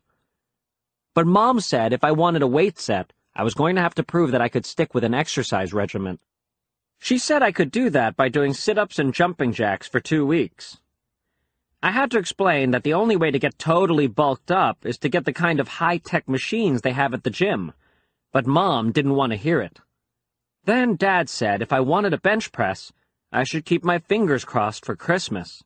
But 1.14 1.26
Mom 1.26 1.60
said 1.60 1.94
if 1.94 2.04
I 2.04 2.12
wanted 2.12 2.42
a 2.42 2.48
weight 2.48 2.78
set, 2.78 3.14
I 3.36 3.44
was 3.44 3.54
going 3.54 3.76
to 3.76 3.82
have 3.82 3.96
to 3.96 4.04
prove 4.04 4.32
that 4.32 4.42
I 4.42 4.50
could 4.50 4.66
stick 4.66 4.94
with 4.94 5.04
an 5.04 5.14
exercise 5.14 5.74
regimen. 5.74 6.20
She 7.00 7.18
said 7.18 7.42
I 7.42 7.52
could 7.52 7.72
do 7.72 7.90
that 7.90 8.16
by 8.16 8.30
doing 8.30 8.54
sit-ups 8.54 9.00
and 9.00 9.14
jumping 9.14 9.52
jacks 9.52 9.88
for 9.88 10.00
two 10.00 10.26
weeks. 10.26 10.78
I 11.86 11.92
had 11.92 12.10
to 12.12 12.18
explain 12.18 12.72
that 12.72 12.82
the 12.82 12.96
only 12.96 13.16
way 13.16 13.30
to 13.30 13.38
get 13.38 13.60
totally 13.60 14.08
bulked 14.08 14.50
up 14.50 14.88
is 14.88 14.98
to 14.98 15.08
get 15.08 15.26
the 15.26 15.32
kind 15.32 15.60
of 15.60 15.68
high-tech 15.68 16.28
machines 16.28 16.82
they 16.82 16.94
have 16.94 17.14
at 17.14 17.24
the 17.24 17.30
gym, 17.30 17.74
but 18.34 18.48
Mom 18.48 18.92
didn't 18.92 19.14
want 19.14 19.34
to 19.34 19.38
hear 19.38 19.62
it. 19.62 19.82
Then 20.64 20.96
Dad 20.96 21.30
said 21.30 21.62
if 21.62 21.72
I 21.72 21.82
wanted 21.82 22.12
a 22.12 22.18
bench 22.18 22.52
press, 22.52 22.92
I 23.32 23.44
should 23.44 23.66
keep 23.66 23.84
my 23.84 24.00
fingers 24.00 24.44
crossed 24.44 24.84
for 24.84 24.96
Christmas. 24.96 25.62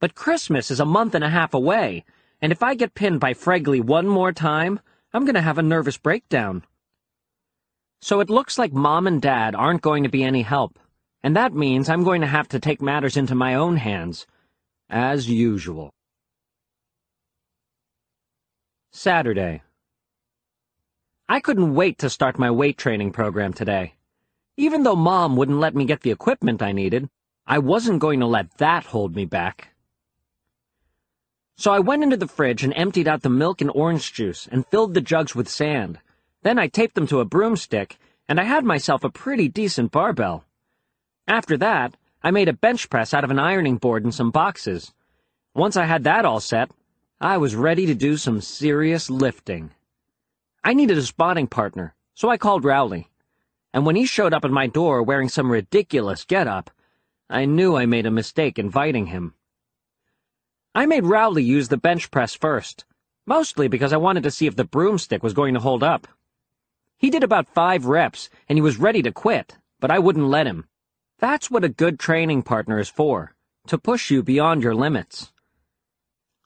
But 0.00 0.16
Christmas 0.16 0.68
is 0.68 0.80
a 0.80 0.84
month 0.84 1.14
and 1.14 1.22
a 1.22 1.30
half 1.30 1.54
away, 1.54 2.04
and 2.42 2.50
if 2.50 2.60
I 2.60 2.74
get 2.74 2.94
pinned 2.94 3.20
by 3.20 3.32
Fregley 3.32 3.80
one 3.80 4.08
more 4.08 4.32
time, 4.32 4.80
I'm 5.12 5.24
going 5.24 5.36
to 5.36 5.42
have 5.42 5.58
a 5.58 5.62
nervous 5.62 5.96
breakdown. 5.96 6.64
So 8.00 8.18
it 8.18 8.30
looks 8.30 8.58
like 8.58 8.72
Mom 8.72 9.06
and 9.06 9.22
Dad 9.22 9.54
aren't 9.54 9.82
going 9.82 10.02
to 10.02 10.08
be 10.08 10.24
any 10.24 10.42
help, 10.42 10.76
and 11.22 11.36
that 11.36 11.54
means 11.54 11.88
I'm 11.88 12.02
going 12.02 12.22
to 12.22 12.26
have 12.26 12.48
to 12.48 12.58
take 12.58 12.82
matters 12.82 13.16
into 13.16 13.36
my 13.36 13.54
own 13.54 13.76
hands, 13.76 14.26
as 14.90 15.28
usual. 15.28 15.92
Saturday. 18.90 19.62
I 21.28 21.40
couldn't 21.40 21.74
wait 21.74 21.98
to 21.98 22.10
start 22.10 22.38
my 22.38 22.50
weight 22.50 22.76
training 22.76 23.12
program 23.12 23.52
today. 23.52 23.94
Even 24.56 24.82
though 24.82 24.96
Mom 24.96 25.36
wouldn't 25.36 25.60
let 25.60 25.74
me 25.74 25.84
get 25.84 26.00
the 26.00 26.10
equipment 26.10 26.60
I 26.60 26.72
needed, 26.72 27.08
I 27.46 27.58
wasn't 27.58 28.00
going 28.00 28.20
to 28.20 28.26
let 28.26 28.58
that 28.58 28.86
hold 28.86 29.14
me 29.14 29.24
back. 29.24 29.68
So 31.56 31.72
I 31.72 31.78
went 31.78 32.02
into 32.02 32.16
the 32.16 32.26
fridge 32.26 32.64
and 32.64 32.72
emptied 32.74 33.06
out 33.06 33.22
the 33.22 33.30
milk 33.30 33.60
and 33.60 33.70
orange 33.74 34.12
juice 34.12 34.48
and 34.50 34.66
filled 34.66 34.94
the 34.94 35.00
jugs 35.00 35.34
with 35.34 35.48
sand. 35.48 35.98
Then 36.42 36.58
I 36.58 36.68
taped 36.68 36.94
them 36.94 37.06
to 37.08 37.20
a 37.20 37.24
broomstick, 37.24 37.98
and 38.28 38.40
I 38.40 38.44
had 38.44 38.64
myself 38.64 39.04
a 39.04 39.10
pretty 39.10 39.48
decent 39.48 39.92
barbell. 39.92 40.44
After 41.28 41.56
that, 41.58 41.96
I 42.22 42.30
made 42.30 42.48
a 42.48 42.52
bench 42.52 42.90
press 42.90 43.14
out 43.14 43.24
of 43.24 43.30
an 43.30 43.38
ironing 43.38 43.78
board 43.78 44.04
and 44.04 44.14
some 44.14 44.30
boxes. 44.30 44.92
Once 45.54 45.76
I 45.76 45.86
had 45.86 46.04
that 46.04 46.26
all 46.26 46.40
set, 46.40 46.70
I 47.20 47.38
was 47.38 47.56
ready 47.56 47.86
to 47.86 47.94
do 47.94 48.16
some 48.16 48.40
serious 48.40 49.08
lifting. 49.08 49.70
I 50.62 50.74
needed 50.74 50.98
a 50.98 51.02
spotting 51.02 51.46
partner, 51.46 51.94
so 52.14 52.28
I 52.28 52.36
called 52.36 52.64
Rowley. 52.64 53.08
And 53.72 53.86
when 53.86 53.96
he 53.96 54.04
showed 54.04 54.34
up 54.34 54.44
at 54.44 54.50
my 54.50 54.66
door 54.66 55.02
wearing 55.02 55.30
some 55.30 55.50
ridiculous 55.50 56.24
get-up, 56.24 56.70
I 57.30 57.46
knew 57.46 57.76
I 57.76 57.86
made 57.86 58.04
a 58.04 58.10
mistake 58.10 58.58
inviting 58.58 59.06
him. 59.06 59.34
I 60.74 60.84
made 60.86 61.04
Rowley 61.04 61.42
use 61.42 61.68
the 61.68 61.76
bench 61.76 62.10
press 62.10 62.34
first, 62.34 62.84
mostly 63.24 63.66
because 63.68 63.92
I 63.92 63.96
wanted 63.96 64.24
to 64.24 64.30
see 64.30 64.46
if 64.46 64.56
the 64.56 64.64
broomstick 64.64 65.22
was 65.22 65.32
going 65.32 65.54
to 65.54 65.60
hold 65.60 65.82
up. 65.82 66.06
He 66.98 67.08
did 67.08 67.24
about 67.24 67.48
five 67.48 67.86
reps, 67.86 68.28
and 68.48 68.58
he 68.58 68.62
was 68.62 68.78
ready 68.78 69.00
to 69.02 69.12
quit, 69.12 69.56
but 69.78 69.90
I 69.90 69.98
wouldn't 69.98 70.26
let 70.26 70.46
him. 70.46 70.66
That's 71.20 71.50
what 71.50 71.64
a 71.64 71.68
good 71.68 72.00
training 72.00 72.44
partner 72.44 72.78
is 72.78 72.88
for, 72.88 73.34
to 73.66 73.76
push 73.76 74.10
you 74.10 74.22
beyond 74.22 74.62
your 74.62 74.74
limits. 74.74 75.32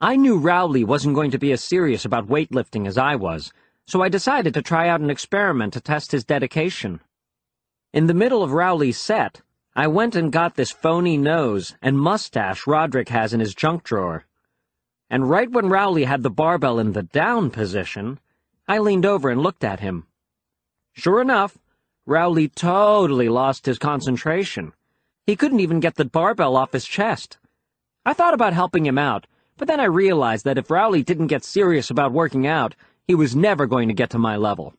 I 0.01 0.17
knew 0.17 0.37
Rowley 0.37 0.83
wasn't 0.83 1.15
going 1.15 1.31
to 1.31 1.39
be 1.39 1.53
as 1.53 1.63
serious 1.63 2.05
about 2.05 2.27
weightlifting 2.27 2.85
as 2.89 2.99
I 2.99 3.15
was, 3.15 3.53
so 3.87 4.03
I 4.03 4.09
decided 4.09 4.53
to 4.55 4.63
try 4.63 4.89
out 4.89 5.01
an 5.01 5.11
experiment 5.11 5.75
to 5.75 5.81
test 5.81 6.11
his 6.11 6.25
dedication. 6.25 6.99
In 7.93 8.09
the 8.09 8.15
middle 8.15 8.43
of 8.43 8.53
Rowley's 8.53 8.99
set, 8.99 9.43
I 9.77 9.87
went 9.87 10.17
and 10.17 10.33
got 10.33 10.57
this 10.57 10.73
phony 10.73 11.17
nose 11.17 11.77
and 11.81 11.97
mustache 11.97 12.67
Roderick 12.67 13.11
has 13.11 13.33
in 13.33 13.39
his 13.39 13.55
junk 13.55 13.85
drawer. 13.85 14.25
And 15.09 15.31
right 15.31 15.51
when 15.51 15.69
Rowley 15.69 16.03
had 16.03 16.25
the 16.25 16.31
barbell 16.31 16.81
in 16.81 16.95
the 16.95 17.05
down 17.05 17.51
position, 17.51 18.19
I 18.67 18.79
leaned 18.79 19.07
over 19.07 19.31
and 19.31 19.41
looked 19.41 19.63
at 19.63 19.79
him. 19.79 20.09
Sure 20.95 21.21
enough, 21.21 21.59
Rowley 22.07 22.49
totally 22.49 23.31
lost 23.31 23.65
his 23.65 23.79
concentration. 23.79 24.73
He 25.27 25.37
couldn't 25.37 25.61
even 25.61 25.81
get 25.81 25.95
the 25.95 26.05
barbell 26.05 26.57
off 26.57 26.73
his 26.73 26.85
chest. 26.85 27.39
I 28.05 28.13
thought 28.13 28.35
about 28.35 28.53
helping 28.53 28.85
him 28.85 28.99
out, 28.99 29.27
but 29.57 29.69
then 29.69 29.81
I 29.81 29.85
realized 29.85 30.45
that 30.45 30.59
if 30.59 30.71
Rowley 30.71 31.03
didn't 31.03 31.29
get 31.29 31.45
serious 31.45 31.89
about 31.89 32.13
working 32.13 32.47
out, 32.47 32.75
he 33.07 33.15
was 33.15 33.35
never 33.35 33.67
going 33.67 33.89
to 33.89 33.95
get 33.95 34.11
to 34.11 34.19
my 34.19 34.37
level. 34.37 34.75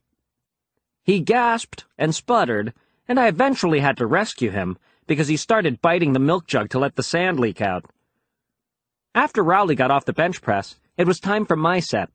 He 1.03 1.19
gasped 1.19 1.85
and 1.97 2.13
sputtered, 2.13 2.73
and 3.07 3.19
I 3.19 3.27
eventually 3.27 3.79
had 3.79 3.97
to 3.97 4.05
rescue 4.05 4.51
him 4.51 4.77
because 5.07 5.27
he 5.27 5.37
started 5.37 5.81
biting 5.81 6.13
the 6.13 6.19
milk 6.19 6.45
jug 6.45 6.69
to 6.71 6.79
let 6.79 6.95
the 6.95 7.03
sand 7.03 7.39
leak 7.39 7.61
out. 7.61 7.85
After 9.15 9.43
Rowley 9.43 9.75
got 9.75 9.91
off 9.91 10.05
the 10.05 10.13
bench 10.13 10.41
press, 10.41 10.79
it 10.97 11.07
was 11.07 11.19
time 11.19 11.45
for 11.45 11.55
my 11.55 11.79
set. 11.79 12.09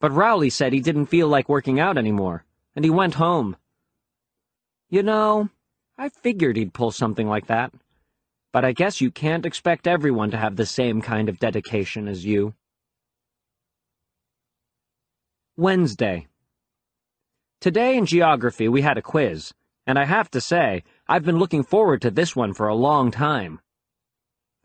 But 0.00 0.12
Rowley 0.12 0.50
said 0.50 0.72
he 0.72 0.80
didn't 0.80 1.06
feel 1.06 1.28
like 1.28 1.48
working 1.48 1.78
out 1.78 1.96
anymore, 1.96 2.44
and 2.74 2.84
he 2.84 2.90
went 2.90 3.14
home. 3.14 3.56
You 4.92 5.02
know, 5.02 5.48
I 5.96 6.10
figured 6.10 6.58
he'd 6.58 6.74
pull 6.74 6.90
something 6.90 7.26
like 7.26 7.46
that. 7.46 7.72
But 8.52 8.66
I 8.66 8.72
guess 8.72 9.00
you 9.00 9.10
can't 9.10 9.46
expect 9.46 9.86
everyone 9.86 10.30
to 10.32 10.36
have 10.36 10.56
the 10.56 10.66
same 10.66 11.00
kind 11.00 11.30
of 11.30 11.38
dedication 11.38 12.08
as 12.08 12.26
you. 12.26 12.52
Wednesday. 15.56 16.26
Today 17.58 17.96
in 17.96 18.04
geography 18.04 18.68
we 18.68 18.82
had 18.82 18.98
a 18.98 19.02
quiz 19.02 19.54
and 19.86 19.98
I 19.98 20.04
have 20.04 20.30
to 20.32 20.42
say, 20.42 20.84
I've 21.08 21.24
been 21.24 21.38
looking 21.38 21.62
forward 21.62 22.02
to 22.02 22.10
this 22.10 22.36
one 22.36 22.52
for 22.52 22.68
a 22.68 22.74
long 22.74 23.10
time. 23.10 23.60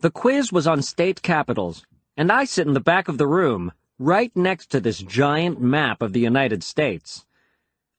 The 0.01 0.11
quiz 0.11 0.51
was 0.51 0.67
on 0.67 0.81
state 0.81 1.21
capitals, 1.21 1.85
and 2.17 2.33
I 2.33 2.43
sit 2.43 2.67
in 2.67 2.73
the 2.73 2.81
back 2.81 3.07
of 3.07 3.17
the 3.17 3.27
room, 3.27 3.71
right 3.97 4.35
next 4.35 4.71
to 4.71 4.81
this 4.81 4.99
giant 4.99 5.61
map 5.61 6.01
of 6.01 6.11
the 6.11 6.19
United 6.19 6.65
States. 6.65 7.25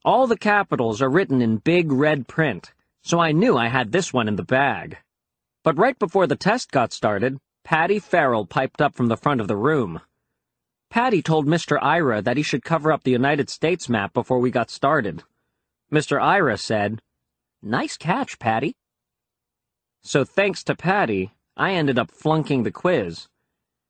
All 0.05 0.27
the 0.27 0.39
capitals 0.39 1.03
are 1.03 1.11
written 1.11 1.43
in 1.43 1.57
big 1.57 1.91
red 1.91 2.29
print, 2.29 2.73
so 3.03 3.19
I 3.19 3.33
knew 3.33 3.57
I 3.57 3.69
had 3.69 3.91
this 3.91 4.13
one 4.13 4.29
in 4.29 4.37
the 4.37 4.45
bag. 4.45 4.99
But 5.65 5.77
right 5.77 5.99
before 5.99 6.27
the 6.27 6.37
test 6.37 6.71
got 6.71 6.93
started, 6.93 7.39
Patty 7.65 7.99
Farrell 7.99 8.47
piped 8.47 8.81
up 8.81 8.95
from 8.95 9.09
the 9.09 9.17
front 9.17 9.41
of 9.41 9.49
the 9.49 9.57
room. 9.57 10.01
Patty 10.89 11.21
told 11.21 11.47
Mr. 11.47 11.79
Ira 11.83 12.23
that 12.23 12.37
he 12.37 12.43
should 12.43 12.65
cover 12.65 12.93
up 12.93 13.03
the 13.03 13.11
United 13.11 13.51
States 13.51 13.89
map 13.89 14.15
before 14.15 14.39
we 14.39 14.51
got 14.51 14.71
started. 14.71 15.25
Mr. 15.93 16.23
Ira 16.23 16.57
said, 16.57 17.03
Nice 17.61 17.97
catch, 17.97 18.39
Patty. 18.39 18.75
So 20.03 20.25
thanks 20.25 20.63
to 20.65 20.77
Patty, 20.77 21.33
I 21.57 21.73
ended 21.73 21.99
up 21.99 22.13
flunking 22.13 22.63
the 22.63 22.71
quiz, 22.71 23.27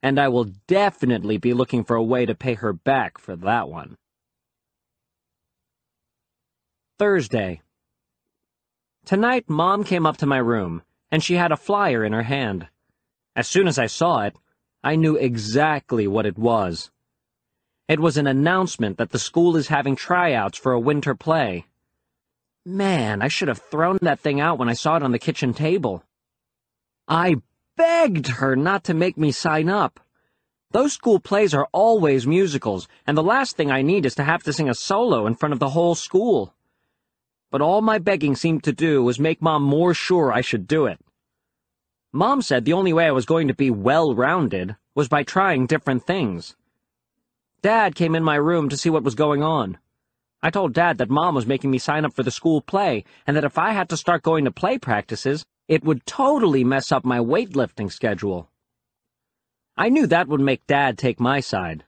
and 0.03 0.19
I 0.19 0.29
will 0.29 0.53
definitely 0.67 1.37
be 1.37 1.53
looking 1.53 1.85
for 1.85 1.97
a 1.97 2.03
way 2.03 2.25
to 2.25 2.35
pay 2.35 2.55
her 2.55 2.73
back 2.73 3.19
for 3.19 3.37
that 3.37 3.69
one. 3.69 3.97
Thursday. 6.99 7.63
Tonight, 9.05 9.49
Mom 9.49 9.85
came 9.85 10.05
up 10.05 10.17
to 10.17 10.27
my 10.27 10.39
room, 10.39 10.83
and 11.13 11.23
she 11.23 11.35
had 11.35 11.53
a 11.53 11.57
flyer 11.57 12.05
in 12.05 12.13
her 12.13 12.25
hand. 12.25 12.67
As 13.37 13.47
soon 13.47 13.69
as 13.69 13.79
I 13.79 13.87
saw 13.87 14.23
it, 14.23 14.35
I 14.83 14.97
knew 14.97 15.15
exactly 15.15 16.09
what 16.09 16.27
it 16.27 16.37
was. 16.37 16.91
It 17.87 18.01
was 18.01 18.17
an 18.17 18.27
announcement 18.27 18.99
that 18.99 19.11
the 19.11 19.19
school 19.21 19.57
is 19.57 19.69
having 19.69 19.95
tryouts 19.95 20.59
for 20.59 20.73
a 20.73 20.81
winter 20.81 21.15
play. 21.15 21.67
Man, 22.67 23.23
I 23.23 23.29
should 23.29 23.47
have 23.47 23.63
thrown 23.63 23.99
that 24.03 24.19
thing 24.19 24.41
out 24.41 24.59
when 24.59 24.69
I 24.69 24.75
saw 24.75 24.97
it 24.97 25.05
on 25.05 25.13
the 25.13 25.21
kitchen 25.21 25.55
table. 25.55 26.03
I 27.07 27.37
begged 27.77 28.27
her 28.27 28.57
not 28.57 28.83
to 28.85 28.93
make 28.93 29.17
me 29.17 29.31
sign 29.31 29.69
up. 29.69 30.01
Those 30.73 30.95
school 30.95 31.21
plays 31.21 31.55
are 31.55 31.69
always 31.71 32.27
musicals, 32.27 32.89
and 33.07 33.17
the 33.17 33.23
last 33.23 33.57
thing 33.57 33.71
I 33.71 33.83
need 33.83 34.05
is 34.05 34.17
to 34.17 34.25
have 34.25 34.43
to 34.43 34.53
sing 34.53 34.69
a 34.69 34.75
solo 34.75 35.29
in 35.29 35.37
front 35.37 35.53
of 35.53 35.61
the 35.61 35.71
whole 35.71 35.95
school. 35.95 36.55
But 37.51 37.63
all 37.63 37.81
my 37.81 37.99
begging 37.99 38.37
seemed 38.37 38.65
to 38.65 38.73
do 38.73 39.03
was 39.03 39.19
make 39.19 39.41
Mom 39.41 39.63
more 39.63 39.95
sure 39.95 40.33
I 40.33 40.43
should 40.43 40.67
do 40.67 40.87
it. 40.87 41.01
Mom 42.13 42.43
said 42.43 42.65
the 42.65 42.73
only 42.73 42.93
way 42.93 43.07
I 43.07 43.13
was 43.13 43.27
going 43.27 43.49
to 43.49 43.55
be 43.55 43.71
well-rounded 43.71 44.77
was 44.95 45.09
by 45.09 45.23
trying 45.23 45.67
different 45.67 46.07
things. 46.07 46.57
Dad 47.63 47.95
came 47.95 48.15
in 48.15 48.23
my 48.23 48.37
room 48.37 48.69
to 48.69 48.77
see 48.77 48.91
what 48.91 49.03
was 49.03 49.15
going 49.15 49.43
on. 49.43 49.79
I 50.43 50.51
told 50.51 50.73
Dad 50.73 50.99
that 50.99 51.11
Mom 51.11 51.35
was 51.35 51.47
making 51.47 51.71
me 51.71 51.79
sign 51.79 52.05
up 52.05 52.15
for 52.15 52.23
the 52.23 52.31
school 52.31 52.61
play, 52.61 53.05
and 53.27 53.37
that 53.37 53.45
if 53.45 53.59
I 53.59 53.73
had 53.73 53.89
to 53.89 53.97
start 53.97 54.23
going 54.23 54.45
to 54.45 54.51
play 54.51 54.79
practices, 54.79 55.45
it 55.67 55.85
would 55.85 56.07
totally 56.07 56.65
mess 56.65 56.93
up 56.93 57.05
my 57.05 57.19
weightlifting 57.19 57.91
schedule. 57.91 58.51
I 59.77 59.89
knew 59.89 60.07
that 60.07 60.29
would 60.29 60.41
make 60.41 60.67
Dad 60.67 60.99
take 60.99 61.19
my 61.19 61.41
side. 61.41 61.85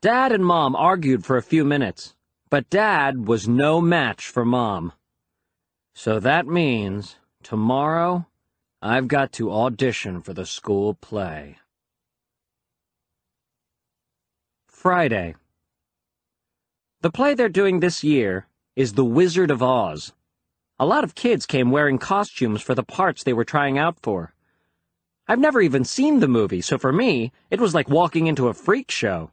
Dad 0.00 0.32
and 0.32 0.44
Mom 0.44 0.76
argued 0.76 1.24
for 1.24 1.36
a 1.36 1.42
few 1.42 1.64
minutes, 1.64 2.14
but 2.52 2.68
Dad 2.68 3.26
was 3.26 3.48
no 3.48 3.80
match 3.80 4.28
for 4.28 4.44
Mom. 4.44 4.92
So 5.94 6.20
that 6.20 6.46
means, 6.46 7.16
tomorrow, 7.42 8.26
I've 8.82 9.08
got 9.08 9.32
to 9.32 9.50
audition 9.50 10.20
for 10.20 10.34
the 10.34 10.44
school 10.44 10.92
play. 10.92 11.56
Friday. 14.66 15.34
The 17.00 17.10
play 17.10 17.32
they're 17.32 17.48
doing 17.48 17.80
this 17.80 18.04
year 18.04 18.48
is 18.76 18.92
The 18.92 19.04
Wizard 19.18 19.50
of 19.50 19.62
Oz. 19.62 20.12
A 20.78 20.84
lot 20.84 21.04
of 21.04 21.14
kids 21.14 21.46
came 21.46 21.70
wearing 21.70 21.96
costumes 21.96 22.60
for 22.60 22.74
the 22.74 22.82
parts 22.82 23.22
they 23.24 23.32
were 23.32 23.46
trying 23.46 23.78
out 23.78 23.98
for. 24.02 24.34
I've 25.26 25.38
never 25.38 25.62
even 25.62 25.86
seen 25.86 26.20
the 26.20 26.28
movie, 26.28 26.60
so 26.60 26.76
for 26.76 26.92
me, 26.92 27.32
it 27.48 27.60
was 27.62 27.74
like 27.74 27.88
walking 27.88 28.26
into 28.26 28.48
a 28.48 28.52
freak 28.52 28.90
show. 28.90 29.30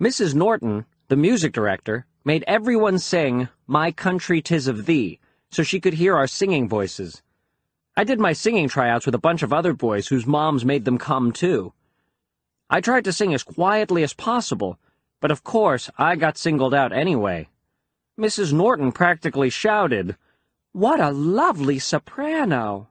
Mrs. 0.00 0.34
Norton, 0.34 0.84
the 1.12 1.16
music 1.16 1.52
director, 1.52 2.06
made 2.24 2.42
everyone 2.46 2.98
sing 2.98 3.46
My 3.66 3.92
Country 3.92 4.40
Tis 4.40 4.66
of 4.66 4.86
Thee, 4.86 5.20
so 5.50 5.62
she 5.62 5.78
could 5.78 5.92
hear 5.92 6.16
our 6.16 6.26
singing 6.26 6.66
voices. 6.66 7.20
I 7.94 8.02
did 8.02 8.18
my 8.18 8.32
singing 8.32 8.66
tryouts 8.66 9.04
with 9.04 9.14
a 9.14 9.18
bunch 9.18 9.42
of 9.42 9.52
other 9.52 9.74
boys 9.74 10.08
whose 10.08 10.26
moms 10.26 10.64
made 10.64 10.86
them 10.86 10.96
come 10.96 11.30
too. 11.30 11.74
I 12.70 12.80
tried 12.80 13.04
to 13.04 13.12
sing 13.12 13.34
as 13.34 13.42
quietly 13.42 14.02
as 14.02 14.14
possible, 14.14 14.78
but 15.20 15.30
of 15.30 15.44
course, 15.44 15.90
I 15.98 16.16
got 16.16 16.38
singled 16.38 16.72
out 16.72 16.94
anyway. 16.94 17.50
Mrs. 18.18 18.54
Norton 18.54 18.90
practically 18.90 19.50
shouted, 19.50 20.16
What 20.72 20.98
a 20.98 21.10
lovely 21.10 21.78
soprano! 21.78 22.88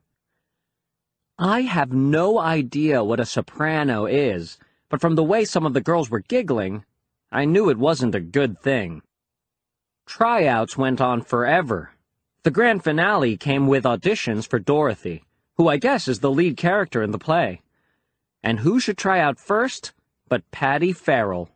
I 1.39 1.61
have 1.61 1.91
no 1.91 2.37
idea 2.37 3.03
what 3.03 3.19
a 3.19 3.25
soprano 3.25 4.05
is, 4.05 4.59
but 4.89 5.01
from 5.01 5.15
the 5.15 5.23
way 5.23 5.43
some 5.43 5.65
of 5.65 5.73
the 5.73 5.81
girls 5.81 6.11
were 6.11 6.19
giggling, 6.19 6.85
I 7.31 7.45
knew 7.45 7.69
it 7.69 7.77
wasn't 7.77 8.15
a 8.15 8.19
good 8.19 8.59
thing. 8.59 9.01
Tryouts 10.05 10.77
went 10.77 10.99
on 10.99 11.21
forever. 11.21 11.91
The 12.43 12.51
grand 12.51 12.83
finale 12.83 13.37
came 13.37 13.67
with 13.67 13.85
auditions 13.85 14.47
for 14.47 14.59
Dorothy, 14.59 15.23
who 15.55 15.69
I 15.69 15.77
guess 15.77 16.07
is 16.07 16.19
the 16.19 16.31
lead 16.31 16.57
character 16.57 17.01
in 17.01 17.11
the 17.11 17.17
play. 17.17 17.61
And 18.43 18.59
who 18.59 18.79
should 18.79 18.97
try 18.97 19.19
out 19.19 19.39
first 19.39 19.93
but 20.31 20.49
Patty 20.49 20.93
Farrell. 20.93 21.49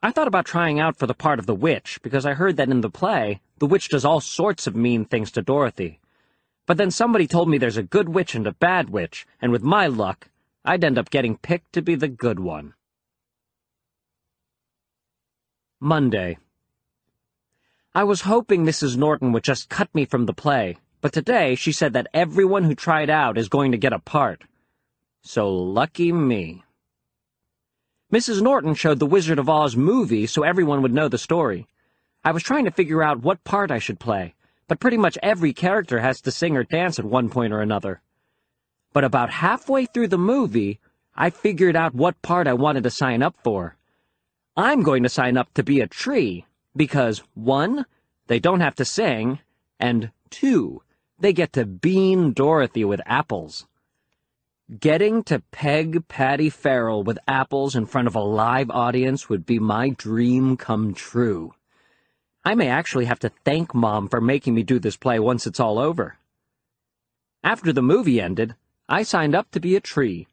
I 0.00 0.12
thought 0.12 0.28
about 0.28 0.46
trying 0.46 0.78
out 0.78 0.96
for 0.96 1.08
the 1.08 1.12
part 1.12 1.40
of 1.40 1.46
the 1.46 1.56
witch, 1.56 1.98
because 2.02 2.24
I 2.24 2.34
heard 2.34 2.56
that 2.56 2.68
in 2.68 2.82
the 2.82 2.88
play, 2.88 3.40
the 3.58 3.66
witch 3.66 3.88
does 3.88 4.04
all 4.04 4.20
sorts 4.20 4.68
of 4.68 4.76
mean 4.76 5.04
things 5.04 5.32
to 5.32 5.42
Dorothy. 5.42 5.98
But 6.66 6.76
then 6.76 6.92
somebody 6.92 7.26
told 7.26 7.48
me 7.48 7.58
there's 7.58 7.76
a 7.76 7.82
good 7.82 8.08
witch 8.08 8.36
and 8.36 8.46
a 8.46 8.52
bad 8.52 8.90
witch, 8.90 9.26
and 9.42 9.50
with 9.50 9.64
my 9.64 9.88
luck, 9.88 10.28
I'd 10.64 10.84
end 10.84 10.98
up 10.98 11.10
getting 11.10 11.36
picked 11.36 11.72
to 11.72 11.82
be 11.82 11.96
the 11.96 12.06
good 12.06 12.38
one. 12.38 12.74
Monday. 15.80 16.38
I 17.94 18.04
was 18.04 18.22
hoping 18.22 18.64
Mrs. 18.64 18.96
Norton 18.96 19.32
would 19.32 19.44
just 19.44 19.68
cut 19.68 19.94
me 19.94 20.04
from 20.04 20.26
the 20.26 20.32
play, 20.32 20.78
but 21.00 21.12
today 21.12 21.54
she 21.54 21.72
said 21.72 21.92
that 21.92 22.08
everyone 22.14 22.64
who 22.64 22.74
tried 22.74 23.10
out 23.10 23.36
is 23.36 23.48
going 23.48 23.72
to 23.72 23.78
get 23.78 23.92
a 23.92 23.98
part. 23.98 24.42
So 25.22 25.52
lucky 25.52 26.12
me. 26.12 26.64
Mrs. 28.12 28.40
Norton 28.40 28.74
showed 28.74 28.98
the 28.98 29.06
Wizard 29.06 29.38
of 29.38 29.48
Oz 29.48 29.76
movie 29.76 30.26
so 30.26 30.42
everyone 30.42 30.82
would 30.82 30.94
know 30.94 31.08
the 31.08 31.18
story. 31.18 31.66
I 32.24 32.32
was 32.32 32.42
trying 32.42 32.64
to 32.64 32.70
figure 32.70 33.02
out 33.02 33.22
what 33.22 33.44
part 33.44 33.70
I 33.70 33.78
should 33.78 33.98
play, 33.98 34.34
but 34.68 34.80
pretty 34.80 34.96
much 34.96 35.18
every 35.22 35.52
character 35.52 36.00
has 36.00 36.20
to 36.22 36.30
sing 36.30 36.56
or 36.56 36.64
dance 36.64 36.98
at 36.98 37.04
one 37.04 37.28
point 37.28 37.52
or 37.52 37.60
another. 37.60 38.00
But 38.92 39.04
about 39.04 39.30
halfway 39.30 39.86
through 39.86 40.08
the 40.08 40.18
movie, 40.18 40.78
I 41.16 41.30
figured 41.30 41.76
out 41.76 41.94
what 41.94 42.22
part 42.22 42.46
I 42.46 42.54
wanted 42.54 42.84
to 42.84 42.90
sign 42.90 43.22
up 43.22 43.36
for. 43.42 43.76
I'm 44.56 44.82
going 44.82 45.02
to 45.02 45.08
sign 45.08 45.36
up 45.36 45.52
to 45.54 45.64
be 45.64 45.80
a 45.80 45.88
tree, 45.88 46.46
because, 46.76 47.22
one, 47.34 47.86
they 48.28 48.38
don't 48.38 48.60
have 48.60 48.76
to 48.76 48.84
sing, 48.84 49.40
and 49.80 50.12
two, 50.30 50.82
they 51.18 51.32
get 51.32 51.52
to 51.54 51.66
bean 51.66 52.32
Dorothy 52.32 52.84
with 52.84 53.00
apples. 53.04 53.66
Getting 54.78 55.24
to 55.24 55.40
peg 55.50 56.06
Patty 56.06 56.50
Farrell 56.50 57.02
with 57.02 57.18
apples 57.26 57.74
in 57.74 57.86
front 57.86 58.06
of 58.06 58.14
a 58.14 58.20
live 58.20 58.70
audience 58.70 59.28
would 59.28 59.44
be 59.44 59.58
my 59.58 59.90
dream 59.90 60.56
come 60.56 60.94
true. 60.94 61.54
I 62.44 62.54
may 62.54 62.68
actually 62.68 63.06
have 63.06 63.18
to 63.20 63.32
thank 63.44 63.74
Mom 63.74 64.08
for 64.08 64.20
making 64.20 64.54
me 64.54 64.62
do 64.62 64.78
this 64.78 64.96
play 64.96 65.18
once 65.18 65.46
it's 65.46 65.60
all 65.60 65.78
over. 65.78 66.16
After 67.42 67.72
the 67.72 67.82
movie 67.82 68.20
ended, 68.20 68.54
I 68.88 69.02
signed 69.02 69.34
up 69.34 69.50
to 69.50 69.60
be 69.60 69.76
a 69.76 69.80
tree. 69.80 70.28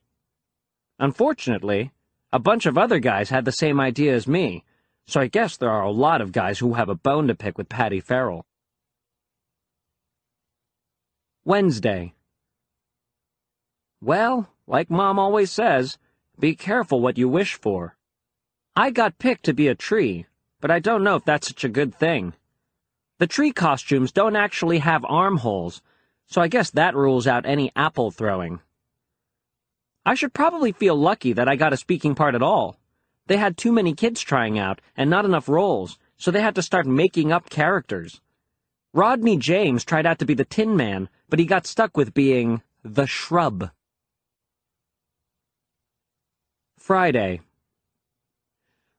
Unfortunately, 1.00 1.92
a 2.34 2.40
bunch 2.40 2.66
of 2.66 2.78
other 2.78 3.00
guys 3.00 3.30
had 3.30 3.46
the 3.46 3.52
same 3.52 3.80
idea 3.80 4.14
as 4.16 4.28
me, 4.28 4.64
so 5.06 5.20
I 5.20 5.28
guess 5.28 5.58
there 5.58 5.70
are 5.70 5.84
a 5.84 5.92
lot 5.92 6.22
of 6.22 6.32
guys 6.32 6.60
who 6.60 6.74
have 6.74 6.90
a 6.90 6.96
bone 6.96 7.28
to 7.28 7.36
pick 7.36 7.58
with 7.58 7.68
Patty 7.68 8.00
Farrell. 8.00 8.46
Wednesday. 11.44 12.14
Well, 14.00 14.50
like 14.68 14.90
Mom 14.90 15.20
always 15.20 15.52
says, 15.52 15.98
be 16.40 16.56
careful 16.56 17.02
what 17.02 17.18
you 17.18 17.28
wish 17.28 17.56
for. 17.56 17.98
I 18.76 18.92
got 18.92 19.20
picked 19.20 19.44
to 19.46 19.54
be 19.54 19.68
a 19.68 19.76
tree, 19.76 20.26
but 20.62 20.72
I 20.72 20.80
don't 20.80 21.04
know 21.04 21.16
if 21.16 21.26
that's 21.26 21.48
such 21.48 21.64
a 21.64 21.70
good 21.70 21.94
thing. 21.94 22.34
The 23.18 23.28
tree 23.28 23.52
costumes 23.52 24.12
don't 24.12 24.36
actually 24.36 24.80
have 24.80 25.04
armholes, 25.06 25.82
so 26.28 26.42
I 26.42 26.48
guess 26.48 26.70
that 26.72 26.96
rules 26.96 27.28
out 27.28 27.46
any 27.46 27.72
apple 27.76 28.12
throwing. 28.12 28.62
I 30.06 30.16
should 30.16 30.34
probably 30.34 30.72
feel 30.72 30.96
lucky 30.96 31.34
that 31.34 31.48
I 31.48 31.56
got 31.56 31.74
a 31.74 31.78
speaking 31.78 32.16
part 32.16 32.34
at 32.34 32.42
all. 32.42 32.78
They 33.28 33.38
had 33.38 33.56
too 33.56 33.72
many 33.72 33.94
kids 33.94 34.22
trying 34.22 34.58
out, 34.58 34.82
and 34.98 35.10
not 35.10 35.26
enough 35.26 35.48
roles, 35.48 36.00
so 36.18 36.32
they 36.32 36.42
had 36.42 36.56
to 36.56 36.62
start 36.62 36.88
making 36.88 37.32
up 37.32 37.50
characters. 37.50 38.20
Rodney 38.94 39.38
James 39.38 39.86
tried 39.86 40.06
out 40.06 40.20
to 40.20 40.26
be 40.26 40.34
the 40.34 40.44
Tin 40.44 40.76
Man, 40.76 41.08
but 41.30 41.40
he 41.40 41.46
got 41.46 41.68
stuck 41.68 41.96
with 41.96 42.14
being 42.14 42.62
the 42.84 43.06
Shrub. 43.06 43.70
Friday. 46.78 47.42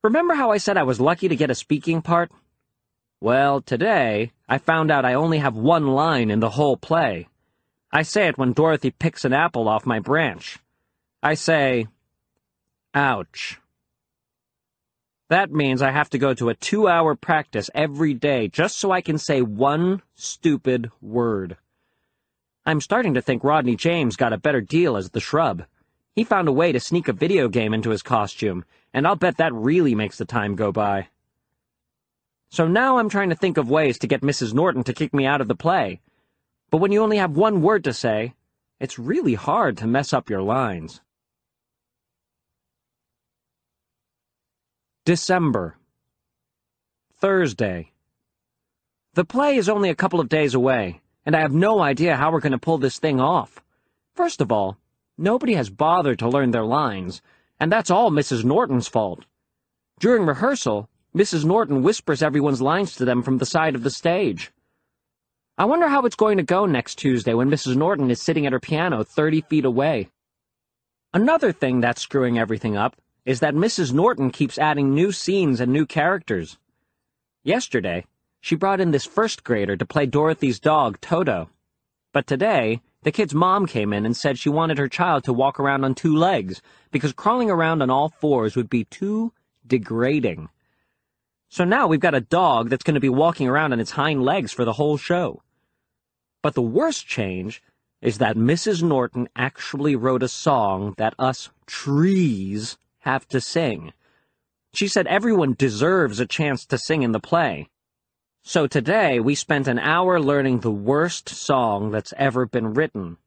Remember 0.04 0.34
how 0.34 0.50
I 0.50 0.58
said 0.58 0.76
I 0.76 0.84
was 0.84 1.00
lucky 1.00 1.28
to 1.28 1.36
get 1.36 1.50
a 1.50 1.54
speaking 1.54 2.00
part? 2.00 2.30
Well, 3.20 3.60
today, 3.60 4.32
I 4.48 4.58
found 4.58 4.90
out 4.90 5.04
I 5.04 5.14
only 5.14 5.38
have 5.38 5.56
one 5.56 5.88
line 5.88 6.30
in 6.30 6.40
the 6.40 6.50
whole 6.50 6.76
play. 6.76 7.28
I 7.92 8.02
say 8.02 8.28
it 8.28 8.38
when 8.38 8.52
Dorothy 8.52 8.90
picks 8.90 9.24
an 9.24 9.32
apple 9.32 9.68
off 9.68 9.84
my 9.84 9.98
branch. 9.98 10.58
I 11.24 11.34
say, 11.34 11.86
ouch. 12.94 13.60
That 15.28 15.52
means 15.52 15.80
I 15.80 15.92
have 15.92 16.10
to 16.10 16.18
go 16.18 16.34
to 16.34 16.48
a 16.48 16.54
two-hour 16.54 17.14
practice 17.14 17.70
every 17.74 18.12
day 18.12 18.48
just 18.48 18.76
so 18.76 18.90
I 18.90 19.02
can 19.02 19.18
say 19.18 19.40
one 19.40 20.02
stupid 20.16 20.90
word. 21.00 21.56
I'm 22.66 22.80
starting 22.80 23.14
to 23.14 23.22
think 23.22 23.44
Rodney 23.44 23.76
James 23.76 24.16
got 24.16 24.32
a 24.32 24.38
better 24.38 24.60
deal 24.60 24.96
as 24.96 25.10
the 25.10 25.20
shrub. 25.20 25.64
He 26.16 26.24
found 26.24 26.48
a 26.48 26.52
way 26.52 26.72
to 26.72 26.80
sneak 26.80 27.06
a 27.06 27.12
video 27.12 27.48
game 27.48 27.72
into 27.72 27.90
his 27.90 28.02
costume, 28.02 28.64
and 28.92 29.06
I'll 29.06 29.14
bet 29.14 29.36
that 29.36 29.54
really 29.54 29.94
makes 29.94 30.18
the 30.18 30.24
time 30.24 30.56
go 30.56 30.72
by. 30.72 31.06
So 32.50 32.66
now 32.66 32.98
I'm 32.98 33.08
trying 33.08 33.30
to 33.30 33.36
think 33.36 33.58
of 33.58 33.70
ways 33.70 33.96
to 34.00 34.08
get 34.08 34.22
Mrs. 34.22 34.54
Norton 34.54 34.82
to 34.84 34.92
kick 34.92 35.14
me 35.14 35.24
out 35.24 35.40
of 35.40 35.46
the 35.46 35.54
play. 35.54 36.00
But 36.70 36.78
when 36.78 36.90
you 36.90 37.00
only 37.00 37.18
have 37.18 37.36
one 37.36 37.62
word 37.62 37.84
to 37.84 37.92
say, 37.92 38.34
it's 38.80 38.98
really 38.98 39.34
hard 39.34 39.76
to 39.78 39.86
mess 39.86 40.12
up 40.12 40.28
your 40.28 40.42
lines. 40.42 41.00
December. 45.04 45.76
Thursday. 47.18 47.92
The 49.14 49.24
play 49.24 49.56
is 49.56 49.68
only 49.68 49.90
a 49.90 49.94
couple 49.94 50.20
of 50.20 50.28
days 50.28 50.54
away, 50.54 51.00
and 51.26 51.36
I 51.36 51.40
have 51.40 51.52
no 51.52 51.80
idea 51.80 52.16
how 52.16 52.32
we're 52.32 52.40
going 52.40 52.52
to 52.52 52.58
pull 52.58 52.78
this 52.78 52.98
thing 52.98 53.20
off. 53.20 53.62
First 54.14 54.40
of 54.40 54.50
all, 54.50 54.78
Nobody 55.18 55.54
has 55.54 55.68
bothered 55.68 56.18
to 56.20 56.28
learn 56.28 56.50
their 56.50 56.64
lines, 56.64 57.20
and 57.60 57.70
that's 57.70 57.90
all 57.90 58.10
Mrs. 58.10 58.44
Norton's 58.44 58.88
fault. 58.88 59.26
During 60.00 60.24
rehearsal, 60.24 60.88
Mrs. 61.14 61.44
Norton 61.44 61.82
whispers 61.82 62.22
everyone's 62.22 62.62
lines 62.62 62.96
to 62.96 63.04
them 63.04 63.22
from 63.22 63.38
the 63.38 63.46
side 63.46 63.74
of 63.74 63.82
the 63.82 63.90
stage. 63.90 64.50
I 65.58 65.66
wonder 65.66 65.88
how 65.88 66.06
it's 66.06 66.16
going 66.16 66.38
to 66.38 66.42
go 66.42 66.64
next 66.64 66.96
Tuesday 66.96 67.34
when 67.34 67.50
Mrs. 67.50 67.76
Norton 67.76 68.10
is 68.10 68.22
sitting 68.22 68.46
at 68.46 68.52
her 68.52 68.60
piano 68.60 69.04
30 69.04 69.42
feet 69.42 69.66
away. 69.66 70.08
Another 71.12 71.52
thing 71.52 71.80
that's 71.80 72.00
screwing 72.00 72.38
everything 72.38 72.76
up 72.76 72.96
is 73.24 73.40
that 73.40 73.54
Mrs. 73.54 73.92
Norton 73.92 74.30
keeps 74.30 74.58
adding 74.58 74.94
new 74.94 75.12
scenes 75.12 75.60
and 75.60 75.72
new 75.72 75.86
characters. 75.86 76.58
Yesterday, 77.44 78.04
she 78.40 78.56
brought 78.56 78.80
in 78.80 78.90
this 78.90 79.04
first 79.04 79.44
grader 79.44 79.76
to 79.76 79.86
play 79.86 80.06
Dorothy's 80.06 80.58
dog, 80.58 81.00
Toto. 81.00 81.50
But 82.12 82.26
today, 82.26 82.82
the 83.02 83.12
kid's 83.12 83.34
mom 83.34 83.66
came 83.66 83.92
in 83.92 84.04
and 84.04 84.16
said 84.16 84.38
she 84.38 84.48
wanted 84.48 84.78
her 84.78 84.88
child 84.88 85.24
to 85.24 85.32
walk 85.32 85.58
around 85.58 85.84
on 85.84 85.94
two 85.94 86.14
legs 86.14 86.60
because 86.90 87.12
crawling 87.12 87.50
around 87.50 87.82
on 87.82 87.90
all 87.90 88.08
fours 88.08 88.56
would 88.56 88.68
be 88.68 88.84
too 88.84 89.32
degrading. 89.66 90.48
So 91.48 91.64
now 91.64 91.86
we've 91.86 92.00
got 92.00 92.14
a 92.14 92.20
dog 92.20 92.70
that's 92.70 92.84
going 92.84 92.94
to 92.94 93.00
be 93.00 93.08
walking 93.08 93.48
around 93.48 93.72
on 93.72 93.80
its 93.80 93.92
hind 93.92 94.24
legs 94.24 94.52
for 94.52 94.64
the 94.64 94.74
whole 94.74 94.96
show. 94.96 95.42
But 96.42 96.54
the 96.54 96.62
worst 96.62 97.06
change 97.06 97.62
is 98.00 98.18
that 98.18 98.36
Mrs. 98.36 98.82
Norton 98.82 99.28
actually 99.36 99.94
wrote 99.94 100.22
a 100.22 100.28
song 100.28 100.94
that 100.98 101.14
us 101.18 101.50
trees 101.66 102.78
have 103.02 103.28
to 103.28 103.40
sing. 103.40 103.92
She 104.74 104.88
said 104.88 105.06
everyone 105.06 105.54
deserves 105.56 106.18
a 106.18 106.26
chance 106.26 106.64
to 106.66 106.78
sing 106.78 107.02
in 107.02 107.12
the 107.12 107.20
play. 107.20 107.68
So 108.42 108.66
today 108.66 109.20
we 109.20 109.34
spent 109.34 109.68
an 109.68 109.78
hour 109.78 110.18
learning 110.18 110.60
the 110.60 110.70
worst 110.70 111.28
song 111.28 111.90
that's 111.90 112.14
ever 112.16 112.46
been 112.46 112.74
written. 112.74 113.18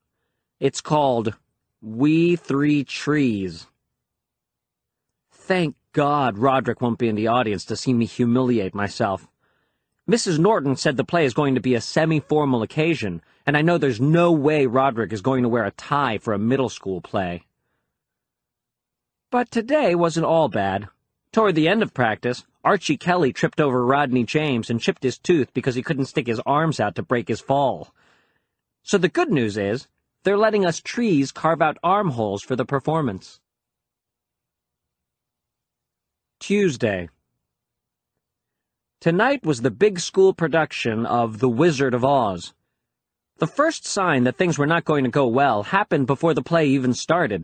It's 0.59 0.82
called 0.82 1.36
We 1.82 2.36
Three 2.36 2.84
Trees. 2.84 3.67
Thank 5.32 5.76
God 5.93 6.38
Roderick 6.38 6.82
won't 6.82 6.97
be 6.97 7.07
in 7.07 7.15
the 7.15 7.28
audience 7.28 7.63
to 7.65 7.76
see 7.76 7.93
me 7.93 8.05
humiliate 8.05 8.73
myself. 8.73 9.28
Mrs. 10.09 10.39
Norton 10.39 10.76
said 10.76 10.97
the 10.97 11.03
play 11.03 11.26
is 11.26 11.34
going 11.34 11.55
to 11.55 11.61
be 11.61 11.76
a 11.76 11.82
semi-formal 11.82 12.61
occasion, 12.61 13.21
and 13.45 13.55
I 13.55 13.61
know 13.61 13.78
there's 13.78 14.01
no 14.01 14.32
way 14.32 14.65
Roderick 14.65 15.13
is 15.13 15.21
going 15.21 15.43
to 15.43 15.49
wear 15.49 15.65
a 15.65 15.71
tie 15.71 16.17
for 16.17 16.34
a 16.34 16.39
middle 16.39 16.69
school 16.69 17.01
play. 17.01 17.43
But 19.32 19.51
today 19.51 19.95
wasn't 19.95 20.26
all 20.26 20.49
bad. 20.49 20.88
Toward 21.32 21.55
the 21.55 21.67
end 21.67 21.84
of 21.84 21.93
practice, 21.93 22.45
Archie 22.63 22.97
Kelly 22.97 23.34
tripped 23.34 23.59
over 23.59 23.86
Rodney 23.86 24.23
James 24.23 24.69
and 24.69 24.80
chipped 24.80 25.03
his 25.03 25.17
tooth 25.17 25.53
because 25.53 25.76
he 25.76 25.84
couldn't 25.84 26.05
stick 26.05 26.28
his 26.28 26.41
arms 26.45 26.80
out 26.80 26.95
to 26.95 27.03
break 27.03 27.28
his 27.28 27.41
fall. 27.41 27.93
So 28.84 28.97
the 28.97 29.09
good 29.09 29.32
news 29.32 29.57
is, 29.57 29.88
they're 30.23 30.38
letting 30.38 30.65
us 30.65 30.80
trees 30.80 31.32
carve 31.32 31.61
out 31.61 31.78
armholes 31.84 32.41
for 32.41 32.55
the 32.55 32.65
performance. 32.65 33.39
Tuesday. 36.39 37.09
Tonight 39.01 39.45
was 39.45 39.61
the 39.61 39.71
big 39.71 39.99
school 39.99 40.34
production 40.34 41.05
of 41.05 41.39
The 41.39 41.49
Wizard 41.49 41.93
of 41.93 42.05
Oz. 42.05 42.53
The 43.38 43.47
first 43.47 43.86
sign 43.86 44.23
that 44.23 44.38
things 44.38 44.57
were 44.57 44.65
not 44.65 44.86
going 44.86 45.03
to 45.03 45.09
go 45.09 45.28
well 45.28 45.63
happened 45.63 46.07
before 46.07 46.34
the 46.34 46.41
play 46.41 46.67
even 46.67 46.93
started. 46.93 47.43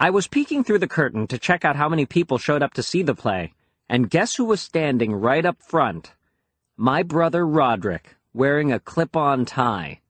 I 0.00 0.10
was 0.10 0.28
peeking 0.28 0.62
through 0.62 0.78
the 0.78 0.86
curtain 0.86 1.26
to 1.26 1.40
check 1.40 1.64
out 1.64 1.74
how 1.74 1.88
many 1.88 2.06
people 2.06 2.38
showed 2.38 2.62
up 2.62 2.72
to 2.74 2.84
see 2.84 3.02
the 3.02 3.16
play, 3.16 3.52
and 3.88 4.08
guess 4.08 4.36
who 4.36 4.44
was 4.44 4.60
standing 4.60 5.12
right 5.12 5.44
up 5.44 5.60
front? 5.60 6.12
My 6.76 7.02
brother 7.02 7.44
Roderick, 7.44 8.14
wearing 8.32 8.70
a 8.70 8.78
clip-on 8.78 9.44
tie. 9.44 10.00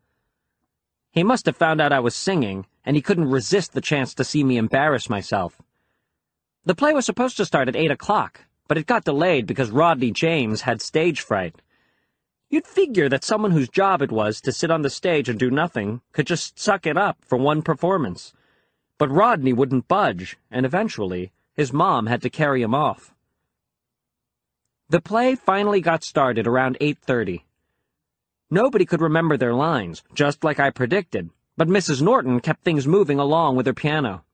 He 1.10 1.22
must 1.22 1.46
have 1.46 1.56
found 1.56 1.80
out 1.80 1.90
I 1.90 2.00
was 2.00 2.14
singing, 2.14 2.66
and 2.84 2.96
he 2.96 3.02
couldn't 3.02 3.30
resist 3.30 3.72
the 3.72 3.80
chance 3.80 4.12
to 4.12 4.24
see 4.24 4.44
me 4.44 4.58
embarrass 4.58 5.08
myself. 5.08 5.62
The 6.66 6.74
play 6.74 6.92
was 6.92 7.06
supposed 7.06 7.38
to 7.38 7.46
start 7.46 7.66
at 7.68 7.76
8 7.76 7.90
o'clock, 7.90 8.42
but 8.68 8.76
it 8.76 8.86
got 8.86 9.04
delayed 9.04 9.46
because 9.46 9.70
Rodney 9.70 10.10
James 10.10 10.60
had 10.60 10.82
stage 10.82 11.22
fright. 11.22 11.62
You'd 12.50 12.66
figure 12.66 13.08
that 13.08 13.24
someone 13.24 13.52
whose 13.52 13.70
job 13.70 14.02
it 14.02 14.12
was 14.12 14.42
to 14.42 14.52
sit 14.52 14.70
on 14.70 14.82
the 14.82 14.90
stage 14.90 15.30
and 15.30 15.38
do 15.38 15.50
nothing 15.50 16.02
could 16.12 16.26
just 16.26 16.58
suck 16.58 16.84
it 16.84 16.98
up 16.98 17.16
for 17.24 17.38
one 17.38 17.62
performance. 17.62 18.34
But 18.98 19.10
Rodney 19.10 19.52
wouldn't 19.52 19.86
budge, 19.86 20.36
and 20.50 20.66
eventually, 20.66 21.30
his 21.54 21.72
mom 21.72 22.06
had 22.06 22.20
to 22.22 22.30
carry 22.30 22.62
him 22.62 22.74
off. 22.74 23.14
The 24.88 25.00
play 25.00 25.36
finally 25.36 25.80
got 25.80 26.02
started 26.02 26.46
around 26.46 26.76
8.30. 26.80 27.42
Nobody 28.50 28.84
could 28.84 29.00
remember 29.00 29.36
their 29.36 29.54
lines, 29.54 30.02
just 30.14 30.42
like 30.42 30.58
I 30.58 30.70
predicted, 30.70 31.30
but 31.56 31.68
Mrs. 31.68 32.02
Norton 32.02 32.40
kept 32.40 32.64
things 32.64 32.86
moving 32.86 33.18
along 33.18 33.56
with 33.56 33.66
her 33.66 33.74
piano. 33.74 34.24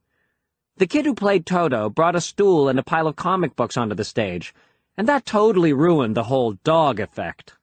The 0.77 0.87
kid 0.87 1.05
who 1.05 1.15
played 1.15 1.45
Toto 1.45 1.91
brought 1.91 2.17
a 2.17 2.21
stool 2.21 2.69
and 2.69 2.79
a 2.79 2.83
pile 2.83 3.07
of 3.07 3.17
comic 3.17 3.57
books 3.57 3.77
onto 3.77 3.95
the 3.95 4.05
stage, 4.05 4.55
and 4.97 5.09
that 5.09 5.27
totally 5.27 5.73
ruined 5.73 6.17
the 6.17 6.25
whole 6.25 6.53
dog 6.65 7.01
effect. 7.01 7.55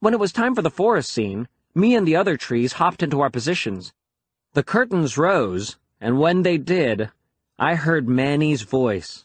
When 0.00 0.14
it 0.14 0.20
was 0.20 0.32
time 0.32 0.54
for 0.54 0.62
the 0.62 0.70
forest 0.70 1.10
scene, 1.10 1.48
me 1.74 1.94
and 1.94 2.06
the 2.06 2.16
other 2.16 2.36
trees 2.36 2.74
hopped 2.74 3.02
into 3.02 3.20
our 3.20 3.30
positions. 3.30 3.92
The 4.52 4.62
curtains 4.62 5.16
rose, 5.16 5.76
and 6.00 6.18
when 6.18 6.42
they 6.42 6.58
did, 6.58 7.10
I 7.58 7.74
heard 7.74 8.08
Manny's 8.08 8.62
voice. 8.62 9.24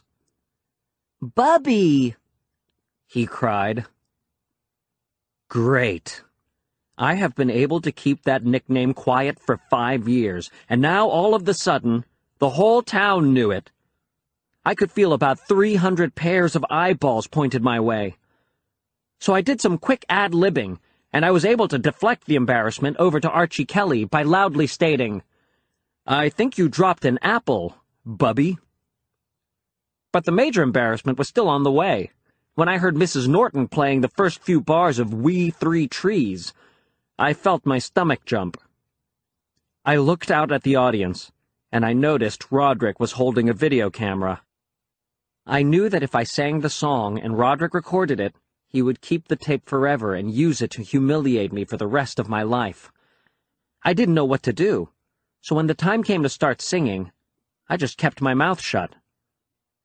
Bubby! 1.20 2.16
he 3.06 3.26
cried. 3.26 3.86
Great. 5.48 6.22
I 6.96 7.14
have 7.14 7.34
been 7.34 7.50
able 7.50 7.80
to 7.80 7.90
keep 7.90 8.22
that 8.22 8.44
nickname 8.44 8.94
quiet 8.94 9.40
for 9.40 9.58
five 9.68 10.06
years, 10.06 10.50
and 10.68 10.80
now 10.80 11.08
all 11.08 11.34
of 11.34 11.44
the 11.44 11.54
sudden, 11.54 12.04
the 12.38 12.50
whole 12.50 12.82
town 12.82 13.34
knew 13.34 13.50
it. 13.50 13.70
I 14.64 14.74
could 14.74 14.92
feel 14.92 15.12
about 15.12 15.46
300 15.48 16.14
pairs 16.14 16.54
of 16.54 16.64
eyeballs 16.70 17.26
pointed 17.26 17.62
my 17.62 17.80
way. 17.80 18.16
So 19.18 19.34
I 19.34 19.40
did 19.40 19.60
some 19.60 19.76
quick 19.76 20.04
ad-libbing, 20.08 20.78
and 21.12 21.24
I 21.24 21.30
was 21.30 21.44
able 21.44 21.68
to 21.68 21.78
deflect 21.78 22.26
the 22.26 22.36
embarrassment 22.36 22.96
over 22.98 23.18
to 23.18 23.30
Archie 23.30 23.64
Kelly 23.64 24.04
by 24.04 24.22
loudly 24.22 24.66
stating, 24.66 25.22
I 26.12 26.28
think 26.28 26.58
you 26.58 26.68
dropped 26.68 27.04
an 27.04 27.20
apple, 27.22 27.76
Bubby. 28.04 28.58
But 30.12 30.24
the 30.24 30.32
major 30.32 30.60
embarrassment 30.60 31.18
was 31.18 31.28
still 31.28 31.48
on 31.48 31.62
the 31.62 31.70
way. 31.70 32.10
When 32.56 32.68
I 32.68 32.78
heard 32.78 32.96
Mrs. 32.96 33.28
Norton 33.28 33.68
playing 33.68 34.00
the 34.00 34.08
first 34.08 34.42
few 34.42 34.60
bars 34.60 34.98
of 34.98 35.14
We 35.14 35.50
Three 35.50 35.86
Trees, 35.86 36.52
I 37.16 37.32
felt 37.32 37.64
my 37.64 37.78
stomach 37.78 38.24
jump. 38.24 38.56
I 39.84 39.98
looked 39.98 40.32
out 40.32 40.50
at 40.50 40.64
the 40.64 40.74
audience 40.74 41.30
and 41.70 41.86
I 41.86 41.92
noticed 41.92 42.50
Roderick 42.50 42.98
was 42.98 43.12
holding 43.12 43.48
a 43.48 43.54
video 43.54 43.88
camera. 43.88 44.42
I 45.46 45.62
knew 45.62 45.88
that 45.88 46.02
if 46.02 46.16
I 46.16 46.24
sang 46.24 46.58
the 46.58 46.70
song 46.70 47.20
and 47.20 47.38
Roderick 47.38 47.72
recorded 47.72 48.18
it, 48.18 48.34
he 48.66 48.82
would 48.82 49.00
keep 49.00 49.28
the 49.28 49.36
tape 49.36 49.64
forever 49.64 50.16
and 50.16 50.34
use 50.34 50.60
it 50.60 50.72
to 50.72 50.82
humiliate 50.82 51.52
me 51.52 51.64
for 51.64 51.76
the 51.76 51.86
rest 51.86 52.18
of 52.18 52.28
my 52.28 52.42
life. 52.42 52.90
I 53.84 53.92
didn't 53.94 54.16
know 54.16 54.24
what 54.24 54.42
to 54.42 54.52
do, 54.52 54.88
so 55.40 55.56
when 55.56 55.66
the 55.66 55.74
time 55.74 56.02
came 56.02 56.22
to 56.22 56.28
start 56.28 56.60
singing, 56.60 57.12
I 57.68 57.76
just 57.76 57.96
kept 57.96 58.20
my 58.20 58.34
mouth 58.34 58.60
shut. 58.60 58.94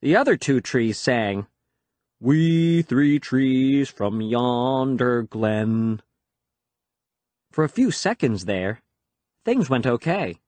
The 0.01 0.15
other 0.15 0.35
two 0.35 0.59
trees 0.59 0.97
sang, 0.97 1.47
We 2.19 2.81
three 2.81 3.19
trees 3.19 3.89
from 3.89 4.21
yonder 4.21 5.23
glen. 5.23 6.01
For 7.51 7.63
a 7.63 7.69
few 7.69 7.89
seconds 7.89 8.45
there, 8.45 8.81
things 9.45 9.69
went 9.69 9.87
okay. 9.87 10.39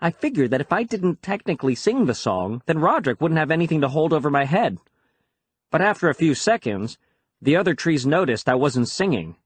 I 0.00 0.10
figured 0.10 0.50
that 0.50 0.60
if 0.60 0.72
I 0.72 0.82
didn't 0.82 1.22
technically 1.22 1.74
sing 1.74 2.06
the 2.06 2.14
song, 2.14 2.62
then 2.66 2.78
Roderick 2.78 3.20
wouldn't 3.20 3.38
have 3.38 3.50
anything 3.50 3.80
to 3.80 3.88
hold 3.88 4.12
over 4.12 4.30
my 4.30 4.44
head. 4.44 4.78
But 5.70 5.80
after 5.80 6.08
a 6.08 6.14
few 6.14 6.34
seconds, 6.34 6.98
the 7.40 7.56
other 7.56 7.74
trees 7.74 8.06
noticed 8.06 8.48
I 8.48 8.54
wasn't 8.54 8.88
singing. 8.88 9.36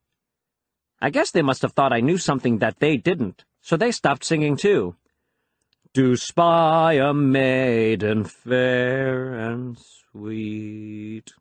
I 1.01 1.11
guess 1.11 1.31
they 1.31 1.43
must 1.43 1.63
have 1.63 1.73
thought 1.73 1.93
I 1.93 2.01
knew 2.01 2.19
something 2.19 2.59
that 2.59 2.81
they 2.81 2.97
didn't, 2.97 3.45
so 3.61 3.77
they 3.77 3.93
stopped 3.93 4.25
singing 4.25 4.57
too. 4.57 4.97
Do 5.93 6.17
spy 6.17 6.95
a 6.95 7.13
maiden 7.13 8.25
fair 8.25 9.35
and 9.35 9.77
sweet. 9.79 11.33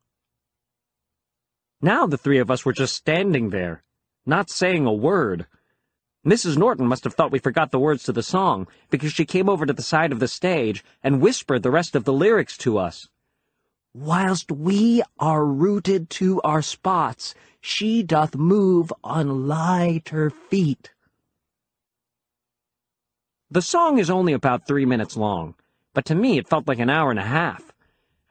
Now 1.82 2.08
the 2.08 2.18
three 2.18 2.40
of 2.40 2.52
us 2.52 2.66
were 2.66 2.74
just 2.74 2.96
standing 2.96 3.52
there, 3.52 3.84
not 4.26 4.50
saying 4.50 4.86
a 4.86 4.94
word. 4.94 5.46
Mrs. 6.26 6.58
Norton 6.58 6.88
must 6.88 7.06
have 7.06 7.14
thought 7.14 7.32
we 7.32 7.40
forgot 7.40 7.72
the 7.72 7.80
words 7.80 8.04
to 8.04 8.12
the 8.12 8.22
song, 8.22 8.68
because 8.90 9.14
she 9.14 9.26
came 9.26 9.48
over 9.48 9.66
to 9.66 9.72
the 9.72 9.82
side 9.82 10.12
of 10.12 10.20
the 10.20 10.28
stage 10.28 10.84
and 11.02 11.22
whispered 11.22 11.64
the 11.64 11.72
rest 11.72 11.96
of 11.96 12.04
the 12.04 12.12
lyrics 12.12 12.58
to 12.58 12.78
us. 12.78 13.08
Whilst 13.94 14.52
we 14.52 15.02
are 15.18 15.46
rooted 15.46 16.10
to 16.12 16.42
our 16.42 16.62
spots, 16.62 17.34
she 17.62 18.04
doth 18.04 18.36
move 18.36 18.92
on 19.04 19.48
lighter 19.48 20.30
feet. 20.30 20.92
The 23.52 23.64
song 23.64 23.98
is 23.98 24.12
only 24.12 24.34
about 24.34 24.68
three 24.68 24.86
minutes 24.86 25.18
long, 25.18 25.56
but 25.96 26.06
to 26.06 26.14
me 26.14 26.38
it 26.38 26.48
felt 26.48 26.68
like 26.68 26.78
an 26.78 26.92
hour 26.92 27.10
and 27.10 27.20
a 27.20 27.24
half. 27.24 27.74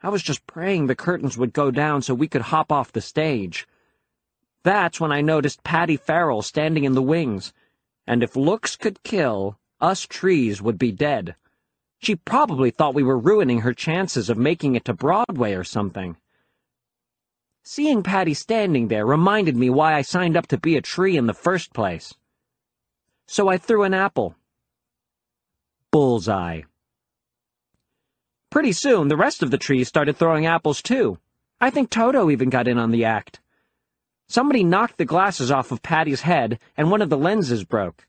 I 0.01 0.07
was 0.07 0.23
just 0.23 0.47
praying 0.47 0.87
the 0.87 0.95
curtains 0.95 1.37
would 1.37 1.51
go 1.51 1.71
down 1.71 2.01
so 2.01 2.13
we 2.13 2.29
could 2.29 2.43
hop 2.43 2.71
off 2.71 2.93
the 2.93 3.01
stage. 3.01 3.67
That's 4.63 5.01
when 5.01 5.11
I 5.11 5.19
noticed 5.19 5.61
Patty 5.61 5.97
Farrell 5.97 6.41
standing 6.41 6.85
in 6.85 6.93
the 6.93 7.01
wings, 7.01 7.51
and 8.07 8.23
if 8.23 8.37
looks 8.37 8.77
could 8.77 9.03
kill, 9.03 9.59
us 9.81 10.07
trees 10.07 10.61
would 10.61 10.79
be 10.79 10.93
dead. 10.93 11.35
She 11.97 12.15
probably 12.15 12.71
thought 12.71 12.95
we 12.95 13.03
were 13.03 13.19
ruining 13.19 13.59
her 13.59 13.73
chances 13.73 14.29
of 14.29 14.37
making 14.37 14.75
it 14.75 14.85
to 14.85 14.93
Broadway 14.93 15.53
or 15.53 15.65
something. 15.65 16.15
Seeing 17.61 18.03
Patty 18.03 18.33
standing 18.33 18.87
there 18.87 19.05
reminded 19.05 19.57
me 19.57 19.69
why 19.69 19.95
I 19.95 20.01
signed 20.01 20.37
up 20.37 20.47
to 20.47 20.57
be 20.57 20.77
a 20.77 20.81
tree 20.81 21.17
in 21.17 21.27
the 21.27 21.33
first 21.33 21.73
place. 21.73 22.13
So 23.27 23.49
I 23.49 23.57
threw 23.57 23.83
an 23.83 23.93
apple. 23.93 24.37
Bullseye. 25.91 26.61
Pretty 28.51 28.71
soon, 28.73 29.07
the 29.07 29.17
rest 29.17 29.41
of 29.41 29.49
the 29.49 29.57
trees 29.57 29.87
started 29.87 30.17
throwing 30.17 30.45
apples 30.45 30.83
too. 30.83 31.17
I 31.59 31.71
think 31.71 31.89
Toto 31.89 32.29
even 32.29 32.51
got 32.51 32.67
in 32.67 32.77
on 32.77 32.91
the 32.91 33.05
act. 33.05 33.39
Somebody 34.27 34.63
knocked 34.63 34.99
the 34.99 35.05
glasses 35.05 35.49
off 35.49 35.71
of 35.71 35.81
Patty's 35.81 36.21
head, 36.21 36.59
and 36.77 36.91
one 36.91 37.01
of 37.01 37.09
the 37.09 37.17
lenses 37.17 37.63
broke. 37.63 38.05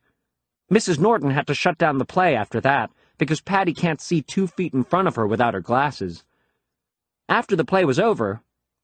Mrs. 0.70 0.98
Norton 0.98 1.30
had 1.30 1.46
to 1.46 1.54
shut 1.54 1.78
down 1.78 1.96
the 1.96 2.04
play 2.04 2.36
after 2.36 2.60
that, 2.60 2.90
because 3.16 3.40
Patty 3.40 3.72
can't 3.72 4.00
see 4.00 4.20
two 4.20 4.46
feet 4.46 4.74
in 4.74 4.84
front 4.84 5.08
of 5.08 5.16
her 5.16 5.26
without 5.26 5.54
her 5.54 5.60
glasses. 5.60 6.22
After 7.30 7.56
the 7.56 7.64
play 7.64 7.86
was 7.86 7.98
over, 7.98 8.42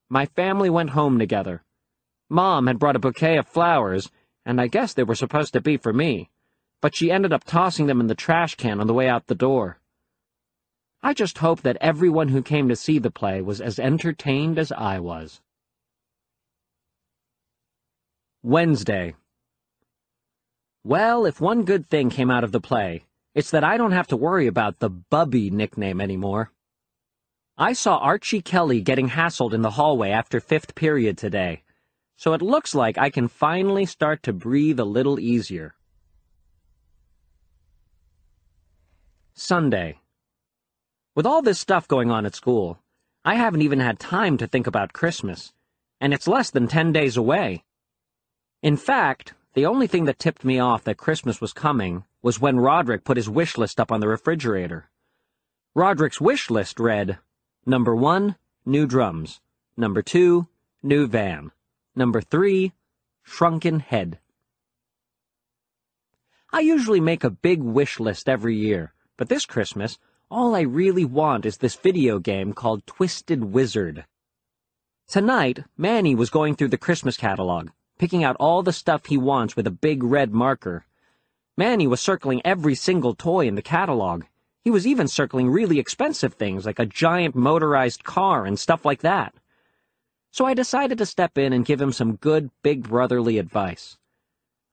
My 0.09 0.25
family 0.25 0.71
went 0.71 0.91
home 0.91 1.19
together. 1.19 1.65
Mom 2.31 2.67
had 2.67 2.79
brought 2.79 2.97
a 2.97 3.01
bouquet 3.01 3.37
of 3.37 3.47
flowers, 3.47 4.11
and 4.47 4.59
I 4.59 4.69
guess 4.69 4.95
they 4.95 5.03
were 5.03 5.15
supposed 5.15 5.53
to 5.53 5.61
be 5.61 5.77
for 5.77 5.93
me, 5.93 6.31
but 6.81 6.95
she 6.95 7.11
ended 7.11 7.33
up 7.33 7.45
tossing 7.45 7.87
them 7.87 8.01
in 8.01 8.07
the 8.07 8.15
trash 8.15 8.55
can 8.55 8.81
on 8.81 8.87
the 8.87 8.95
way 8.95 9.09
out 9.09 9.27
the 9.27 9.35
door. 9.35 9.79
I 11.03 11.15
just 11.15 11.39
hope 11.39 11.63
that 11.63 11.79
everyone 11.81 12.29
who 12.29 12.43
came 12.43 12.69
to 12.69 12.77
see 12.77 12.99
the 12.99 13.11
play 13.11 13.41
was 13.41 13.61
as 13.61 13.79
entertained 13.79 14.59
as 14.59 14.73
I 14.73 14.99
was. 14.99 15.41
Wednesday. 18.43 19.15
Well, 20.85 21.27
if 21.27 21.41
one 21.41 21.65
good 21.65 21.87
thing 21.87 22.11
came 22.11 22.31
out 22.31 22.45
of 22.45 22.53
the 22.53 22.61
play, 22.61 23.05
it's 23.35 23.51
that 23.51 23.65
I 23.65 23.77
don't 23.77 23.93
have 23.93 24.07
to 24.09 24.17
worry 24.17 24.47
about 24.47 24.79
the 24.79 24.89
Bubby 24.89 25.51
nickname 25.51 26.01
anymore. 26.01 26.53
I 27.59 27.73
saw 27.73 27.99
Archie 27.99 28.43
Kelly 28.43 28.81
getting 28.81 29.11
hassled 29.11 29.53
in 29.53 29.63
the 29.63 29.71
hallway 29.71 30.11
after 30.11 30.41
fifth 30.41 30.75
period 30.75 31.19
today, 31.19 31.63
so 32.17 32.35
it 32.35 32.43
looks 32.43 32.75
like 32.75 32.99
I 32.99 33.11
can 33.11 33.29
finally 33.29 33.87
start 33.87 34.23
to 34.25 34.33
breathe 34.33 34.79
a 34.79 34.85
little 34.85 35.19
easier. 35.19 35.75
Sunday. 39.39 39.99
With 41.15 41.27
all 41.27 41.43
this 41.43 41.61
stuff 41.61 41.87
going 41.87 42.11
on 42.11 42.25
at 42.25 42.35
school, 42.35 42.79
I 43.23 43.35
haven't 43.35 43.61
even 43.61 43.81
had 43.81 43.99
time 43.99 44.39
to 44.39 44.47
think 44.47 44.67
about 44.67 44.95
Christmas, 44.95 45.53
and 46.01 46.15
it's 46.15 46.27
less 46.27 46.49
than 46.49 46.69
ten 46.69 46.91
days 46.91 47.19
away. 47.19 47.63
In 48.63 48.79
fact, 48.79 49.35
the 49.53 49.67
only 49.67 49.87
thing 49.87 50.07
that 50.07 50.19
tipped 50.19 50.43
me 50.43 50.59
off 50.59 50.85
that 50.85 50.97
Christmas 50.97 51.39
was 51.39 51.53
coming 51.53 52.05
was 52.23 52.41
when 52.41 52.59
Roderick 52.59 53.05
put 53.05 53.19
his 53.19 53.29
wish 53.29 53.59
list 53.59 53.79
up 53.79 53.93
on 53.93 54.01
the 54.01 54.09
refrigerator. 54.09 54.89
Roderick's 55.75 56.19
wish 56.19 56.49
list 56.49 56.81
read, 56.81 57.19
Number 57.67 57.95
one, 57.95 58.37
new 58.65 58.87
drums. 58.87 59.43
Number 59.77 60.01
two, 60.01 60.49
new 60.83 61.07
van. 61.07 61.53
Number 61.95 62.23
three, 62.23 62.73
shrunken 63.23 63.81
head. 63.81 64.19
I 66.51 66.61
usually 66.61 67.01
make 67.01 67.23
a 67.23 67.29
big 67.29 67.61
wish 67.61 68.01
list 68.01 68.31
every 68.31 68.57
year, 68.57 68.95
but 69.17 69.29
this 69.29 69.47
Christmas, 69.47 69.99
all 70.31 70.55
I 70.55 70.61
really 70.61 71.05
want 71.05 71.47
is 71.47 71.59
this 71.59 71.77
video 71.77 72.19
game 72.19 72.53
called 72.53 72.87
Twisted 72.87 73.45
Wizard. 73.45 74.05
Tonight, 75.09 75.65
Manny 75.77 76.15
was 76.15 76.31
going 76.31 76.55
through 76.55 76.69
the 76.69 76.79
Christmas 76.79 77.17
catalog, 77.17 77.71
picking 77.99 78.25
out 78.25 78.37
all 78.41 78.63
the 78.63 78.73
stuff 78.73 79.07
he 79.07 79.17
wants 79.17 79.57
with 79.57 79.67
a 79.67 79.71
big 79.71 80.03
red 80.03 80.33
marker. 80.33 80.85
Manny 81.57 81.87
was 81.87 82.01
circling 82.01 82.43
every 82.45 82.75
single 82.75 83.15
toy 83.15 83.47
in 83.47 83.55
the 83.55 83.63
catalog, 83.63 84.25
he 84.67 84.71
was 84.73 84.85
even 84.85 85.07
circling 85.07 85.49
really 85.49 85.79
expensive 85.79 86.35
things 86.35 86.67
like 86.67 86.81
a 86.81 86.87
giant 86.87 87.37
motorized 87.37 88.03
car 88.03 88.45
and 88.45 88.59
stuff 88.59 88.85
like 88.85 89.03
that. 89.03 89.33
So 90.33 90.45
I 90.45 90.55
decided 90.55 90.99
to 90.99 91.07
step 91.07 91.39
in 91.39 91.53
and 91.53 91.65
give 91.65 91.81
him 91.81 91.93
some 91.93 92.17
good 92.17 92.51
big 92.65 92.89
brotherly 92.89 93.39
advice. 93.39 93.97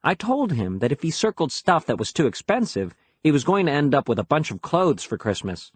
I 0.04 0.16
told 0.16 0.54
him 0.54 0.80
that 0.80 0.92
if 0.92 1.04
he 1.04 1.12
circled 1.12 1.52
stuff 1.52 1.86
that 1.86 2.00
was 2.00 2.12
too 2.12 2.26
expensive, 2.26 2.96
he 3.24 3.32
was 3.32 3.46
going 3.46 3.66
to 3.66 3.72
end 3.72 3.96
up 3.96 4.10
with 4.10 4.20
a 4.20 4.26
bunch 4.26 4.52
of 4.52 4.62
clothes 4.62 5.04
for 5.04 5.18
Christmas. 5.18 5.72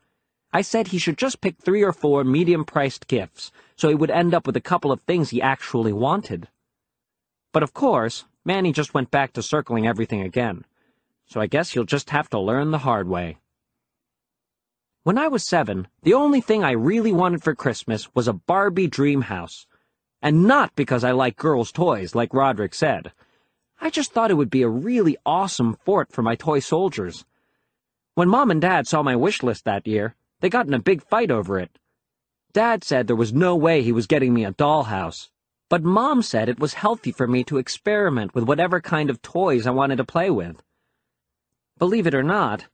I 0.51 0.61
said 0.61 0.87
he 0.87 0.97
should 0.97 1.17
just 1.17 1.41
pick 1.41 1.57
three 1.57 1.81
or 1.81 1.93
four 1.93 2.23
medium-priced 2.23 3.07
gifts, 3.07 3.51
so 3.75 3.89
he 3.89 3.95
would 3.95 4.11
end 4.11 4.33
up 4.33 4.45
with 4.45 4.57
a 4.57 4.61
couple 4.61 4.91
of 4.91 5.01
things 5.01 5.29
he 5.29 5.41
actually 5.41 5.93
wanted. 5.93 6.49
But 7.53 7.63
of 7.63 7.73
course, 7.73 8.25
Manny 8.45 8.71
just 8.71 8.93
went 8.93 9.11
back 9.11 9.33
to 9.33 9.41
circling 9.41 9.87
everything 9.87 10.21
again. 10.21 10.65
So 11.25 11.41
I 11.41 11.47
guess 11.47 11.73
you'll 11.73 11.85
just 11.85 12.11
have 12.11 12.29
to 12.29 12.39
learn 12.39 12.71
the 12.71 12.77
hard 12.79 13.07
way. 13.07 13.37
When 15.03 15.17
I 15.17 15.27
was 15.29 15.47
seven, 15.47 15.87
the 16.03 16.13
only 16.13 16.41
thing 16.41 16.63
I 16.63 16.71
really 16.71 17.13
wanted 17.13 17.43
for 17.43 17.55
Christmas 17.55 18.13
was 18.13 18.27
a 18.27 18.33
Barbie 18.33 18.87
dream 18.87 19.21
house. 19.21 19.65
And 20.21 20.45
not 20.45 20.75
because 20.75 21.03
I 21.03 21.11
like 21.11 21.37
girls' 21.37 21.71
toys, 21.71 22.13
like 22.15 22.33
Roderick 22.33 22.73
said. 22.73 23.13
I 23.79 23.89
just 23.89 24.11
thought 24.11 24.31
it 24.31 24.35
would 24.35 24.49
be 24.49 24.63
a 24.63 24.69
really 24.69 25.17
awesome 25.25 25.77
fort 25.85 26.11
for 26.11 26.21
my 26.21 26.35
toy 26.35 26.59
soldiers. 26.59 27.25
When 28.17 28.29
Mom 28.29 28.49
and 28.49 28.59
Dad 28.59 28.87
saw 28.87 29.03
my 29.03 29.15
wish 29.15 29.43
list 29.43 29.63
that 29.65 29.85
year, 29.85 30.15
they 30.39 30.49
got 30.49 30.65
in 30.65 30.73
a 30.73 30.79
big 30.79 31.03
fight 31.03 31.29
over 31.29 31.59
it. 31.59 31.77
Dad 32.51 32.83
said 32.83 33.05
there 33.05 33.15
was 33.15 33.31
no 33.31 33.55
way 33.55 33.83
he 33.83 33.91
was 33.91 34.07
getting 34.07 34.33
me 34.33 34.43
a 34.43 34.53
dollhouse. 34.53 35.29
But 35.69 35.83
Mom 35.83 36.23
said 36.23 36.49
it 36.49 36.59
was 36.59 36.73
healthy 36.73 37.11
for 37.11 37.27
me 37.27 37.43
to 37.43 37.59
experiment 37.59 38.33
with 38.33 38.45
whatever 38.45 38.81
kind 38.81 39.11
of 39.11 39.21
toys 39.21 39.67
I 39.67 39.69
wanted 39.69 39.97
to 39.97 40.03
play 40.03 40.31
with. 40.31 40.63
Believe 41.77 42.07
it 42.07 42.15
or 42.15 42.23
not, 42.23 42.65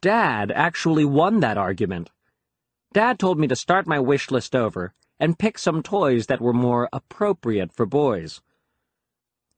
Dad 0.00 0.50
actually 0.50 1.04
won 1.04 1.40
that 1.40 1.58
argument. 1.58 2.08
Dad 2.94 3.18
told 3.18 3.38
me 3.38 3.46
to 3.48 3.54
start 3.54 3.86
my 3.86 4.00
wish 4.00 4.30
list 4.30 4.56
over 4.56 4.94
and 5.20 5.38
pick 5.38 5.58
some 5.58 5.82
toys 5.82 6.24
that 6.28 6.40
were 6.40 6.54
more 6.54 6.88
appropriate 6.90 7.70
for 7.70 7.84
boys. 7.84 8.40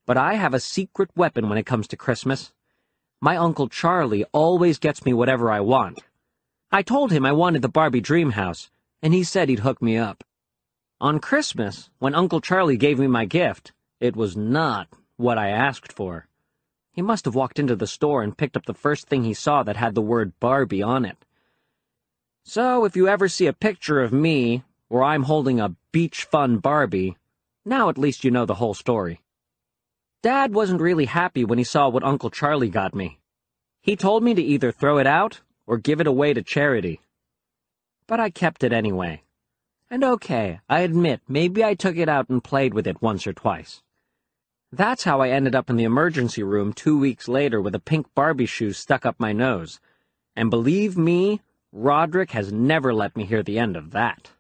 But 0.04 0.16
I 0.16 0.34
have 0.34 0.52
a 0.52 0.58
secret 0.58 1.10
weapon 1.14 1.48
when 1.48 1.58
it 1.58 1.66
comes 1.66 1.86
to 1.86 1.96
Christmas. 1.96 2.52
My 3.20 3.36
Uncle 3.36 3.68
Charlie 3.68 4.24
always 4.32 4.78
gets 4.78 5.04
me 5.04 5.12
whatever 5.12 5.50
I 5.50 5.58
want. 5.58 5.98
I 6.70 6.82
told 6.82 7.10
him 7.10 7.26
I 7.26 7.32
wanted 7.32 7.62
the 7.62 7.68
Barbie 7.68 8.00
dream 8.00 8.30
house, 8.30 8.70
and 9.02 9.12
he 9.12 9.24
said 9.24 9.48
he'd 9.48 9.60
hook 9.60 9.82
me 9.82 9.96
up. 9.96 10.22
On 11.00 11.18
Christmas, 11.18 11.90
when 11.98 12.14
Uncle 12.14 12.40
Charlie 12.40 12.76
gave 12.76 12.96
me 12.96 13.08
my 13.08 13.24
gift, 13.24 13.72
it 13.98 14.14
was 14.14 14.36
not 14.36 14.86
what 15.16 15.36
I 15.36 15.48
asked 15.48 15.92
for. 15.92 16.28
He 16.92 17.02
must 17.02 17.24
have 17.24 17.34
walked 17.34 17.58
into 17.58 17.74
the 17.74 17.88
store 17.88 18.22
and 18.22 18.38
picked 18.38 18.56
up 18.56 18.66
the 18.66 18.72
first 18.74 19.08
thing 19.08 19.24
he 19.24 19.34
saw 19.34 19.64
that 19.64 19.76
had 19.76 19.96
the 19.96 20.00
word 20.00 20.38
Barbie 20.38 20.82
on 20.82 21.04
it. 21.04 21.16
So 22.44 22.84
if 22.84 22.94
you 22.94 23.08
ever 23.08 23.28
see 23.28 23.48
a 23.48 23.52
picture 23.52 24.00
of 24.00 24.12
me 24.12 24.62
where 24.86 25.02
I'm 25.02 25.24
holding 25.24 25.58
a 25.58 25.74
beach 25.90 26.22
fun 26.24 26.58
Barbie, 26.58 27.16
now 27.64 27.88
at 27.88 27.98
least 27.98 28.22
you 28.22 28.30
know 28.30 28.46
the 28.46 28.54
whole 28.54 28.74
story. 28.74 29.20
Dad 30.22 30.52
wasn't 30.52 30.80
really 30.80 31.04
happy 31.04 31.44
when 31.44 31.58
he 31.58 31.64
saw 31.64 31.88
what 31.88 32.02
Uncle 32.02 32.30
Charlie 32.30 32.68
got 32.68 32.94
me. 32.94 33.20
He 33.80 33.94
told 33.94 34.22
me 34.22 34.34
to 34.34 34.42
either 34.42 34.72
throw 34.72 34.98
it 34.98 35.06
out 35.06 35.40
or 35.66 35.78
give 35.78 36.00
it 36.00 36.06
away 36.06 36.34
to 36.34 36.42
charity. 36.42 37.00
But 38.08 38.18
I 38.18 38.30
kept 38.30 38.64
it 38.64 38.72
anyway. 38.72 39.22
And 39.90 40.02
okay, 40.02 40.60
I 40.68 40.80
admit, 40.80 41.20
maybe 41.28 41.64
I 41.64 41.74
took 41.74 41.96
it 41.96 42.08
out 42.08 42.28
and 42.28 42.42
played 42.42 42.74
with 42.74 42.86
it 42.86 43.00
once 43.00 43.26
or 43.26 43.32
twice. 43.32 43.82
That's 44.72 45.04
how 45.04 45.20
I 45.20 45.30
ended 45.30 45.54
up 45.54 45.70
in 45.70 45.76
the 45.76 45.84
emergency 45.84 46.42
room 46.42 46.72
two 46.72 46.98
weeks 46.98 47.28
later 47.28 47.60
with 47.62 47.74
a 47.74 47.80
pink 47.80 48.06
Barbie 48.14 48.46
shoe 48.46 48.72
stuck 48.72 49.06
up 49.06 49.18
my 49.18 49.32
nose. 49.32 49.80
And 50.36 50.50
believe 50.50 50.98
me, 50.98 51.40
Roderick 51.72 52.32
has 52.32 52.52
never 52.52 52.92
let 52.92 53.16
me 53.16 53.24
hear 53.24 53.42
the 53.42 53.58
end 53.58 53.76
of 53.76 53.92
that. 53.92 54.30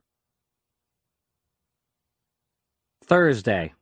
Thursday. 3.02 3.72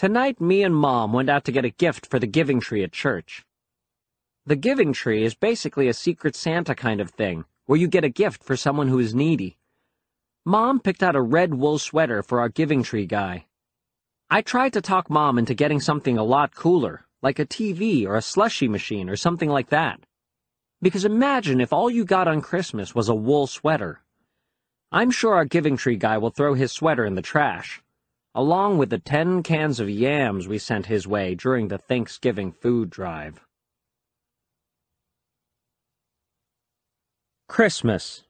Tonight, 0.00 0.40
me 0.40 0.62
and 0.62 0.74
Mom 0.74 1.12
went 1.12 1.28
out 1.28 1.44
to 1.44 1.52
get 1.52 1.66
a 1.66 1.76
gift 1.76 2.06
for 2.06 2.18
the 2.18 2.26
Giving 2.26 2.58
Tree 2.58 2.82
at 2.82 2.90
church. 2.90 3.44
The 4.46 4.56
Giving 4.56 4.94
Tree 4.94 5.24
is 5.24 5.34
basically 5.34 5.88
a 5.88 5.92
Secret 5.92 6.34
Santa 6.34 6.74
kind 6.74 7.02
of 7.02 7.10
thing, 7.10 7.44
where 7.66 7.78
you 7.78 7.86
get 7.86 8.02
a 8.02 8.08
gift 8.08 8.42
for 8.42 8.56
someone 8.56 8.88
who 8.88 8.98
is 8.98 9.14
needy. 9.14 9.58
Mom 10.46 10.80
picked 10.80 11.02
out 11.02 11.16
a 11.16 11.20
red 11.20 11.52
wool 11.52 11.78
sweater 11.78 12.22
for 12.22 12.40
our 12.40 12.48
Giving 12.48 12.82
Tree 12.82 13.04
guy. 13.04 13.44
I 14.30 14.40
tried 14.40 14.72
to 14.72 14.80
talk 14.80 15.10
Mom 15.10 15.36
into 15.36 15.52
getting 15.52 15.80
something 15.80 16.16
a 16.16 16.24
lot 16.24 16.54
cooler, 16.54 17.04
like 17.20 17.38
a 17.38 17.44
TV 17.44 18.06
or 18.06 18.16
a 18.16 18.22
slushy 18.22 18.68
machine 18.68 19.10
or 19.10 19.16
something 19.16 19.50
like 19.50 19.68
that. 19.68 20.00
Because 20.80 21.04
imagine 21.04 21.60
if 21.60 21.74
all 21.74 21.90
you 21.90 22.06
got 22.06 22.26
on 22.26 22.40
Christmas 22.40 22.94
was 22.94 23.10
a 23.10 23.14
wool 23.14 23.46
sweater. 23.46 24.00
I'm 24.90 25.10
sure 25.10 25.34
our 25.34 25.44
Giving 25.44 25.76
Tree 25.76 25.96
guy 25.96 26.16
will 26.16 26.30
throw 26.30 26.54
his 26.54 26.72
sweater 26.72 27.04
in 27.04 27.16
the 27.16 27.20
trash, 27.20 27.82
along 28.34 28.78
with 28.78 28.90
the 28.90 28.98
ten 28.98 29.42
cans 29.42 29.80
of 29.80 29.90
yams 29.90 30.46
we 30.46 30.58
sent 30.58 30.86
his 30.86 31.06
way 31.06 31.34
during 31.34 31.68
the 31.68 31.78
Thanksgiving 31.78 32.52
food 32.52 32.90
drive. 32.90 33.40
Christmas 37.48 38.22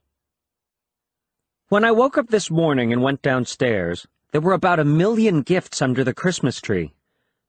When 1.69 1.85
I 1.85 1.91
woke 1.91 2.17
up 2.17 2.29
this 2.29 2.49
morning 2.49 2.91
and 2.91 3.03
went 3.03 3.21
downstairs, 3.21 4.07
there 4.31 4.41
were 4.41 4.53
about 4.53 4.79
a 4.79 4.85
million 4.85 5.41
gifts 5.41 5.81
under 5.81 6.03
the 6.03 6.13
Christmas 6.13 6.59
tree. 6.59 6.93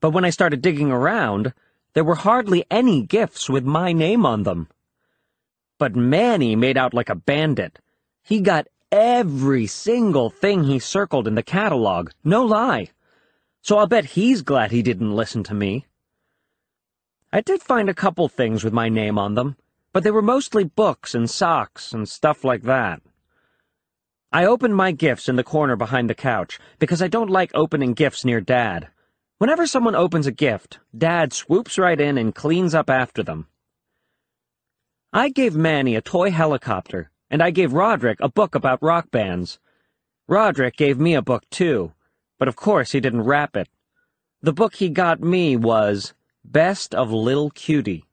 But 0.00 0.10
when 0.10 0.24
I 0.24 0.30
started 0.30 0.60
digging 0.60 0.90
around, 0.90 1.54
there 1.94 2.04
were 2.04 2.16
hardly 2.16 2.64
any 2.70 3.02
gifts 3.02 3.48
with 3.48 3.64
my 3.64 3.92
name 3.92 4.26
on 4.26 4.42
them. 4.42 4.68
But 5.78 5.96
Manny 5.96 6.56
made 6.56 6.76
out 6.76 6.92
like 6.92 7.08
a 7.08 7.14
bandit. 7.14 7.78
He 8.22 8.40
got 8.40 8.68
every 8.92 9.66
single 9.66 10.28
thing 10.28 10.62
he 10.62 10.78
circled 10.78 11.26
in 11.26 11.34
the 11.34 11.42
catalog, 11.42 12.10
no 12.22 12.44
lie. 12.44 12.88
So 13.62 13.78
I'll 13.78 13.86
bet 13.86 14.04
he's 14.04 14.42
glad 14.42 14.70
he 14.70 14.82
didn't 14.82 15.16
listen 15.16 15.42
to 15.44 15.54
me. 15.54 15.86
I 17.32 17.40
did 17.40 17.62
find 17.62 17.88
a 17.88 17.94
couple 17.94 18.28
things 18.28 18.62
with 18.62 18.74
my 18.74 18.90
name 18.90 19.18
on 19.18 19.34
them, 19.34 19.56
but 19.94 20.04
they 20.04 20.10
were 20.10 20.22
mostly 20.22 20.64
books 20.64 21.14
and 21.14 21.28
socks 21.30 21.92
and 21.92 22.06
stuff 22.06 22.44
like 22.44 22.62
that. 22.64 23.00
I 24.30 24.44
opened 24.44 24.76
my 24.76 24.92
gifts 24.92 25.28
in 25.28 25.36
the 25.36 25.44
corner 25.44 25.76
behind 25.76 26.10
the 26.10 26.14
couch, 26.14 26.58
because 26.78 27.00
I 27.00 27.08
don't 27.08 27.30
like 27.30 27.50
opening 27.54 27.94
gifts 27.94 28.24
near 28.24 28.40
Dad. 28.40 28.88
Whenever 29.38 29.66
someone 29.66 29.94
opens 29.94 30.26
a 30.26 30.32
gift, 30.32 30.78
Dad 30.96 31.32
swoops 31.32 31.78
right 31.78 32.00
in 32.00 32.18
and 32.18 32.34
cleans 32.34 32.74
up 32.74 32.90
after 32.90 33.22
them. 33.22 33.46
I 35.12 35.28
gave 35.28 35.54
Manny 35.54 35.96
a 35.96 36.00
toy 36.00 36.30
helicopter, 36.30 37.11
and 37.32 37.42
I 37.42 37.50
gave 37.50 37.72
Roderick 37.72 38.20
a 38.20 38.28
book 38.28 38.54
about 38.54 38.82
rock 38.82 39.10
bands. 39.10 39.58
Roderick 40.28 40.76
gave 40.76 41.00
me 41.00 41.14
a 41.14 41.22
book 41.22 41.48
too, 41.48 41.92
but 42.38 42.46
of 42.46 42.56
course 42.56 42.92
he 42.92 43.00
didn't 43.00 43.22
wrap 43.22 43.56
it. 43.56 43.68
The 44.42 44.52
book 44.52 44.74
he 44.74 44.90
got 44.90 45.20
me 45.20 45.56
was 45.56 46.12
Best 46.44 46.94
of 46.94 47.10
Lil 47.10 47.48
Cutie. 47.50 48.04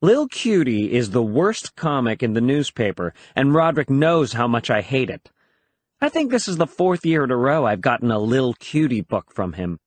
Lil 0.00 0.26
Cutie 0.26 0.92
is 0.92 1.10
the 1.10 1.22
worst 1.22 1.76
comic 1.76 2.22
in 2.22 2.32
the 2.32 2.40
newspaper, 2.40 3.12
and 3.36 3.52
Roderick 3.52 3.90
knows 3.90 4.32
how 4.32 4.48
much 4.48 4.70
I 4.70 4.80
hate 4.80 5.10
it. 5.10 5.30
I 6.00 6.08
think 6.08 6.30
this 6.30 6.48
is 6.48 6.56
the 6.56 6.66
fourth 6.66 7.04
year 7.04 7.24
in 7.24 7.30
a 7.30 7.36
row 7.36 7.66
I've 7.66 7.82
gotten 7.82 8.10
a 8.10 8.18
Lil 8.18 8.54
Cutie 8.54 9.02
book 9.02 9.30
from 9.30 9.52
him. 9.52 9.80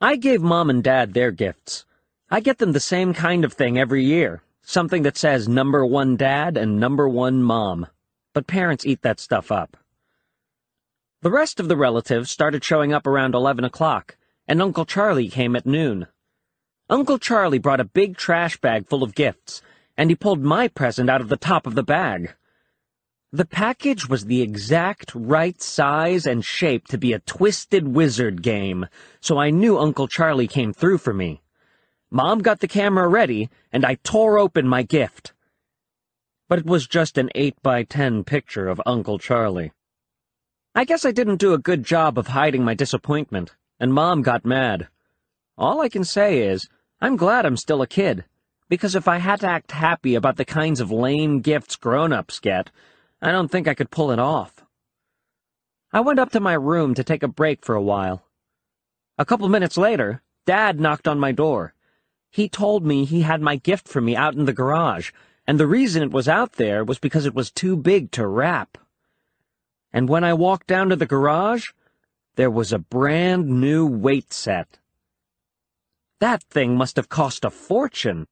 I 0.00 0.16
gave 0.16 0.40
Mom 0.40 0.70
and 0.70 0.82
Dad 0.82 1.12
their 1.12 1.32
gifts. 1.32 1.84
I 2.30 2.40
get 2.40 2.56
them 2.56 2.72
the 2.72 2.80
same 2.80 3.12
kind 3.12 3.44
of 3.44 3.52
thing 3.52 3.76
every 3.76 4.04
year, 4.04 4.42
something 4.68 5.02
that 5.02 5.16
says 5.16 5.48
number 5.48 5.86
one 5.86 6.14
dad 6.14 6.58
and 6.58 6.78
number 6.78 7.08
one 7.08 7.42
mom. 7.42 7.86
But 8.34 8.46
parents 8.46 8.84
eat 8.84 9.00
that 9.00 9.18
stuff 9.18 9.50
up. 9.50 9.78
The 11.22 11.30
rest 11.30 11.58
of 11.58 11.68
the 11.68 11.76
relatives 11.76 12.30
started 12.30 12.62
showing 12.62 12.92
up 12.92 13.06
around 13.06 13.34
11 13.34 13.64
o'clock, 13.64 14.18
and 14.46 14.60
Uncle 14.60 14.84
Charlie 14.84 15.30
came 15.30 15.56
at 15.56 15.64
noon. 15.64 16.06
Uncle 16.90 17.18
Charlie 17.18 17.58
brought 17.58 17.80
a 17.80 17.84
big 17.84 18.18
trash 18.18 18.60
bag 18.60 18.86
full 18.86 19.02
of 19.02 19.14
gifts, 19.14 19.62
and 19.96 20.10
he 20.10 20.14
pulled 20.14 20.42
my 20.42 20.68
present 20.68 21.08
out 21.08 21.22
of 21.22 21.30
the 21.30 21.38
top 21.38 21.66
of 21.66 21.74
the 21.74 21.82
bag. 21.82 22.34
The 23.32 23.46
package 23.46 24.06
was 24.06 24.26
the 24.26 24.42
exact 24.42 25.12
right 25.14 25.60
size 25.62 26.26
and 26.26 26.44
shape 26.44 26.86
to 26.88 26.98
be 26.98 27.14
a 27.14 27.20
Twisted 27.20 27.88
Wizard 27.88 28.42
game, 28.42 28.86
so 29.22 29.38
I 29.38 29.48
knew 29.48 29.78
Uncle 29.78 30.08
Charlie 30.08 30.46
came 30.46 30.74
through 30.74 30.98
for 30.98 31.14
me. 31.14 31.40
Mom 32.10 32.38
got 32.38 32.60
the 32.60 32.68
camera 32.68 33.06
ready, 33.06 33.50
and 33.70 33.84
I 33.84 33.96
tore 33.96 34.38
open 34.38 34.66
my 34.66 34.82
gift. 34.82 35.34
But 36.48 36.60
it 36.60 36.66
was 36.66 36.86
just 36.86 37.18
an 37.18 37.28
8 37.34 37.62
by 37.62 37.82
10 37.82 38.24
picture 38.24 38.68
of 38.68 38.80
Uncle 38.86 39.18
Charlie. 39.18 39.72
I 40.74 40.84
guess 40.84 41.04
I 41.04 41.12
didn't 41.12 41.36
do 41.36 41.52
a 41.52 41.58
good 41.58 41.84
job 41.84 42.18
of 42.18 42.28
hiding 42.28 42.64
my 42.64 42.72
disappointment, 42.72 43.54
and 43.78 43.92
Mom 43.92 44.22
got 44.22 44.46
mad. 44.46 44.88
All 45.58 45.80
I 45.82 45.90
can 45.90 46.04
say 46.04 46.38
is, 46.38 46.68
I'm 47.00 47.16
glad 47.16 47.44
I'm 47.44 47.56
still 47.56 47.82
a 47.82 47.86
kid, 47.86 48.24
because 48.70 48.94
if 48.94 49.06
I 49.06 49.18
had 49.18 49.40
to 49.40 49.48
act 49.48 49.72
happy 49.72 50.14
about 50.14 50.36
the 50.36 50.44
kinds 50.44 50.80
of 50.80 50.90
lame 50.90 51.40
gifts 51.40 51.76
grown-ups 51.76 52.40
get, 52.40 52.70
I 53.20 53.32
don't 53.32 53.50
think 53.50 53.68
I 53.68 53.74
could 53.74 53.90
pull 53.90 54.12
it 54.12 54.18
off. 54.18 54.64
I 55.92 56.00
went 56.00 56.18
up 56.18 56.30
to 56.30 56.40
my 56.40 56.54
room 56.54 56.94
to 56.94 57.04
take 57.04 57.22
a 57.22 57.28
break 57.28 57.64
for 57.64 57.74
a 57.74 57.82
while. 57.82 58.22
A 59.18 59.24
couple 59.24 59.48
minutes 59.48 59.76
later, 59.76 60.22
Dad 60.46 60.80
knocked 60.80 61.08
on 61.08 61.18
my 61.18 61.32
door. 61.32 61.74
He 62.30 62.48
told 62.48 62.84
me 62.84 63.04
he 63.04 63.22
had 63.22 63.40
my 63.40 63.56
gift 63.56 63.88
for 63.88 64.00
me 64.00 64.14
out 64.14 64.34
in 64.34 64.44
the 64.44 64.52
garage, 64.52 65.12
and 65.46 65.58
the 65.58 65.66
reason 65.66 66.02
it 66.02 66.10
was 66.10 66.28
out 66.28 66.52
there 66.52 66.84
was 66.84 66.98
because 66.98 67.24
it 67.24 67.34
was 67.34 67.50
too 67.50 67.76
big 67.76 68.10
to 68.12 68.26
wrap. 68.26 68.76
And 69.92 70.08
when 70.08 70.24
I 70.24 70.34
walked 70.34 70.66
down 70.66 70.90
to 70.90 70.96
the 70.96 71.06
garage, 71.06 71.70
there 72.36 72.50
was 72.50 72.72
a 72.72 72.78
brand 72.78 73.48
new 73.48 73.86
weight 73.86 74.32
set. 74.32 74.78
That 76.20 76.42
thing 76.42 76.76
must 76.76 76.96
have 76.96 77.08
cost 77.08 77.44
a 77.44 77.50
fortune. 77.50 78.26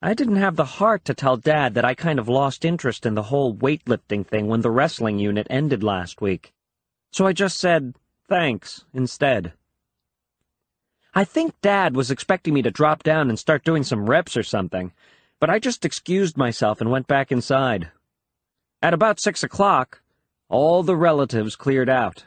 I 0.00 0.14
didn't 0.14 0.36
have 0.36 0.56
the 0.56 0.64
heart 0.64 1.04
to 1.06 1.14
tell 1.14 1.36
Dad 1.36 1.74
that 1.74 1.84
I 1.84 1.94
kind 1.94 2.18
of 2.18 2.28
lost 2.28 2.64
interest 2.64 3.06
in 3.06 3.14
the 3.14 3.24
whole 3.24 3.54
weightlifting 3.54 4.26
thing 4.26 4.46
when 4.46 4.60
the 4.60 4.70
wrestling 4.70 5.18
unit 5.18 5.46
ended 5.50 5.82
last 5.82 6.20
week. 6.20 6.52
So 7.12 7.26
I 7.26 7.32
just 7.32 7.58
said, 7.58 7.94
thanks, 8.28 8.84
instead. 8.94 9.52
I 11.14 11.24
think 11.24 11.60
Dad 11.60 11.94
was 11.94 12.10
expecting 12.10 12.54
me 12.54 12.62
to 12.62 12.70
drop 12.70 13.02
down 13.02 13.28
and 13.28 13.38
start 13.38 13.64
doing 13.64 13.82
some 13.82 14.08
reps 14.08 14.34
or 14.34 14.42
something, 14.42 14.92
but 15.40 15.50
I 15.50 15.58
just 15.58 15.84
excused 15.84 16.38
myself 16.38 16.80
and 16.80 16.90
went 16.90 17.06
back 17.06 17.30
inside. 17.30 17.90
At 18.80 18.94
about 18.94 19.20
six 19.20 19.42
o'clock, 19.42 20.00
all 20.48 20.82
the 20.82 20.96
relatives 20.96 21.54
cleared 21.54 21.90
out. 21.90 22.24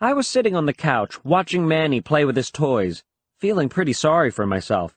I 0.00 0.12
was 0.12 0.28
sitting 0.28 0.54
on 0.54 0.66
the 0.66 0.72
couch, 0.72 1.24
watching 1.24 1.66
Manny 1.66 2.00
play 2.00 2.24
with 2.24 2.36
his 2.36 2.50
toys, 2.50 3.02
feeling 3.38 3.68
pretty 3.68 3.92
sorry 3.92 4.30
for 4.30 4.46
myself. 4.46 4.96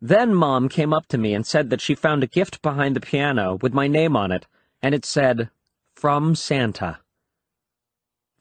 Then 0.00 0.34
Mom 0.34 0.68
came 0.68 0.92
up 0.92 1.06
to 1.08 1.18
me 1.18 1.34
and 1.34 1.46
said 1.46 1.70
that 1.70 1.80
she 1.80 1.94
found 1.94 2.24
a 2.24 2.28
gift 2.28 2.62
behind 2.62 2.96
the 2.96 3.00
piano 3.00 3.58
with 3.62 3.72
my 3.72 3.86
name 3.86 4.16
on 4.16 4.32
it, 4.32 4.46
and 4.82 4.92
it 4.94 5.04
said, 5.04 5.50
From 5.94 6.34
Santa. 6.34 6.98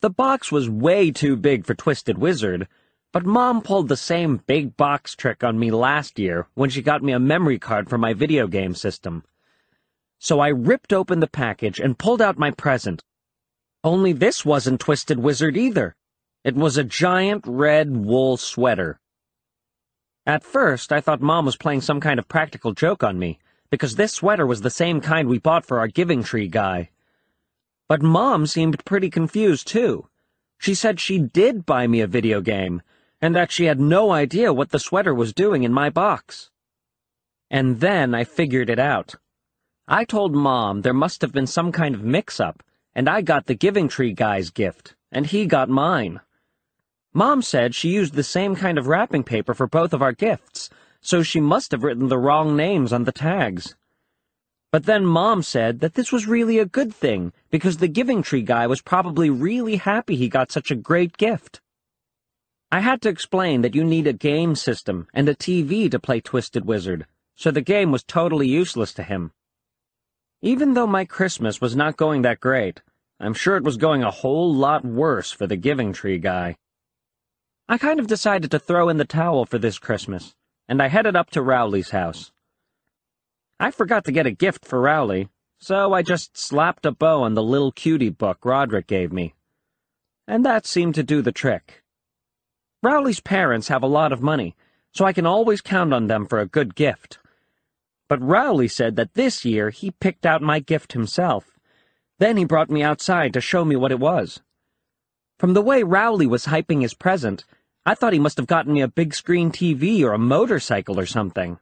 The 0.01 0.09
box 0.09 0.51
was 0.51 0.69
way 0.69 1.11
too 1.11 1.35
big 1.35 1.65
for 1.65 1.75
Twisted 1.75 2.17
Wizard, 2.17 2.67
but 3.15 3.25
Mom 3.25 3.61
pulled 3.61 3.87
the 3.87 3.95
same 3.95 4.43
big 4.45 4.75
box 4.75 5.15
trick 5.15 5.41
on 5.41 5.57
me 5.57 5.71
last 5.71 6.19
year 6.19 6.49
when 6.53 6.69
she 6.69 6.81
got 6.81 7.01
me 7.01 7.13
a 7.13 7.17
memory 7.17 7.57
card 7.57 7.89
for 7.89 7.97
my 7.97 8.11
video 8.11 8.45
game 8.45 8.75
system. 8.75 9.23
So 10.19 10.41
I 10.41 10.49
ripped 10.49 10.91
open 10.91 11.21
the 11.21 11.27
package 11.27 11.79
and 11.79 11.97
pulled 11.97 12.21
out 12.21 12.37
my 12.37 12.51
present. 12.51 13.05
Only 13.85 14.11
this 14.11 14.43
wasn't 14.43 14.81
Twisted 14.81 15.17
Wizard 15.17 15.55
either. 15.55 15.95
It 16.43 16.55
was 16.55 16.75
a 16.75 16.83
giant 16.83 17.45
red 17.47 17.95
wool 17.95 18.35
sweater. 18.35 18.99
At 20.25 20.43
first, 20.43 20.91
I 20.91 20.99
thought 20.99 21.21
Mom 21.21 21.45
was 21.45 21.55
playing 21.55 21.79
some 21.79 22.01
kind 22.01 22.19
of 22.19 22.27
practical 22.27 22.73
joke 22.73 23.01
on 23.01 23.17
me, 23.17 23.39
because 23.69 23.95
this 23.95 24.11
sweater 24.11 24.45
was 24.45 24.59
the 24.59 24.69
same 24.69 24.99
kind 24.99 25.29
we 25.29 25.39
bought 25.39 25.65
for 25.65 25.79
our 25.79 25.87
Giving 25.87 26.21
Tree 26.21 26.49
guy. 26.49 26.89
But 27.87 28.01
Mom 28.01 28.45
seemed 28.45 28.83
pretty 28.83 29.09
confused, 29.09 29.69
too. 29.69 30.09
She 30.57 30.73
said 30.73 30.99
she 30.99 31.17
did 31.17 31.65
buy 31.65 31.87
me 31.87 32.01
a 32.01 32.07
video 32.07 32.41
game, 32.41 32.81
and 33.25 33.33
that 33.33 33.51
she 33.51 33.65
had 33.65 33.79
no 33.79 34.11
idea 34.11 34.53
what 34.53 34.69
the 34.69 34.77
sweater 34.77 35.11
was 35.11 35.33
doing 35.33 35.63
in 35.63 35.73
my 35.73 35.89
box. 35.89 36.51
And 37.49 37.79
then 37.79 38.13
I 38.13 38.23
figured 38.23 38.69
it 38.69 38.77
out. 38.77 39.15
I 39.87 40.05
told 40.05 40.35
Mom 40.35 40.83
there 40.83 40.93
must 40.93 41.21
have 41.21 41.31
been 41.31 41.47
some 41.47 41.71
kind 41.71 41.95
of 41.95 42.03
mix-up, 42.03 42.61
and 42.93 43.09
I 43.09 43.21
got 43.21 43.47
the 43.47 43.55
Giving 43.55 43.87
Tree 43.87 44.13
guy's 44.13 44.51
gift, 44.51 44.93
and 45.11 45.25
he 45.25 45.47
got 45.47 45.69
mine. 45.69 46.21
Mom 47.15 47.41
said 47.41 47.73
she 47.73 47.89
used 47.89 48.13
the 48.13 48.21
same 48.21 48.55
kind 48.55 48.77
of 48.77 48.85
wrapping 48.85 49.23
paper 49.23 49.55
for 49.55 49.65
both 49.65 49.91
of 49.91 50.03
our 50.03 50.13
gifts, 50.13 50.69
so 51.01 51.23
she 51.23 51.39
must 51.39 51.71
have 51.71 51.83
written 51.83 52.09
the 52.09 52.19
wrong 52.19 52.55
names 52.55 52.93
on 52.93 53.05
the 53.05 53.11
tags. 53.11 53.75
But 54.71 54.85
then 54.85 55.03
Mom 55.03 55.41
said 55.41 55.79
that 55.79 55.95
this 55.95 56.11
was 56.11 56.27
really 56.27 56.59
a 56.59 56.65
good 56.67 56.93
thing, 56.93 57.33
because 57.49 57.77
the 57.77 57.87
Giving 57.87 58.21
Tree 58.21 58.43
guy 58.43 58.67
was 58.67 58.83
probably 58.83 59.31
really 59.31 59.77
happy 59.77 60.15
he 60.15 60.29
got 60.29 60.51
such 60.51 60.69
a 60.69 60.75
great 60.75 61.17
gift. 61.17 61.59
I 62.75 62.81
had 62.81 63.01
to 63.03 63.09
explain 63.09 63.61
that 63.61 63.73
you 63.73 63.85
need 63.85 64.05
a 64.05 64.11
game 64.11 64.53
system 64.53 65.07
and 65.13 65.29
a 65.29 65.33
TV 65.33 65.89
to 65.89 65.97
play 65.97 66.19
Twisted 66.19 66.65
Wizard, 66.65 67.05
so 67.33 67.49
the 67.49 67.61
game 67.61 67.89
was 67.89 68.03
totally 68.03 68.49
useless 68.49 68.91
to 68.95 69.03
him. 69.03 69.31
Even 70.41 70.73
though 70.73 70.85
my 70.85 71.05
Christmas 71.05 71.61
was 71.61 71.73
not 71.73 71.95
going 71.95 72.23
that 72.23 72.41
great, 72.41 72.81
I'm 73.17 73.33
sure 73.33 73.55
it 73.55 73.63
was 73.63 73.77
going 73.77 74.03
a 74.03 74.11
whole 74.11 74.53
lot 74.53 74.83
worse 74.83 75.31
for 75.31 75.47
the 75.47 75.55
Giving 75.55 75.93
Tree 75.93 76.17
guy. 76.17 76.57
I 77.69 77.77
kind 77.77 77.97
of 77.97 78.07
decided 78.07 78.51
to 78.51 78.59
throw 78.59 78.89
in 78.89 78.97
the 78.97 79.05
towel 79.05 79.45
for 79.45 79.57
this 79.57 79.79
Christmas, 79.79 80.35
and 80.67 80.81
I 80.81 80.89
headed 80.89 81.15
up 81.15 81.29
to 81.29 81.41
Rowley's 81.41 81.91
house. 81.91 82.33
I 83.57 83.71
forgot 83.71 84.03
to 84.03 84.11
get 84.11 84.27
a 84.27 84.31
gift 84.31 84.65
for 84.65 84.81
Rowley, 84.81 85.29
so 85.59 85.93
I 85.93 86.01
just 86.01 86.37
slapped 86.37 86.85
a 86.85 86.91
bow 86.91 87.23
on 87.23 87.35
the 87.35 87.41
little 87.41 87.71
cutie 87.71 88.09
book 88.09 88.39
Roderick 88.43 88.87
gave 88.87 89.13
me. 89.13 89.33
And 90.27 90.43
that 90.43 90.65
seemed 90.65 90.95
to 90.95 91.03
do 91.03 91.21
the 91.21 91.31
trick. 91.31 91.84
Rowley's 92.85 93.19
parents 93.19 93.69
have 93.69 93.81
a 93.81 93.87
lot 93.87 94.13
of 94.13 94.21
money, 94.21 94.55
so 94.91 95.05
I 95.05 95.13
can 95.13 95.25
always 95.25 95.59
count 95.59 95.91
on 95.91 96.05
them 96.05 96.27
for 96.27 96.37
a 96.39 96.45
good 96.45 96.75
gift. 96.75 97.17
But 98.07 98.21
Rowley 98.21 98.67
said 98.67 98.95
that 98.95 99.15
this 99.15 99.43
year 99.43 99.71
he 99.71 99.89
picked 99.89 100.23
out 100.23 100.43
my 100.43 100.59
gift 100.59 100.93
himself. 100.93 101.57
Then 102.19 102.37
he 102.37 102.45
brought 102.45 102.69
me 102.69 102.83
outside 102.83 103.33
to 103.33 103.41
show 103.41 103.65
me 103.65 103.75
what 103.75 103.91
it 103.91 103.99
was. 103.99 104.43
From 105.39 105.55
the 105.55 105.63
way 105.63 105.81
Rowley 105.81 106.27
was 106.27 106.45
hyping 106.45 106.83
his 106.83 106.93
present, 106.93 107.43
I 107.87 107.95
thought 107.95 108.13
he 108.13 108.19
must 108.19 108.37
have 108.37 108.45
gotten 108.45 108.73
me 108.73 108.81
a 108.81 108.87
big 108.87 109.15
screen 109.15 109.49
TV 109.49 110.03
or 110.03 110.13
a 110.13 110.19
motorcycle 110.19 110.99
or 110.99 111.07
something. 111.07 111.57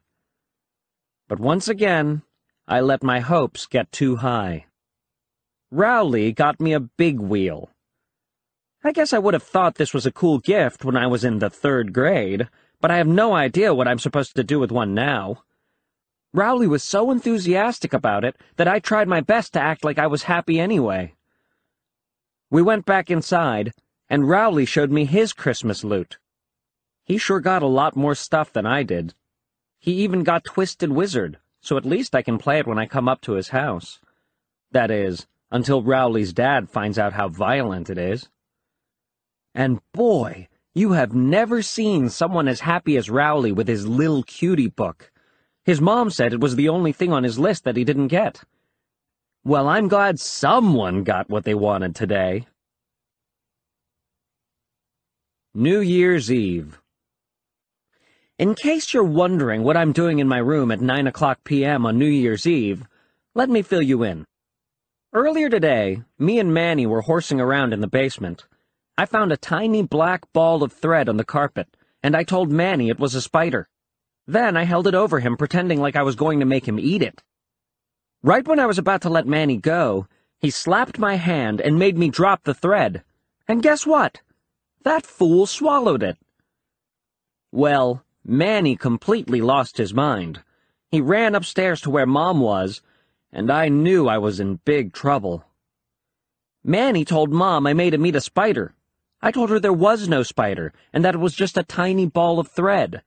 But 1.30 1.40
once 1.40 1.70
again, 1.70 2.24
I 2.68 2.82
let 2.82 3.02
my 3.02 3.22
hopes 3.22 3.66
get 3.66 3.94
too 3.94 4.18
high. 4.18 4.66
Rowley 5.72 6.34
got 6.34 6.60
me 6.60 6.74
a 6.74 6.82
big 6.82 7.22
wheel. 7.22 7.70
I 8.86 8.92
guess 8.92 9.14
I 9.14 9.20
would 9.20 9.34
have 9.34 9.44
thought 9.44 9.76
this 9.76 9.94
was 9.94 10.06
a 10.06 10.12
cool 10.12 10.40
gift 10.40 10.84
when 10.84 10.98
I 10.98 11.08
was 11.08 11.24
in 11.24 11.40
the 11.40 11.50
third 11.50 11.94
grade, 11.94 12.50
but 12.82 12.92
I 12.92 12.98
have 12.98 13.08
no 13.08 13.34
idea 13.34 13.74
what 13.74 13.88
I'm 13.88 13.98
supposed 13.98 14.36
to 14.36 14.44
do 14.44 14.60
with 14.60 14.74
one 14.74 14.94
now. 14.94 15.44
Rowley 16.34 16.68
was 16.68 16.84
so 16.84 17.10
enthusiastic 17.10 17.94
about 17.94 18.26
it 18.26 18.36
that 18.58 18.68
I 18.68 18.80
tried 18.80 19.08
my 19.08 19.22
best 19.22 19.54
to 19.54 19.62
act 19.62 19.86
like 19.86 19.98
I 19.98 20.08
was 20.08 20.24
happy 20.24 20.60
anyway. 20.60 21.14
We 22.50 22.62
went 22.62 22.86
back 22.86 23.10
inside, 23.10 23.72
and 24.10 24.28
Rowley 24.28 24.66
showed 24.66 24.92
me 24.92 25.06
his 25.06 25.32
Christmas 25.32 25.86
loot. 25.86 26.18
He 27.06 27.18
sure 27.18 27.40
got 27.40 27.64
a 27.64 27.68
lot 27.68 27.96
more 27.96 28.16
stuff 28.16 28.52
than 28.52 28.66
I 28.66 28.84
did. 28.84 29.14
He 29.80 29.94
even 29.94 30.24
got 30.24 30.44
Twisted 30.44 30.92
Wizard, 30.92 31.38
so 31.62 31.78
at 31.78 31.86
least 31.86 32.14
I 32.14 32.22
can 32.22 32.38
play 32.38 32.60
it 32.60 32.68
when 32.68 32.80
I 32.80 32.86
come 32.88 33.08
up 33.08 33.22
to 33.22 33.34
his 33.34 33.50
house. 33.50 34.02
That 34.72 34.92
is, 34.92 35.26
until 35.52 35.82
Rowley's 35.82 36.34
dad 36.34 36.70
finds 36.70 37.00
out 37.00 37.14
how 37.14 37.30
violent 37.30 37.90
it 37.90 37.98
is. 37.98 38.28
And 39.56 39.80
boy, 39.94 40.48
you 40.74 40.94
have 40.94 41.14
never 41.14 41.62
seen 41.62 42.10
someone 42.10 42.48
as 42.48 42.62
happy 42.62 42.98
as 42.98 43.10
Rowley 43.10 43.52
with 43.52 43.68
his 43.68 43.88
Lil 43.88 44.24
Cutie 44.24 44.68
book. 44.68 45.12
His 45.64 45.80
mom 45.80 46.10
said 46.10 46.34
it 46.34 46.42
was 46.42 46.56
the 46.56 46.70
only 46.70 46.92
thing 46.92 47.14
on 47.14 47.24
his 47.24 47.40
list 47.40 47.64
that 47.64 47.78
he 47.78 47.84
didn't 47.84 48.08
get. 48.08 48.44
Well, 49.46 49.68
I'm 49.68 49.88
glad 49.88 50.20
someone 50.20 51.04
got 51.04 51.30
what 51.30 51.44
they 51.44 51.54
wanted 51.54 51.96
today. 51.96 52.48
New 55.54 55.82
Year's 55.82 56.32
Eve. 56.32 56.80
In 58.40 58.56
case 58.56 58.94
you're 58.94 59.04
wondering 59.04 59.64
what 59.64 59.78
I'm 59.78 59.92
doing 59.92 60.18
in 60.18 60.28
my 60.28 60.40
room 60.40 60.72
at 60.72 60.82
9 60.82 61.06
o'clock 61.06 61.44
p.m. 61.44 61.86
on 61.86 62.00
New 62.00 62.08
Year's 62.08 62.48
Eve, 62.48 62.84
let 63.36 63.50
me 63.50 63.62
fill 63.62 63.82
you 63.82 64.02
in. 64.02 64.26
Earlier 65.14 65.50
today, 65.50 66.02
me 66.18 66.40
and 66.40 66.52
Manny 66.52 66.88
were 66.88 67.02
horsing 67.02 67.40
around 67.40 67.72
in 67.72 67.82
the 67.82 67.88
basement. 67.88 68.48
I 68.96 69.08
found 69.08 69.32
a 69.32 69.38
tiny 69.38 69.82
black 69.82 70.32
ball 70.34 70.62
of 70.62 70.72
thread 70.72 71.10
on 71.10 71.18
the 71.18 71.24
carpet, 71.24 71.68
and 72.04 72.16
I 72.16 72.24
told 72.24 72.52
Manny 72.52 72.90
it 72.90 73.00
was 73.00 73.16
a 73.16 73.22
spider. 73.22 73.68
Then 74.28 74.56
I 74.56 74.66
held 74.66 74.86
it 74.86 74.94
over 74.94 75.20
him, 75.20 75.36
pretending 75.36 75.82
like 75.82 75.96
I 75.96 76.04
was 76.04 76.16
going 76.16 76.40
to 76.40 76.46
make 76.46 76.68
him 76.68 76.80
eat 76.80 77.02
it. 77.02 77.24
Right 78.22 78.48
when 78.48 78.60
I 78.60 78.68
was 78.68 78.78
about 78.78 79.02
to 79.02 79.10
let 79.10 79.26
Manny 79.26 79.58
go, 79.58 80.08
he 80.40 80.52
slapped 80.52 81.00
my 81.00 81.16
hand 81.16 81.60
and 81.60 81.80
made 81.80 81.98
me 81.98 82.10
drop 82.10 82.44
the 82.44 82.54
thread. 82.54 83.04
And 83.48 83.64
guess 83.64 83.86
what? 83.86 84.22
That 84.84 85.08
fool 85.08 85.48
swallowed 85.48 86.04
it. 86.04 86.18
Well, 87.52 88.06
Manny 88.24 88.76
completely 88.76 89.42
lost 89.42 89.78
his 89.78 89.94
mind. 89.94 90.44
He 90.92 91.02
ran 91.02 91.34
upstairs 91.34 91.82
to 91.82 91.90
where 91.90 92.06
Mom 92.06 92.40
was, 92.42 92.84
and 93.32 93.52
I 93.52 93.70
knew 93.70 94.08
I 94.08 94.20
was 94.20 94.40
in 94.40 94.60
big 94.64 94.94
trouble. 94.94 95.44
Manny 96.64 97.04
told 97.04 97.34
Mom 97.34 97.66
I 97.66 97.74
made 97.74 97.96
him 97.96 98.06
eat 98.06 98.16
a 98.16 98.22
spider. 98.22 98.76
I 99.26 99.32
told 99.32 99.52
her 99.52 99.60
there 99.60 99.72
was 99.72 100.10
no 100.10 100.22
spider, 100.22 100.74
and 100.92 101.06
that 101.06 101.16
it 101.16 101.20
was 101.20 101.34
just 101.34 101.58
a 101.58 101.64
tiny 101.64 102.06
ball 102.06 102.40
of 102.40 102.50
thread. 102.50 103.04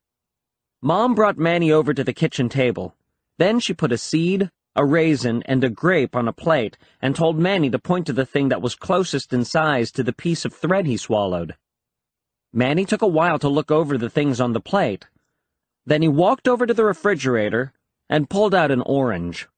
Mom 0.81 1.15
brought 1.15 1.37
Manny 1.37 1.71
over 1.71 1.93
to 1.93 2.03
the 2.03 2.15
kitchen 2.15 2.49
table. 2.49 2.95
Then 3.37 3.61
she 3.61 3.75
put 3.75 3.93
a 3.93 3.99
seed, 3.99 4.51
a 4.75 4.87
raisin, 4.87 5.43
and 5.43 5.63
a 5.63 5.69
grape 5.69 6.17
on 6.17 6.27
a 6.27 6.33
plate 6.33 6.79
and 7.03 7.15
told 7.15 7.39
Manny 7.39 7.69
to 7.69 7.79
point 7.79 8.07
to 8.07 8.15
the 8.15 8.25
thing 8.25 8.49
that 8.49 8.63
was 8.63 8.75
closest 8.75 9.35
in 9.35 9.45
size 9.45 9.91
to 9.93 10.03
the 10.03 10.15
piece 10.15 10.47
of 10.47 10.55
thread 10.55 10.87
he 10.87 10.97
swallowed. 10.97 11.55
Manny 12.51 12.87
took 12.87 13.03
a 13.03 13.07
while 13.07 13.39
to 13.39 13.51
look 13.51 13.71
over 13.71 13.99
the 13.99 14.09
things 14.09 14.41
on 14.41 14.55
the 14.55 14.61
plate. 14.61 15.07
Then 15.85 16.01
he 16.01 16.09
walked 16.09 16.49
over 16.49 16.67
to 16.67 16.73
the 16.73 16.85
refrigerator 16.85 17.75
and 18.09 18.31
pulled 18.31 18.55
out 18.55 18.71
an 18.71 18.81
orange. 18.81 19.49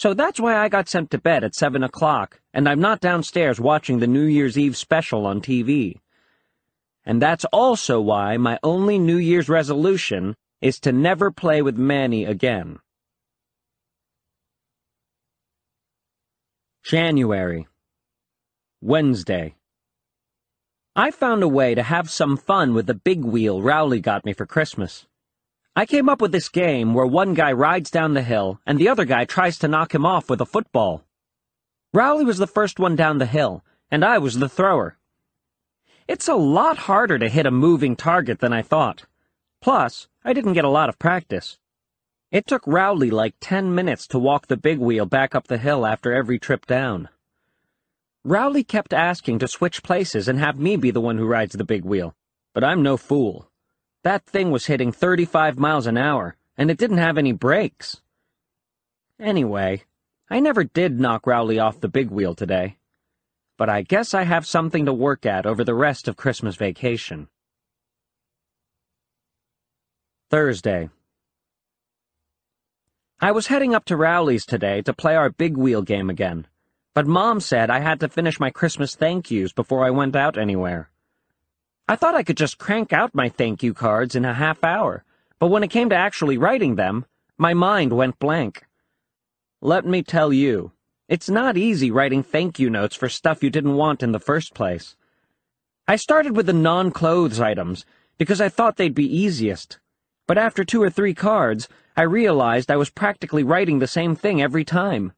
So 0.00 0.14
that's 0.14 0.40
why 0.40 0.56
I 0.56 0.70
got 0.70 0.88
sent 0.88 1.10
to 1.10 1.18
bed 1.18 1.44
at 1.44 1.54
seven 1.54 1.84
o'clock, 1.84 2.40
and 2.54 2.66
I'm 2.66 2.80
not 2.80 3.00
downstairs 3.00 3.60
watching 3.60 3.98
the 3.98 4.06
New 4.06 4.24
Year's 4.24 4.56
Eve 4.56 4.74
special 4.74 5.26
on 5.26 5.42
TV. 5.42 6.00
And 7.04 7.20
that's 7.20 7.44
also 7.52 8.00
why 8.00 8.38
my 8.38 8.58
only 8.62 8.98
New 8.98 9.18
Year's 9.18 9.50
resolution 9.50 10.36
is 10.62 10.80
to 10.80 10.92
never 10.92 11.30
play 11.30 11.60
with 11.60 11.76
Manny 11.76 12.24
again. 12.24 12.78
January. 16.82 17.68
Wednesday. 18.80 19.54
I 20.96 21.10
found 21.10 21.42
a 21.42 21.48
way 21.48 21.74
to 21.74 21.82
have 21.82 22.08
some 22.08 22.38
fun 22.38 22.72
with 22.72 22.86
the 22.86 22.94
big 22.94 23.22
wheel 23.22 23.60
Rowley 23.60 24.00
got 24.00 24.24
me 24.24 24.32
for 24.32 24.46
Christmas. 24.46 25.06
I 25.76 25.86
came 25.86 26.08
up 26.08 26.20
with 26.20 26.32
this 26.32 26.48
game 26.48 26.94
where 26.94 27.06
one 27.06 27.34
guy 27.34 27.52
rides 27.52 27.90
down 27.90 28.14
the 28.14 28.22
hill 28.22 28.60
and 28.66 28.78
the 28.78 28.88
other 28.88 29.04
guy 29.04 29.24
tries 29.24 29.58
to 29.58 29.68
knock 29.68 29.94
him 29.94 30.04
off 30.04 30.28
with 30.28 30.40
a 30.40 30.46
football. 30.46 31.04
Rowley 31.92 32.24
was 32.24 32.38
the 32.38 32.46
first 32.46 32.78
one 32.78 32.96
down 32.96 33.18
the 33.18 33.26
hill, 33.26 33.64
and 33.90 34.04
I 34.04 34.18
was 34.18 34.38
the 34.38 34.48
thrower. 34.48 34.96
It's 36.08 36.28
a 36.28 36.34
lot 36.34 36.76
harder 36.76 37.18
to 37.18 37.28
hit 37.28 37.46
a 37.46 37.50
moving 37.50 37.96
target 37.96 38.40
than 38.40 38.52
I 38.52 38.62
thought. 38.62 39.06
Plus, 39.60 40.08
I 40.24 40.32
didn't 40.32 40.54
get 40.54 40.64
a 40.64 40.68
lot 40.68 40.88
of 40.88 40.98
practice. 40.98 41.58
It 42.30 42.46
took 42.46 42.66
Rowley 42.66 43.10
like 43.10 43.34
ten 43.40 43.74
minutes 43.74 44.06
to 44.08 44.18
walk 44.18 44.46
the 44.46 44.56
big 44.56 44.78
wheel 44.78 45.04
back 45.06 45.34
up 45.34 45.48
the 45.48 45.58
hill 45.58 45.84
after 45.84 46.12
every 46.12 46.38
trip 46.38 46.66
down. 46.66 47.08
Rowley 48.24 48.62
kept 48.64 48.92
asking 48.92 49.40
to 49.40 49.48
switch 49.48 49.82
places 49.82 50.28
and 50.28 50.38
have 50.38 50.58
me 50.58 50.76
be 50.76 50.90
the 50.90 51.00
one 51.00 51.18
who 51.18 51.26
rides 51.26 51.54
the 51.54 51.64
big 51.64 51.84
wheel, 51.84 52.14
but 52.54 52.62
I'm 52.62 52.82
no 52.82 52.96
fool. 52.96 53.49
That 54.02 54.24
thing 54.24 54.50
was 54.50 54.66
hitting 54.66 54.92
35 54.92 55.58
miles 55.58 55.86
an 55.86 55.98
hour, 55.98 56.36
and 56.56 56.70
it 56.70 56.78
didn't 56.78 56.98
have 56.98 57.18
any 57.18 57.32
brakes. 57.32 58.00
Anyway, 59.18 59.84
I 60.30 60.40
never 60.40 60.64
did 60.64 60.98
knock 60.98 61.26
Rowley 61.26 61.58
off 61.58 61.80
the 61.80 61.88
big 61.88 62.10
wheel 62.10 62.34
today. 62.34 62.78
But 63.58 63.68
I 63.68 63.82
guess 63.82 64.14
I 64.14 64.22
have 64.22 64.46
something 64.46 64.86
to 64.86 64.92
work 64.92 65.26
at 65.26 65.44
over 65.44 65.64
the 65.64 65.74
rest 65.74 66.08
of 66.08 66.16
Christmas 66.16 66.56
vacation. 66.56 67.28
Thursday. 70.30 70.88
I 73.20 73.32
was 73.32 73.48
heading 73.48 73.74
up 73.74 73.84
to 73.86 73.98
Rowley's 73.98 74.46
today 74.46 74.80
to 74.82 74.94
play 74.94 75.14
our 75.14 75.28
big 75.28 75.58
wheel 75.58 75.82
game 75.82 76.08
again, 76.08 76.46
but 76.94 77.06
Mom 77.06 77.40
said 77.40 77.68
I 77.68 77.80
had 77.80 78.00
to 78.00 78.08
finish 78.08 78.40
my 78.40 78.48
Christmas 78.48 78.94
thank 78.94 79.30
yous 79.30 79.52
before 79.52 79.84
I 79.84 79.90
went 79.90 80.16
out 80.16 80.38
anywhere. 80.38 80.90
I 81.90 81.96
thought 81.96 82.14
I 82.14 82.22
could 82.22 82.36
just 82.36 82.56
crank 82.56 82.92
out 82.92 83.16
my 83.16 83.28
thank 83.28 83.64
you 83.64 83.74
cards 83.74 84.14
in 84.14 84.24
a 84.24 84.32
half 84.32 84.62
hour, 84.62 85.02
but 85.40 85.48
when 85.48 85.64
it 85.64 85.72
came 85.72 85.90
to 85.90 85.96
actually 85.96 86.38
writing 86.38 86.76
them, 86.76 87.04
my 87.36 87.52
mind 87.52 87.92
went 87.92 88.20
blank. 88.20 88.62
Let 89.60 89.84
me 89.84 90.04
tell 90.04 90.32
you, 90.32 90.70
it's 91.08 91.28
not 91.28 91.56
easy 91.56 91.90
writing 91.90 92.22
thank 92.22 92.60
you 92.60 92.70
notes 92.70 92.94
for 92.94 93.08
stuff 93.08 93.42
you 93.42 93.50
didn't 93.50 93.74
want 93.74 94.04
in 94.04 94.12
the 94.12 94.20
first 94.20 94.54
place. 94.54 94.94
I 95.88 95.96
started 95.96 96.36
with 96.36 96.46
the 96.46 96.52
non-clothes 96.52 97.40
items 97.40 97.84
because 98.18 98.40
I 98.40 98.48
thought 98.48 98.76
they'd 98.76 98.94
be 98.94 99.12
easiest, 99.12 99.80
but 100.28 100.38
after 100.38 100.62
two 100.62 100.80
or 100.80 100.90
three 100.90 101.12
cards, 101.12 101.68
I 101.96 102.02
realized 102.02 102.70
I 102.70 102.76
was 102.76 102.90
practically 102.90 103.42
writing 103.42 103.80
the 103.80 103.88
same 103.88 104.14
thing 104.14 104.40
every 104.40 104.64
time. 104.64 105.12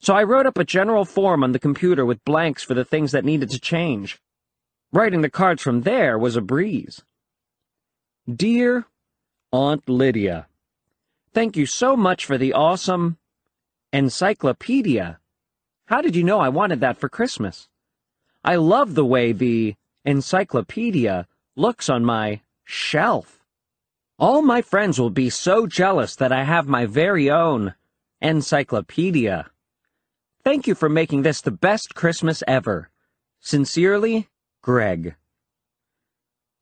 So 0.00 0.16
I 0.16 0.24
wrote 0.24 0.46
up 0.46 0.58
a 0.58 0.64
general 0.64 1.04
form 1.04 1.44
on 1.44 1.52
the 1.52 1.60
computer 1.60 2.04
with 2.04 2.24
blanks 2.24 2.64
for 2.64 2.74
the 2.74 2.84
things 2.84 3.12
that 3.12 3.24
needed 3.24 3.50
to 3.50 3.60
change. 3.60 4.20
Writing 4.92 5.20
the 5.20 5.30
cards 5.30 5.62
from 5.62 5.82
there 5.82 6.18
was 6.18 6.36
a 6.36 6.40
breeze. 6.40 7.02
Dear 8.28 8.86
Aunt 9.52 9.88
Lydia, 9.88 10.46
Thank 11.32 11.56
you 11.56 11.64
so 11.64 11.96
much 11.96 12.26
for 12.26 12.36
the 12.36 12.52
awesome 12.52 13.16
encyclopedia. 13.92 15.20
How 15.86 16.02
did 16.02 16.16
you 16.16 16.24
know 16.24 16.40
I 16.40 16.48
wanted 16.48 16.80
that 16.80 16.98
for 16.98 17.08
Christmas? 17.08 17.68
I 18.42 18.56
love 18.56 18.94
the 18.94 19.04
way 19.04 19.30
the 19.30 19.76
encyclopedia 20.04 21.28
looks 21.54 21.88
on 21.88 22.04
my 22.04 22.40
shelf. 22.64 23.44
All 24.18 24.42
my 24.42 24.60
friends 24.60 24.98
will 24.98 25.10
be 25.10 25.30
so 25.30 25.68
jealous 25.68 26.16
that 26.16 26.32
I 26.32 26.42
have 26.42 26.66
my 26.66 26.84
very 26.84 27.30
own 27.30 27.74
encyclopedia. 28.20 29.50
Thank 30.42 30.66
you 30.66 30.74
for 30.74 30.88
making 30.88 31.22
this 31.22 31.40
the 31.40 31.52
best 31.52 31.94
Christmas 31.94 32.42
ever. 32.48 32.90
Sincerely, 33.38 34.28
Greg. 34.62 35.16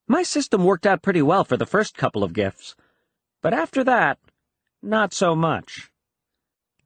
My 0.07 0.23
system 0.23 0.65
worked 0.65 0.87
out 0.87 1.03
pretty 1.03 1.23
well 1.23 1.45
for 1.45 1.57
the 1.57 1.67
first 1.67 1.97
couple 1.97 2.25
of 2.25 2.33
gifts, 2.33 2.75
but 3.43 3.53
after 3.53 3.85
that, 3.85 4.19
not 4.83 5.13
so 5.13 5.35
much. 5.35 5.91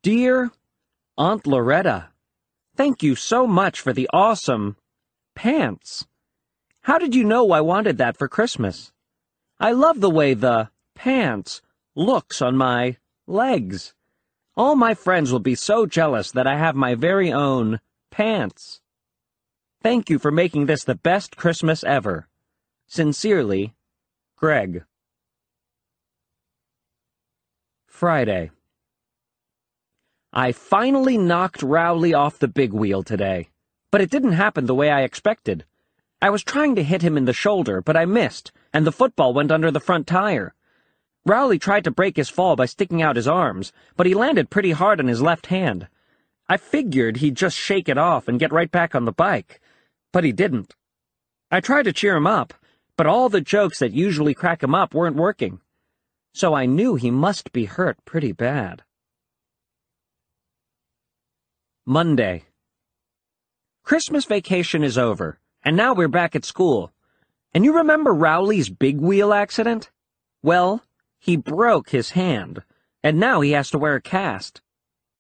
Dear 0.02 0.50
Aunt 1.16 1.46
Loretta, 1.46 2.08
thank 2.76 3.02
you 3.02 3.14
so 3.14 3.46
much 3.46 3.80
for 3.80 3.92
the 3.92 4.08
awesome 4.12 4.76
pants. 5.34 6.06
How 6.82 6.98
did 6.98 7.14
you 7.14 7.22
know 7.22 7.52
I 7.52 7.60
wanted 7.60 7.98
that 7.98 8.16
for 8.16 8.26
Christmas? 8.26 8.92
I 9.60 9.72
love 9.72 10.00
the 10.00 10.10
way 10.10 10.34
the 10.34 10.70
pants 10.94 11.62
looks 11.94 12.42
on 12.42 12.56
my 12.56 12.96
legs. 13.26 13.94
All 14.56 14.74
my 14.74 14.94
friends 14.94 15.30
will 15.30 15.38
be 15.38 15.54
so 15.54 15.86
jealous 15.86 16.32
that 16.32 16.46
I 16.46 16.56
have 16.56 16.74
my 16.74 16.94
very 16.94 17.32
own 17.32 17.80
pants. 18.10 18.81
Thank 19.82 20.08
you 20.08 20.20
for 20.20 20.30
making 20.30 20.66
this 20.66 20.84
the 20.84 20.94
best 20.94 21.36
Christmas 21.36 21.82
ever. 21.82 22.28
Sincerely, 22.86 23.74
Greg. 24.36 24.84
Friday. 27.88 28.52
I 30.32 30.52
finally 30.52 31.18
knocked 31.18 31.64
Rowley 31.64 32.14
off 32.14 32.38
the 32.38 32.46
big 32.46 32.72
wheel 32.72 33.02
today, 33.02 33.48
but 33.90 34.00
it 34.00 34.08
didn't 34.08 34.32
happen 34.32 34.66
the 34.66 34.74
way 34.74 34.88
I 34.88 35.02
expected. 35.02 35.64
I 36.20 36.30
was 36.30 36.44
trying 36.44 36.76
to 36.76 36.84
hit 36.84 37.02
him 37.02 37.16
in 37.16 37.24
the 37.24 37.32
shoulder, 37.32 37.82
but 37.82 37.96
I 37.96 38.04
missed, 38.04 38.52
and 38.72 38.86
the 38.86 38.92
football 38.92 39.34
went 39.34 39.50
under 39.50 39.72
the 39.72 39.80
front 39.80 40.06
tire. 40.06 40.54
Rowley 41.26 41.58
tried 41.58 41.82
to 41.84 41.90
break 41.90 42.16
his 42.16 42.28
fall 42.28 42.54
by 42.54 42.66
sticking 42.66 43.02
out 43.02 43.16
his 43.16 43.26
arms, 43.26 43.72
but 43.96 44.06
he 44.06 44.14
landed 44.14 44.48
pretty 44.48 44.70
hard 44.70 45.00
on 45.00 45.08
his 45.08 45.20
left 45.20 45.46
hand. 45.46 45.88
I 46.48 46.56
figured 46.56 47.16
he'd 47.16 47.34
just 47.34 47.56
shake 47.56 47.88
it 47.88 47.98
off 47.98 48.28
and 48.28 48.38
get 48.38 48.52
right 48.52 48.70
back 48.70 48.94
on 48.94 49.06
the 49.06 49.12
bike, 49.12 49.60
but 50.12 50.24
he 50.24 50.32
didn't. 50.32 50.74
I 51.50 51.60
tried 51.60 51.84
to 51.84 51.92
cheer 51.92 52.16
him 52.16 52.26
up, 52.26 52.54
but 52.96 53.06
all 53.06 53.28
the 53.28 53.40
jokes 53.40 53.78
that 53.78 53.92
usually 53.92 54.34
crack 54.34 54.62
him 54.62 54.74
up 54.74 54.94
weren't 54.94 55.16
working. 55.16 55.60
So 56.34 56.54
I 56.54 56.66
knew 56.66 56.94
he 56.94 57.10
must 57.10 57.52
be 57.52 57.64
hurt 57.64 58.04
pretty 58.04 58.32
bad. 58.32 58.82
Monday. 61.84 62.44
Christmas 63.82 64.24
vacation 64.24 64.84
is 64.84 64.96
over, 64.96 65.40
and 65.64 65.76
now 65.76 65.94
we're 65.94 66.08
back 66.08 66.36
at 66.36 66.44
school. 66.44 66.92
And 67.52 67.64
you 67.64 67.76
remember 67.76 68.14
Rowley's 68.14 68.70
big 68.70 68.98
wheel 68.98 69.32
accident? 69.32 69.90
Well, 70.42 70.82
he 71.18 71.36
broke 71.36 71.90
his 71.90 72.10
hand, 72.10 72.62
and 73.02 73.18
now 73.18 73.40
he 73.40 73.50
has 73.52 73.70
to 73.70 73.78
wear 73.78 73.96
a 73.96 74.00
cast. 74.00 74.62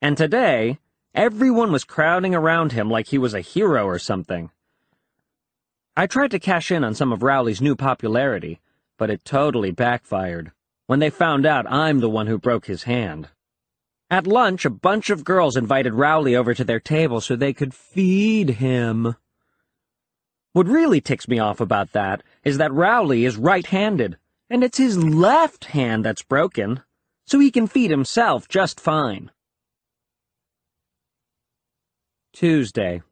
And 0.00 0.16
today, 0.16 0.78
Everyone 1.14 1.70
was 1.70 1.84
crowding 1.84 2.34
around 2.34 2.72
him 2.72 2.88
like 2.88 3.08
he 3.08 3.18
was 3.18 3.34
a 3.34 3.42
hero 3.42 3.84
or 3.84 3.98
something. 3.98 4.50
I 5.94 6.06
tried 6.06 6.30
to 6.30 6.38
cash 6.38 6.70
in 6.70 6.84
on 6.84 6.94
some 6.94 7.12
of 7.12 7.22
Rowley's 7.22 7.60
new 7.60 7.76
popularity, 7.76 8.60
but 8.96 9.10
it 9.10 9.24
totally 9.24 9.70
backfired 9.70 10.52
when 10.86 11.00
they 11.00 11.10
found 11.10 11.44
out 11.44 11.70
I'm 11.70 12.00
the 12.00 12.08
one 12.08 12.26
who 12.26 12.38
broke 12.38 12.66
his 12.66 12.84
hand. 12.84 13.28
At 14.10 14.26
lunch, 14.26 14.64
a 14.64 14.70
bunch 14.70 15.10
of 15.10 15.24
girls 15.24 15.56
invited 15.56 15.94
Rowley 15.94 16.34
over 16.34 16.54
to 16.54 16.64
their 16.64 16.80
table 16.80 17.20
so 17.20 17.36
they 17.36 17.52
could 17.52 17.74
feed 17.74 18.50
him. 18.50 19.16
What 20.52 20.66
really 20.66 21.00
ticks 21.00 21.28
me 21.28 21.38
off 21.38 21.60
about 21.60 21.92
that 21.92 22.22
is 22.44 22.58
that 22.58 22.72
Rowley 22.72 23.24
is 23.24 23.36
right-handed, 23.36 24.18
and 24.50 24.64
it's 24.64 24.78
his 24.78 25.02
left 25.02 25.66
hand 25.66 26.04
that's 26.04 26.22
broken, 26.22 26.82
so 27.26 27.38
he 27.38 27.50
can 27.50 27.66
feed 27.66 27.90
himself 27.90 28.48
just 28.48 28.80
fine. 28.80 29.30
Tuesday. 32.32 33.02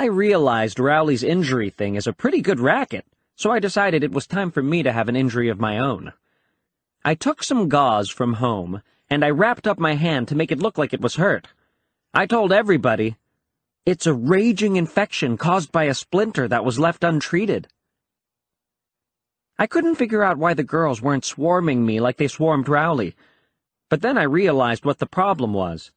I 0.00 0.06
realized 0.06 0.80
Rowley's 0.80 1.22
injury 1.22 1.68
thing 1.68 1.94
is 1.94 2.06
a 2.06 2.14
pretty 2.14 2.40
good 2.40 2.58
racket, 2.58 3.04
so 3.36 3.50
I 3.50 3.58
decided 3.58 4.02
it 4.02 4.12
was 4.12 4.26
time 4.26 4.50
for 4.50 4.62
me 4.62 4.82
to 4.82 4.92
have 4.92 5.10
an 5.10 5.14
injury 5.14 5.50
of 5.50 5.60
my 5.60 5.76
own. 5.76 6.14
I 7.04 7.14
took 7.14 7.42
some 7.42 7.68
gauze 7.68 8.08
from 8.08 8.40
home, 8.40 8.80
and 9.10 9.22
I 9.22 9.28
wrapped 9.28 9.66
up 9.66 9.78
my 9.78 9.96
hand 9.96 10.26
to 10.28 10.34
make 10.34 10.50
it 10.50 10.58
look 10.58 10.78
like 10.78 10.94
it 10.94 11.02
was 11.02 11.16
hurt. 11.16 11.48
I 12.14 12.24
told 12.24 12.50
everybody, 12.50 13.18
it's 13.84 14.06
a 14.06 14.14
raging 14.14 14.76
infection 14.76 15.36
caused 15.36 15.70
by 15.70 15.84
a 15.84 15.92
splinter 15.92 16.48
that 16.48 16.64
was 16.64 16.78
left 16.78 17.04
untreated. 17.04 17.68
I 19.58 19.66
couldn't 19.66 19.96
figure 19.96 20.22
out 20.22 20.38
why 20.38 20.54
the 20.54 20.64
girls 20.64 21.02
weren't 21.02 21.26
swarming 21.26 21.84
me 21.84 22.00
like 22.00 22.16
they 22.16 22.28
swarmed 22.28 22.70
Rowley, 22.70 23.14
but 23.90 24.00
then 24.00 24.16
I 24.16 24.22
realized 24.22 24.86
what 24.86 24.98
the 24.98 25.04
problem 25.04 25.52
was. 25.52 25.92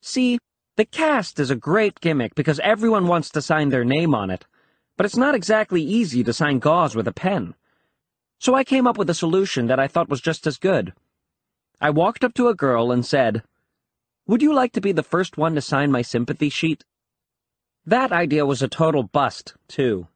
See, 0.00 0.38
the 0.80 0.86
cast 0.86 1.38
is 1.38 1.50
a 1.50 1.56
great 1.56 2.00
gimmick 2.00 2.34
because 2.34 2.58
everyone 2.60 3.06
wants 3.06 3.28
to 3.28 3.42
sign 3.42 3.68
their 3.68 3.84
name 3.84 4.14
on 4.14 4.30
it, 4.30 4.46
but 4.96 5.04
it's 5.04 5.14
not 5.14 5.34
exactly 5.34 5.82
easy 5.82 6.24
to 6.24 6.32
sign 6.32 6.58
gauze 6.58 6.96
with 6.96 7.06
a 7.06 7.12
pen. 7.12 7.54
So 8.38 8.54
I 8.54 8.64
came 8.64 8.86
up 8.86 8.96
with 8.96 9.10
a 9.10 9.20
solution 9.22 9.66
that 9.66 9.78
I 9.78 9.88
thought 9.88 10.08
was 10.08 10.22
just 10.22 10.46
as 10.46 10.56
good. 10.56 10.94
I 11.82 11.90
walked 11.90 12.24
up 12.24 12.32
to 12.32 12.48
a 12.48 12.54
girl 12.54 12.92
and 12.92 13.04
said, 13.04 13.42
would 14.26 14.40
you 14.40 14.54
like 14.54 14.72
to 14.72 14.80
be 14.80 14.92
the 14.92 15.02
first 15.02 15.36
one 15.36 15.54
to 15.54 15.60
sign 15.60 15.90
my 15.90 16.00
sympathy 16.00 16.48
sheet? 16.48 16.82
That 17.84 18.10
idea 18.10 18.46
was 18.46 18.62
a 18.62 18.66
total 18.68 19.02
bust, 19.02 19.56
too. 19.68 20.08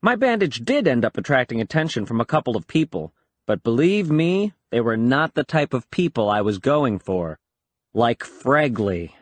My 0.00 0.16
bandage 0.16 0.64
did 0.64 0.88
end 0.88 1.04
up 1.04 1.18
attracting 1.18 1.60
attention 1.60 2.06
from 2.06 2.22
a 2.22 2.24
couple 2.24 2.56
of 2.56 2.66
people, 2.66 3.12
but 3.46 3.62
believe 3.62 4.10
me, 4.10 4.54
they 4.70 4.80
were 4.80 4.96
not 4.96 5.34
the 5.34 5.44
type 5.44 5.74
of 5.74 5.90
people 5.90 6.30
I 6.30 6.40
was 6.40 6.56
going 6.56 7.00
for. 7.00 7.38
Like 7.92 8.20
Fregley. 8.20 9.12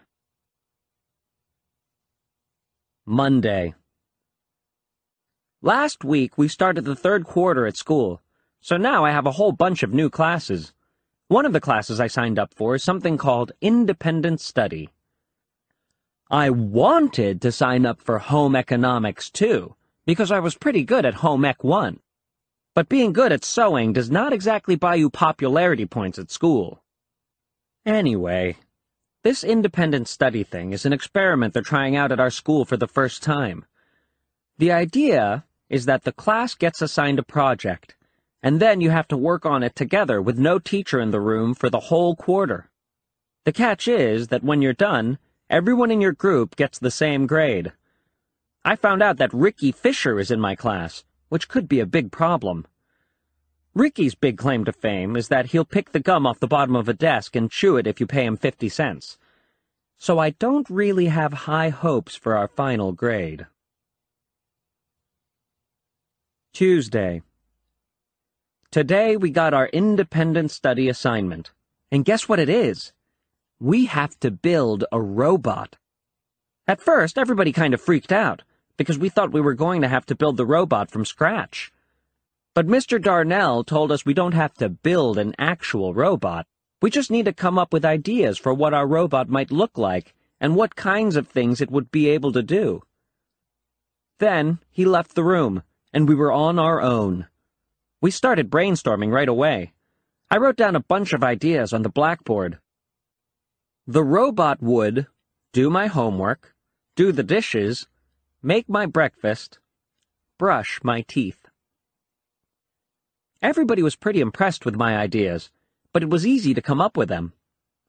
Monday. 3.05 3.75
Last 5.61 6.05
week, 6.05 6.39
we 6.39 6.47
started 6.47 6.85
the 6.85 6.95
third 6.95 7.25
quarter 7.25 7.67
at 7.67 7.77
school, 7.77 8.21
so 8.61 8.77
now 8.77 9.05
I 9.05 9.11
have 9.11 9.27
a 9.27 9.33
whole 9.33 9.51
bunch 9.51 9.83
of 9.83 9.93
new 9.93 10.09
classes. 10.09 10.73
One 11.27 11.45
of 11.45 11.53
the 11.53 11.61
classes 11.61 11.99
I 11.99 12.07
signed 12.07 12.39
up 12.39 12.55
for 12.55 12.77
is 12.77 12.85
something 12.85 13.19
called 13.19 13.51
Independent 13.61 14.41
Study. 14.41 14.91
I 16.31 16.51
wanted 16.51 17.43
to 17.43 17.51
sign 17.51 17.87
up 17.87 18.01
for 18.01 18.21
Home 18.21 18.55
Economics, 18.55 19.31
too, 19.31 19.75
because 20.07 20.31
I 20.31 20.39
was 20.39 20.55
pretty 20.55 20.85
good 20.85 21.05
at 21.05 21.15
Home 21.15 21.45
Ec 21.45 21.65
1. 21.65 21.99
But 22.75 22.89
being 22.89 23.13
good 23.13 23.33
at 23.33 23.45
sewing 23.45 23.93
does 23.93 24.13
not 24.13 24.33
exactly 24.33 24.77
buy 24.77 24.95
you 24.95 25.11
popularity 25.11 25.87
points 25.87 26.21
at 26.21 26.31
school. 26.31 26.83
Anyway, 27.85 28.59
this 29.23 29.45
independent 29.45 30.09
study 30.09 30.43
thing 30.43 30.73
is 30.73 30.85
an 30.85 30.93
experiment 30.93 31.55
they're 31.55 31.63
trying 31.63 31.95
out 31.95 32.11
at 32.11 32.19
our 32.19 32.31
school 32.31 32.65
for 32.65 32.77
the 32.77 32.89
first 32.89 33.23
time. 33.23 33.65
The 34.59 34.73
idea 34.73 35.45
is 35.69 35.87
that 35.87 36.03
the 36.03 36.13
class 36.13 36.55
gets 36.55 36.83
assigned 36.83 37.19
a 37.19 37.23
project, 37.23 37.95
and 38.43 38.59
then 38.59 38.81
you 38.81 38.91
have 38.91 39.07
to 39.09 39.17
work 39.17 39.47
on 39.47 39.63
it 39.63 39.77
together 39.77 40.21
with 40.21 40.39
no 40.39 40.59
teacher 40.59 41.01
in 41.01 41.13
the 41.13 41.21
room 41.21 41.55
for 41.55 41.71
the 41.71 41.81
whole 41.81 42.17
quarter. 42.17 42.69
The 43.45 43.53
catch 43.53 43.87
is 43.87 44.29
that 44.29 44.43
when 44.43 44.61
you're 44.61 44.73
done, 44.73 45.19
everyone 45.49 45.91
in 45.91 46.01
your 46.01 46.13
group 46.13 46.57
gets 46.57 46.79
the 46.79 46.91
same 46.91 47.27
grade. 47.27 47.73
I 48.65 48.75
found 48.77 49.03
out 49.03 49.19
that 49.19 49.33
Ricky 49.33 49.71
Fisher 49.71 50.19
is 50.19 50.31
in 50.31 50.41
my 50.41 50.57
class, 50.57 51.05
which 51.29 51.49
could 51.49 51.69
be 51.69 51.81
a 51.81 51.87
big 51.87 52.11
problem. 52.11 52.67
Ricky's 53.75 54.15
big 54.15 54.37
claim 54.37 54.67
to 54.67 54.73
fame 54.73 55.17
is 55.17 55.29
that 55.29 55.47
he'll 55.47 55.65
pick 55.65 55.93
the 55.93 56.01
gum 56.01 56.27
off 56.27 56.41
the 56.41 56.47
bottom 56.47 56.77
of 56.77 56.91
a 56.91 56.93
desk 56.93 57.35
and 57.35 57.51
chew 57.51 57.79
it 57.79 57.87
if 57.87 58.01
you 58.01 58.07
pay 58.07 58.27
him 58.27 58.37
50 58.37 58.69
cents. 58.69 59.17
So 59.97 60.19
I 60.19 60.31
don't 60.31 60.69
really 60.69 61.07
have 61.07 61.33
high 61.33 61.71
hopes 61.71 62.15
for 62.15 62.37
our 62.37 62.49
final 62.49 62.93
grade. 62.93 63.47
Tuesday. 66.53 67.23
Today 68.71 69.17
we 69.17 69.31
got 69.31 69.55
our 69.55 69.69
independent 69.69 70.51
study 70.51 70.91
assignment. 70.91 71.51
And 71.91 72.05
guess 72.05 72.29
what 72.29 72.39
it 72.39 72.51
is? 72.51 72.93
We 73.59 73.87
have 73.87 74.19
to 74.21 74.31
build 74.31 74.85
a 74.93 75.01
robot. 75.01 75.77
At 76.67 76.83
first, 76.83 77.17
everybody 77.17 77.53
kind 77.53 77.73
of 77.73 77.81
freaked 77.81 78.13
out, 78.13 78.43
because 78.77 78.99
we 78.99 79.09
thought 79.09 79.33
we 79.33 79.41
were 79.41 79.55
going 79.55 79.81
to 79.81 79.89
have 79.89 80.05
to 80.07 80.15
build 80.15 80.37
the 80.37 80.47
robot 80.47 80.91
from 80.91 81.05
scratch. 81.05 81.73
But 82.55 82.67
Mr. 82.67 83.01
Darnell 83.01 83.65
told 83.65 83.91
us 83.91 84.05
we 84.05 84.13
don't 84.13 84.35
have 84.35 84.55
to 84.55 84.69
build 84.69 85.17
an 85.17 85.35
actual 85.39 85.95
robot. 85.95 86.47
We 86.83 86.91
just 86.91 87.11
need 87.11 87.25
to 87.25 87.33
come 87.33 87.59
up 87.59 87.73
with 87.73 87.85
ideas 87.85 88.39
for 88.39 88.53
what 88.53 88.75
our 88.75 88.87
robot 88.87 89.29
might 89.29 89.51
look 89.51 89.79
like 89.79 90.15
and 90.39 90.55
what 90.55 90.77
kinds 90.77 91.17
of 91.17 91.29
things 91.29 91.61
it 91.61 91.71
would 91.71 91.91
be 91.91 92.09
able 92.09 92.33
to 92.33 92.43
do. 92.43 92.83
Then 94.19 94.59
he 94.71 94.85
left 94.85 95.15
the 95.15 95.25
room, 95.25 95.63
and 95.93 96.09
we 96.09 96.15
were 96.15 96.33
on 96.33 96.59
our 96.59 96.81
own. 96.83 97.27
We 98.01 98.11
started 98.11 98.51
brainstorming 98.51 99.13
right 99.13 99.29
away. 99.29 99.73
I 100.31 100.37
wrote 100.37 100.57
down 100.57 100.77
a 100.77 100.81
bunch 100.81 101.13
of 101.13 101.25
ideas 101.25 101.73
on 101.73 101.83
the 101.83 101.89
blackboard. 101.89 102.59
The 103.87 104.05
robot 104.05 104.63
would 104.63 105.07
do 105.53 105.71
my 105.71 105.87
homework, 105.87 106.55
do 106.97 107.13
the 107.13 107.23
dishes, 107.23 107.87
make 108.43 108.69
my 108.69 108.87
breakfast, 108.87 109.59
brush 110.39 110.81
my 110.83 111.03
teeth. 111.03 111.42
Everybody 113.43 113.83
was 113.83 113.97
pretty 113.97 114.21
impressed 114.21 114.65
with 114.65 114.77
my 114.77 114.97
ideas, 114.97 115.51
but 115.93 116.05
it 116.05 116.09
was 116.09 116.25
easy 116.25 116.55
to 116.55 116.63
come 116.63 116.81
up 116.81 116.97
with 116.97 117.09
them. 117.09 117.33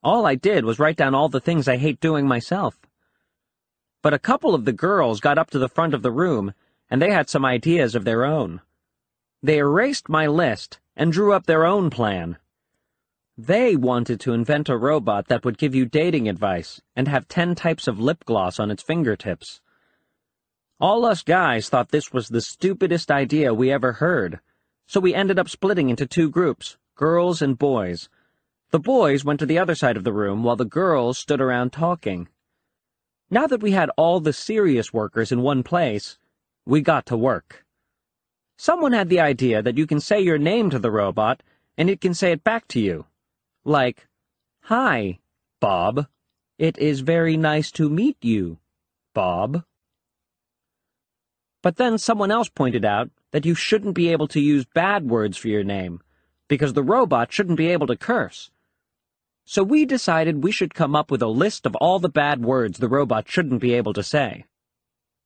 All 0.04 0.26
I 0.26 0.34
did 0.34 0.66
was 0.66 0.80
write 0.80 0.98
down 0.98 1.14
all 1.14 1.30
the 1.30 1.40
things 1.40 1.68
I 1.68 1.78
hate 1.78 2.00
doing 2.00 2.28
myself. 2.28 2.80
But 4.02 4.16
a 4.16 4.20
couple 4.20 4.56
of 4.56 4.66
the 4.66 4.74
girls 4.74 5.20
got 5.20 5.38
up 5.38 5.52
to 5.52 5.60
the 5.60 5.70
front 5.70 5.94
of 5.94 6.02
the 6.02 6.12
room, 6.12 6.56
and 6.90 7.00
they 7.00 7.12
had 7.12 7.30
some 7.30 7.46
ideas 7.46 7.94
of 7.94 8.04
their 8.04 8.26
own. 8.26 8.62
They 9.44 9.60
erased 9.60 10.10
my 10.10 10.26
list 10.26 10.80
and 10.96 11.12
drew 11.12 11.34
up 11.34 11.46
their 11.46 11.66
own 11.66 11.92
plan. 11.92 12.38
They 13.38 13.76
wanted 13.76 14.20
to 14.22 14.34
invent 14.34 14.70
a 14.70 14.78
robot 14.78 15.28
that 15.28 15.46
would 15.46 15.60
give 15.60 15.76
you 15.76 15.86
dating 15.86 16.28
advice 16.28 16.82
and 16.96 17.08
have 17.08 17.28
ten 17.28 17.54
types 17.54 17.88
of 17.88 18.00
lip 18.00 18.26
gloss 18.26 18.60
on 18.60 18.72
its 18.72 18.82
fingertips. 18.82 19.62
All 20.80 21.06
us 21.06 21.22
guys 21.22 21.70
thought 21.70 21.90
this 21.90 22.12
was 22.12 22.28
the 22.28 22.42
stupidest 22.42 23.12
idea 23.12 23.54
we 23.54 23.72
ever 23.72 23.94
heard, 23.94 24.40
so 24.94 25.00
we 25.00 25.16
ended 25.16 25.40
up 25.40 25.50
splitting 25.50 25.90
into 25.90 26.06
two 26.06 26.30
groups, 26.30 26.78
girls 26.94 27.42
and 27.42 27.58
boys. 27.58 28.10
The 28.70 28.80
boys 28.80 29.26
went 29.26 29.40
to 29.40 29.46
the 29.48 29.58
other 29.58 29.74
side 29.74 29.98
of 29.98 30.04
the 30.04 30.14
room 30.14 30.44
while 30.44 30.56
the 30.56 30.66
girls 30.66 31.18
stood 31.18 31.42
around 31.42 31.74
talking. 31.74 32.28
Now 33.28 33.48
that 33.48 33.64
we 33.64 33.72
had 33.72 33.90
all 33.98 34.20
the 34.20 34.32
serious 34.32 34.94
workers 34.94 35.32
in 35.32 35.42
one 35.42 35.64
place, 35.64 36.20
we 36.64 36.82
got 36.82 37.08
to 37.08 37.18
work. 37.18 37.66
Someone 38.56 38.92
had 38.92 39.10
the 39.10 39.20
idea 39.20 39.64
that 39.64 39.80
you 39.80 39.88
can 39.88 40.00
say 40.00 40.22
your 40.22 40.38
name 40.38 40.70
to 40.70 40.78
the 40.78 40.92
robot, 40.92 41.42
and 41.76 41.90
it 41.90 42.00
can 42.00 42.14
say 42.14 42.32
it 42.32 42.44
back 42.44 42.68
to 42.68 42.80
you. 42.80 43.08
Like, 43.66 44.06
Hi, 44.66 45.18
Bob. 45.60 46.06
It 46.60 46.78
is 46.78 47.00
very 47.00 47.36
nice 47.36 47.72
to 47.72 47.90
meet 47.90 48.18
you, 48.22 48.60
Bob. 49.16 49.64
But 51.64 51.78
then 51.78 51.98
someone 51.98 52.30
else 52.30 52.50
pointed 52.50 52.86
out 52.86 53.10
that 53.34 53.46
you 53.46 53.56
shouldn't 53.56 53.96
be 53.96 54.10
able 54.10 54.28
to 54.28 54.40
use 54.40 54.64
bad 54.64 55.10
words 55.10 55.38
for 55.38 55.48
your 55.48 55.64
name, 55.64 56.00
because 56.48 56.74
the 56.74 56.84
robot 56.84 57.34
shouldn't 57.34 57.58
be 57.58 57.68
able 57.68 57.88
to 57.88 57.98
curse. 57.98 58.52
So 59.44 59.64
we 59.64 59.86
decided 59.86 60.44
we 60.44 60.52
should 60.52 60.76
come 60.76 60.96
up 60.96 61.10
with 61.10 61.24
a 61.24 61.28
list 61.28 61.66
of 61.66 61.76
all 61.78 61.98
the 61.98 62.10
bad 62.10 62.46
words 62.46 62.78
the 62.78 62.88
robot 62.88 63.28
shouldn't 63.28 63.60
be 63.60 63.74
able 63.74 63.92
to 63.94 64.04
say. 64.04 64.46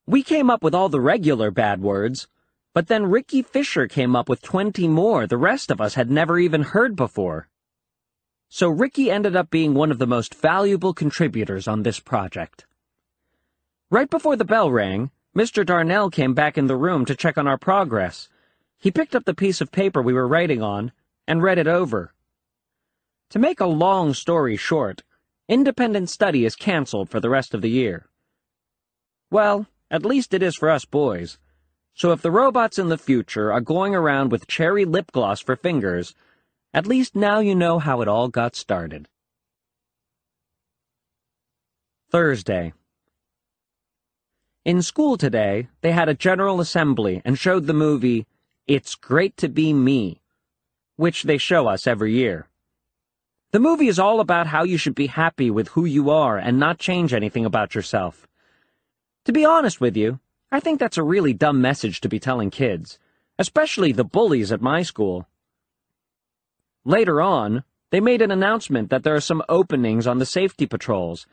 We 0.07 0.23
came 0.23 0.49
up 0.49 0.63
with 0.63 0.73
all 0.73 0.87
the 0.87 1.01
regular 1.01 1.51
bad 1.51 1.81
words, 1.81 2.29
but 2.73 2.87
then 2.87 3.11
Ricky 3.11 3.41
Fisher 3.41 3.87
came 3.87 4.15
up 4.15 4.29
with 4.29 4.41
20 4.41 4.87
more 4.87 5.27
the 5.27 5.35
rest 5.35 5.69
of 5.69 5.81
us 5.81 5.95
had 5.95 6.09
never 6.09 6.39
even 6.39 6.61
heard 6.61 6.95
before. 6.95 7.49
So 8.47 8.69
Ricky 8.69 9.11
ended 9.11 9.35
up 9.35 9.49
being 9.49 9.73
one 9.73 9.91
of 9.91 9.99
the 9.99 10.07
most 10.07 10.33
valuable 10.33 10.93
contributors 10.93 11.67
on 11.67 11.83
this 11.83 11.99
project. 11.99 12.65
Right 13.91 14.09
before 14.09 14.37
the 14.37 14.45
bell 14.45 14.71
rang, 14.71 15.11
Mr. 15.37 15.63
Darnell 15.63 16.09
came 16.09 16.33
back 16.33 16.57
in 16.57 16.65
the 16.65 16.75
room 16.75 17.05
to 17.05 17.15
check 17.15 17.37
on 17.37 17.45
our 17.45 17.59
progress. 17.59 18.27
He 18.79 18.89
picked 18.89 19.15
up 19.15 19.25
the 19.25 19.35
piece 19.35 19.61
of 19.61 19.71
paper 19.71 20.01
we 20.01 20.13
were 20.13 20.27
writing 20.27 20.63
on 20.63 20.91
and 21.27 21.43
read 21.43 21.59
it 21.59 21.67
over. 21.67 22.11
To 23.29 23.37
make 23.37 23.59
a 23.59 23.67
long 23.67 24.15
story 24.15 24.57
short, 24.57 25.03
Independent 25.47 26.09
study 26.09 26.43
is 26.43 26.57
canceled 26.57 27.09
for 27.09 27.19
the 27.19 27.29
rest 27.29 27.53
of 27.53 27.61
the 27.61 27.69
year. 27.69 28.09
Well, 29.31 29.67
at 29.89 30.05
least 30.05 30.33
it 30.33 30.41
is 30.43 30.55
for 30.55 30.69
us 30.69 30.83
boys. 30.83 31.37
So 31.93 32.11
if 32.11 32.21
the 32.21 32.31
robots 32.31 32.77
in 32.77 32.89
the 32.89 32.97
future 32.97 33.53
are 33.53 33.61
going 33.61 33.95
around 33.95 34.31
with 34.31 34.47
cherry 34.47 34.85
lip 34.85 35.11
gloss 35.11 35.39
for 35.39 35.55
fingers, 35.55 36.15
at 36.73 36.87
least 36.87 37.15
now 37.15 37.39
you 37.39 37.55
know 37.55 37.79
how 37.79 38.01
it 38.01 38.07
all 38.07 38.27
got 38.27 38.55
started. 38.55 39.07
Thursday. 42.11 42.73
In 44.67 44.81
school 44.81 45.15
today, 45.15 45.69
they 45.79 45.93
had 45.93 46.09
a 46.09 46.13
general 46.13 46.59
assembly 46.59 47.21
and 47.23 47.39
showed 47.39 47.67
the 47.67 47.73
movie 47.73 48.27
It's 48.67 48.95
Great 48.95 49.37
to 49.37 49.47
Be 49.47 49.71
Me, 49.71 50.19
which 50.97 51.23
they 51.23 51.37
show 51.37 51.67
us 51.67 51.87
every 51.87 52.11
year. 52.11 52.49
The 53.51 53.61
movie 53.61 53.87
is 53.87 53.97
all 53.97 54.19
about 54.19 54.47
how 54.47 54.65
you 54.65 54.77
should 54.77 54.93
be 54.93 55.07
happy 55.07 55.49
with 55.49 55.69
who 55.69 55.85
you 55.85 56.09
are 56.09 56.37
and 56.37 56.59
not 56.59 56.79
change 56.79 57.13
anything 57.13 57.45
about 57.45 57.75
yourself. 57.75 58.27
To 59.23 59.31
be 59.31 59.45
honest 59.45 59.79
with 59.79 59.95
you, 59.95 60.19
I 60.51 60.59
think 60.59 60.81
that's 60.81 60.97
a 60.97 61.01
really 61.01 61.31
dumb 61.31 61.61
message 61.61 62.01
to 62.01 62.09
be 62.09 62.19
telling 62.19 62.49
kids, 62.49 62.99
especially 63.39 63.93
the 63.93 64.03
bullies 64.03 64.51
at 64.51 64.59
my 64.59 64.81
school. 64.81 65.29
Later 66.83 67.21
on, 67.21 67.63
they 67.91 68.01
made 68.01 68.21
an 68.21 68.31
announcement 68.31 68.89
that 68.89 69.03
there 69.03 69.15
are 69.15 69.21
some 69.21 69.43
openings 69.47 70.05
on 70.05 70.17
the 70.17 70.25
safety 70.25 70.65
patrols, 70.65 71.25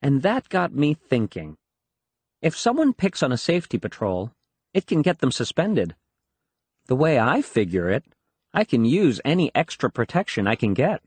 and 0.00 0.22
that 0.22 0.48
got 0.48 0.72
me 0.72 0.94
thinking. 0.94 1.56
If 2.42 2.56
someone 2.56 2.94
picks 2.94 3.22
on 3.22 3.32
a 3.32 3.36
safety 3.36 3.76
patrol, 3.78 4.32
it 4.72 4.86
can 4.86 5.02
get 5.02 5.18
them 5.18 5.30
suspended. 5.30 5.94
The 6.86 6.96
way 6.96 7.18
I 7.18 7.42
figure 7.42 7.90
it, 7.90 8.04
I 8.54 8.64
can 8.64 8.84
use 8.84 9.20
any 9.24 9.50
extra 9.54 9.90
protection 9.90 10.46
I 10.46 10.54
can 10.54 10.72
get. 10.72 11.02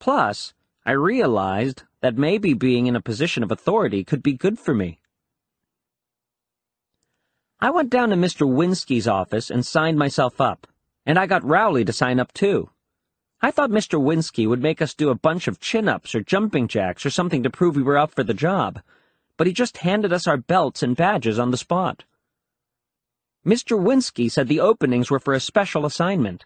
Plus, 0.00 0.54
I 0.86 0.92
realized 0.92 1.82
that 2.00 2.16
maybe 2.16 2.54
being 2.54 2.86
in 2.86 2.96
a 2.96 3.00
position 3.00 3.42
of 3.42 3.52
authority 3.52 4.04
could 4.04 4.22
be 4.22 4.32
good 4.32 4.58
for 4.58 4.74
me. 4.74 5.00
I 7.60 7.70
went 7.70 7.90
down 7.90 8.08
to 8.08 8.16
Mr. 8.16 8.48
Winsky's 8.48 9.06
office 9.06 9.50
and 9.50 9.64
signed 9.64 9.98
myself 9.98 10.40
up, 10.40 10.66
and 11.06 11.18
I 11.18 11.26
got 11.26 11.44
Rowley 11.44 11.84
to 11.84 11.92
sign 11.92 12.18
up 12.18 12.32
too. 12.32 12.70
I 13.40 13.50
thought 13.50 13.70
Mr. 13.70 14.00
Winsky 14.00 14.48
would 14.48 14.62
make 14.62 14.80
us 14.80 14.94
do 14.94 15.10
a 15.10 15.14
bunch 15.14 15.46
of 15.46 15.60
chin-ups 15.60 16.14
or 16.14 16.22
jumping 16.22 16.68
jacks 16.68 17.04
or 17.04 17.10
something 17.10 17.42
to 17.42 17.50
prove 17.50 17.76
we 17.76 17.82
were 17.82 17.98
up 17.98 18.12
for 18.12 18.24
the 18.24 18.34
job, 18.34 18.80
but 19.42 19.48
he 19.48 19.52
just 19.52 19.78
handed 19.78 20.12
us 20.12 20.28
our 20.28 20.36
belts 20.36 20.84
and 20.84 20.94
badges 20.94 21.36
on 21.36 21.50
the 21.50 21.56
spot. 21.56 22.04
Mr. 23.44 23.76
Winsky 23.76 24.30
said 24.30 24.46
the 24.46 24.60
openings 24.60 25.10
were 25.10 25.18
for 25.18 25.34
a 25.34 25.40
special 25.40 25.84
assignment. 25.84 26.44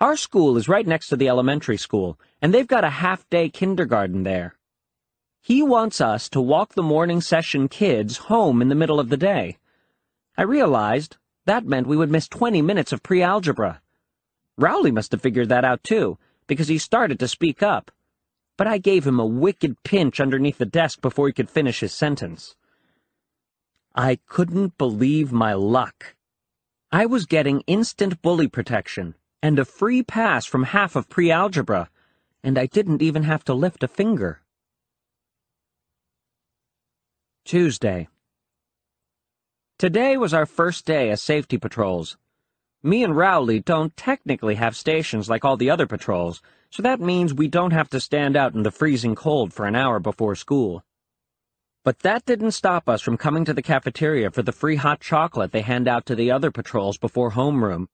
Our 0.00 0.16
school 0.16 0.56
is 0.56 0.70
right 0.70 0.86
next 0.86 1.08
to 1.08 1.16
the 1.16 1.28
elementary 1.28 1.76
school, 1.76 2.18
and 2.40 2.54
they've 2.54 2.66
got 2.66 2.82
a 2.82 2.88
half-day 3.04 3.50
kindergarten 3.50 4.22
there. 4.22 4.54
He 5.42 5.60
wants 5.62 6.00
us 6.00 6.30
to 6.30 6.40
walk 6.40 6.72
the 6.72 6.82
morning 6.82 7.20
session 7.20 7.68
kids 7.68 8.16
home 8.16 8.62
in 8.62 8.70
the 8.70 8.74
middle 8.74 8.98
of 8.98 9.10
the 9.10 9.18
day. 9.18 9.58
I 10.34 10.44
realized 10.44 11.18
that 11.44 11.66
meant 11.66 11.86
we 11.86 11.98
would 11.98 12.10
miss 12.10 12.26
20 12.26 12.62
minutes 12.62 12.90
of 12.90 13.02
pre-algebra. 13.02 13.82
Rowley 14.56 14.92
must 14.92 15.12
have 15.12 15.20
figured 15.20 15.50
that 15.50 15.66
out 15.66 15.84
too, 15.84 16.16
because 16.46 16.68
he 16.68 16.78
started 16.78 17.18
to 17.20 17.28
speak 17.28 17.62
up. 17.62 17.90
But 18.58 18.66
I 18.66 18.76
gave 18.76 19.06
him 19.06 19.18
a 19.18 19.24
wicked 19.24 19.82
pinch 19.84 20.20
underneath 20.20 20.58
the 20.58 20.66
desk 20.66 21.00
before 21.00 21.28
he 21.28 21.32
could 21.32 21.48
finish 21.48 21.80
his 21.80 21.94
sentence. 21.94 22.56
I 23.94 24.18
couldn't 24.26 24.76
believe 24.76 25.32
my 25.32 25.54
luck. 25.54 26.16
I 26.92 27.06
was 27.06 27.24
getting 27.24 27.62
instant 27.62 28.20
bully 28.20 28.48
protection 28.48 29.14
and 29.42 29.58
a 29.58 29.64
free 29.64 30.02
pass 30.02 30.44
from 30.44 30.64
half 30.64 30.96
of 30.96 31.08
pre-algebra, 31.08 31.88
and 32.42 32.58
I 32.58 32.66
didn't 32.66 33.00
even 33.00 33.22
have 33.22 33.44
to 33.44 33.54
lift 33.54 33.84
a 33.84 33.88
finger. 33.88 34.42
Tuesday. 37.44 38.08
Today 39.78 40.16
was 40.16 40.34
our 40.34 40.46
first 40.46 40.84
day 40.84 41.10
as 41.10 41.22
safety 41.22 41.58
patrols. 41.58 42.16
Me 42.82 43.04
and 43.04 43.16
Rowley 43.16 43.60
don't 43.60 43.96
technically 43.96 44.56
have 44.56 44.76
stations 44.76 45.28
like 45.28 45.44
all 45.44 45.56
the 45.56 45.70
other 45.70 45.86
patrols, 45.86 46.42
so 46.70 46.82
that 46.82 47.00
means 47.00 47.32
we 47.32 47.48
don't 47.48 47.72
have 47.72 47.88
to 47.90 48.00
stand 48.00 48.36
out 48.36 48.54
in 48.54 48.62
the 48.62 48.70
freezing 48.70 49.14
cold 49.14 49.52
for 49.52 49.66
an 49.66 49.74
hour 49.74 49.98
before 49.98 50.34
school. 50.34 50.82
But 51.84 52.00
that 52.00 52.26
didn't 52.26 52.52
stop 52.52 52.88
us 52.88 53.00
from 53.00 53.16
coming 53.16 53.44
to 53.46 53.54
the 53.54 53.62
cafeteria 53.62 54.30
for 54.30 54.42
the 54.42 54.52
free 54.52 54.76
hot 54.76 55.00
chocolate 55.00 55.52
they 55.52 55.62
hand 55.62 55.88
out 55.88 56.04
to 56.06 56.14
the 56.14 56.30
other 56.30 56.50
patrols 56.50 56.98
before 56.98 57.32
homeroom. 57.32 57.86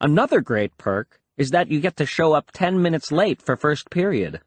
Another 0.00 0.40
great 0.40 0.76
perk 0.76 1.20
is 1.38 1.50
that 1.50 1.70
you 1.70 1.80
get 1.80 1.96
to 1.96 2.06
show 2.06 2.32
up 2.32 2.50
ten 2.52 2.82
minutes 2.82 3.10
late 3.10 3.40
for 3.40 3.56
first 3.56 3.90
period. 3.90 4.40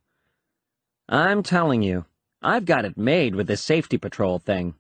I'm 1.07 1.41
telling 1.41 1.81
you, 1.81 2.05
I've 2.41 2.65
got 2.65 2.85
it 2.85 2.97
made 2.97 3.33
with 3.33 3.47
this 3.47 3.63
safety 3.63 3.97
patrol 3.97 4.37
thing. 4.37 4.75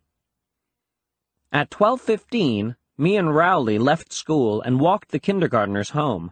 At 1.51 1.71
12.15, 1.71 2.75
me 2.99 3.17
and 3.17 3.35
Rowley 3.35 3.79
left 3.79 4.13
school 4.13 4.61
and 4.61 4.79
walked 4.79 5.09
the 5.09 5.19
kindergartners 5.19 5.89
home. 5.89 6.31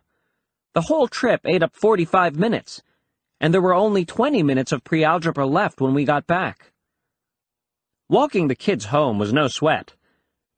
The 0.77 0.93
whole 0.93 1.07
trip 1.07 1.41
ate 1.43 1.63
up 1.63 1.75
45 1.75 2.35
minutes, 2.35 2.83
and 3.41 3.51
there 3.51 3.63
were 3.63 3.73
only 3.73 4.05
20 4.05 4.43
minutes 4.43 4.71
of 4.71 4.83
pre-algebra 4.83 5.47
left 5.47 5.81
when 5.81 5.95
we 5.95 6.05
got 6.05 6.27
back. 6.27 6.71
Walking 8.09 8.47
the 8.47 8.53
kids 8.53 8.85
home 8.85 9.17
was 9.17 9.33
no 9.33 9.47
sweat, 9.47 9.95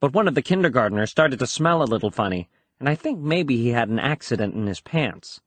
but 0.02 0.12
one 0.12 0.28
of 0.28 0.36
the 0.36 0.42
kindergartners 0.42 1.10
started 1.10 1.40
to 1.40 1.48
smell 1.48 1.82
a 1.82 1.86
little 1.88 2.12
funny, 2.12 2.50
and 2.82 2.90
I 2.90 2.96
think 2.96 3.22
maybe 3.22 3.56
he 3.56 3.70
had 3.70 3.88
an 3.88 3.98
accident 3.98 4.56
in 4.56 4.68
his 4.68 4.82
pants. 4.82 5.40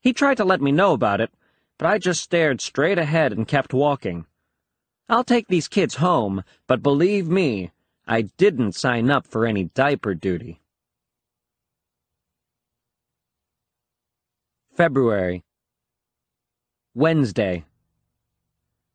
He 0.00 0.12
tried 0.12 0.38
to 0.38 0.44
let 0.44 0.60
me 0.60 0.72
know 0.72 0.92
about 0.92 1.20
it, 1.20 1.30
but 1.78 1.86
I 1.86 1.98
just 1.98 2.20
stared 2.20 2.60
straight 2.60 2.98
ahead 2.98 3.32
and 3.32 3.46
kept 3.46 3.72
walking. 3.72 4.26
I'll 5.08 5.22
take 5.22 5.46
these 5.46 5.68
kids 5.68 5.94
home, 5.94 6.42
but 6.66 6.82
believe 6.82 7.28
me, 7.28 7.70
I 8.08 8.22
didn't 8.22 8.72
sign 8.72 9.08
up 9.08 9.24
for 9.24 9.46
any 9.46 9.66
diaper 9.66 10.14
duty. 10.14 10.63
February. 14.74 15.44
Wednesday. 16.96 17.64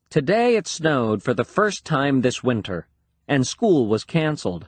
Today 0.10 0.58
it 0.58 0.68
snowed 0.68 1.24
for 1.24 1.34
the 1.34 1.46
first 1.46 1.86
time 1.86 2.20
this 2.20 2.44
winter, 2.44 2.90
and 3.30 3.48
school 3.48 3.88
was 3.88 4.04
canceled. 4.04 4.68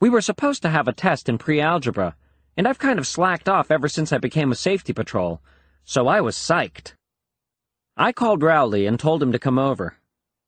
We 0.00 0.10
were 0.10 0.20
supposed 0.20 0.60
to 0.62 0.68
have 0.68 0.86
a 0.86 0.92
test 0.92 1.30
in 1.30 1.38
pre-algebra, 1.38 2.14
and 2.58 2.68
I've 2.68 2.78
kind 2.78 2.98
of 2.98 3.06
slacked 3.06 3.48
off 3.48 3.70
ever 3.70 3.88
since 3.88 4.12
I 4.12 4.18
became 4.18 4.52
a 4.52 4.54
safety 4.54 4.92
patrol, 4.92 5.40
so 5.82 6.08
I 6.08 6.20
was 6.20 6.36
psyched. 6.36 6.92
I 7.96 8.12
called 8.12 8.42
Rowley 8.42 8.84
and 8.84 9.00
told 9.00 9.22
him 9.22 9.32
to 9.32 9.38
come 9.38 9.58
over. 9.58 9.96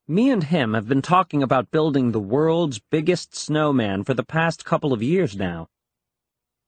Me 0.07 0.31
and 0.31 0.45
him 0.45 0.74
have 0.74 0.89
been 0.89 1.01
talking 1.01 1.43
about 1.43 1.70
building 1.70 2.12
the 2.12 2.20
world's 2.20 2.81
biggest 2.91 3.35
snowman 3.35 4.05
for 4.05 4.12
the 4.12 4.23
past 4.23 4.66
couple 4.66 4.93
of 4.93 5.03
years 5.03 5.35
now. 5.35 5.70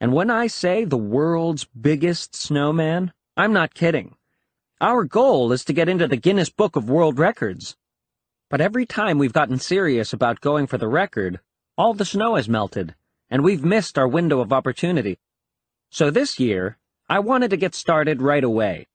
And 0.00 0.12
when 0.12 0.30
I 0.30 0.46
say 0.46 0.84
the 0.84 0.98
world's 0.98 1.64
biggest 1.64 2.34
snowman, 2.34 3.12
I'm 3.36 3.52
not 3.52 3.74
kidding. 3.74 4.16
Our 4.80 5.04
goal 5.04 5.52
is 5.52 5.64
to 5.64 5.72
get 5.72 5.88
into 5.88 6.06
the 6.06 6.18
Guinness 6.18 6.50
Book 6.50 6.76
of 6.76 6.90
World 6.90 7.18
Records. 7.18 7.76
But 8.50 8.60
every 8.60 8.84
time 8.84 9.18
we've 9.18 9.32
gotten 9.32 9.58
serious 9.58 10.12
about 10.12 10.42
going 10.42 10.66
for 10.66 10.76
the 10.76 10.86
record, 10.88 11.40
all 11.78 11.94
the 11.94 12.04
snow 12.04 12.34
has 12.34 12.48
melted, 12.48 12.94
and 13.30 13.42
we've 13.42 13.64
missed 13.64 13.98
our 13.98 14.06
window 14.06 14.40
of 14.40 14.52
opportunity. 14.52 15.18
So 15.90 16.10
this 16.10 16.38
year, 16.38 16.76
I 17.08 17.20
wanted 17.20 17.50
to 17.50 17.56
get 17.56 17.74
started 17.74 18.20
right 18.20 18.44
away. 18.44 18.88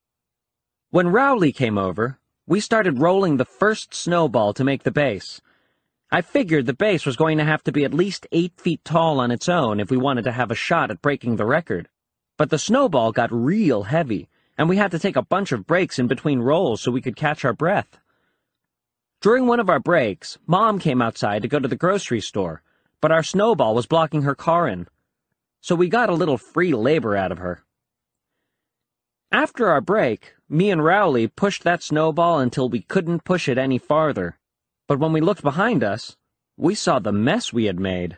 When 0.92 1.08
Rowley 1.08 1.52
came 1.52 1.78
over, 1.78 2.20
we 2.46 2.60
started 2.60 3.00
rolling 3.00 3.38
the 3.38 3.46
first 3.46 3.94
snowball 3.96 4.54
to 4.54 4.64
make 4.64 4.84
the 4.84 4.92
base. 4.92 5.42
I 6.14 6.20
figured 6.20 6.66
the 6.66 6.74
base 6.74 7.06
was 7.06 7.16
going 7.16 7.38
to 7.38 7.46
have 7.46 7.64
to 7.64 7.72
be 7.72 7.86
at 7.86 7.94
least 7.94 8.28
eight 8.34 8.60
feet 8.60 8.84
tall 8.84 9.22
on 9.22 9.32
its 9.32 9.48
own 9.48 9.80
if 9.80 9.90
we 9.90 9.96
wanted 9.96 10.26
to 10.26 10.34
have 10.34 10.52
a 10.52 10.56
shot 10.56 10.92
at 10.92 11.02
breaking 11.02 11.38
the 11.38 11.46
record. 11.46 11.88
But 12.38 12.50
the 12.50 12.60
snowball 12.60 13.14
got 13.14 13.32
real 13.32 13.84
heavy, 13.84 14.28
and 14.58 14.68
we 14.68 14.76
had 14.76 14.92
to 14.92 15.00
take 15.00 15.16
a 15.16 15.24
bunch 15.24 15.54
of 15.54 15.66
breaks 15.66 16.00
in 16.00 16.08
between 16.08 16.40
rolls 16.40 16.82
so 16.82 16.92
we 16.92 17.02
could 17.02 17.16
catch 17.16 17.46
our 17.46 17.54
breath. 17.54 17.98
During 19.22 19.48
one 19.48 19.62
of 19.62 19.70
our 19.70 19.80
breaks, 19.80 20.38
Mom 20.46 20.80
came 20.80 21.02
outside 21.02 21.44
to 21.44 21.48
go 21.48 21.60
to 21.60 21.68
the 21.70 21.78
grocery 21.78 22.20
store, 22.20 22.62
but 23.00 23.14
our 23.14 23.24
snowball 23.24 23.74
was 23.74 23.86
blocking 23.86 24.24
her 24.24 24.36
car 24.36 24.68
in. 24.68 24.88
So 25.62 25.76
we 25.76 25.88
got 25.88 26.10
a 26.10 26.14
little 26.16 26.38
free 26.38 26.74
labor 26.74 27.16
out 27.16 27.32
of 27.32 27.38
her. 27.38 27.64
After 29.32 29.70
our 29.70 29.80
break, 29.80 30.34
me 30.50 30.72
and 30.72 30.84
Rowley 30.84 31.28
pushed 31.30 31.64
that 31.64 31.82
snowball 31.82 32.40
until 32.40 32.68
we 32.68 32.82
couldn't 32.82 33.24
push 33.24 33.48
it 33.48 33.58
any 33.58 33.78
farther. 33.78 34.38
But 34.88 35.00
when 35.00 35.14
we 35.14 35.22
looked 35.22 35.44
behind 35.44 35.84
us, 35.84 36.18
we 36.58 36.76
saw 36.76 37.00
the 37.00 37.12
mess 37.12 37.52
we 37.52 37.66
had 37.66 37.80
made. 37.80 38.18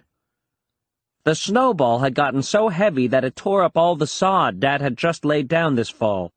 The 1.25 1.35
snowball 1.35 1.99
had 1.99 2.15
gotten 2.15 2.43
so 2.43 2.69
heavy 2.69 3.07
that 3.07 3.23
it 3.23 3.35
tore 3.35 3.63
up 3.63 3.77
all 3.77 3.95
the 3.95 4.07
sod 4.07 4.59
Dad 4.59 4.81
had 4.81 4.97
just 4.97 5.23
laid 5.23 5.47
down 5.47 5.75
this 5.75 5.89
fall. 5.89 6.31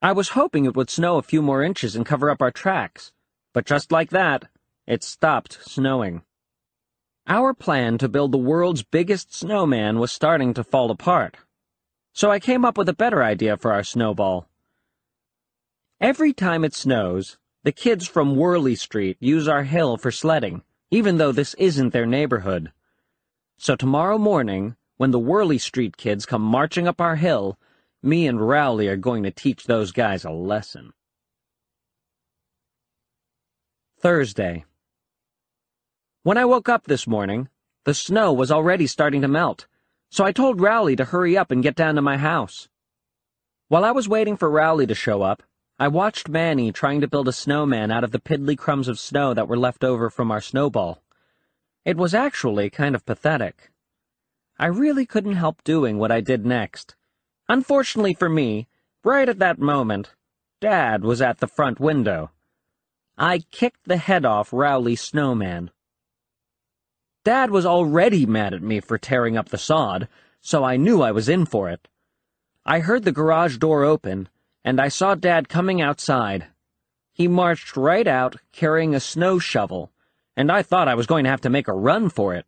I 0.00 0.12
was 0.12 0.30
hoping 0.30 0.64
it 0.64 0.76
would 0.76 0.90
snow 0.90 1.16
a 1.16 1.22
few 1.22 1.42
more 1.42 1.62
inches 1.62 1.96
and 1.96 2.06
cover 2.06 2.30
up 2.30 2.40
our 2.40 2.52
tracks, 2.52 3.12
but 3.52 3.66
just 3.66 3.90
like 3.90 4.10
that, 4.10 4.44
it 4.86 5.02
stopped 5.02 5.58
snowing. 5.62 6.22
Our 7.26 7.54
plan 7.54 7.98
to 7.98 8.08
build 8.08 8.30
the 8.30 8.38
world's 8.38 8.84
biggest 8.84 9.34
snowman 9.34 9.98
was 9.98 10.12
starting 10.12 10.54
to 10.54 10.62
fall 10.62 10.92
apart. 10.92 11.38
So 12.12 12.30
I 12.30 12.38
came 12.38 12.64
up 12.64 12.78
with 12.78 12.88
a 12.88 12.94
better 12.94 13.22
idea 13.24 13.56
for 13.56 13.72
our 13.72 13.82
snowball. 13.82 14.46
Every 16.00 16.32
time 16.32 16.64
it 16.64 16.74
snows, 16.74 17.36
the 17.66 17.72
kids 17.72 18.06
from 18.06 18.36
Whirley 18.36 18.76
Street 18.76 19.16
use 19.18 19.48
our 19.48 19.64
hill 19.64 19.96
for 19.96 20.12
sledding, 20.12 20.62
even 20.92 21.16
though 21.16 21.32
this 21.32 21.52
isn't 21.54 21.92
their 21.92 22.06
neighborhood. 22.06 22.70
So 23.58 23.74
tomorrow 23.74 24.18
morning, 24.18 24.76
when 24.98 25.10
the 25.10 25.18
Whirley 25.18 25.58
Street 25.58 25.96
kids 25.96 26.26
come 26.26 26.42
marching 26.42 26.86
up 26.86 27.00
our 27.00 27.16
hill, 27.16 27.58
me 28.04 28.28
and 28.28 28.40
Rowley 28.40 28.86
are 28.86 28.96
going 28.96 29.24
to 29.24 29.32
teach 29.32 29.64
those 29.64 29.90
guys 29.90 30.24
a 30.24 30.30
lesson. 30.30 30.92
Thursday. 33.98 34.64
When 36.22 36.38
I 36.38 36.44
woke 36.44 36.68
up 36.68 36.84
this 36.84 37.08
morning, 37.08 37.48
the 37.82 37.94
snow 37.94 38.32
was 38.32 38.52
already 38.52 38.86
starting 38.86 39.22
to 39.22 39.28
melt, 39.28 39.66
so 40.08 40.24
I 40.24 40.30
told 40.30 40.60
Rowley 40.60 40.94
to 40.94 41.06
hurry 41.06 41.36
up 41.36 41.50
and 41.50 41.64
get 41.64 41.74
down 41.74 41.96
to 41.96 42.00
my 42.00 42.16
house. 42.16 42.68
While 43.66 43.84
I 43.84 43.90
was 43.90 44.08
waiting 44.08 44.36
for 44.36 44.48
Rowley 44.48 44.86
to 44.86 44.94
show 44.94 45.22
up, 45.22 45.42
I 45.78 45.88
watched 45.88 46.30
Manny 46.30 46.72
trying 46.72 47.02
to 47.02 47.08
build 47.08 47.28
a 47.28 47.32
snowman 47.32 47.90
out 47.90 48.02
of 48.02 48.10
the 48.10 48.18
piddly 48.18 48.56
crumbs 48.56 48.88
of 48.88 48.98
snow 48.98 49.34
that 49.34 49.46
were 49.46 49.58
left 49.58 49.84
over 49.84 50.08
from 50.08 50.30
our 50.30 50.40
snowball. 50.40 51.02
It 51.84 51.98
was 51.98 52.14
actually 52.14 52.70
kind 52.70 52.94
of 52.94 53.04
pathetic. 53.04 53.70
I 54.58 54.66
really 54.66 55.04
couldn't 55.04 55.36
help 55.36 55.62
doing 55.64 55.98
what 55.98 56.10
I 56.10 56.22
did 56.22 56.46
next. 56.46 56.96
Unfortunately 57.46 58.14
for 58.14 58.30
me, 58.30 58.68
right 59.04 59.28
at 59.28 59.38
that 59.38 59.58
moment, 59.58 60.14
Dad 60.62 61.04
was 61.04 61.20
at 61.20 61.40
the 61.40 61.46
front 61.46 61.78
window. 61.78 62.30
I 63.18 63.40
kicked 63.50 63.84
the 63.84 63.98
head 63.98 64.24
off 64.24 64.54
Rowley's 64.54 65.02
snowman. 65.02 65.70
Dad 67.22 67.50
was 67.50 67.66
already 67.66 68.24
mad 68.24 68.54
at 68.54 68.62
me 68.62 68.80
for 68.80 68.96
tearing 68.96 69.36
up 69.36 69.50
the 69.50 69.58
sod, 69.58 70.08
so 70.40 70.64
I 70.64 70.78
knew 70.78 71.02
I 71.02 71.12
was 71.12 71.28
in 71.28 71.44
for 71.44 71.68
it. 71.68 71.86
I 72.64 72.80
heard 72.80 73.04
the 73.04 73.12
garage 73.12 73.58
door 73.58 73.84
open, 73.84 74.30
and 74.66 74.80
I 74.80 74.88
saw 74.88 75.14
Dad 75.14 75.48
coming 75.48 75.80
outside. 75.80 76.48
He 77.12 77.28
marched 77.28 77.76
right 77.76 78.06
out, 78.06 78.34
carrying 78.50 78.96
a 78.96 79.00
snow 79.00 79.38
shovel, 79.38 79.92
and 80.36 80.50
I 80.50 80.62
thought 80.62 80.88
I 80.88 80.96
was 80.96 81.06
going 81.06 81.22
to 81.22 81.30
have 81.30 81.40
to 81.42 81.50
make 81.50 81.68
a 81.68 81.72
run 81.72 82.08
for 82.08 82.34
it. 82.34 82.46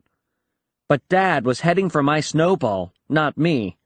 But 0.88 1.06
Dad 1.08 1.46
was 1.46 1.60
heading 1.60 1.88
for 1.88 2.02
my 2.02 2.18
snowball, 2.18 2.92
not 3.08 3.38
me, 3.38 3.78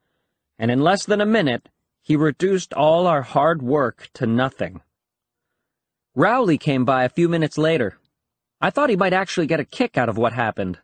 and 0.59 0.70
in 0.70 0.80
less 0.80 1.04
than 1.04 1.20
a 1.20 1.26
minute, 1.26 1.68
he 2.00 2.16
reduced 2.16 2.72
all 2.72 3.06
our 3.06 3.20
hard 3.20 3.60
work 3.60 4.09
to 4.14 4.26
nothing. 4.26 4.80
Rowley 6.14 6.56
came 6.56 6.86
by 6.86 7.04
a 7.04 7.10
few 7.10 7.28
minutes 7.28 7.59
later. 7.59 7.98
I 8.62 8.70
thought 8.70 8.88
he 8.88 8.96
might 8.96 9.12
actually 9.12 9.46
get 9.46 9.60
a 9.60 9.64
kick 9.64 9.98
out 9.98 10.09
of 10.09 10.16
what 10.16 10.32
happened. 10.32 10.78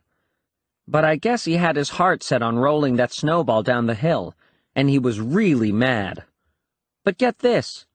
But 0.87 1.03
I 1.03 1.15
guess 1.15 1.45
he 1.45 1.53
had 1.53 1.77
his 1.77 1.89
heart 1.89 2.21
set 2.21 2.43
on 2.43 2.59
rolling 2.59 2.97
that 2.97 3.11
snowball 3.11 3.63
down 3.63 3.87
the 3.87 3.95
hill, 3.95 4.35
and 4.75 4.87
he 4.87 4.99
was 4.99 5.19
really 5.19 5.71
mad. 5.71 6.25
But 7.09 7.17
get 7.17 7.39
this, 7.39 7.87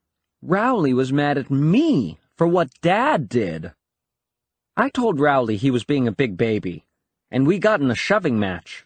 Rowley 0.42 0.92
was 0.92 1.12
mad 1.12 1.38
at 1.38 1.48
me 1.48 2.18
for 2.36 2.48
what 2.48 2.80
Dad 2.80 3.28
did. 3.28 3.70
I 4.76 4.88
told 4.88 5.20
Rowley 5.20 5.56
he 5.56 5.70
was 5.70 5.84
being 5.84 6.08
a 6.08 6.20
big 6.20 6.36
baby, 6.36 6.84
and 7.30 7.46
we 7.46 7.60
got 7.60 7.80
in 7.80 7.92
a 7.92 7.94
shoving 7.94 8.40
match. 8.40 8.84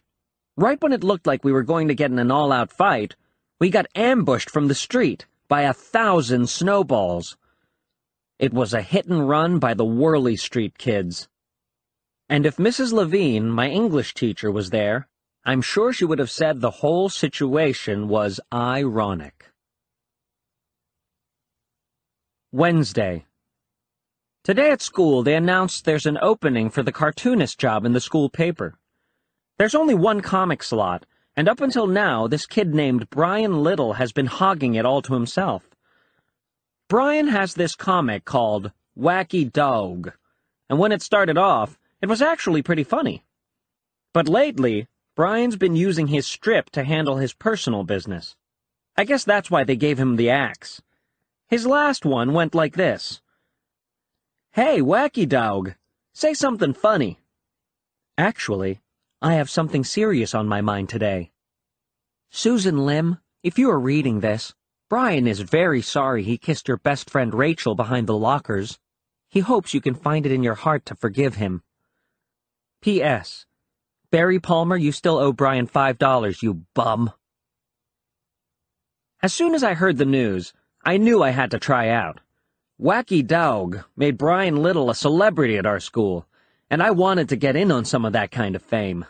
Right 0.55 0.79
when 0.83 0.93
it 0.93 1.03
looked 1.03 1.25
like 1.25 1.43
we 1.43 1.51
were 1.51 1.63
going 1.63 1.87
to 1.87 1.95
get 1.95 2.11
in 2.11 2.19
an 2.19 2.29
all-out 2.29 2.71
fight, 2.71 3.15
we 3.59 3.71
got 3.71 3.87
ambushed 3.95 4.51
from 4.51 4.67
the 4.67 4.75
street 4.75 5.25
by 5.47 5.63
a 5.63 5.73
thousand 5.73 6.47
snowballs. 6.47 7.35
It 8.37 8.53
was 8.53 8.71
a 8.71 8.83
hit 8.83 9.07
and 9.07 9.27
run 9.27 9.57
by 9.57 9.73
the 9.73 9.83
Whirley 9.83 10.35
Street 10.35 10.77
kids. 10.77 11.27
And 12.29 12.45
if 12.45 12.57
Mrs. 12.57 12.93
Levine, 12.93 13.49
my 13.49 13.67
English 13.67 14.13
teacher, 14.13 14.51
was 14.51 14.69
there, 14.69 15.07
I'm 15.43 15.63
sure 15.63 15.91
she 15.91 16.05
would 16.05 16.19
have 16.19 16.29
said 16.29 16.61
the 16.61 16.85
whole 16.85 17.09
situation 17.09 18.07
was 18.07 18.39
ironic. 18.53 19.48
Wednesday. 22.51 23.25
Today 24.43 24.71
at 24.71 24.81
school, 24.81 25.21
they 25.21 25.35
announced 25.35 25.85
there's 25.85 26.07
an 26.07 26.17
opening 26.19 26.71
for 26.71 26.81
the 26.81 26.91
cartoonist 26.91 27.59
job 27.59 27.85
in 27.85 27.93
the 27.93 28.01
school 28.01 28.27
paper. 28.27 28.73
There's 29.59 29.75
only 29.75 29.93
one 29.93 30.21
comic 30.21 30.63
slot, 30.63 31.05
and 31.35 31.47
up 31.47 31.61
until 31.61 31.85
now, 31.85 32.25
this 32.25 32.47
kid 32.47 32.73
named 32.73 33.11
Brian 33.11 33.61
Little 33.61 33.93
has 33.93 34.11
been 34.11 34.25
hogging 34.25 34.73
it 34.73 34.83
all 34.83 35.03
to 35.03 35.13
himself. 35.13 35.69
Brian 36.87 37.27
has 37.27 37.53
this 37.53 37.75
comic 37.75 38.25
called 38.25 38.71
Wacky 38.97 39.53
Dog, 39.53 40.13
and 40.71 40.79
when 40.79 40.91
it 40.91 41.03
started 41.03 41.37
off, 41.37 41.77
it 42.01 42.09
was 42.09 42.19
actually 42.19 42.63
pretty 42.63 42.83
funny. 42.83 43.23
But 44.11 44.27
lately, 44.27 44.87
Brian's 45.15 45.55
been 45.55 45.75
using 45.75 46.07
his 46.07 46.25
strip 46.25 46.71
to 46.71 46.83
handle 46.83 47.17
his 47.17 47.31
personal 47.31 47.83
business. 47.83 48.35
I 48.97 49.03
guess 49.03 49.23
that's 49.23 49.51
why 49.51 49.63
they 49.65 49.75
gave 49.75 49.99
him 49.99 50.15
the 50.15 50.31
axe. 50.31 50.81
His 51.49 51.65
last 51.65 52.05
one 52.05 52.33
went 52.33 52.53
like 52.53 52.75
this. 52.75 53.21
Hey, 54.51 54.81
wacky 54.81 55.27
dog, 55.27 55.73
say 56.13 56.35
something 56.35 56.75
funny. 56.75 57.21
Actually, 58.19 58.81
I 59.19 59.33
have 59.33 59.49
something 59.49 59.83
serious 59.83 60.35
on 60.35 60.47
my 60.47 60.61
mind 60.61 60.89
today. 60.89 61.31
Susan 62.29 62.85
Lim, 62.85 63.17
if 63.41 63.57
you 63.57 63.71
are 63.71 63.79
reading 63.79 64.19
this, 64.19 64.53
Brian 64.91 65.25
is 65.25 65.39
very 65.39 65.81
sorry 65.81 66.21
he 66.23 66.37
kissed 66.37 66.67
your 66.67 66.77
best 66.77 67.09
friend 67.09 67.33
Rachel 67.33 67.73
behind 67.73 68.05
the 68.05 68.15
lockers. 68.15 68.77
He 69.27 69.39
hopes 69.39 69.73
you 69.73 69.81
can 69.81 69.95
find 69.95 70.27
it 70.27 70.31
in 70.31 70.43
your 70.43 70.53
heart 70.53 70.85
to 70.85 70.95
forgive 70.95 71.35
him. 71.35 71.63
P.S. 72.81 73.47
Barry 74.11 74.39
Palmer, 74.39 74.77
you 74.77 74.91
still 74.91 75.17
owe 75.17 75.33
Brian 75.33 75.65
five 75.65 75.97
dollars, 75.97 76.43
you 76.43 76.65
bum. 76.75 77.11
As 79.23 79.33
soon 79.33 79.55
as 79.55 79.63
I 79.63 79.73
heard 79.73 79.97
the 79.97 80.05
news, 80.05 80.53
I 80.83 80.97
knew 80.97 81.21
I 81.21 81.31
had 81.31 81.51
to 81.51 81.59
try 81.59 81.89
out. 81.89 82.21
Wacky 82.81 83.25
Dog 83.25 83.83
made 83.97 84.17
Brian 84.17 84.55
Little 84.55 84.89
a 84.89 84.95
celebrity 84.95 85.57
at 85.57 85.65
our 85.65 85.79
school, 85.79 86.25
and 86.69 86.81
I 86.81 86.91
wanted 86.91 87.27
to 87.29 87.35
get 87.35 87.55
in 87.55 87.71
on 87.71 87.83
some 87.83 88.05
of 88.05 88.13
that 88.13 88.31
kind 88.31 88.55
of 88.55 88.61
fame. 88.61 89.05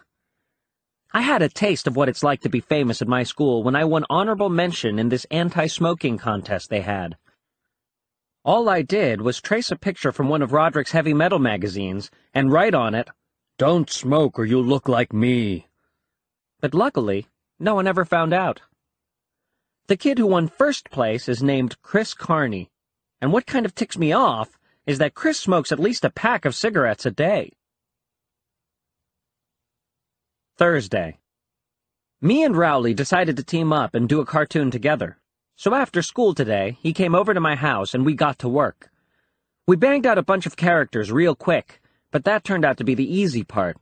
I 1.14 1.22
had 1.22 1.42
a 1.42 1.50
taste 1.50 1.88
of 1.88 1.96
what 1.96 2.10
it's 2.10 2.24
like 2.24 2.42
to 2.42 2.50
be 2.50 2.60
famous 2.60 3.02
at 3.02 3.08
my 3.08 3.24
school 3.24 3.64
when 3.64 3.76
I 3.76 3.84
won 3.86 4.06
honorable 4.10 4.50
mention 4.50 4.98
in 5.00 5.10
this 5.10 5.26
anti-smoking 5.32 6.18
contest 6.18 6.70
they 6.70 6.82
had. 6.82 7.18
All 8.44 8.70
I 8.70 8.82
did 8.82 9.22
was 9.22 9.42
trace 9.42 9.70
a 9.70 9.76
picture 9.76 10.12
from 10.12 10.30
one 10.30 10.42
of 10.42 10.54
Roderick's 10.54 10.92
heavy 10.92 11.14
metal 11.14 11.40
magazines 11.40 12.10
and 12.34 12.52
write 12.52 12.74
on 12.74 12.96
it, 12.96 13.10
Don't 13.58 13.90
smoke 13.90 14.40
or 14.40 14.46
you'll 14.46 14.64
look 14.64 14.88
like 14.88 15.14
me. 15.14 15.68
But 16.62 16.74
luckily, 16.74 17.28
no 17.60 17.76
one 17.76 17.88
ever 17.88 18.06
found 18.06 18.34
out. 18.34 18.62
The 19.90 19.98
kid 19.98 20.20
who 20.20 20.28
won 20.28 20.50
first 20.50 20.92
place 20.92 21.28
is 21.28 21.42
named 21.42 21.82
Chris 21.82 22.14
Carney, 22.14 22.70
and 23.20 23.34
what 23.34 23.48
kind 23.48 23.66
of 23.66 23.74
ticks 23.74 23.98
me 23.98 24.12
off 24.12 24.60
is 24.86 25.00
that 25.00 25.16
Chris 25.16 25.40
smokes 25.40 25.72
at 25.72 25.80
least 25.80 26.06
a 26.06 26.12
pack 26.12 26.46
of 26.46 26.54
cigarettes 26.54 27.08
a 27.08 27.12
day. 27.12 27.54
Thursday. 30.60 31.18
Me 32.22 32.44
and 32.44 32.56
Rowley 32.56 32.94
decided 32.94 33.36
to 33.38 33.44
team 33.44 33.74
up 33.74 33.96
and 33.96 34.08
do 34.08 34.22
a 34.22 34.28
cartoon 34.28 34.70
together. 34.70 35.18
So 35.56 35.74
after 35.74 36.04
school 36.04 36.36
today, 36.36 36.78
he 36.84 36.94
came 36.94 37.16
over 37.16 37.34
to 37.34 37.40
my 37.40 37.56
house 37.56 37.96
and 37.96 38.06
we 38.06 38.14
got 38.14 38.38
to 38.40 38.48
work. 38.48 38.92
We 39.66 39.76
banged 39.76 40.06
out 40.06 40.20
a 40.20 40.24
bunch 40.24 40.46
of 40.46 40.56
characters 40.56 41.12
real 41.12 41.34
quick, 41.34 41.82
but 42.12 42.26
that 42.26 42.44
turned 42.44 42.64
out 42.64 42.78
to 42.78 42.84
be 42.84 42.94
the 42.94 43.12
easy 43.12 43.44
part. 43.44 43.76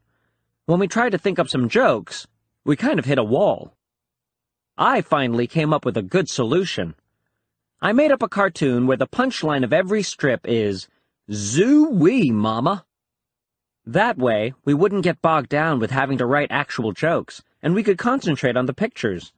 When 0.68 0.80
we 0.80 0.88
tried 0.88 1.12
to 1.12 1.18
think 1.18 1.38
up 1.38 1.50
some 1.50 1.68
jokes, 1.68 2.28
we 2.64 2.78
kind 2.78 2.98
of 2.98 3.04
hit 3.04 3.18
a 3.18 3.26
wall. 3.26 3.74
I 4.78 5.02
finally 5.02 5.48
came 5.48 5.74
up 5.74 5.86
with 5.86 5.98
a 5.98 6.04
good 6.04 6.30
solution. 6.30 6.94
I 7.82 7.94
made 7.94 8.12
up 8.12 8.22
a 8.22 8.30
cartoon 8.30 8.86
where 8.86 8.98
the 8.98 9.08
punchline 9.08 9.64
of 9.64 9.74
every 9.74 10.04
strip 10.04 10.41
is, 10.44 10.88
Zoo-wee, 11.32 12.30
mama! 12.30 12.86
That 13.88 14.20
way, 14.20 14.54
we 14.66 14.76
wouldn't 14.76 15.04
get 15.04 15.22
bogged 15.22 15.49
down 15.49 15.80
with 15.80 15.90
having 15.90 16.20
to 16.20 16.28
write 16.28 16.52
actual 16.52 16.91
jokes, 16.91 17.41
and 17.64 17.74
we 17.74 17.82
could 17.84 17.98
concentrate 17.98 18.56
on 18.56 18.68
the 18.68 18.74
pictures. 18.74 19.34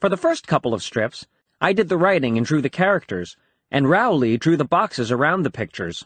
For 0.00 0.08
the 0.08 0.16
first 0.16 0.46
couple 0.46 0.72
of 0.72 0.82
strips, 0.84 1.26
I 1.60 1.72
did 1.72 1.88
the 1.88 1.98
writing 1.98 2.36
and 2.36 2.46
drew 2.46 2.62
the 2.62 2.70
characters, 2.70 3.36
and 3.72 3.90
Rowley 3.90 4.36
drew 4.36 4.56
the 4.56 4.64
boxes 4.64 5.10
around 5.10 5.42
the 5.42 5.50
pictures. 5.50 6.04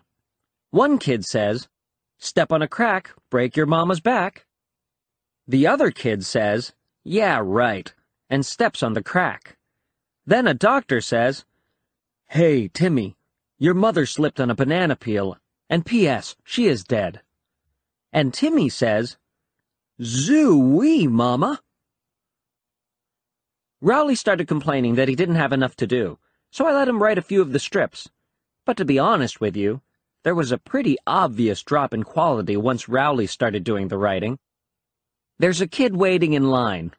One 0.70 0.99
kid 0.99 1.25
says, 1.25 1.69
Step 2.16 2.51
on 2.51 2.62
a 2.62 2.69
crack, 2.69 3.11
break 3.29 3.57
your 3.57 3.66
mama's 3.66 4.01
back. 4.01 4.47
The 5.47 5.66
other 5.66 5.91
kid 5.91 6.25
says, 6.25 6.73
Yeah, 7.05 7.41
right, 7.45 7.93
and 8.31 8.45
steps 8.45 8.83
on 8.83 8.93
the 8.95 9.03
crack. 9.03 9.57
Then 10.27 10.47
a 10.47 10.55
doctor 10.55 11.01
says, 11.01 11.45
Hey, 12.29 12.69
Timmy, 12.69 13.17
your 13.59 13.75
mother 13.75 14.07
slipped 14.07 14.39
on 14.41 14.51
a 14.51 14.55
banana 14.55 14.97
peel, 14.97 15.39
and 15.71 15.87
P.S., 15.87 16.37
she 16.45 16.67
is 16.67 16.85
dead. 16.85 17.23
And 18.13 18.33
Timmy 18.33 18.69
says, 18.69 19.17
Zoo-wee, 20.03 21.07
Mama. 21.07 21.61
Rowley 23.81 24.15
started 24.15 24.49
complaining 24.49 24.97
that 24.97 25.09
he 25.09 25.15
didn't 25.15 25.37
have 25.37 25.53
enough 25.53 25.77
to 25.77 25.87
do, 25.87 26.19
so 26.51 26.67
I 26.67 26.73
let 26.73 26.89
him 26.89 27.03
write 27.03 27.19
a 27.19 27.23
few 27.23 27.41
of 27.41 27.53
the 27.53 27.59
strips. 27.59 28.09
But 28.65 28.77
to 28.77 28.85
be 28.85 28.99
honest 28.99 29.41
with 29.41 29.57
you, 29.57 29.81
there 30.25 30.35
was 30.35 30.53
a 30.53 30.59
pretty 30.59 30.97
obvious 31.07 31.63
drop 31.63 31.95
in 31.95 32.03
quality 32.03 32.57
once 32.57 32.89
Rowley 32.89 33.27
started 33.27 33.65
doing 33.65 33.89
the 33.89 33.99
writing. 33.99 34.39
There's 35.39 35.61
a 35.61 35.69
kid 35.69 35.97
waiting 35.97 36.33
in 36.33 36.51
line, 36.51 36.93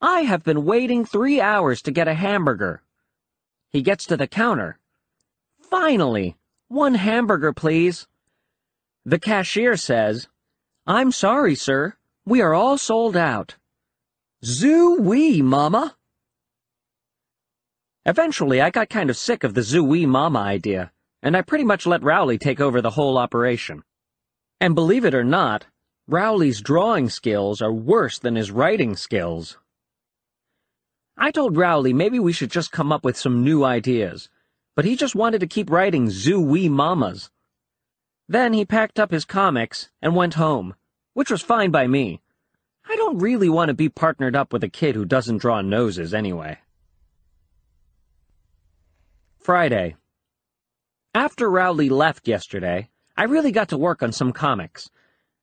I 0.00 0.22
have 0.22 0.44
been 0.44 0.64
waiting 0.64 1.04
three 1.04 1.40
hours 1.40 1.82
to 1.82 1.90
get 1.90 2.08
a 2.08 2.14
hamburger. 2.14 2.82
He 3.70 3.82
gets 3.82 4.04
to 4.06 4.16
the 4.16 4.26
counter, 4.26 4.78
Finally! 5.70 6.36
One 6.66 6.94
hamburger, 6.94 7.52
please. 7.52 8.08
The 9.04 9.20
cashier 9.20 9.76
says, 9.76 10.26
I'm 10.84 11.12
sorry, 11.12 11.54
sir. 11.54 11.94
We 12.26 12.40
are 12.40 12.54
all 12.54 12.76
sold 12.76 13.16
out. 13.16 13.54
Zoo-wee, 14.44 15.42
Mama! 15.42 15.96
Eventually, 18.04 18.60
I 18.60 18.70
got 18.70 18.88
kind 18.88 19.10
of 19.10 19.16
sick 19.16 19.44
of 19.44 19.54
the 19.54 19.62
zoo-wee 19.62 20.06
Mama 20.06 20.40
idea, 20.40 20.90
and 21.22 21.36
I 21.36 21.42
pretty 21.42 21.64
much 21.64 21.86
let 21.86 22.02
Rowley 22.02 22.36
take 22.36 22.60
over 22.60 22.82
the 22.82 22.90
whole 22.90 23.16
operation. 23.16 23.84
And 24.60 24.74
believe 24.74 25.04
it 25.04 25.14
or 25.14 25.22
not, 25.22 25.66
Rowley's 26.08 26.60
drawing 26.60 27.08
skills 27.08 27.62
are 27.62 27.72
worse 27.72 28.18
than 28.18 28.34
his 28.34 28.50
writing 28.50 28.96
skills. 28.96 29.56
I 31.22 31.30
told 31.30 31.58
Rowley 31.58 31.92
maybe 31.92 32.18
we 32.18 32.32
should 32.32 32.50
just 32.50 32.72
come 32.72 32.90
up 32.90 33.04
with 33.04 33.14
some 33.14 33.44
new 33.44 33.62
ideas, 33.62 34.30
but 34.74 34.86
he 34.86 34.96
just 34.96 35.14
wanted 35.14 35.40
to 35.40 35.46
keep 35.46 35.68
writing 35.68 36.08
zoo-wee 36.08 36.70
mamas. 36.70 37.30
Then 38.26 38.54
he 38.54 38.64
packed 38.64 38.98
up 38.98 39.10
his 39.10 39.26
comics 39.26 39.90
and 40.00 40.16
went 40.16 40.34
home, 40.34 40.74
which 41.12 41.30
was 41.30 41.42
fine 41.42 41.70
by 41.70 41.86
me. 41.86 42.22
I 42.88 42.96
don't 42.96 43.18
really 43.18 43.50
want 43.50 43.68
to 43.68 43.74
be 43.74 43.90
partnered 43.90 44.34
up 44.34 44.50
with 44.50 44.64
a 44.64 44.70
kid 44.70 44.94
who 44.94 45.04
doesn't 45.04 45.42
draw 45.42 45.60
noses 45.60 46.14
anyway. 46.14 46.58
Friday. 49.38 49.96
After 51.14 51.50
Rowley 51.50 51.90
left 51.90 52.28
yesterday, 52.28 52.88
I 53.14 53.24
really 53.24 53.52
got 53.52 53.68
to 53.68 53.76
work 53.76 54.02
on 54.02 54.12
some 54.12 54.32
comics. 54.32 54.88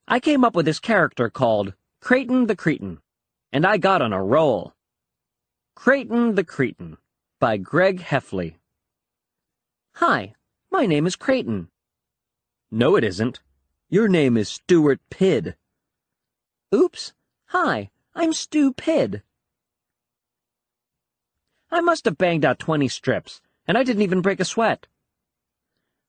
I 0.08 0.18
came 0.18 0.44
up 0.44 0.56
with 0.56 0.66
this 0.66 0.80
character 0.80 1.30
called 1.30 1.74
Creighton 2.00 2.48
the 2.48 2.56
Cretin, 2.56 2.98
and 3.52 3.64
I 3.64 3.76
got 3.76 4.02
on 4.02 4.12
a 4.12 4.20
roll. 4.20 4.74
Creighton 5.80 6.34
the 6.34 6.42
Cretin 6.42 6.96
by 7.38 7.56
Greg 7.56 8.00
Heffley. 8.00 8.56
Hi, 9.94 10.34
my 10.72 10.86
name 10.86 11.06
is 11.06 11.14
Creighton. 11.14 11.68
No, 12.68 12.96
it 12.96 13.04
isn't. 13.04 13.38
Your 13.88 14.08
name 14.08 14.36
is 14.36 14.48
Stuart 14.48 14.98
Pidd. 15.08 15.54
Oops. 16.74 17.12
Hi, 17.50 17.90
I'm 18.12 18.32
Stu 18.32 18.72
Pidd. 18.72 19.22
I 21.70 21.80
must 21.80 22.06
have 22.06 22.18
banged 22.18 22.44
out 22.44 22.58
twenty 22.58 22.88
strips, 22.88 23.40
and 23.64 23.78
I 23.78 23.84
didn't 23.84 24.02
even 24.02 24.20
break 24.20 24.40
a 24.40 24.44
sweat. 24.44 24.88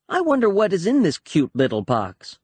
I 0.10 0.22
wonder 0.22 0.50
what 0.50 0.74
is 0.74 0.88
in 0.88 1.04
this 1.04 1.20
cute 1.20 1.52
little 1.54 1.84
box. 1.84 2.40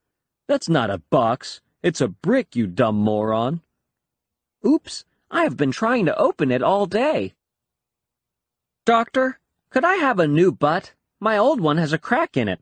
That's 0.47 0.69
not 0.69 0.91
a 0.91 1.01
box. 1.09 1.59
It's 1.81 2.01
a 2.01 2.07
brick, 2.07 2.55
you 2.55 2.67
dumb 2.67 2.97
moron. 2.97 3.61
Oops, 4.63 5.05
I 5.35 5.43
have 5.43 5.57
been 5.57 5.71
trying 5.71 6.05
to 6.05 6.17
open 6.17 6.49
it 6.49 6.63
all 6.63 6.85
day. 6.85 7.33
Doctor, 8.85 9.37
could 9.69 9.83
I 9.83 9.95
have 9.95 10.17
a 10.17 10.29
new 10.29 10.49
butt? 10.49 10.93
My 11.19 11.37
old 11.37 11.59
one 11.59 11.75
has 11.75 11.91
a 11.91 11.97
crack 11.97 12.37
in 12.37 12.47
it. 12.47 12.61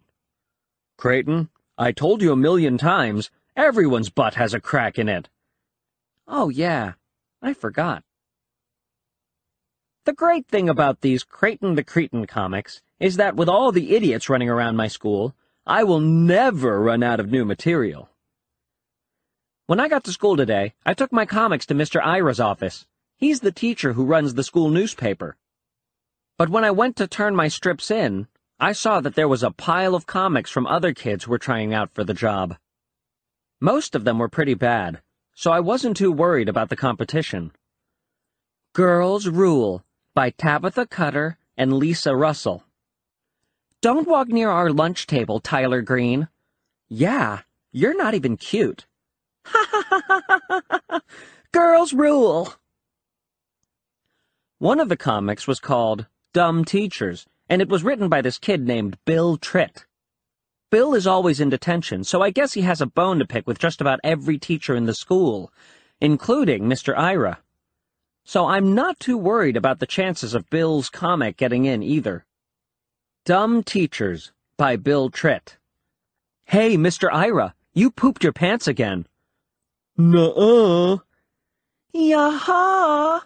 Creighton, 0.98 1.50
I 1.78 1.92
told 1.92 2.24
you 2.24 2.32
a 2.32 2.36
million 2.36 2.80
times, 2.80 3.30
everyone's 3.56 4.10
butt 4.10 4.34
has 4.34 4.56
a 4.56 4.60
crack 4.60 4.98
in 4.98 5.08
it. 5.08 5.30
Oh, 6.28 6.50
yeah, 6.50 6.94
I 7.44 7.54
forgot. 7.54 8.04
The 10.06 10.14
great 10.14 10.48
thing 10.48 10.68
about 10.68 11.02
these 11.02 11.24
Creighton 11.24 11.76
the 11.76 11.84
Cretin 11.84 12.26
comics 12.26 12.82
is 13.00 13.18
that 13.18 13.36
with 13.36 13.50
all 13.50 13.72
the 13.72 13.96
idiots 13.96 14.30
running 14.30 14.50
around 14.50 14.78
my 14.78 14.88
school, 14.88 15.36
I 15.68 15.84
will 15.84 16.00
never 16.00 16.82
run 16.82 17.04
out 17.04 17.20
of 17.20 17.30
new 17.30 17.46
material. 17.46 18.10
When 19.66 19.80
I 19.80 19.88
got 19.88 20.04
to 20.04 20.12
school 20.12 20.36
today, 20.36 20.74
I 20.86 20.94
took 20.94 21.14
my 21.14 21.26
comics 21.26 21.66
to 21.68 21.74
Mr. 21.74 22.04
Ira's 22.04 22.42
office. 22.42 22.86
He's 23.16 23.40
the 23.40 23.52
teacher 23.52 23.94
who 23.94 24.04
runs 24.04 24.34
the 24.34 24.44
school 24.44 24.70
newspaper. 24.70 25.38
But 26.38 26.50
when 26.50 26.66
I 26.66 26.72
went 26.72 26.98
to 26.98 27.08
turn 27.08 27.34
my 27.34 27.48
strips 27.48 27.90
in, 27.90 28.28
I 28.60 28.74
saw 28.74 29.00
that 29.00 29.16
there 29.16 29.30
was 29.30 29.42
a 29.42 29.52
pile 29.52 29.96
of 29.96 30.06
comics 30.06 30.52
from 30.52 30.68
other 30.68 30.94
kids 30.94 31.24
who 31.24 31.32
were 31.32 31.38
trying 31.38 31.74
out 31.74 31.94
for 31.94 32.04
the 32.04 32.14
job. 32.14 32.58
Most 33.62 33.96
of 33.96 34.04
them 34.04 34.20
were 34.20 34.28
pretty 34.28 34.54
bad, 34.54 35.02
so 35.34 35.50
I 35.50 35.62
wasn't 35.62 35.96
too 35.96 36.12
worried 36.12 36.50
about 36.50 36.68
the 36.68 36.76
competition. 36.76 37.54
Girls 38.74 39.30
Rule 39.30 39.86
by 40.14 40.32
Tabitha 40.32 40.88
Cutter 40.88 41.38
and 41.56 41.72
Lisa 41.72 42.14
Russell. 42.14 42.66
Don't 43.80 44.10
walk 44.10 44.28
near 44.28 44.50
our 44.50 44.72
lunch 44.72 45.08
table, 45.08 45.40
Tyler 45.40 45.82
Green. 45.82 46.28
Yeah, 46.90 47.44
you're 47.72 47.96
not 47.96 48.14
even 48.14 48.36
cute. 48.36 48.88
Girls 51.52 51.94
rule! 51.94 52.54
One 54.60 54.80
of 54.80 54.90
the 54.90 54.98
comics 54.98 55.48
was 55.48 55.60
called 55.60 56.08
Dumb 56.34 56.66
Teachers, 56.66 57.26
and 57.50 57.62
it 57.62 57.70
was 57.70 57.84
written 57.84 58.10
by 58.10 58.22
this 58.22 58.40
kid 58.40 58.66
named 58.66 58.98
Bill 59.06 59.38
Tritt. 59.38 59.86
Bill 60.72 60.96
is 60.96 61.06
always 61.06 61.40
in 61.40 61.50
detention, 61.50 62.04
so 62.04 62.22
I 62.22 62.32
guess 62.32 62.54
he 62.54 62.62
has 62.62 62.82
a 62.82 62.88
bone 62.88 63.20
to 63.20 63.28
pick 63.28 63.46
with 63.46 63.60
just 63.60 63.82
about 63.82 64.00
every 64.04 64.40
teacher 64.40 64.76
in 64.76 64.86
the 64.86 64.96
school, 64.96 65.52
including 66.02 66.64
Mr. 66.64 66.98
Ira. 66.98 67.40
So 68.24 68.48
I'm 68.48 68.74
not 68.74 69.00
too 69.00 69.18
worried 69.18 69.58
about 69.58 69.80
the 69.80 69.86
chances 69.86 70.34
of 70.34 70.50
Bill's 70.50 70.90
comic 70.90 71.38
getting 71.38 71.66
in 71.66 71.84
either. 71.84 72.26
Dumb 73.26 73.64
Teachers 73.64 74.32
by 74.58 74.78
Bill 74.78 75.10
Tritt. 75.12 75.58
Hey, 76.46 76.78
Mr. 76.78 77.10
Ira, 77.14 77.54
you 77.74 77.92
pooped 77.92 78.24
your 78.24 78.34
pants 78.34 78.68
again. 78.68 79.08
Nuh-uh. 79.98 80.98
Yaha. 81.96 83.22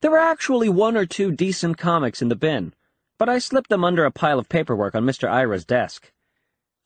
There 0.00 0.10
were 0.10 0.18
actually 0.18 0.68
one 0.68 0.96
or 0.96 1.06
two 1.06 1.32
decent 1.32 1.76
comics 1.76 2.22
in 2.22 2.28
the 2.28 2.36
bin, 2.36 2.74
but 3.18 3.28
I 3.28 3.38
slipped 3.38 3.70
them 3.70 3.84
under 3.84 4.04
a 4.04 4.10
pile 4.10 4.38
of 4.38 4.48
paperwork 4.48 4.94
on 4.94 5.04
Mr. 5.04 5.28
Ira's 5.28 5.64
desk. 5.64 6.12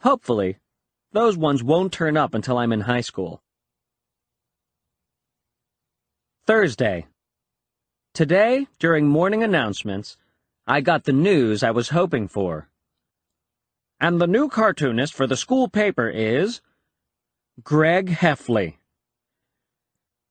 Hopefully, 0.02 0.58
those 1.12 1.36
ones 1.36 1.62
won't 1.62 1.92
turn 1.92 2.16
up 2.16 2.34
until 2.34 2.58
I'm 2.58 2.72
in 2.72 2.82
high 2.82 3.00
school. 3.00 3.42
Thursday. 6.46 7.06
Today, 8.14 8.66
during 8.78 9.06
morning 9.06 9.42
announcements, 9.42 10.16
I 10.66 10.80
got 10.80 11.04
the 11.04 11.12
news 11.12 11.62
I 11.62 11.70
was 11.70 11.90
hoping 11.90 12.26
for. 12.26 12.68
And 14.00 14.20
the 14.20 14.26
new 14.26 14.48
cartoonist 14.48 15.14
for 15.14 15.26
the 15.26 15.36
school 15.36 15.68
paper 15.68 16.08
is 16.08 16.60
Greg 17.62 18.08
Heffley. 18.08 18.76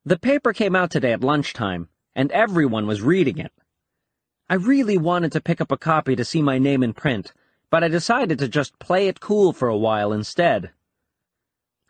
The 0.05 0.17
paper 0.17 0.53
came 0.53 0.75
out 0.75 0.91
today 0.91 1.11
at 1.13 1.23
lunchtime, 1.23 1.89
and 2.15 2.31
everyone 2.31 2.87
was 2.87 3.01
reading 3.01 3.37
it. 3.37 3.51
I 4.49 4.55
really 4.55 4.97
wanted 4.97 5.31
to 5.33 5.41
pick 5.41 5.59
up 5.59 5.71
a 5.71 5.77
copy 5.77 6.15
to 6.15 6.25
see 6.25 6.41
my 6.41 6.57
name 6.57 6.83
in 6.83 6.93
print, 6.93 7.33
but 7.69 7.83
I 7.83 7.89
decided 7.89 8.39
to 8.39 8.47
just 8.47 8.79
play 8.79 9.07
it 9.07 9.19
cool 9.19 9.53
for 9.53 9.67
a 9.67 9.77
while 9.77 10.13
instead. 10.13 10.71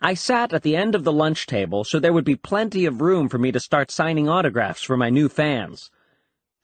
I 0.02 0.14
sat 0.14 0.54
at 0.54 0.64
the 0.64 0.76
end 0.76 0.96
of 0.96 1.04
the 1.04 1.12
lunch 1.12 1.46
table 1.46 1.84
so 1.84 2.00
there 2.00 2.14
would 2.14 2.26
be 2.26 2.36
plenty 2.36 2.86
of 2.86 3.02
room 3.02 3.30
for 3.30 3.38
me 3.38 3.52
to 3.52 3.60
start 3.60 3.92
signing 3.92 4.28
autographs 4.28 4.82
for 4.82 4.98
my 4.98 5.10
new 5.10 5.30
fans 5.30 5.92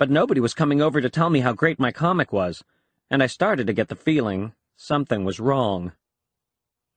but 0.03 0.09
nobody 0.09 0.41
was 0.41 0.53
coming 0.53 0.81
over 0.81 0.99
to 0.99 1.09
tell 1.09 1.29
me 1.29 1.39
how 1.39 1.53
great 1.53 1.79
my 1.79 1.91
comic 1.91 2.33
was, 2.33 2.63
and 3.09 3.21
I 3.23 3.27
started 3.27 3.67
to 3.67 3.73
get 3.73 3.89
the 3.89 3.95
feeling 3.95 4.53
something 4.75 5.23
was 5.23 5.39
wrong. 5.39 5.93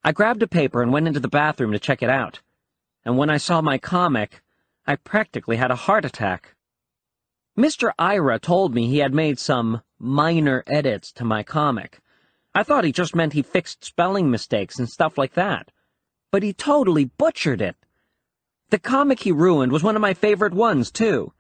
I 0.07 0.13
grabbed 0.13 0.41
a 0.45 0.47
paper 0.47 0.83
and 0.83 0.93
went 0.93 1.09
into 1.09 1.19
the 1.19 1.27
bathroom 1.27 1.73
to 1.73 1.81
check 1.81 2.01
it 2.01 2.09
out, 2.09 2.39
and 3.05 3.19
when 3.19 3.29
I 3.29 3.39
saw 3.39 3.61
my 3.61 3.77
comic, 3.77 4.41
I 4.87 4.95
practically 4.95 5.57
had 5.57 5.73
a 5.73 5.83
heart 5.85 6.05
attack. 6.05 6.55
Mr. 7.59 7.91
Ira 7.99 8.39
told 8.39 8.73
me 8.73 8.87
he 8.87 8.99
had 8.99 9.13
made 9.13 9.41
some 9.41 9.83
minor 9.99 10.63
edits 10.69 11.11
to 11.15 11.25
my 11.25 11.43
comic. 11.43 11.99
I 12.55 12.63
thought 12.63 12.85
he 12.85 12.93
just 12.93 13.17
meant 13.17 13.33
he 13.33 13.43
fixed 13.43 13.85
spelling 13.85 14.31
mistakes 14.31 14.79
and 14.79 14.89
stuff 14.89 15.19
like 15.19 15.35
that. 15.35 15.73
But 16.31 16.45
he 16.45 16.53
totally 16.53 17.07
butchered 17.07 17.61
it. 17.61 17.75
The 18.71 18.79
comic 18.79 19.19
he 19.25 19.33
ruined 19.33 19.73
was 19.73 19.83
one 19.83 19.97
of 19.97 20.03
my 20.03 20.15
favorite 20.15 20.55
ones, 20.55 20.93
too. 20.93 21.33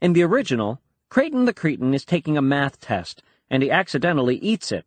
In 0.00 0.14
the 0.14 0.22
original, 0.22 0.80
Creighton 1.10 1.44
the 1.44 1.52
Cretin 1.52 1.92
is 1.92 2.06
taking 2.06 2.38
a 2.38 2.42
math 2.42 2.80
test, 2.80 3.22
and 3.50 3.62
he 3.62 3.70
accidentally 3.70 4.36
eats 4.36 4.72
it, 4.72 4.86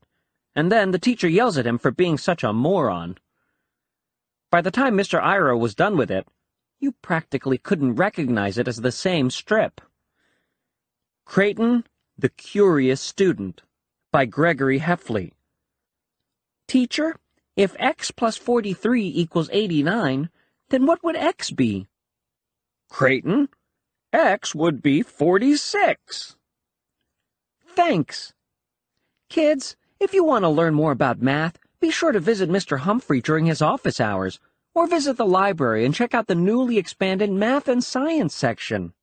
and 0.56 0.72
then 0.72 0.90
the 0.90 0.98
teacher 0.98 1.30
yells 1.30 1.56
at 1.56 1.68
him 1.68 1.78
for 1.78 1.92
being 1.92 2.18
such 2.18 2.44
a 2.44 2.52
moron. 2.52 3.20
By 4.50 4.62
the 4.62 4.72
time 4.72 4.96
Mr. 4.96 5.22
Ira 5.22 5.58
was 5.58 5.76
done 5.76 5.98
with 5.98 6.10
it, 6.10 6.28
you 6.80 6.94
practically 7.02 7.58
couldn't 7.58 7.96
recognize 7.96 8.58
it 8.58 8.68
as 8.68 8.78
the 8.78 8.92
same 8.92 9.30
strip. 9.30 9.82
Creighton, 11.26 11.86
the 12.18 12.30
Curious 12.30 13.02
Student, 13.02 13.64
by 14.12 14.26
Gregory 14.26 14.80
Heffley. 14.80 15.34
Teacher, 16.68 17.16
if 17.56 17.76
x 17.80 18.12
plus 18.12 18.38
43 18.38 19.08
equals 19.08 19.50
89, 19.52 20.30
then 20.70 20.86
what 20.86 21.04
would 21.04 21.16
x 21.16 21.52
be? 21.52 21.88
Creighton, 22.90 23.50
X 24.14 24.56
would 24.56 24.82
be 24.82 25.02
46. 25.02 26.38
Thanks. 27.68 28.34
Kids, 29.30 29.76
if 30.00 30.14
you 30.14 30.24
want 30.24 30.44
to 30.44 30.50
learn 30.50 30.74
more 30.74 30.92
about 30.92 31.22
math, 31.22 31.60
be 31.80 31.92
sure 31.92 32.12
to 32.12 32.20
visit 32.20 32.50
Mr. 32.50 32.80
Humphrey 32.80 33.22
during 33.22 33.46
his 33.46 33.62
office 33.62 34.00
hours, 34.02 34.40
or 34.74 34.88
visit 34.88 35.18
the 35.18 35.26
library 35.26 35.86
and 35.86 35.94
check 35.94 36.14
out 36.14 36.28
the 36.28 36.36
newly 36.36 36.78
expanded 36.78 37.32
Math 37.32 37.68
and 37.68 37.84
Science 37.84 38.36
section. 38.36 38.94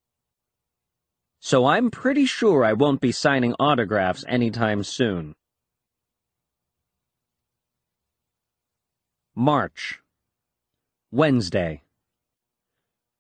so 1.41 1.67
I'm 1.67 1.91
pretty 1.91 2.25
sure 2.25 2.65
I 2.65 2.73
won't 2.73 3.03
be 3.03 3.13
signing 3.13 3.55
autographs 3.59 4.25
anytime 4.27 4.83
soon. 4.83 5.35
March. 9.35 10.01
Wednesday. 11.11 11.83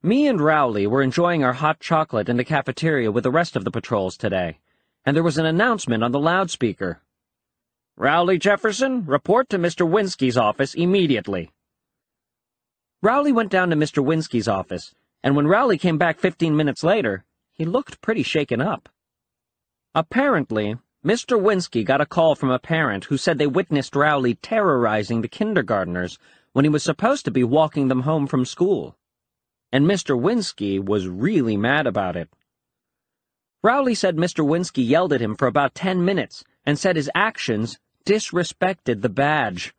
Me 0.02 0.26
and 0.26 0.40
Rowley 0.40 0.86
were 0.86 1.02
enjoying 1.02 1.44
our 1.44 1.52
hot 1.52 1.80
chocolate 1.80 2.28
in 2.28 2.36
the 2.38 2.44
cafeteria 2.44 3.12
with 3.12 3.24
the 3.24 3.30
rest 3.30 3.56
of 3.56 3.64
the 3.64 3.70
patrols 3.70 4.16
today, 4.16 4.58
and 5.04 5.14
there 5.14 5.22
was 5.22 5.38
an 5.38 5.46
announcement 5.46 6.02
on 6.02 6.12
the 6.12 6.18
loudspeaker. 6.18 7.02
Rowley 7.96 8.38
Jefferson, 8.38 9.04
report 9.06 9.48
to 9.50 9.58
Mr. 9.58 9.88
Winsky's 9.88 10.36
office 10.36 10.74
immediately. 10.74 11.52
Rowley 13.02 13.30
went 13.30 13.52
down 13.52 13.70
to 13.70 13.76
Mr. 13.76 14.04
Winsky's 14.04 14.48
office, 14.48 14.92
and 15.22 15.36
when 15.36 15.46
Rowley 15.46 15.78
came 15.78 15.96
back 15.96 16.18
fifteen 16.18 16.56
minutes 16.56 16.82
later, 16.82 17.24
he 17.52 17.64
looked 17.64 18.00
pretty 18.00 18.24
shaken 18.24 18.60
up. 18.60 18.88
Apparently, 19.94 20.76
Mr. 21.06 21.40
Winsky 21.40 21.84
got 21.84 22.00
a 22.00 22.06
call 22.06 22.34
from 22.34 22.50
a 22.50 22.58
parent 22.58 23.04
who 23.04 23.16
said 23.16 23.38
they 23.38 23.46
witnessed 23.46 23.94
Rowley 23.94 24.34
terrorizing 24.34 25.20
the 25.20 25.28
kindergartners 25.28 26.18
when 26.52 26.64
he 26.64 26.68
was 26.70 26.82
supposed 26.82 27.24
to 27.26 27.30
be 27.30 27.44
walking 27.44 27.86
them 27.86 28.00
home 28.00 28.26
from 28.26 28.44
school. 28.44 28.96
And 29.70 29.86
Mr. 29.86 30.20
Winsky 30.20 30.84
was 30.84 31.06
really 31.06 31.56
mad 31.56 31.86
about 31.86 32.16
it. 32.16 32.28
Rowley 33.62 33.94
said 33.94 34.16
Mr. 34.16 34.44
Winsky 34.44 34.86
yelled 34.86 35.12
at 35.12 35.22
him 35.22 35.36
for 35.36 35.46
about 35.46 35.76
ten 35.76 36.04
minutes 36.04 36.42
and 36.66 36.76
said 36.76 36.96
his 36.96 37.10
actions 37.14 37.78
disrespected 38.04 39.00
the 39.00 39.08
badge. 39.08 39.74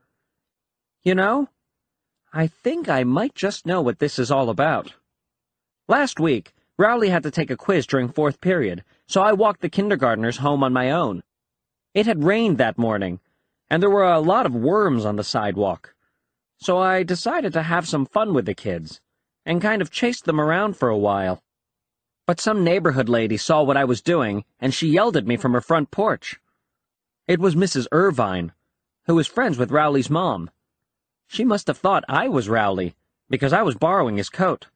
You 1.03 1.15
know, 1.15 1.49
I 2.33 2.47
think 2.47 2.89
I 2.89 3.03
might 3.03 3.35
just 3.35 3.65
know 3.65 3.81
what 3.81 3.99
this 3.99 4.17
is 4.17 4.31
all 4.31 4.49
about. 4.49 4.93
Last 5.87 6.19
week, 6.19 6.53
Rowley 6.77 7.09
had 7.09 7.23
to 7.23 7.31
take 7.31 7.51
a 7.51 7.55
quiz 7.55 7.85
during 7.85 8.09
fourth 8.09 8.41
period, 8.41 8.83
so 9.07 9.21
I 9.21 9.33
walked 9.33 9.61
the 9.61 9.69
kindergartners 9.69 10.37
home 10.37 10.63
on 10.63 10.73
my 10.73 10.91
own. 10.91 11.23
It 11.93 12.07
had 12.07 12.23
rained 12.23 12.57
that 12.57 12.77
morning, 12.77 13.19
and 13.69 13.81
there 13.81 13.89
were 13.89 14.03
a 14.03 14.19
lot 14.19 14.45
of 14.45 14.55
worms 14.55 15.05
on 15.05 15.15
the 15.15 15.23
sidewalk. 15.23 15.95
So 16.57 16.79
I 16.79 17.03
decided 17.03 17.53
to 17.53 17.63
have 17.63 17.87
some 17.87 18.05
fun 18.05 18.33
with 18.33 18.45
the 18.45 18.55
kids, 18.55 18.99
and 19.45 19.61
kind 19.61 19.81
of 19.81 19.91
chased 19.91 20.25
them 20.25 20.41
around 20.41 20.75
for 20.75 20.89
a 20.89 20.97
while. 20.97 21.43
But 22.25 22.41
some 22.41 22.63
neighborhood 22.63 23.07
lady 23.07 23.37
saw 23.37 23.61
what 23.61 23.77
I 23.77 23.85
was 23.85 24.01
doing, 24.01 24.43
and 24.59 24.73
she 24.73 24.87
yelled 24.87 25.15
at 25.15 25.27
me 25.27 25.37
from 25.37 25.53
her 25.53 25.61
front 25.61 25.91
porch. 25.91 26.39
It 27.27 27.39
was 27.39 27.55
Mrs. 27.55 27.87
Irvine, 27.91 28.53
who 29.05 29.15
was 29.15 29.27
friends 29.27 29.57
with 29.57 29.71
Rowley's 29.71 30.09
mom. 30.09 30.49
She 31.27 31.43
must 31.43 31.67
have 31.67 31.77
thought 31.77 32.03
I 32.07 32.27
was 32.27 32.49
Rowley, 32.49 32.95
because 33.29 33.53
I 33.53 33.63
was 33.63 33.75
borrowing 33.75 34.17
his 34.17 34.29
coat 34.29 34.67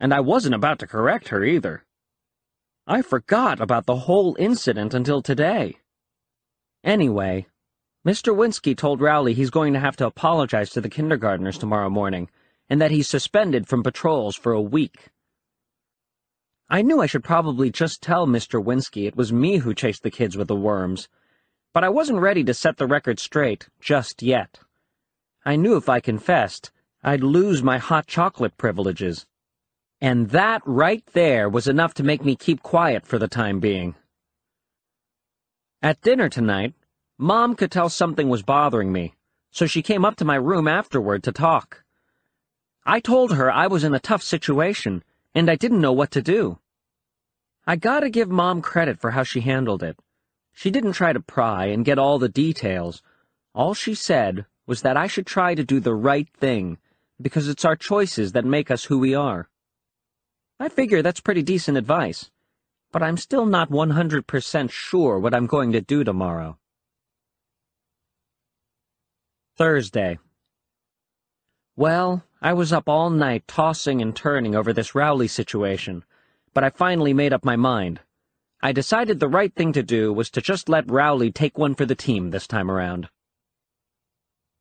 and 0.00 0.14
I 0.14 0.20
wasn't 0.20 0.54
about 0.54 0.78
to 0.78 0.86
correct 0.86 1.28
her 1.28 1.44
either. 1.44 1.84
I 2.86 3.02
forgot 3.02 3.60
about 3.60 3.84
the 3.84 3.96
whole 3.96 4.34
incident 4.38 4.94
until 4.94 5.20
today. 5.20 5.76
Anyway, 6.82 7.46
Mr. 8.06 8.34
Winsky 8.34 8.74
told 8.74 9.02
Rowley 9.02 9.34
he's 9.34 9.50
going 9.50 9.74
to 9.74 9.78
have 9.78 9.96
to 9.96 10.06
apologize 10.06 10.70
to 10.70 10.80
the 10.80 10.88
kindergartners 10.88 11.58
tomorrow 11.58 11.90
morning, 11.90 12.30
and 12.70 12.80
that 12.80 12.90
he's 12.90 13.06
suspended 13.06 13.68
from 13.68 13.82
patrols 13.82 14.34
for 14.34 14.52
a 14.52 14.62
week. 14.62 15.08
I 16.70 16.80
knew 16.80 17.02
I 17.02 17.06
should 17.06 17.24
probably 17.24 17.70
just 17.70 18.00
tell 18.00 18.26
Mr. 18.26 18.64
Winsky 18.64 19.06
it 19.06 19.16
was 19.16 19.32
me 19.32 19.58
who 19.58 19.74
chased 19.74 20.02
the 20.02 20.10
kids 20.10 20.36
with 20.36 20.48
the 20.48 20.56
worms, 20.56 21.08
but 21.72 21.84
I 21.84 21.88
wasn't 21.88 22.20
ready 22.20 22.42
to 22.44 22.54
set 22.54 22.76
the 22.76 22.86
record 22.86 23.20
straight 23.20 23.68
just 23.80 24.22
yet. 24.22 24.58
I 25.44 25.56
knew 25.56 25.76
if 25.76 25.88
I 25.88 26.00
confessed, 26.00 26.70
I'd 27.02 27.22
lose 27.22 27.62
my 27.62 27.78
hot 27.78 28.06
chocolate 28.06 28.56
privileges. 28.56 29.26
And 30.00 30.30
that 30.30 30.62
right 30.64 31.04
there 31.12 31.48
was 31.48 31.68
enough 31.68 31.94
to 31.94 32.02
make 32.02 32.24
me 32.24 32.34
keep 32.36 32.62
quiet 32.62 33.06
for 33.06 33.18
the 33.18 33.28
time 33.28 33.60
being. 33.60 33.94
At 35.82 36.02
dinner 36.02 36.28
tonight, 36.28 36.74
Mom 37.16 37.54
could 37.54 37.70
tell 37.70 37.88
something 37.88 38.28
was 38.28 38.42
bothering 38.42 38.92
me, 38.92 39.14
so 39.50 39.66
she 39.66 39.82
came 39.82 40.04
up 40.04 40.16
to 40.16 40.24
my 40.24 40.36
room 40.36 40.66
afterward 40.66 41.22
to 41.24 41.32
talk. 41.32 41.84
I 42.84 43.00
told 43.00 43.34
her 43.34 43.50
I 43.50 43.66
was 43.66 43.84
in 43.84 43.94
a 43.94 44.00
tough 44.00 44.22
situation, 44.22 45.04
and 45.34 45.50
I 45.50 45.56
didn't 45.56 45.80
know 45.80 45.92
what 45.92 46.10
to 46.12 46.22
do. 46.22 46.58
I 47.66 47.76
gotta 47.76 48.10
give 48.10 48.30
Mom 48.30 48.62
credit 48.62 48.98
for 48.98 49.12
how 49.12 49.22
she 49.22 49.40
handled 49.40 49.82
it. 49.82 49.98
She 50.52 50.70
didn't 50.70 50.92
try 50.92 51.12
to 51.12 51.20
pry 51.20 51.66
and 51.66 51.84
get 51.84 51.98
all 51.98 52.18
the 52.18 52.28
details. 52.28 53.02
All 53.54 53.74
she 53.74 53.94
said 53.94 54.46
was 54.66 54.82
that 54.82 54.96
I 54.96 55.06
should 55.06 55.26
try 55.26 55.54
to 55.54 55.64
do 55.64 55.80
the 55.80 55.94
right 55.94 56.28
thing, 56.28 56.78
because 57.20 57.48
it's 57.48 57.64
our 57.64 57.76
choices 57.76 58.32
that 58.32 58.44
make 58.44 58.70
us 58.70 58.84
who 58.84 58.98
we 58.98 59.14
are. 59.14 59.48
I 60.58 60.68
figure 60.68 61.02
that's 61.02 61.20
pretty 61.20 61.42
decent 61.42 61.78
advice, 61.78 62.30
but 62.92 63.02
I'm 63.02 63.16
still 63.16 63.46
not 63.46 63.70
100% 63.70 64.70
sure 64.70 65.18
what 65.18 65.34
I'm 65.34 65.46
going 65.46 65.72
to 65.72 65.80
do 65.80 66.04
tomorrow. 66.04 66.58
Thursday. 69.56 70.18
Well, 71.76 72.24
I 72.42 72.52
was 72.52 72.72
up 72.72 72.88
all 72.88 73.10
night 73.10 73.46
tossing 73.46 74.00
and 74.00 74.14
turning 74.14 74.54
over 74.54 74.72
this 74.72 74.94
Rowley 74.94 75.28
situation, 75.28 76.04
but 76.54 76.64
I 76.64 76.70
finally 76.70 77.12
made 77.12 77.32
up 77.32 77.44
my 77.44 77.56
mind. 77.56 78.00
I 78.62 78.72
decided 78.72 79.20
the 79.20 79.28
right 79.28 79.54
thing 79.54 79.72
to 79.72 79.82
do 79.82 80.12
was 80.12 80.28
to 80.30 80.42
just 80.42 80.68
let 80.68 80.90
Rowley 80.90 81.32
take 81.32 81.56
one 81.56 81.74
for 81.74 81.86
the 81.86 81.94
team 81.94 82.30
this 82.30 82.46
time 82.46 82.70
around. 82.70 83.08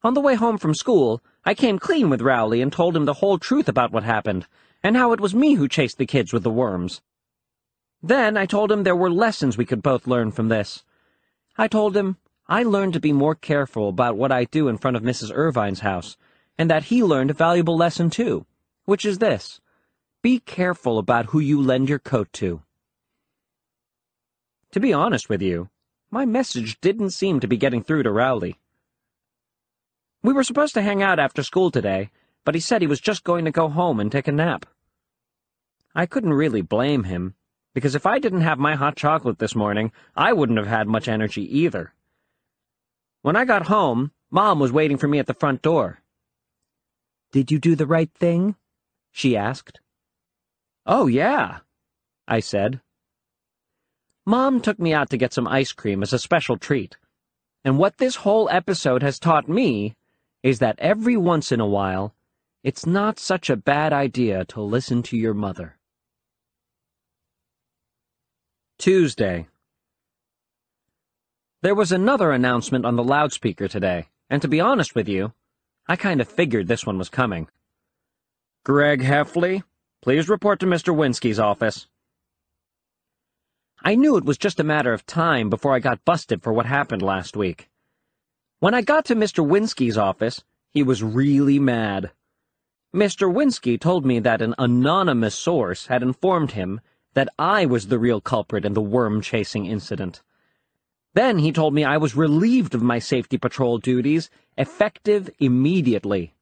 On 0.03 0.13
the 0.13 0.21
way 0.21 0.35
home 0.35 0.57
from 0.57 0.73
school, 0.73 1.21
I 1.43 1.53
came 1.53 1.77
clean 1.77 2.09
with 2.09 2.21
Rowley 2.21 2.61
and 2.61 2.71
told 2.71 2.95
him 2.95 3.03
the 3.03 3.15
whole 3.15 3.38
truth 3.38 3.67
about 3.67 3.91
what 3.91 4.03
happened, 4.03 4.47
and 4.81 4.95
how 4.95 5.11
it 5.11 5.19
was 5.19 5.35
me 5.35 5.55
who 5.55 5.67
chased 5.67 5.97
the 5.97 6.05
kids 6.05 6.31
with 6.31 6.43
the 6.43 6.49
worms. 6.49 7.01
Then 8.01 8.38
I 8.38 8.45
told 8.45 8.71
him 8.71 8.84
there 8.84 8.95
were 8.95 9.11
lessons 9.11 9.57
we 9.57 9.65
could 9.65 9.84
both 9.84 10.07
learn 10.07 10.31
from 10.31 10.47
this. 10.47 10.85
I 11.57 11.67
told 11.67 11.97
him 11.97 12.15
I 12.47 12.63
learned 12.63 12.93
to 12.93 13.01
be 13.01 13.11
more 13.11 13.35
careful 13.35 13.89
about 13.89 14.15
what 14.15 14.31
I 14.31 14.45
do 14.45 14.69
in 14.69 14.77
front 14.77 14.95
of 14.95 15.03
Mrs. 15.03 15.35
Irvine's 15.35 15.81
house, 15.81 16.15
and 16.57 16.69
that 16.69 16.85
he 16.85 17.03
learned 17.03 17.31
a 17.31 17.34
valuable 17.34 17.76
lesson 17.76 18.09
too, 18.09 18.45
which 18.85 19.03
is 19.03 19.17
this. 19.17 19.59
Be 20.21 20.39
careful 20.39 20.97
about 20.97 21.27
who 21.27 21.39
you 21.39 21.61
lend 21.61 21.89
your 21.89 21.99
coat 21.99 22.31
to. 22.34 22.61
To 24.72 24.80
be 24.80 24.94
honest 24.94 25.30
with 25.30 25.41
you, 25.41 25.70
my 26.12 26.26
message 26.26 26.80
didn't 26.80 27.12
seem 27.12 27.40
to 27.40 27.48
be 27.48 27.58
getting 27.58 27.84
through 27.84 28.04
to 28.04 28.12
Rowley. 28.12 28.60
We 30.22 30.34
were 30.34 30.44
supposed 30.44 30.74
to 30.76 30.82
hang 30.82 31.02
out 31.02 31.20
after 31.20 31.41
school 31.41 31.72
today, 31.72 32.12
but 32.46 32.54
he 32.54 32.62
said 32.62 32.82
he 32.82 32.88
was 32.88 33.00
just 33.00 33.24
going 33.24 33.46
to 33.46 33.52
go 33.52 33.70
home 33.70 34.00
and 34.00 34.12
take 34.12 34.28
a 34.28 34.32
nap. 34.32 34.66
I 35.96 36.06
couldn't 36.06 36.34
really 36.34 36.62
blame 36.62 37.06
him, 37.06 37.36
because 37.74 37.96
if 37.96 38.06
I 38.06 38.20
didn't 38.20 38.41
have 38.41 38.60
my 38.60 38.76
hot 38.76 38.96
chocolate 38.96 39.40
this 39.40 39.56
morning, 39.56 39.91
I 40.16 40.34
wouldn't 40.34 40.60
have 40.60 40.68
had 40.68 40.88
much 40.88 41.08
energy 41.08 41.44
either. 41.60 41.94
When 43.22 43.36
I 43.36 43.46
got 43.46 43.68
home, 43.68 44.12
Mom 44.30 44.60
was 44.60 44.72
waiting 44.72 44.98
for 44.98 45.08
me 45.08 45.20
at 45.20 45.28
the 45.28 45.34
front 45.34 45.62
door. 45.62 46.02
Did 47.32 47.52
you 47.52 47.60
do 47.60 47.76
the 47.76 47.88
right 47.88 48.12
thing? 48.14 48.56
she 49.12 49.36
asked. 49.36 49.80
Oh, 50.86 51.08
yeah, 51.08 51.60
I 52.28 52.40
said. 52.40 52.82
Mom 54.30 54.61
took 54.61 54.77
me 54.77 54.93
out 54.93 55.10
to 55.10 55.18
get 55.18 55.34
some 55.34 55.47
ice 55.47 55.72
cream 55.72 56.03
as 56.03 56.14
a 56.14 56.19
special 56.19 56.56
treat. 56.56 56.97
And 57.65 57.80
what 57.80 57.97
this 57.97 58.18
whole 58.18 58.47
episode 58.51 59.01
has 59.01 59.18
taught 59.18 59.49
me 59.49 59.95
is 60.43 60.60
that 60.60 60.77
every 60.77 61.18
once 61.18 61.51
in 61.51 61.60
a 61.60 61.65
while, 61.65 62.14
it's 62.64 62.85
not 62.85 63.18
such 63.18 63.49
a 63.49 63.56
bad 63.56 63.91
idea 63.91 64.45
to 64.45 64.61
listen 64.61 65.01
to 65.01 65.18
your 65.18 65.34
mother. 65.34 65.80
Tuesday. 68.77 69.47
There 71.64 71.73
was 71.73 71.91
another 71.91 72.30
announcement 72.31 72.85
on 72.85 72.97
the 72.97 73.03
loudspeaker 73.03 73.68
today, 73.68 74.10
and 74.30 74.43
to 74.43 74.47
be 74.47 74.61
honest 74.61 74.93
with 74.93 75.10
you, 75.10 75.34
I 75.88 75.95
kind 75.95 76.22
of 76.22 76.30
figured 76.30 76.68
this 76.68 76.85
one 76.85 76.99
was 76.99 77.10
coming. 77.10 77.47
Greg 78.64 79.01
Heffley, 79.01 79.64
please 80.03 80.30
report 80.30 80.60
to 80.60 80.68
Mr. 80.68 80.95
Winsky's 80.95 81.39
office. 81.39 81.88
I 83.84 83.95
knew 83.95 84.18
it 84.18 84.26
was 84.26 84.38
just 84.38 84.60
a 84.60 84.64
matter 84.64 84.91
of 84.91 85.06
time 85.06 85.49
before 85.49 85.73
I 85.73 85.80
got 85.80 86.03
busted 86.03 86.43
for 86.43 86.51
what 86.51 86.65
happened 86.65 87.01
last 87.01 87.38
week. 87.38 87.69
When 88.60 88.73
I 88.73 88.81
got 88.81 89.06
to 89.06 89.15
Mr. 89.15 89.45
Winsky's 89.45 89.97
office, 89.97 90.43
he 90.69 90.84
was 90.84 91.01
really 91.01 91.60
mad. 91.60 92.11
Mr. 92.93 93.34
Winsky 93.34 93.80
told 93.80 94.06
me 94.06 94.19
that 94.19 94.41
an 94.41 94.53
anonymous 94.57 95.38
source 95.38 95.88
had 95.88 96.03
informed 96.03 96.51
him 96.51 96.81
that 97.14 97.30
I 97.39 97.65
was 97.65 97.88
the 97.88 97.99
real 97.99 98.19
culprit 98.19 98.65
in 98.65 98.73
the 98.73 98.81
worm-chasing 98.81 99.65
incident. 99.65 100.22
Then 101.14 101.39
he 101.39 101.51
told 101.51 101.73
me 101.73 101.84
I 101.85 101.97
was 101.97 102.15
relieved 102.15 102.76
of 102.76 102.81
my 102.81 102.99
safety 102.99 103.38
patrol 103.38 103.77
duties, 103.77 104.30
effective 104.57 105.30
immediately. 105.39 106.34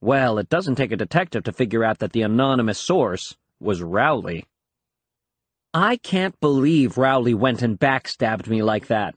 Well, 0.00 0.38
it 0.38 0.48
doesn't 0.48 0.74
take 0.74 0.92
a 0.92 0.96
detective 0.96 1.44
to 1.44 1.52
figure 1.52 1.84
out 1.84 2.00
that 2.00 2.12
the 2.12 2.22
anonymous 2.22 2.78
source 2.78 3.36
was 3.58 3.82
Rowley. 3.82 4.44
I 5.74 5.96
can't 5.96 6.38
believe 6.38 6.98
Rowley 6.98 7.32
went 7.32 7.62
and 7.62 7.80
backstabbed 7.80 8.46
me 8.46 8.62
like 8.62 8.88
that. 8.88 9.14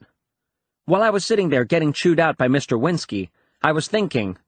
While 0.86 1.02
I 1.02 1.10
was 1.10 1.26
sitting 1.26 1.50
there 1.50 1.66
getting 1.66 1.92
chewed 1.92 2.18
out 2.18 2.38
by 2.38 2.48
Mr. 2.48 2.80
Winsky, 2.80 3.28
I 3.62 3.72
was 3.72 3.88
thinking, 3.88 4.38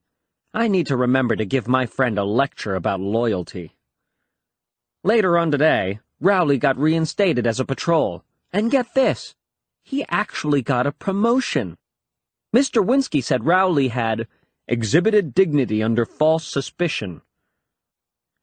I 0.55 0.69
need 0.69 0.87
to 0.87 0.97
remember 0.97 1.37
to 1.37 1.45
give 1.45 1.69
my 1.69 1.85
friend 1.85 2.19
a 2.19 2.25
lecture 2.25 2.75
about 2.75 3.01
loyalty. 3.01 3.77
Later 5.05 5.37
on 5.37 5.51
today, 5.51 6.01
Rowley 6.19 6.57
got 6.57 6.79
reinstated 6.79 7.47
as 7.47 7.61
a 7.61 7.67
patrol. 7.67 8.25
And 8.55 8.71
get 8.71 8.95
this, 8.95 9.35
he 9.83 10.07
actually 10.09 10.63
got 10.63 10.87
a 10.87 10.93
promotion. 10.93 11.77
Mr. 12.57 12.83
Winsky 12.83 13.23
said 13.23 13.45
Rowley 13.45 13.89
had 13.89 14.27
exhibited 14.67 15.35
dignity 15.35 15.83
under 15.83 16.07
false 16.07 16.47
suspicion. 16.47 17.21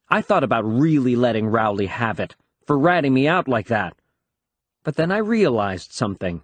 I 0.08 0.22
thought 0.22 0.44
about 0.44 0.62
really 0.62 1.16
letting 1.16 1.48
Rowley 1.48 1.86
have 1.86 2.20
it, 2.20 2.36
for 2.66 2.78
ratting 2.78 3.14
me 3.14 3.28
out 3.28 3.48
like 3.48 3.68
that. 3.68 3.94
But 4.82 4.96
then 4.96 5.10
I 5.10 5.18
realized 5.18 5.92
something. 5.92 6.42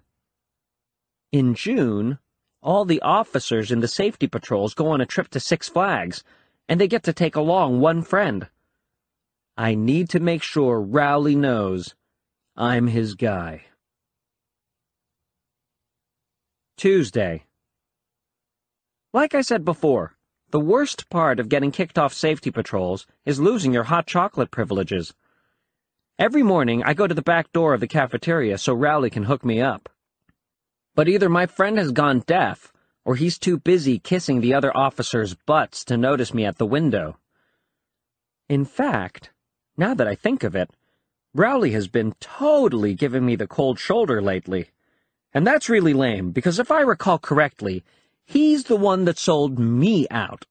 In 1.31 1.55
June, 1.55 2.19
all 2.61 2.85
the 2.85 3.01
officers 3.01 3.71
in 3.71 3.81
the 3.81 3.87
safety 3.87 4.27
patrols 4.27 4.73
go 4.73 4.87
on 4.87 5.01
a 5.01 5.05
trip 5.05 5.29
to 5.29 5.39
Six 5.39 5.67
Flags, 5.67 6.23
and 6.69 6.79
they 6.79 6.87
get 6.87 7.03
to 7.03 7.13
take 7.13 7.35
along 7.35 7.79
one 7.79 8.01
friend. 8.01 8.47
I 9.57 9.75
need 9.75 10.09
to 10.09 10.19
make 10.19 10.41
sure 10.41 10.79
Rowley 10.81 11.35
knows 11.35 11.95
I'm 12.55 12.87
his 12.87 13.15
guy. 13.15 13.65
Tuesday. 16.77 17.45
Like 19.13 19.35
I 19.35 19.41
said 19.41 19.63
before, 19.63 20.15
the 20.49 20.59
worst 20.59 21.09
part 21.09 21.39
of 21.39 21.49
getting 21.49 21.71
kicked 21.71 21.97
off 21.97 22.13
safety 22.13 22.51
patrols 22.51 23.05
is 23.25 23.39
losing 23.39 23.73
your 23.73 23.85
hot 23.85 24.07
chocolate 24.07 24.51
privileges. 24.51 25.13
Every 26.19 26.43
morning, 26.43 26.83
I 26.85 26.93
go 26.93 27.07
to 27.07 27.13
the 27.13 27.23
back 27.23 27.51
door 27.53 27.73
of 27.73 27.79
the 27.79 27.87
cafeteria 27.87 28.59
so 28.59 28.73
Rowley 28.73 29.09
can 29.09 29.23
hook 29.23 29.43
me 29.43 29.59
up. 29.59 29.89
But 30.93 31.07
either 31.07 31.27
my 31.27 31.47
friend 31.47 31.79
has 31.79 31.91
gone 31.91 32.23
deaf, 32.27 32.71
or 33.03 33.15
he's 33.15 33.39
too 33.39 33.57
busy 33.57 33.97
kissing 33.97 34.39
the 34.39 34.53
other 34.53 34.75
officers' 34.77 35.33
butts 35.33 35.83
to 35.85 35.97
notice 35.97 36.31
me 36.31 36.45
at 36.45 36.59
the 36.59 36.67
window. 36.67 37.17
In 38.47 38.63
fact, 38.63 39.31
now 39.75 39.95
that 39.95 40.07
I 40.07 40.13
think 40.13 40.43
of 40.43 40.55
it, 40.55 40.69
Rowley 41.33 41.71
has 41.71 41.87
been 41.87 42.13
totally 42.19 42.93
giving 42.93 43.25
me 43.25 43.35
the 43.35 43.47
cold 43.47 43.79
shoulder 43.79 44.21
lately. 44.21 44.69
And 45.33 45.47
that's 45.47 45.67
really 45.67 45.93
lame, 45.93 46.29
because 46.29 46.59
if 46.59 46.69
I 46.69 46.81
recall 46.81 47.17
correctly, 47.17 47.83
he's 48.23 48.65
the 48.65 48.75
one 48.75 49.05
that 49.05 49.17
sold 49.17 49.57
me 49.57 50.07
out. 50.11 50.45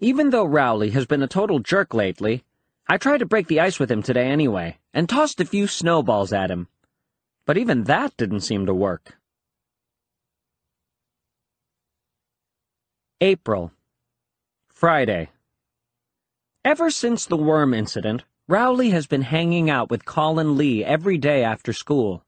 Even 0.00 0.30
though 0.30 0.44
Rowley 0.44 0.90
has 0.90 1.06
been 1.06 1.22
a 1.22 1.28
total 1.28 1.60
jerk 1.60 1.94
lately, 1.94 2.42
I 2.88 2.98
tried 2.98 3.18
to 3.18 3.26
break 3.26 3.48
the 3.48 3.60
ice 3.60 3.80
with 3.80 3.90
him 3.90 4.02
today 4.02 4.28
anyway, 4.28 4.78
and 4.94 5.08
tossed 5.08 5.40
a 5.40 5.44
few 5.44 5.66
snowballs 5.66 6.32
at 6.32 6.50
him. 6.50 6.68
But 7.44 7.58
even 7.58 7.84
that 7.84 8.16
didn't 8.16 8.42
seem 8.42 8.66
to 8.66 8.74
work. 8.74 9.18
April. 13.20 13.72
Friday. 14.72 15.30
Ever 16.64 16.90
since 16.90 17.26
the 17.26 17.36
worm 17.36 17.72
incident, 17.74 18.24
Rowley 18.46 18.90
has 18.90 19.06
been 19.06 19.22
hanging 19.22 19.68
out 19.70 19.90
with 19.90 20.04
Colin 20.04 20.56
Lee 20.56 20.84
every 20.84 21.18
day 21.18 21.42
after 21.42 21.72
school. 21.72 22.24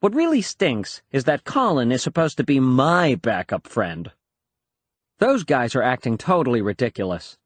What 0.00 0.14
really 0.14 0.42
stinks 0.42 1.02
is 1.10 1.24
that 1.24 1.44
Colin 1.44 1.90
is 1.90 2.02
supposed 2.02 2.36
to 2.36 2.44
be 2.44 2.60
my 2.60 3.16
backup 3.16 3.66
friend. 3.66 4.12
Those 5.18 5.42
guys 5.42 5.74
are 5.74 5.82
acting 5.82 6.16
totally 6.16 6.62
ridiculous. 6.62 7.36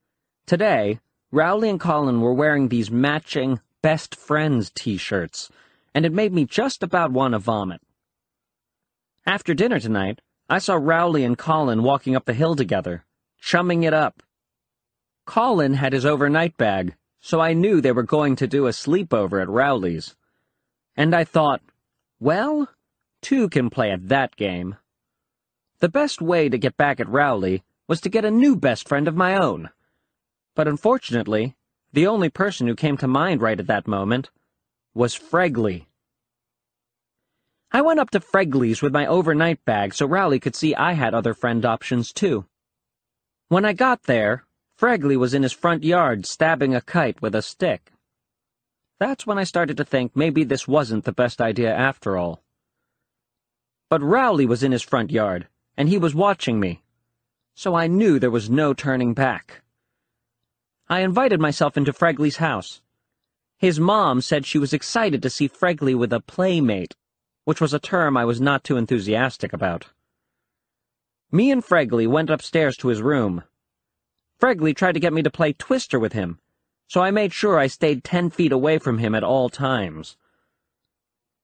Today, 0.47 1.01
Rowley 1.35 1.69
and 1.69 1.81
Colin 1.81 2.21
were 2.21 2.33
wearing 2.33 2.69
these 2.69 2.93
matching 2.93 3.59
best 3.83 4.15
friends 4.15 4.71
t-shirts, 4.73 5.51
and 5.93 6.07
it 6.07 6.13
made 6.13 6.33
me 6.33 6.45
just 6.45 6.81
about 6.81 7.11
want 7.11 7.33
to 7.33 7.41
vomit. 7.41 7.81
After 9.27 9.53
dinner 9.53 9.81
tonight, 9.81 10.21
I 10.49 10.61
saw 10.61 10.77
Rowley 10.77 11.25
and 11.25 11.37
Colin 11.37 11.83
walking 11.83 12.15
up 12.15 12.27
the 12.27 12.35
hill 12.35 12.55
together, 12.55 13.05
chumming 13.41 13.83
it 13.83 13.93
up. 13.93 14.23
Colin 15.27 15.75
had 15.75 15.93
his 15.93 16.07
overnight 16.07 16.57
bag, 16.57 16.95
so 17.21 17.41
I 17.41 17.53
knew 17.53 17.81
they 17.81 17.91
were 17.91 18.05
going 18.05 18.37
to 18.37 18.47
do 18.47 18.69
a 18.69 18.71
sleepover 18.71 19.43
at 19.43 19.49
Rowley's. 19.49 20.15
And 20.97 21.17
I 21.17 21.25
thought, 21.25 21.63
well, 22.21 22.69
two 23.23 23.49
can 23.49 23.71
play 23.71 23.91
at 23.91 24.09
that 24.09 24.37
game. 24.37 24.77
The 25.81 25.89
best 25.89 26.23
way 26.23 26.49
to 26.49 26.59
get 26.59 26.77
back 26.77 27.01
at 27.01 27.09
Rowley 27.09 27.65
was 27.89 28.01
to 28.03 28.09
get 28.09 28.25
a 28.25 28.31
new 28.31 28.55
best 28.55 28.87
friend 28.87 29.09
of 29.09 29.17
my 29.17 29.37
own. 29.37 29.71
But 30.55 30.69
unfortunately, 30.69 31.57
the 31.93 32.07
only 32.07 32.29
person 32.29 32.67
who 32.67 32.75
came 32.75 32.97
to 32.99 33.09
mind 33.09 33.43
right 33.43 33.59
at 33.59 33.67
that 33.67 33.89
moment 33.89 34.31
was 34.95 35.17
Fregley. 35.17 35.87
I 37.73 37.83
went 37.83 37.99
up 37.99 38.11
to 38.11 38.21
Fregley's 38.21 38.81
with 38.81 38.93
my 38.93 39.05
overnight 39.07 39.65
bag 39.65 39.95
so 39.95 40.07
Rowley 40.07 40.39
could 40.39 40.55
see 40.55 40.77
I 40.77 40.93
had 40.93 41.13
other 41.13 41.35
friend 41.35 41.65
options 41.65 42.13
too. 42.13 42.47
When 43.49 43.65
I 43.65 43.73
got 43.73 44.05
there, 44.05 44.45
Fregley 44.79 45.17
was 45.17 45.35
in 45.35 45.43
his 45.43 45.53
front 45.53 45.83
yard 45.83 46.25
stabbing 46.25 46.73
a 46.73 46.81
kite 46.81 47.21
with 47.21 47.35
a 47.35 47.43
stick. 47.43 47.91
That's 49.01 49.27
when 49.27 49.39
I 49.39 49.45
started 49.45 49.77
to 49.79 49.85
think 49.85 50.15
maybe 50.15 50.45
this 50.45 50.69
wasn't 50.69 51.05
the 51.05 51.13
best 51.13 51.41
idea 51.41 51.75
after 51.75 52.17
all. 52.17 52.45
But 53.91 54.03
Rowley 54.03 54.47
was 54.47 54.63
in 54.63 54.71
his 54.71 54.83
front 54.83 55.11
yard, 55.11 55.49
and 55.77 55.89
he 55.89 55.99
was 55.99 56.15
watching 56.15 56.61
me, 56.61 56.83
so 57.57 57.75
I 57.75 57.89
knew 57.89 58.21
there 58.21 58.31
was 58.31 58.49
no 58.49 58.73
turning 58.73 59.15
back. 59.15 59.64
I 60.95 61.01
invited 61.01 61.41
myself 61.41 61.77
into 61.77 61.93
Fregley's 61.93 62.37
house. 62.37 62.81
His 63.59 63.81
mom 63.81 64.21
said 64.21 64.47
she 64.47 64.61
was 64.61 64.73
excited 64.73 65.23
to 65.23 65.29
see 65.29 65.49
Fregley 65.49 65.97
with 65.97 66.13
a 66.13 66.21
playmate, 66.21 66.95
which 67.43 67.61
was 67.61 67.75
a 67.75 67.81
term 67.81 68.17
I 68.17 68.25
was 68.25 68.41
not 68.41 68.63
too 68.63 68.77
enthusiastic 68.77 69.53
about. 69.53 69.87
Me 71.33 71.51
and 71.51 71.65
Fregley 71.65 72.07
went 72.07 72.31
upstairs 72.31 72.77
to 72.77 72.87
his 72.87 73.03
room. 73.03 73.43
Fregley 74.39 74.73
tried 74.73 74.93
to 74.93 75.01
get 75.01 75.13
me 75.13 75.25
to 75.25 75.33
play 75.33 75.53
Twister 75.53 75.99
with 75.99 76.13
him, 76.13 76.39
so 76.87 77.01
I 77.01 77.11
made 77.11 77.33
sure 77.33 77.59
I 77.59 77.67
stayed 77.67 78.05
ten 78.05 78.31
feet 78.31 78.53
away 78.53 78.79
from 78.79 78.99
him 78.99 79.17
at 79.17 79.25
all 79.25 79.49
times. 79.49 80.17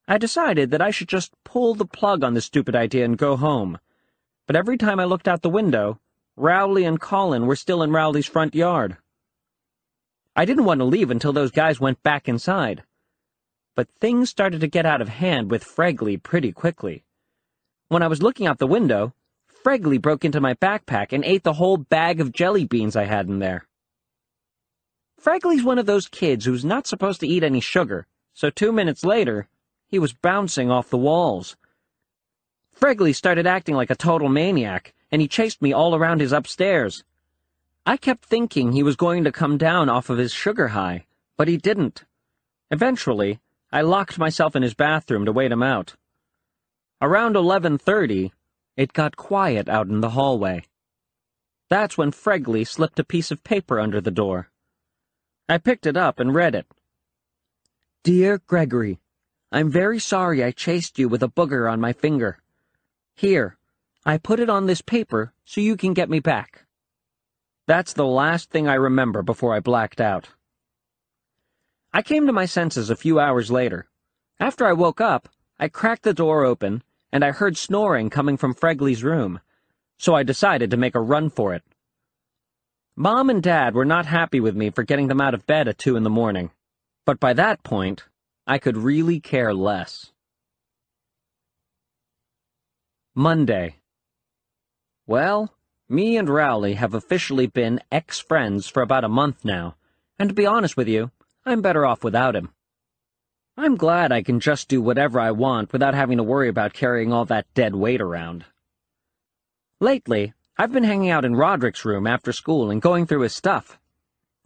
I 0.07 0.17
decided 0.17 0.71
that 0.71 0.81
I 0.81 0.93
should 0.93 1.09
just 1.09 1.33
pull 1.43 1.75
the 1.75 1.87
plug 1.87 2.23
on 2.23 2.35
this 2.35 2.45
stupid 2.45 2.77
idea 2.77 3.05
and 3.05 3.19
go 3.19 3.35
home, 3.37 3.81
but 4.47 4.55
every 4.55 4.79
time 4.79 5.01
I 5.01 5.07
looked 5.07 5.27
out 5.27 5.43
the 5.43 5.51
window, 5.51 5.99
Rowley 6.37 6.85
and 6.85 7.01
Colin 7.01 7.47
were 7.47 7.57
still 7.57 7.83
in 7.83 7.91
Rowley's 7.91 8.29
front 8.29 8.55
yard. 8.55 8.97
I 10.41 10.47
didn't 10.47 10.65
want 10.65 10.81
to 10.81 10.87
leave 10.87 11.11
until 11.11 11.35
those 11.35 11.51
guys 11.51 11.81
went 11.81 12.03
back 12.03 12.27
inside. 12.27 12.83
But 13.77 13.91
things 14.01 14.31
started 14.31 14.63
to 14.63 14.69
get 14.69 14.87
out 14.87 15.03
of 15.03 15.11
hand 15.11 15.51
with 15.51 15.63
Fregley 15.63 16.17
pretty 16.17 16.51
quickly. 16.51 17.05
When 17.89 18.03
I 18.03 18.07
was 18.07 18.23
looking 18.23 18.47
out 18.47 18.57
the 18.57 18.67
window, 18.67 19.13
Fregley 19.63 20.01
broke 20.01 20.25
into 20.25 20.41
my 20.41 20.55
backpack 20.55 21.13
and 21.13 21.27
ate 21.27 21.43
the 21.43 21.53
whole 21.61 21.77
bag 21.77 22.23
of 22.23 22.33
jelly 22.33 22.65
beans 22.65 22.97
I 22.97 23.05
had 23.05 23.29
in 23.29 23.39
there. 23.39 23.69
Fregley's 25.23 25.63
one 25.63 25.79
of 25.79 25.85
those 25.85 26.09
kids 26.09 26.47
who's 26.47 26.65
not 26.65 26.87
supposed 26.87 27.21
to 27.21 27.29
eat 27.29 27.45
any 27.45 27.61
sugar, 27.61 28.07
so 28.33 28.49
two 28.49 28.73
minutes 28.73 29.05
later, 29.05 29.47
he 29.89 29.99
was 29.99 30.15
bouncing 30.15 30.71
off 30.71 30.89
the 30.89 30.97
walls. 30.97 31.55
Fregley 32.75 33.15
started 33.15 33.47
acting 33.47 33.75
like 33.75 33.91
a 33.91 33.95
total 33.95 34.31
maniac, 34.31 34.95
and 35.11 35.21
he 35.21 35.29
chased 35.29 35.61
me 35.61 35.75
all 35.75 35.95
around 35.95 36.23
his 36.23 36.33
upstairs. 36.33 37.05
I 37.91 37.97
kept 37.97 38.25
thinking 38.25 38.71
he 38.71 38.85
was 38.85 38.95
going 38.95 39.25
to 39.25 39.33
come 39.33 39.59
down 39.59 39.89
off 39.89 40.11
of 40.11 40.19
his 40.19 40.33
sugar 40.33 40.69
high, 40.69 41.07
but 41.37 41.49
he 41.49 41.57
didn't. 41.57 42.05
Eventually, 42.71 43.41
I 43.73 43.81
locked 43.81 44.17
myself 44.17 44.55
in 44.55 44.63
his 44.63 44.75
bathroom 44.75 45.25
to 45.25 45.33
wait 45.33 45.51
him 45.51 45.65
out. 45.65 45.97
Around 47.03 47.35
11.30, 47.35 48.31
it 48.77 48.93
got 48.93 49.17
quiet 49.17 49.69
out 49.69 49.89
in 49.89 50.03
the 50.03 50.11
hallway. 50.11 50.63
That's 51.69 51.99
when 51.99 52.13
Fregley 52.13 52.65
slipped 52.65 53.01
a 53.01 53.05
piece 53.05 53.33
of 53.33 53.43
paper 53.43 53.81
under 53.81 54.01
the 54.01 54.13
door. 54.13 54.51
I 55.49 55.59
picked 55.59 55.85
it 55.85 55.97
up 55.97 56.21
and 56.21 56.33
read 56.33 56.55
it. 56.55 56.69
Dear 58.05 58.39
Gregory, 58.47 59.01
I'm 59.51 59.69
very 59.69 59.99
sorry 59.99 60.45
I 60.45 60.53
chased 60.53 60.97
you 61.01 61.09
with 61.09 61.25
a 61.25 61.29
booger 61.29 61.69
on 61.69 61.81
my 61.81 61.93
finger. 61.93 62.39
Here, 63.17 63.59
I 64.07 64.17
put 64.17 64.39
it 64.39 64.49
on 64.49 64.67
this 64.67 64.81
paper 64.81 65.33
so 65.45 65.61
you 65.61 65.77
can 65.77 65.93
get 65.93 66.09
me 66.09 66.21
back. 66.21 66.67
That's 67.71 67.93
the 67.93 68.05
last 68.05 68.51
thing 68.51 68.67
I 68.67 68.75
remember 68.75 69.23
before 69.23 69.55
I 69.55 69.61
blacked 69.61 70.01
out. 70.01 70.31
I 71.93 72.03
came 72.03 72.27
to 72.27 72.33
my 72.33 72.45
senses 72.45 72.91
a 72.91 72.97
few 72.97 73.21
hours 73.21 73.49
later. 73.49 73.87
After 74.41 74.67
I 74.67 74.73
woke 74.73 75.01
up, 75.01 75.29
I 75.57 75.69
cracked 75.69 76.03
the 76.03 76.13
door 76.13 76.45
open 76.45 76.83
and 77.13 77.25
I 77.25 77.31
heard 77.31 77.57
snoring 77.57 78.11
coming 78.11 78.37
from 78.37 78.57
Fregley's 78.57 79.05
room, 79.05 79.39
so 80.01 80.17
I 80.17 80.25
decided 80.25 80.73
to 80.73 80.77
make 80.77 80.97
a 80.97 81.01
run 81.01 81.31
for 81.31 81.55
it. 81.55 81.63
Mom 82.97 83.31
and 83.31 83.41
Dad 83.41 83.77
were 83.77 83.85
not 83.85 84.07
happy 84.07 84.41
with 84.41 84.57
me 84.57 84.71
for 84.71 84.83
getting 84.83 85.07
them 85.07 85.21
out 85.21 85.35
of 85.35 85.47
bed 85.47 85.69
at 85.69 85.79
two 85.79 85.95
in 85.95 86.03
the 86.03 86.11
morning, 86.11 86.51
but 87.07 87.21
by 87.21 87.33
that 87.35 87.63
point, 87.63 88.03
I 88.49 88.59
could 88.59 88.77
really 88.77 89.21
care 89.21 89.55
less. 89.55 90.11
Monday. 93.15 93.77
Well, 95.07 95.55
me 95.91 96.17
and 96.17 96.29
Rowley 96.29 96.75
have 96.75 96.95
officially 96.95 97.49
been 97.49 97.81
ex-friends 97.91 98.69
for 98.69 98.81
about 98.81 99.05
a 99.05 99.09
month 99.09 99.45
now, 99.45 99.75
and 100.19 100.29
to 100.29 100.35
be 100.35 100.47
honest 100.47 100.77
with 100.77 100.87
you, 100.87 101.11
I'm 101.45 101.63
better 101.63 101.85
off 101.85 102.05
without 102.05 102.37
him. 102.37 102.51
I'm 103.57 103.77
glad 103.77 104.13
I 104.13 104.23
can 104.23 104.39
just 104.39 104.69
do 104.69 104.81
whatever 104.81 105.19
I 105.19 105.33
want 105.33 105.73
without 105.73 105.95
having 105.95 106.19
to 106.19 106.23
worry 106.23 106.49
about 106.49 106.73
carrying 106.73 107.13
all 107.13 107.25
that 107.27 107.53
dead 107.55 107.75
weight 107.75 108.01
around. 108.01 108.45
Lately, 109.81 110.33
I've 110.57 110.73
been 110.73 110.85
hanging 110.85 111.11
out 111.11 111.25
in 111.25 111.35
Roderick's 111.35 111.85
room 111.85 112.07
after 112.07 112.33
school 112.33 112.71
and 112.71 112.81
going 112.81 113.07
through 113.07 113.23
his 113.23 113.35
stuff. 113.35 113.79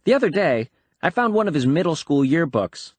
The 0.05 0.13
other 0.13 0.29
day, 0.29 0.69
I 1.01 1.11
found 1.11 1.33
one 1.33 1.47
of 1.47 1.53
his 1.53 1.67
middle 1.67 1.95
school 1.95 2.23
yearbooks. 2.23 2.93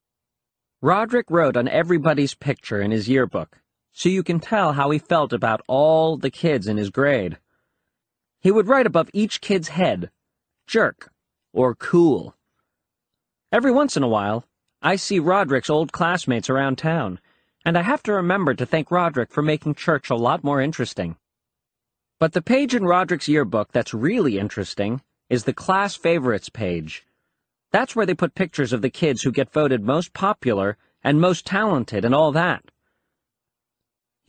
Roderick 0.81 1.31
wrote 1.31 1.57
on 1.57 1.67
everybody's 1.67 2.35
picture 2.35 2.81
in 2.81 2.93
his 2.93 3.09
yearbook, 3.09 3.59
so 3.93 4.09
you 4.09 4.23
can 4.23 4.39
tell 4.39 4.75
how 4.75 4.91
he 4.91 4.99
felt 4.99 5.33
about 5.33 5.63
all 5.67 6.17
the 6.17 6.31
kids 6.31 6.69
in 6.69 6.77
his 6.77 6.91
grade. 6.91 7.39
He 8.47 8.53
would 8.53 8.69
write 8.69 8.87
above 8.87 9.11
each 9.13 9.41
kid's 9.41 9.71
head, 9.71 10.13
jerk, 10.69 11.11
or 11.53 11.75
cool. 11.75 12.37
Every 13.51 13.73
once 13.73 13.97
in 13.97 14.05
a 14.05 14.09
while, 14.09 14.45
I 14.81 14.95
see 14.95 15.19
Roderick's 15.19 15.69
old 15.69 15.91
classmates 15.91 16.49
around 16.49 16.79
town, 16.79 17.19
and 17.65 17.77
I 17.77 17.83
have 17.83 18.05
to 18.05 18.13
remember 18.13 18.55
to 18.55 18.65
thank 18.65 18.93
Roderick 18.93 19.33
for 19.33 19.43
making 19.43 19.75
church 19.75 20.11
a 20.11 20.15
lot 20.15 20.45
more 20.45 20.61
interesting. 20.61 21.17
But 22.21 22.35
the 22.35 22.41
page 22.41 22.73
in 22.73 22.85
Roderick's 22.85 23.27
yearbook 23.27 23.73
that's 23.73 23.93
really 23.93 24.39
interesting 24.39 25.03
is 25.29 25.43
the 25.43 25.53
class 25.53 25.97
favorites 25.97 26.49
page. 26.49 27.05
That's 27.73 27.97
where 27.97 28.07
they 28.07 28.15
put 28.15 28.37
pictures 28.37 28.73
of 28.73 28.81
the 28.81 28.91
kids 28.91 29.23
who 29.23 29.33
get 29.33 29.53
voted 29.53 29.83
most 29.83 30.13
popular 30.13 30.77
and 31.03 31.21
most 31.21 31.47
talented 31.47 32.05
and 32.05 32.15
all 32.15 32.31
that. 32.31 32.63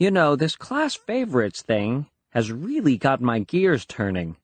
You 0.00 0.10
know, 0.10 0.34
this 0.34 0.56
class 0.56 0.96
favorites 0.96 1.62
thing 1.62 2.06
has 2.30 2.52
really 2.52 2.96
got 2.96 3.20
my 3.20 3.40
gears 3.40 3.86
turning. 3.86 4.36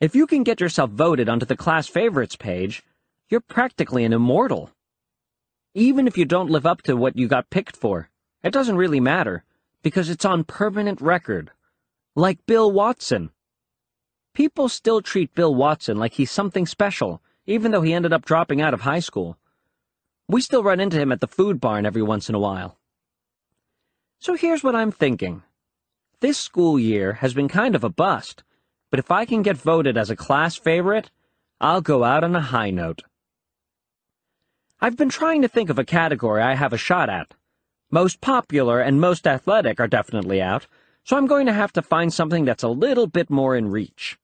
If 0.00 0.14
you 0.14 0.26
can 0.26 0.44
get 0.44 0.60
yourself 0.60 0.90
voted 0.90 1.28
onto 1.28 1.46
the 1.46 1.56
class 1.56 1.88
favorites 1.88 2.36
page, 2.36 2.82
you're 3.28 3.40
practically 3.40 4.04
an 4.04 4.12
immortal. 4.12 4.70
Even 5.74 6.06
if 6.06 6.16
you 6.16 6.24
don't 6.24 6.50
live 6.50 6.66
up 6.66 6.82
to 6.82 6.96
what 6.96 7.16
you 7.16 7.28
got 7.28 7.50
picked 7.50 7.76
for, 7.76 8.10
it 8.42 8.52
doesn't 8.52 8.76
really 8.76 9.00
matter, 9.00 9.44
because 9.82 10.08
it's 10.08 10.24
on 10.24 10.44
permanent 10.44 11.00
record. 11.00 11.50
Like 12.14 12.46
Bill 12.46 12.70
Watson. 12.70 13.30
People 14.34 14.68
still 14.68 15.02
treat 15.02 15.34
Bill 15.34 15.54
Watson 15.54 15.96
like 15.96 16.14
he's 16.14 16.30
something 16.30 16.66
special, 16.66 17.20
even 17.46 17.72
though 17.72 17.82
he 17.82 17.92
ended 17.92 18.12
up 18.12 18.24
dropping 18.24 18.60
out 18.60 18.74
of 18.74 18.82
high 18.82 19.00
school. 19.00 19.36
We 20.28 20.40
still 20.40 20.62
run 20.62 20.80
into 20.80 20.98
him 20.98 21.10
at 21.10 21.20
the 21.20 21.26
food 21.26 21.60
barn 21.60 21.86
every 21.86 22.02
once 22.02 22.28
in 22.28 22.34
a 22.34 22.38
while. 22.38 22.78
So 24.20 24.34
here's 24.34 24.62
what 24.62 24.76
I'm 24.76 24.92
thinking. 24.92 25.42
This 26.20 26.36
school 26.36 26.80
year 26.80 27.12
has 27.14 27.32
been 27.32 27.46
kind 27.46 27.76
of 27.76 27.84
a 27.84 27.88
bust, 27.88 28.42
but 28.90 28.98
if 28.98 29.08
I 29.08 29.24
can 29.24 29.42
get 29.42 29.56
voted 29.56 29.96
as 29.96 30.10
a 30.10 30.16
class 30.16 30.56
favorite, 30.56 31.12
I'll 31.60 31.80
go 31.80 32.02
out 32.02 32.24
on 32.24 32.34
a 32.34 32.40
high 32.40 32.70
note. 32.70 33.02
I've 34.80 34.96
been 34.96 35.10
trying 35.10 35.42
to 35.42 35.48
think 35.48 35.70
of 35.70 35.78
a 35.78 35.84
category 35.84 36.42
I 36.42 36.56
have 36.56 36.72
a 36.72 36.76
shot 36.76 37.08
at. 37.08 37.34
Most 37.92 38.20
popular 38.20 38.80
and 38.80 39.00
most 39.00 39.28
athletic 39.28 39.78
are 39.78 39.86
definitely 39.86 40.42
out, 40.42 40.66
so 41.04 41.16
I'm 41.16 41.28
going 41.28 41.46
to 41.46 41.52
have 41.52 41.72
to 41.74 41.82
find 41.82 42.12
something 42.12 42.44
that's 42.44 42.64
a 42.64 42.68
little 42.68 43.06
bit 43.06 43.30
more 43.30 43.54
in 43.54 43.70
reach. 43.70 44.18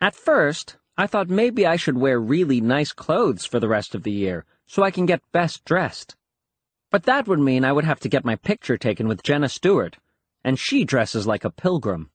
At 0.00 0.16
first, 0.16 0.76
I 0.98 1.06
thought 1.06 1.30
maybe 1.30 1.64
I 1.64 1.76
should 1.76 1.98
wear 1.98 2.18
really 2.18 2.60
nice 2.60 2.92
clothes 2.92 3.46
for 3.46 3.60
the 3.60 3.68
rest 3.68 3.94
of 3.94 4.02
the 4.02 4.10
year, 4.10 4.44
so 4.66 4.82
I 4.82 4.90
can 4.90 5.06
get 5.06 5.22
best 5.30 5.64
dressed. 5.64 6.16
But 6.90 7.04
that 7.04 7.28
would 7.28 7.38
mean 7.38 7.64
I 7.64 7.72
would 7.72 7.84
have 7.84 8.00
to 8.00 8.08
get 8.08 8.24
my 8.24 8.34
picture 8.34 8.76
taken 8.76 9.06
with 9.06 9.22
Jenna 9.22 9.48
Stewart, 9.48 9.98
and 10.44 10.58
she 10.58 10.84
dresses 10.84 11.26
like 11.26 11.44
a 11.44 11.50
pilgrim. 11.50 12.10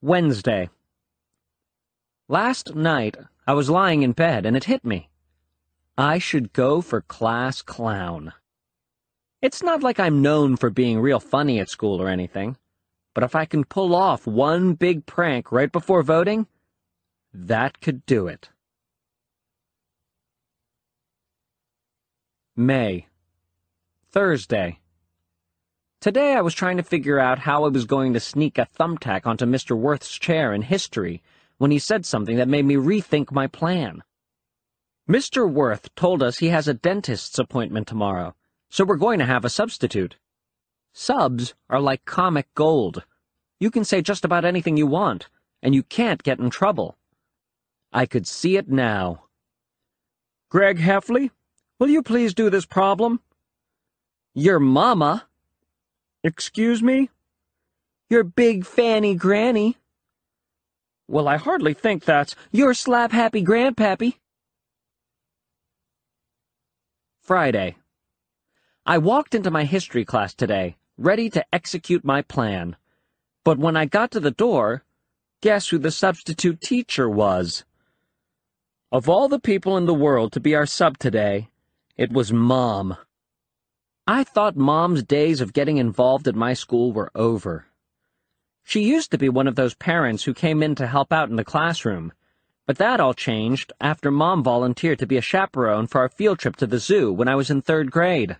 Wednesday. 0.00 0.68
Last 2.28 2.74
night, 2.74 3.16
I 3.46 3.54
was 3.54 3.70
lying 3.70 4.02
in 4.02 4.12
bed 4.12 4.46
and 4.46 4.56
it 4.56 4.64
hit 4.64 4.84
me. 4.84 5.08
I 5.96 6.18
should 6.18 6.52
go 6.52 6.80
for 6.80 7.02
class 7.02 7.62
clown. 7.62 8.32
It's 9.40 9.62
not 9.62 9.82
like 9.82 10.00
I'm 10.00 10.22
known 10.22 10.56
for 10.56 10.70
being 10.70 11.00
real 11.00 11.20
funny 11.20 11.58
at 11.58 11.68
school 11.68 12.00
or 12.00 12.08
anything, 12.08 12.56
but 13.14 13.24
if 13.24 13.34
I 13.34 13.44
can 13.44 13.64
pull 13.64 13.94
off 13.94 14.26
one 14.26 14.74
big 14.74 15.04
prank 15.04 15.52
right 15.52 15.70
before 15.70 16.02
voting, 16.02 16.46
that 17.34 17.80
could 17.80 18.06
do 18.06 18.26
it. 18.28 18.50
May. 22.56 23.06
Thursday. 24.10 24.78
Today 26.02 26.34
I 26.34 26.40
was 26.40 26.52
trying 26.52 26.78
to 26.78 26.82
figure 26.82 27.20
out 27.20 27.38
how 27.38 27.64
I 27.64 27.68
was 27.68 27.84
going 27.84 28.12
to 28.14 28.18
sneak 28.18 28.58
a 28.58 28.66
thumbtack 28.76 29.24
onto 29.24 29.46
Mr. 29.46 29.78
Worth's 29.78 30.18
chair 30.18 30.52
in 30.52 30.62
history 30.62 31.22
when 31.58 31.70
he 31.70 31.78
said 31.78 32.04
something 32.04 32.38
that 32.38 32.48
made 32.48 32.64
me 32.64 32.74
rethink 32.74 33.30
my 33.30 33.46
plan. 33.46 34.02
Mr. 35.08 35.48
Worth 35.48 35.94
told 35.94 36.20
us 36.20 36.38
he 36.38 36.48
has 36.48 36.66
a 36.66 36.74
dentist's 36.74 37.38
appointment 37.38 37.86
tomorrow, 37.86 38.34
so 38.68 38.84
we're 38.84 38.96
going 38.96 39.20
to 39.20 39.26
have 39.26 39.44
a 39.44 39.48
substitute. 39.48 40.16
Subs 40.92 41.54
are 41.70 41.78
like 41.78 42.04
comic 42.04 42.52
gold. 42.56 43.04
You 43.60 43.70
can 43.70 43.84
say 43.84 44.02
just 44.02 44.24
about 44.24 44.44
anything 44.44 44.76
you 44.76 44.88
want, 44.88 45.28
and 45.62 45.72
you 45.72 45.84
can't 45.84 46.24
get 46.24 46.40
in 46.40 46.50
trouble. 46.50 46.98
I 47.92 48.06
could 48.06 48.26
see 48.26 48.56
it 48.56 48.68
now. 48.68 49.26
Greg 50.50 50.80
Heffley, 50.80 51.30
will 51.78 51.90
you 51.90 52.02
please 52.02 52.34
do 52.34 52.50
this 52.50 52.66
problem? 52.66 53.20
Your 54.34 54.58
mama. 54.58 55.28
Excuse 56.24 56.82
me? 56.82 57.10
Your 58.08 58.22
big 58.22 58.64
fanny 58.64 59.14
granny. 59.14 59.76
Well, 61.08 61.26
I 61.26 61.36
hardly 61.36 61.74
think 61.74 62.04
that's 62.04 62.36
your 62.52 62.74
slap-happy 62.74 63.44
grandpappy. 63.44 64.14
Friday. 67.20 67.76
I 68.86 68.98
walked 68.98 69.34
into 69.34 69.50
my 69.50 69.64
history 69.64 70.04
class 70.04 70.34
today, 70.34 70.76
ready 70.96 71.28
to 71.30 71.44
execute 71.52 72.04
my 72.04 72.22
plan. 72.22 72.76
But 73.44 73.58
when 73.58 73.76
I 73.76 73.86
got 73.86 74.10
to 74.12 74.20
the 74.20 74.30
door, 74.30 74.84
guess 75.40 75.68
who 75.68 75.78
the 75.78 75.90
substitute 75.90 76.60
teacher 76.60 77.08
was? 77.08 77.64
Of 78.92 79.08
all 79.08 79.28
the 79.28 79.40
people 79.40 79.76
in 79.76 79.86
the 79.86 79.94
world 79.94 80.32
to 80.32 80.40
be 80.40 80.54
our 80.54 80.66
sub 80.66 80.98
today, 80.98 81.48
it 81.96 82.12
was 82.12 82.32
Mom. 82.32 82.96
I 84.06 84.24
thought 84.24 84.56
Mom's 84.56 85.04
days 85.04 85.40
of 85.40 85.52
getting 85.52 85.76
involved 85.76 86.26
at 86.26 86.34
my 86.34 86.54
school 86.54 86.92
were 86.92 87.12
over. 87.14 87.66
She 88.64 88.82
used 88.82 89.12
to 89.12 89.18
be 89.18 89.28
one 89.28 89.46
of 89.46 89.54
those 89.54 89.74
parents 89.74 90.24
who 90.24 90.34
came 90.34 90.60
in 90.60 90.74
to 90.74 90.88
help 90.88 91.12
out 91.12 91.30
in 91.30 91.36
the 91.36 91.44
classroom, 91.44 92.12
but 92.66 92.78
that 92.78 92.98
all 92.98 93.14
changed 93.14 93.72
after 93.80 94.10
Mom 94.10 94.42
volunteered 94.42 94.98
to 94.98 95.06
be 95.06 95.16
a 95.16 95.22
chaperone 95.22 95.86
for 95.86 96.00
our 96.00 96.08
field 96.08 96.40
trip 96.40 96.56
to 96.56 96.66
the 96.66 96.80
zoo 96.80 97.12
when 97.12 97.28
I 97.28 97.36
was 97.36 97.48
in 97.48 97.62
third 97.62 97.92
grade. 97.92 98.38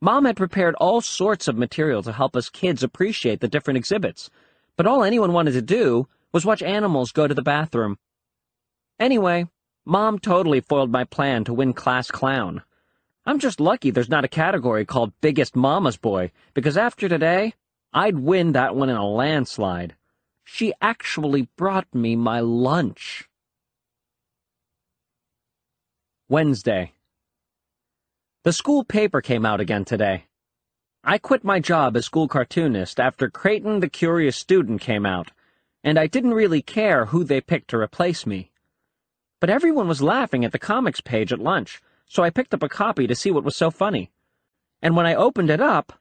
Mom 0.00 0.24
had 0.24 0.36
prepared 0.36 0.74
all 0.76 1.00
sorts 1.00 1.46
of 1.46 1.56
material 1.56 2.02
to 2.02 2.12
help 2.12 2.34
us 2.34 2.50
kids 2.50 2.82
appreciate 2.82 3.38
the 3.38 3.46
different 3.46 3.76
exhibits, 3.76 4.30
but 4.76 4.86
all 4.86 5.04
anyone 5.04 5.32
wanted 5.32 5.52
to 5.52 5.62
do 5.62 6.08
was 6.32 6.44
watch 6.44 6.60
animals 6.60 7.12
go 7.12 7.28
to 7.28 7.34
the 7.34 7.40
bathroom. 7.40 7.98
Anyway, 8.98 9.46
Mom 9.84 10.18
totally 10.18 10.60
foiled 10.60 10.90
my 10.90 11.04
plan 11.04 11.44
to 11.44 11.54
win 11.54 11.72
class 11.72 12.10
clown. 12.10 12.62
I'm 13.24 13.38
just 13.38 13.60
lucky 13.60 13.90
there's 13.90 14.08
not 14.08 14.24
a 14.24 14.28
category 14.28 14.84
called 14.84 15.12
Biggest 15.20 15.54
Mama's 15.54 15.96
Boy, 15.96 16.32
because 16.54 16.76
after 16.76 17.08
today, 17.08 17.54
I'd 17.92 18.18
win 18.18 18.52
that 18.52 18.74
one 18.74 18.88
in 18.88 18.96
a 18.96 19.06
landslide. 19.06 19.94
She 20.44 20.72
actually 20.80 21.48
brought 21.56 21.94
me 21.94 22.16
my 22.16 22.40
lunch. 22.40 23.28
Wednesday. 26.28 26.94
The 28.42 28.52
school 28.52 28.82
paper 28.82 29.20
came 29.20 29.46
out 29.46 29.60
again 29.60 29.84
today. 29.84 30.24
I 31.04 31.18
quit 31.18 31.44
my 31.44 31.60
job 31.60 31.96
as 31.96 32.06
school 32.06 32.26
cartoonist 32.26 32.98
after 32.98 33.30
Creighton 33.30 33.78
the 33.78 33.88
Curious 33.88 34.36
Student 34.36 34.80
came 34.80 35.06
out, 35.06 35.30
and 35.84 35.96
I 35.96 36.08
didn't 36.08 36.34
really 36.34 36.62
care 36.62 37.06
who 37.06 37.22
they 37.22 37.40
picked 37.40 37.70
to 37.70 37.78
replace 37.78 38.26
me. 38.26 38.50
But 39.40 39.50
everyone 39.50 39.86
was 39.86 40.02
laughing 40.02 40.44
at 40.44 40.50
the 40.50 40.58
comics 40.58 41.00
page 41.00 41.32
at 41.32 41.38
lunch, 41.38 41.80
so 42.12 42.22
I 42.22 42.28
picked 42.28 42.52
up 42.52 42.62
a 42.62 42.68
copy 42.68 43.06
to 43.06 43.14
see 43.14 43.30
what 43.30 43.42
was 43.42 43.56
so 43.56 43.70
funny. 43.70 44.10
And 44.82 44.94
when 44.94 45.06
I 45.06 45.14
opened 45.14 45.48
it 45.48 45.62
up, 45.62 45.94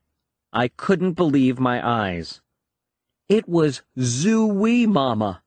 I 0.51 0.67
couldn't 0.67 1.13
believe 1.13 1.57
my 1.57 1.79
eyes. 1.81 2.41
It 3.29 3.47
was 3.47 3.81
Zoo-wee 3.97 4.85
Mama. 4.87 5.41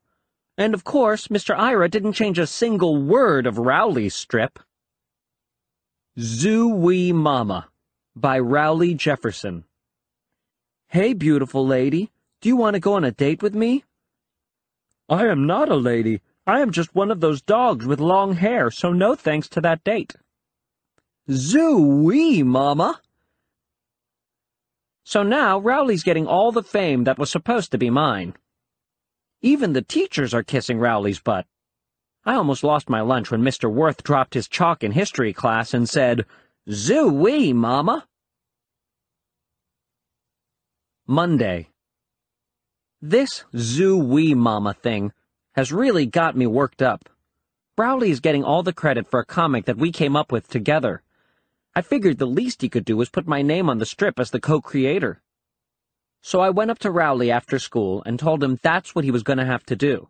And 0.56 0.72
of 0.72 0.82
course, 0.82 1.28
Mr. 1.28 1.54
Ira 1.54 1.90
didn't 1.90 2.14
change 2.14 2.38
a 2.38 2.46
single 2.46 2.96
word 2.96 3.46
of 3.46 3.58
Rowley's 3.58 4.14
strip. 4.14 4.58
Zoo-wee 6.18 7.12
Mama 7.12 7.68
by 8.16 8.38
Rowley 8.38 8.94
Jefferson. 8.94 9.64
Hey, 10.88 11.12
beautiful 11.12 11.66
lady, 11.66 12.10
do 12.40 12.48
you 12.48 12.56
want 12.56 12.72
to 12.72 12.80
go 12.80 12.94
on 12.94 13.04
a 13.04 13.10
date 13.10 13.42
with 13.42 13.54
me? 13.54 13.84
I 15.10 15.26
am 15.26 15.46
not 15.46 15.68
a 15.68 15.76
lady. 15.76 16.22
I 16.46 16.60
am 16.60 16.70
just 16.70 16.94
one 16.94 17.10
of 17.10 17.20
those 17.20 17.42
dogs 17.42 17.84
with 17.84 18.00
long 18.00 18.36
hair, 18.36 18.70
so 18.70 18.94
no 18.94 19.14
thanks 19.14 19.46
to 19.50 19.60
that 19.60 19.84
date. 19.84 20.14
Zoo-wee, 21.30 22.42
Mama! 22.42 23.00
So 25.04 25.22
now 25.22 25.58
Rowley's 25.58 26.02
getting 26.02 26.26
all 26.26 26.52
the 26.52 26.62
fame 26.62 27.04
that 27.04 27.18
was 27.18 27.30
supposed 27.30 27.70
to 27.70 27.78
be 27.78 27.90
mine. 27.90 28.34
Even 29.42 29.72
the 29.72 29.82
teachers 29.82 30.34
are 30.34 30.42
kissing 30.42 30.78
Rowley's 30.78 31.20
butt. 31.20 31.46
I 32.26 32.34
almost 32.34 32.64
lost 32.64 32.88
my 32.88 33.02
lunch 33.02 33.30
when 33.30 33.42
Mr. 33.42 33.70
Worth 33.70 34.02
dropped 34.02 34.34
his 34.34 34.48
chalk 34.48 34.82
in 34.82 34.92
history 34.92 35.32
class 35.32 35.74
and 35.74 35.88
said, 35.88 36.24
Zoo-wee, 36.70 37.52
Mama! 37.52 38.06
Monday. 41.06 41.68
This 43.02 43.44
Zoo-wee 43.54 44.34
Mama 44.34 44.72
thing 44.72 45.12
has 45.52 45.72
really 45.72 46.06
got 46.06 46.36
me 46.36 46.46
worked 46.46 46.80
up. 46.80 47.08
Rowley 47.76 48.10
is 48.10 48.20
getting 48.20 48.44
all 48.44 48.62
the 48.62 48.72
credit 48.72 49.10
for 49.10 49.20
a 49.20 49.26
comic 49.26 49.66
that 49.66 49.76
we 49.76 49.92
came 49.92 50.16
up 50.16 50.32
with 50.32 50.48
together. 50.48 51.02
I 51.76 51.82
figured 51.82 52.18
the 52.18 52.26
least 52.26 52.62
he 52.62 52.68
could 52.68 52.84
do 52.84 52.96
was 52.96 53.08
put 53.08 53.26
my 53.26 53.42
name 53.42 53.68
on 53.68 53.78
the 53.78 53.86
strip 53.86 54.20
as 54.20 54.30
the 54.30 54.40
co-creator. 54.40 55.20
So 56.22 56.40
I 56.40 56.50
went 56.50 56.70
up 56.70 56.78
to 56.80 56.90
Rowley 56.90 57.30
after 57.32 57.58
school 57.58 58.02
and 58.06 58.18
told 58.18 58.44
him 58.44 58.60
that's 58.62 58.94
what 58.94 59.04
he 59.04 59.10
was 59.10 59.24
going 59.24 59.38
to 59.38 59.44
have 59.44 59.64
to 59.66 59.76
do. 59.76 60.08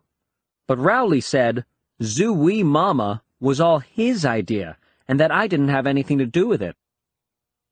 But 0.67 0.77
Rowley 0.77 1.21
said, 1.21 1.65
Zoo-wee 2.03 2.63
Mama 2.63 3.23
was 3.39 3.59
all 3.59 3.79
his 3.79 4.25
idea, 4.25 4.77
and 5.07 5.19
that 5.19 5.31
I 5.31 5.47
didn't 5.47 5.69
have 5.69 5.87
anything 5.87 6.19
to 6.19 6.25
do 6.25 6.47
with 6.47 6.61
it. 6.61 6.75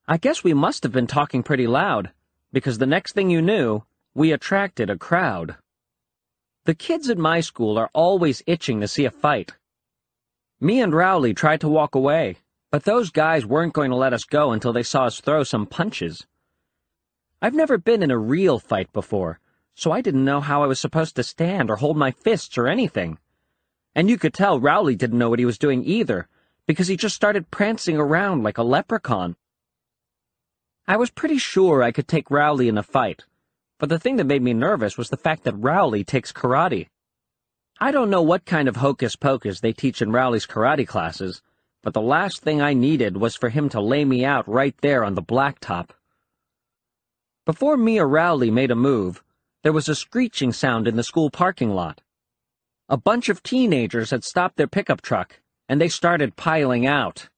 I 0.07 0.17
guess 0.17 0.43
we 0.43 0.53
must 0.53 0.83
have 0.83 0.91
been 0.91 1.07
talking 1.07 1.43
pretty 1.43 1.67
loud, 1.67 2.11
because 2.51 2.79
the 2.79 2.85
next 2.85 3.13
thing 3.13 3.29
you 3.29 3.41
knew, 3.41 3.83
we 4.13 4.31
attracted 4.31 4.89
a 4.89 4.97
crowd. 4.97 5.55
The 6.65 6.75
kids 6.75 7.09
at 7.09 7.17
my 7.17 7.41
school 7.41 7.77
are 7.77 7.89
always 7.93 8.43
itching 8.47 8.81
to 8.81 8.87
see 8.87 9.05
a 9.05 9.11
fight. 9.11 9.53
Me 10.59 10.81
and 10.81 10.93
Rowley 10.93 11.33
tried 11.33 11.61
to 11.61 11.69
walk 11.69 11.95
away, 11.95 12.37
but 12.73 12.85
those 12.85 13.11
guys 13.11 13.45
weren't 13.45 13.71
going 13.71 13.91
to 13.91 13.95
let 13.95 14.13
us 14.13 14.23
go 14.23 14.51
until 14.51 14.73
they 14.73 14.81
saw 14.81 15.03
us 15.05 15.21
throw 15.21 15.43
some 15.43 15.67
punches. 15.67 16.25
I've 17.39 17.53
never 17.53 17.77
been 17.77 18.01
in 18.01 18.09
a 18.09 18.17
real 18.17 18.57
fight 18.57 18.91
before, 18.91 19.39
so 19.75 19.91
I 19.91 20.01
didn't 20.01 20.25
know 20.25 20.41
how 20.41 20.63
I 20.63 20.65
was 20.65 20.79
supposed 20.79 21.15
to 21.17 21.23
stand 21.23 21.69
or 21.69 21.75
hold 21.75 21.97
my 21.97 22.09
fists 22.09 22.57
or 22.57 22.67
anything. 22.67 23.19
And 23.93 24.09
you 24.09 24.17
could 24.17 24.33
tell 24.33 24.59
Rowley 24.59 24.95
didn't 24.95 25.19
know 25.19 25.29
what 25.29 25.37
he 25.37 25.45
was 25.45 25.59
doing 25.59 25.85
either, 25.85 26.27
because 26.65 26.87
he 26.87 26.97
just 26.97 27.15
started 27.15 27.51
prancing 27.51 27.97
around 27.97 28.41
like 28.41 28.57
a 28.57 28.63
leprechaun. 28.63 29.35
I 30.87 30.97
was 30.97 31.11
pretty 31.11 31.37
sure 31.37 31.83
I 31.83 31.91
could 31.91 32.07
take 32.07 32.31
Rowley 32.31 32.69
in 32.69 32.79
a 32.79 32.81
fight, 32.81 33.25
but 33.77 33.89
the 33.89 33.99
thing 33.99 34.15
that 34.15 34.25
made 34.25 34.41
me 34.41 34.55
nervous 34.55 34.97
was 34.97 35.11
the 35.11 35.15
fact 35.15 35.43
that 35.43 35.53
Rowley 35.53 36.03
takes 36.03 36.33
karate. 36.33 36.87
I 37.79 37.91
don't 37.91 38.09
know 38.09 38.23
what 38.23 38.45
kind 38.45 38.67
of 38.67 38.77
hocus 38.77 39.15
pocus 39.15 39.59
they 39.59 39.73
teach 39.73 40.01
in 40.01 40.11
Rowley's 40.11 40.47
karate 40.47 40.87
classes, 40.87 41.43
but 41.83 41.93
the 41.93 42.01
last 42.01 42.41
thing 42.41 42.61
I 42.61 42.73
needed 42.73 43.17
was 43.17 43.35
for 43.35 43.49
him 43.49 43.67
to 43.69 43.81
lay 43.81 44.05
me 44.05 44.23
out 44.23 44.47
right 44.47 44.75
there 44.81 45.03
on 45.03 45.15
the 45.15 45.21
blacktop. 45.21 45.89
Before 47.45 47.75
Mia 47.75 48.05
Rowley 48.05 48.49
made 48.49 48.71
a 48.71 48.75
move, 48.75 49.21
there 49.63 49.73
was 49.73 49.89
a 49.89 49.95
screeching 49.95 50.53
sound 50.53 50.87
in 50.87 50.95
the 50.95 51.03
school 51.03 51.29
parking 51.29 51.71
lot. 51.71 52.01
A 52.87 52.95
bunch 52.95 53.27
of 53.27 53.43
teenagers 53.43 54.11
had 54.11 54.23
stopped 54.23 54.55
their 54.55 54.67
pickup 54.67 55.01
truck, 55.01 55.41
and 55.67 55.79
they 55.79 55.89
started 55.89 56.37
piling 56.37 56.85
out. 56.85 57.29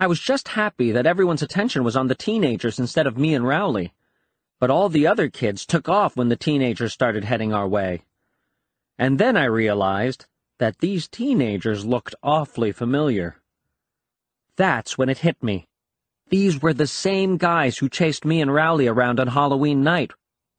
I 0.00 0.06
was 0.06 0.20
just 0.20 0.48
happy 0.48 0.90
that 0.92 1.06
everyone's 1.06 1.42
attention 1.42 1.84
was 1.84 1.96
on 1.96 2.08
the 2.08 2.14
teenagers 2.14 2.78
instead 2.78 3.06
of 3.06 3.18
me 3.18 3.34
and 3.34 3.46
Rowley, 3.46 3.92
but 4.60 4.70
all 4.70 4.88
the 4.88 5.06
other 5.06 5.28
kids 5.28 5.66
took 5.66 5.88
off 5.88 6.16
when 6.16 6.28
the 6.28 6.36
teenagers 6.36 6.92
started 6.92 7.24
heading 7.24 7.52
our 7.52 7.68
way. 7.68 8.02
And 8.98 9.18
then 9.18 9.36
I 9.36 9.44
realized 9.44 10.26
that 10.58 10.78
these 10.78 11.06
teenagers 11.06 11.84
looked 11.84 12.14
awfully 12.22 12.72
familiar. 12.72 13.36
That's 14.58 14.98
when 14.98 15.08
it 15.08 15.18
hit 15.18 15.40
me. 15.40 15.68
These 16.30 16.60
were 16.60 16.74
the 16.74 16.88
same 16.88 17.36
guys 17.36 17.78
who 17.78 17.88
chased 17.88 18.24
me 18.24 18.40
and 18.40 18.52
Rowley 18.52 18.88
around 18.88 19.20
on 19.20 19.28
Halloween 19.28 19.84
night, 19.84 20.12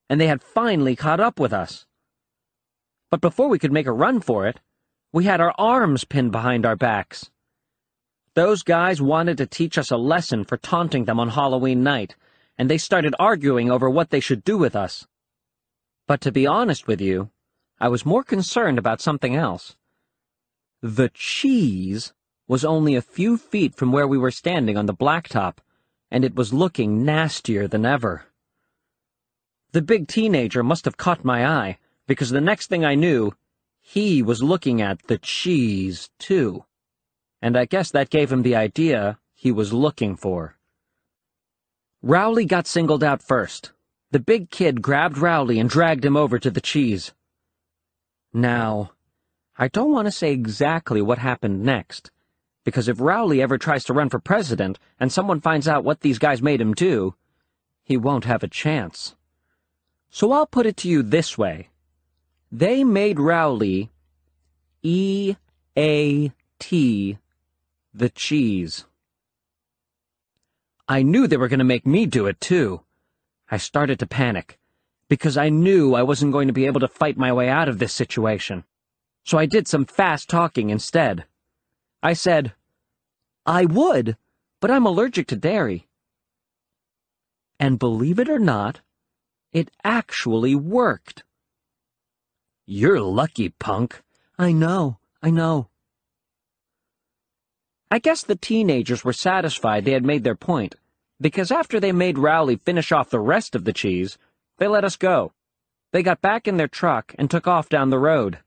and 0.10 0.20
they 0.20 0.28
had 0.28 0.42
finally 0.42 0.96
caught 0.96 1.20
up 1.20 1.38
with 1.38 1.52
us. 1.52 1.86
But 3.12 3.20
before 3.20 3.50
we 3.50 3.60
could 3.60 3.74
make 3.74 3.88
a 3.88 3.92
run 3.92 4.22
for 4.22 4.48
it, 4.48 4.62
we 5.12 5.26
had 5.26 5.42
our 5.42 5.54
arms 5.58 6.06
pinned 6.06 6.32
behind 6.32 6.66
our 6.66 6.78
backs. 6.78 7.30
Those 8.36 8.64
guys 8.64 9.02
wanted 9.02 9.38
to 9.38 9.46
teach 9.46 9.78
us 9.78 9.92
a 9.92 9.98
lesson 9.98 10.46
for 10.46 10.56
taunting 10.56 11.04
them 11.04 11.20
on 11.20 11.30
Halloween 11.30 11.84
night, 11.84 12.16
and 12.58 12.70
they 12.70 12.78
started 12.78 13.14
arguing 13.20 13.70
over 13.70 13.90
what 13.90 14.12
they 14.12 14.22
should 14.22 14.46
do 14.46 14.58
with 14.58 14.78
us. 14.78 15.08
But 16.08 16.22
to 16.22 16.32
be 16.32 16.48
honest 16.48 16.88
with 16.88 17.02
you, 17.02 17.32
I 17.82 17.90
was 17.90 18.06
more 18.06 18.24
concerned 18.24 18.80
about 18.80 19.02
something 19.02 19.36
else. 19.36 19.76
The 20.82 21.10
cheese 21.10 22.14
was 22.50 22.66
only 22.66 22.96
a 22.96 23.02
few 23.02 23.38
feet 23.38 23.76
from 23.76 23.92
where 23.92 24.08
we 24.08 24.18
were 24.18 24.32
standing 24.32 24.76
on 24.76 24.88
the 24.88 24.94
blacktop, 24.94 25.60
and 26.10 26.26
it 26.26 26.36
was 26.36 26.52
looking 26.52 27.06
nastier 27.06 27.68
than 27.68 27.86
ever. 27.86 28.26
The 29.72 29.84
big 29.84 30.08
teenager 30.08 30.64
must 30.64 30.86
have 30.86 30.98
caught 30.98 31.24
my 31.24 31.46
eye, 31.46 31.78
because 32.08 32.32
the 32.32 32.42
next 32.42 32.66
thing 32.66 32.84
I 32.84 32.96
knew, 32.96 33.34
he 33.80 34.24
was 34.24 34.42
looking 34.42 34.82
at 34.82 35.04
the 35.04 35.20
cheese, 35.20 36.10
too. 36.18 36.66
And 37.40 37.56
I 37.56 37.66
guess 37.66 37.92
that 37.92 38.10
gave 38.10 38.32
him 38.32 38.42
the 38.42 38.56
idea 38.56 39.20
he 39.36 39.52
was 39.52 39.72
looking 39.72 40.16
for. 40.16 40.58
Rowley 42.02 42.46
got 42.46 42.66
singled 42.66 43.04
out 43.04 43.22
first. 43.22 43.74
The 44.10 44.20
big 44.20 44.50
kid 44.50 44.82
grabbed 44.82 45.20
Rowley 45.20 45.60
and 45.60 45.70
dragged 45.70 46.04
him 46.04 46.18
over 46.18 46.40
to 46.40 46.50
the 46.50 46.62
cheese. 46.62 47.14
Now, 48.34 48.94
I 49.56 49.68
don't 49.68 49.92
want 49.92 50.08
to 50.08 50.12
say 50.12 50.32
exactly 50.32 51.00
what 51.00 51.20
happened 51.20 51.64
next, 51.64 52.10
because 52.70 52.88
if 52.88 53.02
Rowley 53.02 53.42
ever 53.42 53.58
tries 53.58 53.84
to 53.86 53.94
run 53.94 54.10
for 54.10 54.20
president 54.20 54.78
and 55.00 55.12
someone 55.12 55.42
finds 55.42 55.68
out 55.68 55.84
what 55.84 56.02
these 56.02 56.20
guys 56.20 56.40
made 56.40 56.62
him 56.62 56.76
do, 56.76 57.16
he 57.84 57.98
won't 57.98 58.26
have 58.26 58.44
a 58.44 58.48
chance. 58.48 59.16
So 60.12 60.32
I'll 60.32 60.46
put 60.46 60.68
it 60.68 60.78
to 60.78 60.88
you 60.88 61.02
this 61.02 61.36
way. 61.36 61.70
They 62.52 62.84
made 62.84 63.20
Rowley 63.20 63.90
E-A-T 64.84 65.34
the 67.92 68.10
cheese. 68.10 68.86
I 70.88 71.02
knew 71.02 71.26
they 71.26 71.38
were 71.38 71.48
going 71.48 71.58
to 71.58 71.66
make 71.66 71.88
me 71.88 72.06
do 72.06 72.28
it, 72.28 72.40
too. 72.40 72.82
I 73.50 73.58
started 73.58 73.98
to 73.98 74.06
panic, 74.06 74.60
because 75.08 75.38
I 75.38 75.50
knew 75.50 75.96
I 75.96 76.04
wasn't 76.04 76.34
going 76.34 76.46
to 76.46 76.54
be 76.54 76.68
able 76.68 76.82
to 76.82 76.88
fight 76.88 77.18
my 77.18 77.34
way 77.34 77.50
out 77.50 77.68
of 77.68 77.80
this 77.80 77.94
situation. 77.94 78.64
So 79.24 79.40
I 79.40 79.48
did 79.48 79.68
some 79.68 79.86
fast 79.86 80.30
talking 80.30 80.70
instead. 80.70 81.26
I 82.04 82.14
said, 82.14 82.54
I 83.46 83.66
would, 83.66 84.18
but 84.60 84.72
I'm 84.72 84.86
allergic 84.86 85.28
to 85.28 85.36
dairy. 85.36 85.88
And 87.60 87.80
believe 87.80 88.20
it 88.20 88.30
or 88.30 88.40
not, 88.40 88.82
it 89.52 89.72
actually 89.84 90.56
worked. 90.56 91.24
You're 92.66 93.02
lucky, 93.02 93.50
punk. 93.50 94.02
I 94.38 94.52
know, 94.52 95.00
I 95.22 95.32
know. 95.32 95.70
I 97.92 98.00
guess 98.00 98.24
the 98.24 98.36
teenagers 98.36 99.04
were 99.04 99.14
satisfied 99.14 99.84
they 99.84 99.94
had 99.94 100.06
made 100.06 100.24
their 100.24 100.36
point, 100.36 100.76
because 101.20 101.52
after 101.52 101.80
they 101.80 101.92
made 101.92 102.20
Rowley 102.20 102.56
finish 102.56 102.92
off 102.92 103.10
the 103.10 103.20
rest 103.20 103.56
of 103.56 103.66
the 103.66 103.74
cheese, 103.74 104.18
they 104.58 104.68
let 104.68 104.86
us 104.86 104.96
go. 104.96 105.34
They 105.92 106.04
got 106.04 106.22
back 106.22 106.48
in 106.48 106.58
their 106.58 106.68
truck 106.68 107.16
and 107.18 107.32
took 107.32 107.48
off 107.48 107.68
down 107.68 107.90
the 107.90 107.98
road. 107.98 108.40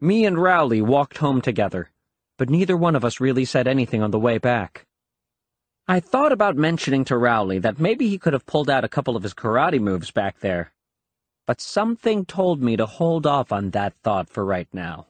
Me 0.00 0.24
and 0.24 0.40
Rowley 0.40 0.80
walked 0.80 1.18
home 1.18 1.42
together 1.42 1.90
but 2.38 2.48
neither 2.48 2.76
one 2.76 2.96
of 2.96 3.04
us 3.04 3.20
really 3.20 3.44
said 3.44 3.68
anything 3.68 4.02
on 4.02 4.10
the 4.10 4.18
way 4.18 4.38
back. 4.38 4.86
I 5.86 6.00
thought 6.00 6.32
about 6.32 6.56
mentioning 6.56 7.04
to 7.06 7.18
Rowley 7.18 7.58
that 7.58 7.80
maybe 7.80 8.08
he 8.08 8.18
could 8.18 8.32
have 8.32 8.46
pulled 8.46 8.70
out 8.70 8.84
a 8.84 8.88
couple 8.88 9.16
of 9.16 9.22
his 9.22 9.34
karate 9.34 9.80
moves 9.80 10.10
back 10.10 10.40
there, 10.40 10.72
but 11.46 11.60
something 11.60 12.24
told 12.24 12.62
me 12.62 12.76
to 12.76 12.86
hold 12.86 13.26
off 13.26 13.52
on 13.52 13.70
that 13.70 13.94
thought 13.94 14.30
for 14.30 14.44
right 14.44 14.68
now. 14.72 15.06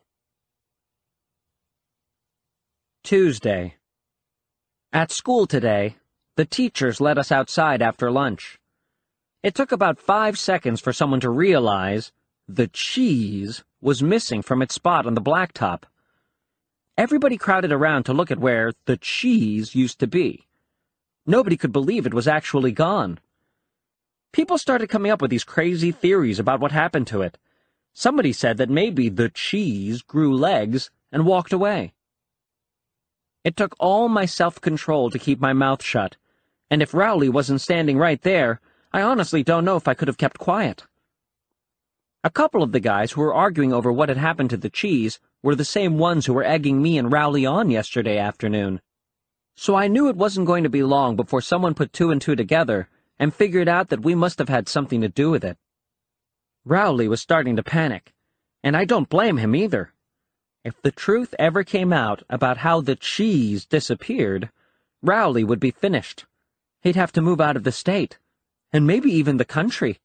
Tuesday. 3.04 3.74
At 4.92 5.10
school 5.10 5.46
today, 5.46 5.96
the 6.36 6.44
teachers 6.44 7.00
let 7.00 7.18
us 7.18 7.32
outside 7.32 7.82
after 7.82 8.10
lunch. 8.10 8.58
It 9.42 9.54
took 9.54 9.72
about 9.72 9.98
five 9.98 10.38
seconds 10.38 10.80
for 10.80 10.92
someone 10.92 11.20
to 11.20 11.30
realize 11.30 12.12
the 12.46 12.68
cheese 12.68 13.64
was 13.80 14.02
missing 14.02 14.42
from 14.42 14.62
its 14.62 14.74
spot 14.74 15.06
on 15.06 15.14
the 15.14 15.20
blacktop. 15.20 15.82
Everybody 16.98 17.36
crowded 17.36 17.70
around 17.70 18.02
to 18.04 18.12
look 18.12 18.32
at 18.32 18.40
where 18.40 18.72
the 18.86 18.96
cheese 18.96 19.72
used 19.72 20.00
to 20.00 20.08
be. 20.08 20.48
Nobody 21.24 21.56
could 21.56 21.70
believe 21.70 22.06
it 22.06 22.12
was 22.12 22.26
actually 22.26 22.72
gone. 22.72 23.20
People 24.32 24.58
started 24.58 24.88
coming 24.88 25.12
up 25.12 25.22
with 25.22 25.30
these 25.30 25.44
crazy 25.44 25.92
theories 25.92 26.40
about 26.40 26.58
what 26.58 26.72
happened 26.72 27.06
to 27.06 27.22
it. 27.22 27.38
Somebody 27.94 28.32
said 28.32 28.56
that 28.56 28.68
maybe 28.68 29.08
the 29.08 29.28
cheese 29.28 30.02
grew 30.02 30.36
legs 30.36 30.90
and 31.12 31.24
walked 31.24 31.52
away. 31.52 31.92
It 33.44 33.56
took 33.56 33.76
all 33.78 34.08
my 34.08 34.24
self-control 34.24 35.10
to 35.10 35.20
keep 35.20 35.38
my 35.38 35.52
mouth 35.52 35.84
shut, 35.84 36.16
and 36.68 36.82
if 36.82 36.92
Rowley 36.92 37.28
wasn't 37.28 37.60
standing 37.60 37.96
right 37.96 38.20
there, 38.22 38.60
I 38.92 39.02
honestly 39.02 39.44
don't 39.44 39.64
know 39.64 39.76
if 39.76 39.86
I 39.86 39.94
could 39.94 40.08
have 40.08 40.18
kept 40.18 40.38
quiet. 40.38 40.82
A 42.24 42.30
couple 42.30 42.64
of 42.64 42.72
the 42.72 42.80
guys 42.80 43.12
who 43.12 43.20
were 43.20 43.32
arguing 43.32 43.72
over 43.72 43.92
what 43.92 44.08
had 44.08 44.18
happened 44.18 44.50
to 44.50 44.56
the 44.56 44.68
cheese 44.68 45.20
were 45.42 45.54
the 45.54 45.64
same 45.64 45.98
ones 45.98 46.26
who 46.26 46.32
were 46.32 46.44
egging 46.44 46.82
me 46.82 46.98
and 46.98 47.12
Rowley 47.12 47.46
on 47.46 47.70
yesterday 47.70 48.18
afternoon. 48.18 48.80
So 49.56 49.74
I 49.74 49.88
knew 49.88 50.08
it 50.08 50.16
wasn't 50.16 50.46
going 50.46 50.64
to 50.64 50.70
be 50.70 50.82
long 50.82 51.16
before 51.16 51.40
someone 51.40 51.74
put 51.74 51.92
two 51.92 52.10
and 52.10 52.20
two 52.20 52.36
together 52.36 52.88
and 53.18 53.34
figured 53.34 53.68
out 53.68 53.88
that 53.88 54.02
we 54.02 54.14
must 54.14 54.38
have 54.38 54.48
had 54.48 54.68
something 54.68 55.00
to 55.00 55.08
do 55.08 55.30
with 55.30 55.44
it. 55.44 55.58
Rowley 56.64 57.08
was 57.08 57.20
starting 57.20 57.56
to 57.56 57.62
panic, 57.62 58.12
and 58.62 58.76
I 58.76 58.84
don't 58.84 59.08
blame 59.08 59.38
him 59.38 59.54
either. 59.54 59.92
If 60.64 60.80
the 60.82 60.92
truth 60.92 61.34
ever 61.38 61.64
came 61.64 61.92
out 61.92 62.22
about 62.28 62.58
how 62.58 62.80
the 62.80 62.96
cheese 62.96 63.64
disappeared, 63.64 64.50
Rowley 65.02 65.44
would 65.44 65.60
be 65.60 65.70
finished. 65.70 66.26
He'd 66.82 66.96
have 66.96 67.12
to 67.12 67.22
move 67.22 67.40
out 67.40 67.56
of 67.56 67.64
the 67.64 67.72
state, 67.72 68.18
and 68.72 68.86
maybe 68.86 69.10
even 69.10 69.36
the 69.36 69.44
country. 69.44 69.98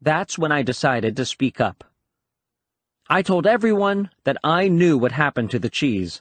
That's 0.00 0.38
when 0.38 0.52
I 0.52 0.62
decided 0.62 1.16
to 1.16 1.24
speak 1.24 1.60
up. 1.60 1.84
I 3.10 3.22
told 3.22 3.46
everyone 3.46 4.10
that 4.24 4.36
I 4.44 4.68
knew 4.68 4.98
what 4.98 5.12
happened 5.12 5.50
to 5.52 5.58
the 5.58 5.70
cheese. 5.70 6.20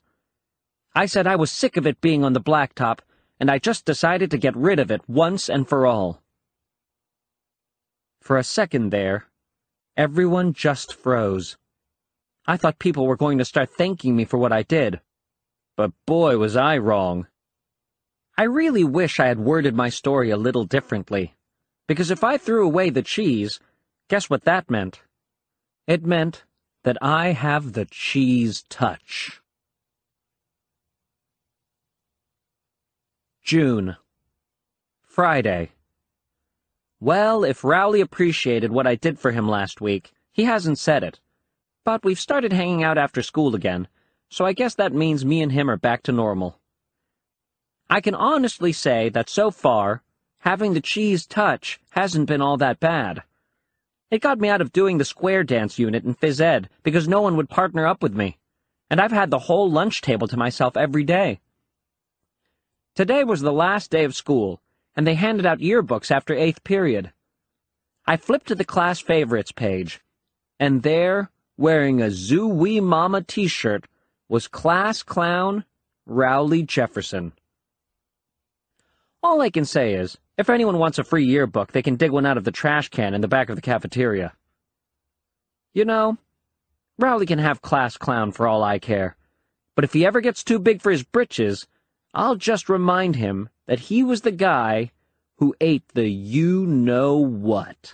I 0.95 1.05
said 1.05 1.27
I 1.27 1.35
was 1.35 1.51
sick 1.51 1.75
of 1.75 1.85
it 1.85 1.99
being 1.99 2.23
on 2.23 2.31
the 2.31 2.39
blacktop, 2.39 2.99
and 3.41 3.51
I 3.51 3.59
just 3.59 3.83
decided 3.83 4.31
to 4.31 4.37
get 4.37 4.55
rid 4.55 4.79
of 4.79 4.89
it 4.89 5.01
once 5.07 5.49
and 5.49 5.67
for 5.67 5.85
all. 5.85 6.21
For 8.21 8.37
a 8.37 8.43
second 8.43 8.91
there, 8.91 9.27
everyone 9.97 10.53
just 10.53 10.93
froze. 10.93 11.57
I 12.45 12.55
thought 12.55 12.79
people 12.79 13.05
were 13.05 13.17
going 13.17 13.37
to 13.39 13.45
start 13.45 13.69
thanking 13.69 14.15
me 14.15 14.23
for 14.23 14.37
what 14.37 14.53
I 14.53 14.63
did. 14.63 15.01
But 15.75 15.91
boy, 16.05 16.37
was 16.37 16.55
I 16.55 16.77
wrong. 16.77 17.27
I 18.37 18.43
really 18.43 18.85
wish 18.85 19.19
I 19.19 19.27
had 19.27 19.39
worded 19.39 19.75
my 19.75 19.89
story 19.89 20.29
a 20.29 20.37
little 20.37 20.63
differently. 20.63 21.35
Because 21.85 22.11
if 22.11 22.23
I 22.23 22.37
threw 22.37 22.65
away 22.65 22.89
the 22.89 23.01
cheese, 23.01 23.59
guess 24.07 24.29
what 24.29 24.45
that 24.45 24.71
meant? 24.71 25.01
It 25.85 26.05
meant 26.05 26.43
that 26.87 26.97
I 27.01 27.33
have 27.33 27.73
the 27.73 27.83
cheese 27.83 28.63
touch. 28.69 29.41
June. 33.43 33.97
Friday. 35.03 35.71
Well, 37.01 37.43
if 37.43 37.65
Rowley 37.65 37.99
appreciated 37.99 38.71
what 38.71 38.87
I 38.87 38.95
did 38.95 39.19
for 39.19 39.31
him 39.33 39.49
last 39.49 39.81
week, 39.81 40.13
he 40.31 40.45
hasn't 40.45 40.79
said 40.79 41.03
it. 41.03 41.19
But 41.83 42.05
we've 42.05 42.17
started 42.17 42.53
hanging 42.53 42.85
out 42.85 42.97
after 42.97 43.21
school 43.21 43.53
again, 43.53 43.89
so 44.29 44.45
I 44.45 44.53
guess 44.53 44.73
that 44.75 44.93
means 44.93 45.25
me 45.25 45.41
and 45.41 45.51
him 45.51 45.69
are 45.69 45.75
back 45.75 46.03
to 46.03 46.13
normal. 46.13 46.57
I 47.89 47.99
can 47.99 48.15
honestly 48.15 48.71
say 48.71 49.09
that 49.09 49.29
so 49.29 49.51
far, 49.51 50.03
having 50.39 50.73
the 50.73 50.79
cheese 50.79 51.25
touch 51.25 51.81
hasn't 51.89 52.29
been 52.29 52.41
all 52.41 52.55
that 52.55 52.79
bad. 52.79 53.23
It 54.09 54.21
got 54.21 54.39
me 54.39 54.47
out 54.47 54.61
of 54.61 54.71
doing 54.71 54.97
the 54.97 55.05
square 55.05 55.43
dance 55.43 55.77
unit 55.77 56.05
in 56.05 56.15
phys 56.15 56.39
ed 56.39 56.69
because 56.83 57.07
no 57.07 57.21
one 57.21 57.35
would 57.35 57.49
partner 57.49 57.85
up 57.85 58.01
with 58.01 58.13
me, 58.13 58.37
and 58.89 59.01
I've 59.01 59.11
had 59.11 59.31
the 59.31 59.39
whole 59.39 59.69
lunch 59.69 60.01
table 60.01 60.27
to 60.29 60.37
myself 60.37 60.77
every 60.77 61.03
day. 61.03 61.41
Today 62.95 63.23
was 63.23 63.41
the 63.41 63.51
last 63.51 63.91
day 63.91 64.05
of 64.05 64.15
school, 64.15 64.61
and 64.95 65.05
they 65.05 65.15
handed 65.15 65.45
out 65.45 65.59
yearbooks 65.59 66.09
after 66.09 66.33
eighth 66.33 66.63
period. 66.63 67.11
I 68.05 68.15
flipped 68.15 68.47
to 68.47 68.55
the 68.55 68.63
class 68.63 68.99
favorites 68.99 69.51
page, 69.51 69.99
and 70.57 70.83
there, 70.83 71.29
wearing 71.57 72.01
a 72.01 72.09
Zoo 72.09 72.47
Wee 72.47 72.79
Mama 72.79 73.21
t-shirt, 73.21 73.87
was 74.29 74.47
class 74.47 75.03
clown 75.03 75.65
Rowley 76.05 76.63
Jefferson. 76.63 77.33
All 79.21 79.41
I 79.41 79.49
can 79.49 79.65
say 79.65 79.93
is, 79.93 80.17
if 80.37 80.49
anyone 80.49 80.77
wants 80.77 80.99
a 80.99 81.03
free 81.03 81.25
yearbook, 81.25 81.71
they 81.71 81.81
can 81.81 81.95
dig 81.95 82.11
one 82.11 82.25
out 82.25 82.37
of 82.37 82.43
the 82.43 82.51
trash 82.51 82.89
can 82.89 83.13
in 83.13 83.21
the 83.21 83.27
back 83.27 83.49
of 83.49 83.55
the 83.55 83.61
cafeteria. 83.61 84.33
You 85.73 85.85
know, 85.85 86.17
Rowley 86.99 87.25
can 87.25 87.39
have 87.39 87.61
class 87.61 87.97
clown 87.97 88.31
for 88.31 88.47
all 88.47 88.63
I 88.63 88.79
care, 88.79 89.15
but 89.75 89.83
if 89.83 89.93
he 89.93 90.05
ever 90.05 90.21
gets 90.21 90.43
too 90.43 90.59
big 90.59 90.81
for 90.81 90.91
his 90.91 91.03
britches, 91.03 91.67
I'll 92.13 92.35
just 92.35 92.69
remind 92.69 93.15
him 93.15 93.49
that 93.67 93.79
he 93.79 94.03
was 94.03 94.21
the 94.21 94.31
guy 94.31 94.91
who 95.37 95.55
ate 95.61 95.87
the 95.93 96.07
you-know-what. 96.09 97.93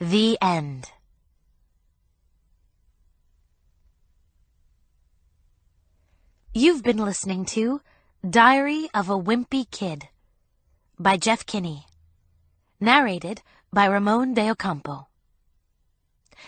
The 0.00 0.36
End 0.42 0.90
You've 6.56 6.84
been 6.84 6.98
listening 6.98 7.46
to 7.46 7.80
Diary 8.22 8.88
of 8.94 9.10
a 9.10 9.18
Wimpy 9.18 9.68
Kid 9.72 10.06
by 10.96 11.16
Jeff 11.16 11.44
Kinney. 11.44 11.86
Narrated 12.78 13.42
by 13.72 13.86
Ramon 13.86 14.34
de 14.34 14.48
Ocampo. 14.48 15.08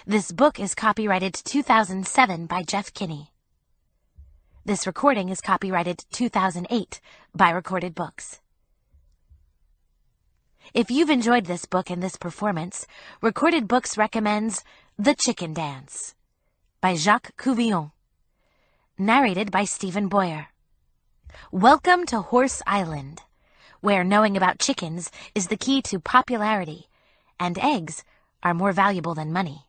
This 0.07 0.31
book 0.31 0.61
is 0.61 0.77
copyrighted 0.77 1.35
2007 1.35 2.47
by 2.47 2.62
Jeff 2.62 2.95
Kinney. 2.95 3.33
This 4.65 4.87
recording 4.87 5.28
is 5.28 5.41
copyrighted 5.41 6.05
2008 6.12 7.01
by 7.35 7.51
Recorded 7.51 7.93
Books. 7.93 8.39
If 10.73 10.89
you've 10.89 11.11
enjoyed 11.11 11.47
this 11.47 11.65
book 11.65 11.91
and 11.91 12.01
this 12.01 12.16
performance, 12.16 12.87
Recorded 13.20 13.66
Books 13.66 13.99
recommends 13.99 14.62
The 14.97 15.16
Chicken 15.16 15.53
Dance 15.53 16.15
by 16.81 16.95
Jacques 16.95 17.37
Couvillon 17.37 17.91
narrated 18.98 19.51
by 19.51 19.62
Stephen 19.62 20.09
Boyer. 20.09 20.48
Welcome 21.52 22.06
to 22.06 22.23
Horse 22.23 22.62
Island, 22.66 23.20
where 23.82 24.02
knowing 24.02 24.39
about 24.39 24.59
chickens 24.59 25.10
is 25.35 25.48
the 25.48 25.56
key 25.59 25.82
to 25.82 26.01
popularity, 26.01 26.86
and 27.39 27.59
eggs 27.59 28.05
are 28.43 28.55
more 28.55 28.73
valuable 28.73 29.14
than 29.14 29.35
money. 29.35 29.66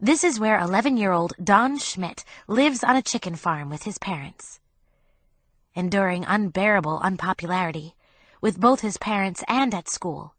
This 0.00 0.24
is 0.24 0.40
where 0.40 0.58
11-year-old 0.58 1.34
Don 1.44 1.78
Schmidt 1.78 2.24
lives 2.48 2.82
on 2.82 2.96
a 2.96 3.02
chicken 3.02 3.36
farm 3.36 3.70
with 3.70 3.84
his 3.84 3.98
parents. 3.98 4.58
Enduring 5.76 6.24
unbearable 6.26 6.98
unpopularity, 7.04 7.94
with 8.40 8.58
both 8.60 8.80
his 8.80 8.98
parents 8.98 9.44
and 9.46 9.72
at 9.72 9.88
school, 9.88 10.34